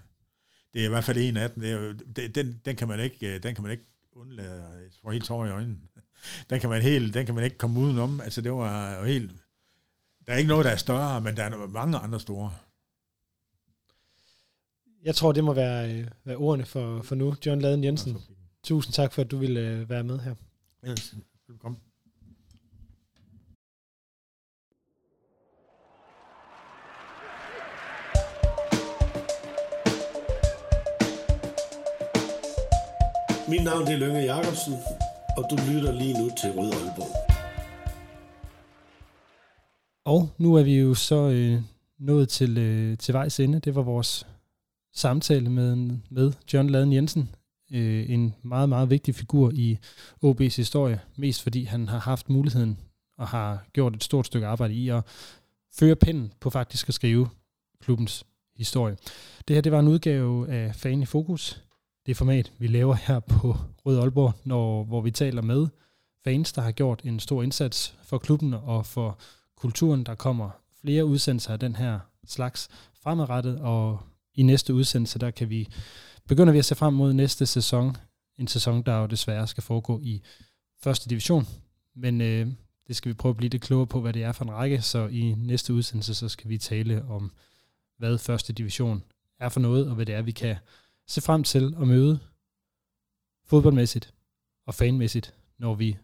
Det 0.74 0.82
er 0.82 0.86
i 0.86 0.90
hvert 0.90 1.04
fald 1.04 1.18
en 1.18 1.38
af 1.38 1.52
dem. 1.52 1.64
Det 1.64 1.72
er 1.72 1.76
jo, 1.76 1.94
det, 2.16 2.36
den, 2.36 2.62
den, 2.66 2.76
kan 2.76 2.88
man 2.88 3.00
ikke, 3.00 3.36
øh, 3.36 3.44
den 3.44 3.56
kan 3.56 3.64
man 3.64 3.72
ikke 3.72 3.86
undlade 4.16 4.64
at 4.64 4.98
få 5.02 5.12
helt 5.12 5.26
tår 5.26 5.46
i 5.46 5.50
øjnene. 5.50 5.78
Den 6.50 6.60
kan 6.60 6.70
man 6.70 6.82
helt, 6.82 7.14
den 7.14 7.26
kan 7.26 7.36
man 7.36 7.44
ikke 7.44 7.58
komme 7.58 7.80
udenom. 7.80 8.22
Altså 8.22 8.42
det 8.42 8.52
var 8.52 9.00
jo 9.00 9.04
helt, 9.04 9.32
der 10.28 10.34
er 10.34 10.38
ikke 10.38 10.48
noget, 10.48 10.66
der 10.66 10.72
er 10.72 10.76
større, 10.76 11.22
men 11.22 11.38
der 11.38 11.44
er 11.44 11.68
mange 11.68 11.98
andre 11.98 12.20
store. 12.20 12.54
Jeg 15.04 15.16
tror, 15.16 15.32
det 15.32 15.44
må 15.44 15.54
være, 15.54 15.94
øh, 15.94 16.08
være 16.24 16.36
ordene 16.38 16.66
for, 16.66 17.02
for 17.02 17.16
nu. 17.16 17.36
John 17.46 17.62
Laden 17.62 17.84
Jensen, 17.84 18.18
tusind 18.64 18.94
tak 18.94 19.14
for, 19.14 19.22
at 19.22 19.32
du 19.32 19.38
ville 19.38 19.60
øh, 19.60 19.90
være 19.90 20.04
med 20.04 20.20
her. 20.20 20.36
velkommen. 21.48 21.82
Mit 33.50 33.64
navn 33.64 33.88
er 33.88 33.98
Lønge 33.98 34.20
Jacobsen, 34.20 34.74
og 35.38 35.46
du 35.50 35.56
lytter 35.56 35.92
lige 35.92 36.14
nu 36.14 36.30
til 36.42 36.52
Rød 36.52 36.72
Aalborg. 36.74 37.16
Og 40.06 40.30
nu 40.38 40.56
er 40.56 40.64
vi 40.64 40.80
jo 40.80 40.94
så 40.94 41.30
øh, 41.30 41.62
nået 42.00 42.30
til, 42.30 42.58
øh, 42.58 42.98
til 42.98 43.14
vejs 43.14 43.40
ende. 43.40 43.60
Det 43.60 43.76
var 43.76 43.82
vores 43.82 44.28
samtale 44.94 45.50
med, 45.50 45.76
med 46.10 46.32
John 46.54 46.70
Laden 46.70 46.94
Jensen. 46.94 47.30
Øh, 47.74 48.10
en 48.10 48.36
meget, 48.44 48.70
meget 48.70 48.90
vigtig 48.90 49.16
figur 49.16 49.52
i 49.54 49.78
OB's 50.26 50.56
historie. 50.56 51.00
Mest 51.16 51.44
fordi 51.44 51.64
han 51.64 51.88
har 51.88 52.00
haft 52.00 52.30
muligheden 52.30 52.80
og 53.18 53.28
har 53.28 53.66
gjort 53.74 53.96
et 53.96 54.04
stort 54.04 54.26
stykke 54.26 54.48
arbejde 54.48 54.74
i 54.74 54.90
at 54.90 55.04
føre 55.80 55.96
pinden 55.96 56.34
på 56.40 56.50
faktisk 56.50 56.90
at 56.90 56.96
skrive 56.96 57.30
klubbens 57.82 58.24
historie. 58.56 58.98
Det 59.48 59.56
her 59.56 59.62
det 59.62 59.72
var 59.72 59.80
en 59.80 59.88
udgave 59.88 60.50
af 60.50 60.76
Fan 60.76 61.02
i 61.02 61.06
Fokus. 61.06 61.65
Det 62.06 62.18
format, 62.18 62.52
vi 62.58 62.68
laver 62.68 62.94
her 62.94 63.20
på 63.20 63.56
Rød 63.86 64.00
Aalborg, 64.00 64.34
når, 64.44 64.84
hvor 64.84 65.02
vi 65.02 65.12
taler 65.12 65.42
med 65.42 65.68
fans, 66.24 66.54
der 66.54 66.62
har 66.62 66.72
gjort 66.72 67.02
en 67.04 67.20
stor 67.20 67.44
indsats 67.44 67.96
for 68.04 68.18
klubben 68.18 68.54
og 68.54 68.86
for 68.86 69.20
kulturen. 69.56 70.04
Der 70.04 70.16
kommer 70.16 70.50
flere 70.82 71.06
udsendelser 71.06 71.54
af 71.54 71.60
den 71.60 71.76
her 71.76 72.00
slags 72.28 72.70
fremadrettet, 73.04 73.60
og 73.60 74.00
i 74.36 74.44
næste 74.44 74.74
udsendelse, 74.74 75.20
der 75.20 75.32
kan 75.32 75.50
vi 75.50 75.68
begynder 76.28 76.54
vi 76.54 76.60
at 76.60 76.66
se 76.66 76.76
frem 76.76 76.94
mod 76.94 77.14
næste 77.14 77.46
sæson. 77.46 77.98
En 78.38 78.48
sæson, 78.48 78.82
der 78.82 78.98
jo 78.98 79.06
desværre 79.06 79.48
skal 79.48 79.64
foregå 79.64 80.00
i 80.04 80.22
første 80.84 81.10
division. 81.10 81.48
Men 81.96 82.22
øh, 82.22 82.48
det 82.88 82.96
skal 82.96 83.10
vi 83.10 83.14
prøve 83.14 83.30
at 83.30 83.38
blive 83.38 83.50
lidt 83.50 83.64
klogere 83.64 83.88
på, 83.88 84.02
hvad 84.02 84.14
det 84.14 84.24
er 84.24 84.32
for 84.32 84.46
en 84.46 84.52
række. 84.52 84.82
Så 84.82 85.08
i 85.08 85.36
næste 85.38 85.74
udsendelse, 85.74 86.16
så 86.16 86.30
skal 86.30 86.50
vi 86.50 86.58
tale 86.58 87.06
om, 87.06 87.32
hvad 87.98 88.18
første 88.18 88.54
division 88.54 89.04
er 89.40 89.50
for 89.50 89.60
noget, 89.60 89.88
og 89.88 89.96
hvad 89.96 90.06
det 90.06 90.16
er, 90.16 90.22
vi 90.22 90.32
kan 90.32 90.56
se 91.08 91.22
frem 91.22 91.44
til 91.44 91.76
at 91.82 91.88
møde 91.88 92.20
fodboldmæssigt 93.46 94.14
og 94.68 94.74
fanmæssigt, 94.74 95.34
når 95.58 95.74
vi 95.74 95.98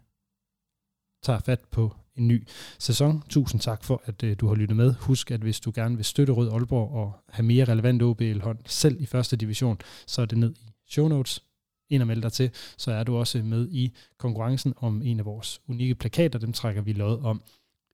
tager 1.23 1.39
fat 1.39 1.59
på 1.71 1.95
en 2.15 2.27
ny 2.27 2.47
sæson. 2.79 3.23
Tusind 3.29 3.61
tak 3.61 3.83
for, 3.83 4.01
at 4.05 4.23
øh, 4.23 4.35
du 4.39 4.47
har 4.47 4.55
lyttet 4.55 4.77
med. 4.77 4.93
Husk, 4.93 5.31
at 5.31 5.39
hvis 5.39 5.59
du 5.59 5.71
gerne 5.75 5.95
vil 5.95 6.05
støtte 6.05 6.33
Rød 6.33 6.51
Aalborg 6.51 6.91
og 6.91 7.13
have 7.29 7.45
mere 7.45 7.65
relevant 7.65 8.01
OBL-hånd 8.01 8.59
selv 8.65 9.01
i 9.01 9.05
første 9.05 9.35
division, 9.35 9.77
så 10.07 10.21
er 10.21 10.25
det 10.25 10.37
ned 10.37 10.53
i 10.55 10.73
show 10.87 11.07
notes 11.07 11.43
ind 11.89 12.01
og 12.01 12.07
meld 12.07 12.21
dig 12.21 12.33
til, 12.33 12.51
så 12.77 12.91
er 12.91 13.03
du 13.03 13.17
også 13.17 13.43
med 13.43 13.69
i 13.69 13.93
konkurrencen 14.17 14.73
om 14.77 15.01
en 15.01 15.19
af 15.19 15.25
vores 15.25 15.61
unikke 15.67 15.95
plakater. 15.95 16.39
Dem 16.39 16.53
trækker 16.53 16.81
vi 16.81 16.93
lod 16.93 17.23
om 17.23 17.41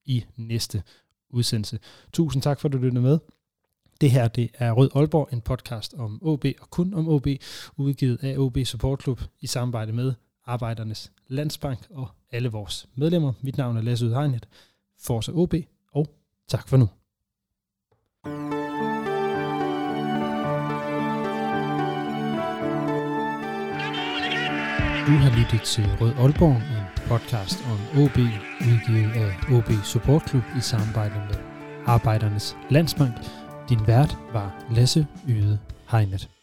i 0.06 0.26
næste 0.36 0.84
udsendelse. 1.30 1.80
Tusind 2.14 2.44
tak 2.44 2.60
for, 2.60 2.68
at 2.68 2.74
du 2.74 2.78
lyttede 2.78 3.02
med. 3.02 3.20
Det 4.02 4.12
her 4.12 4.28
det 4.28 4.50
er 4.54 4.72
Rød 4.72 4.90
Aalborg, 4.96 5.30
en 5.34 5.42
podcast 5.42 5.94
om 5.98 6.20
OB 6.22 6.46
og 6.62 6.70
kun 6.70 6.94
om 6.94 7.08
OB, 7.10 7.28
udgivet 7.78 8.24
af 8.24 8.38
OB 8.38 8.58
Support 8.66 9.02
Club 9.04 9.22
i 9.42 9.48
samarbejde 9.48 9.94
med 9.94 10.14
Arbejdernes 10.46 11.12
Landsbank 11.28 11.88
og 11.90 12.08
alle 12.32 12.50
vores 12.50 12.88
medlemmer. 12.96 13.34
Mit 13.42 13.58
navn 13.58 13.78
er 13.78 13.82
Lasse 13.82 14.06
Udhegnet, 14.06 14.48
Forza 15.00 15.32
OB, 15.32 15.54
og 15.92 16.08
tak 16.48 16.68
for 16.68 16.78
nu. 16.78 16.90
Du 25.08 25.12
har 25.12 25.40
lyttet 25.40 25.62
til 25.62 25.86
Rød 26.02 26.14
Aalborg, 26.14 26.56
en 26.56 27.08
podcast 27.08 27.60
om 27.66 28.04
OB, 28.04 28.18
udgivet 28.62 29.12
af 29.16 29.32
OB 29.52 29.72
Support 29.84 30.30
Club 30.30 30.44
i 30.58 30.62
samarbejde 30.62 31.16
med 31.16 31.36
Arbejdernes 31.86 32.58
Landsbank. 32.70 33.47
Din 33.70 33.88
vært 33.88 34.18
var 34.32 34.54
Lasse 34.72 35.08
Yde 35.28 35.60
Hegnet. 35.92 36.37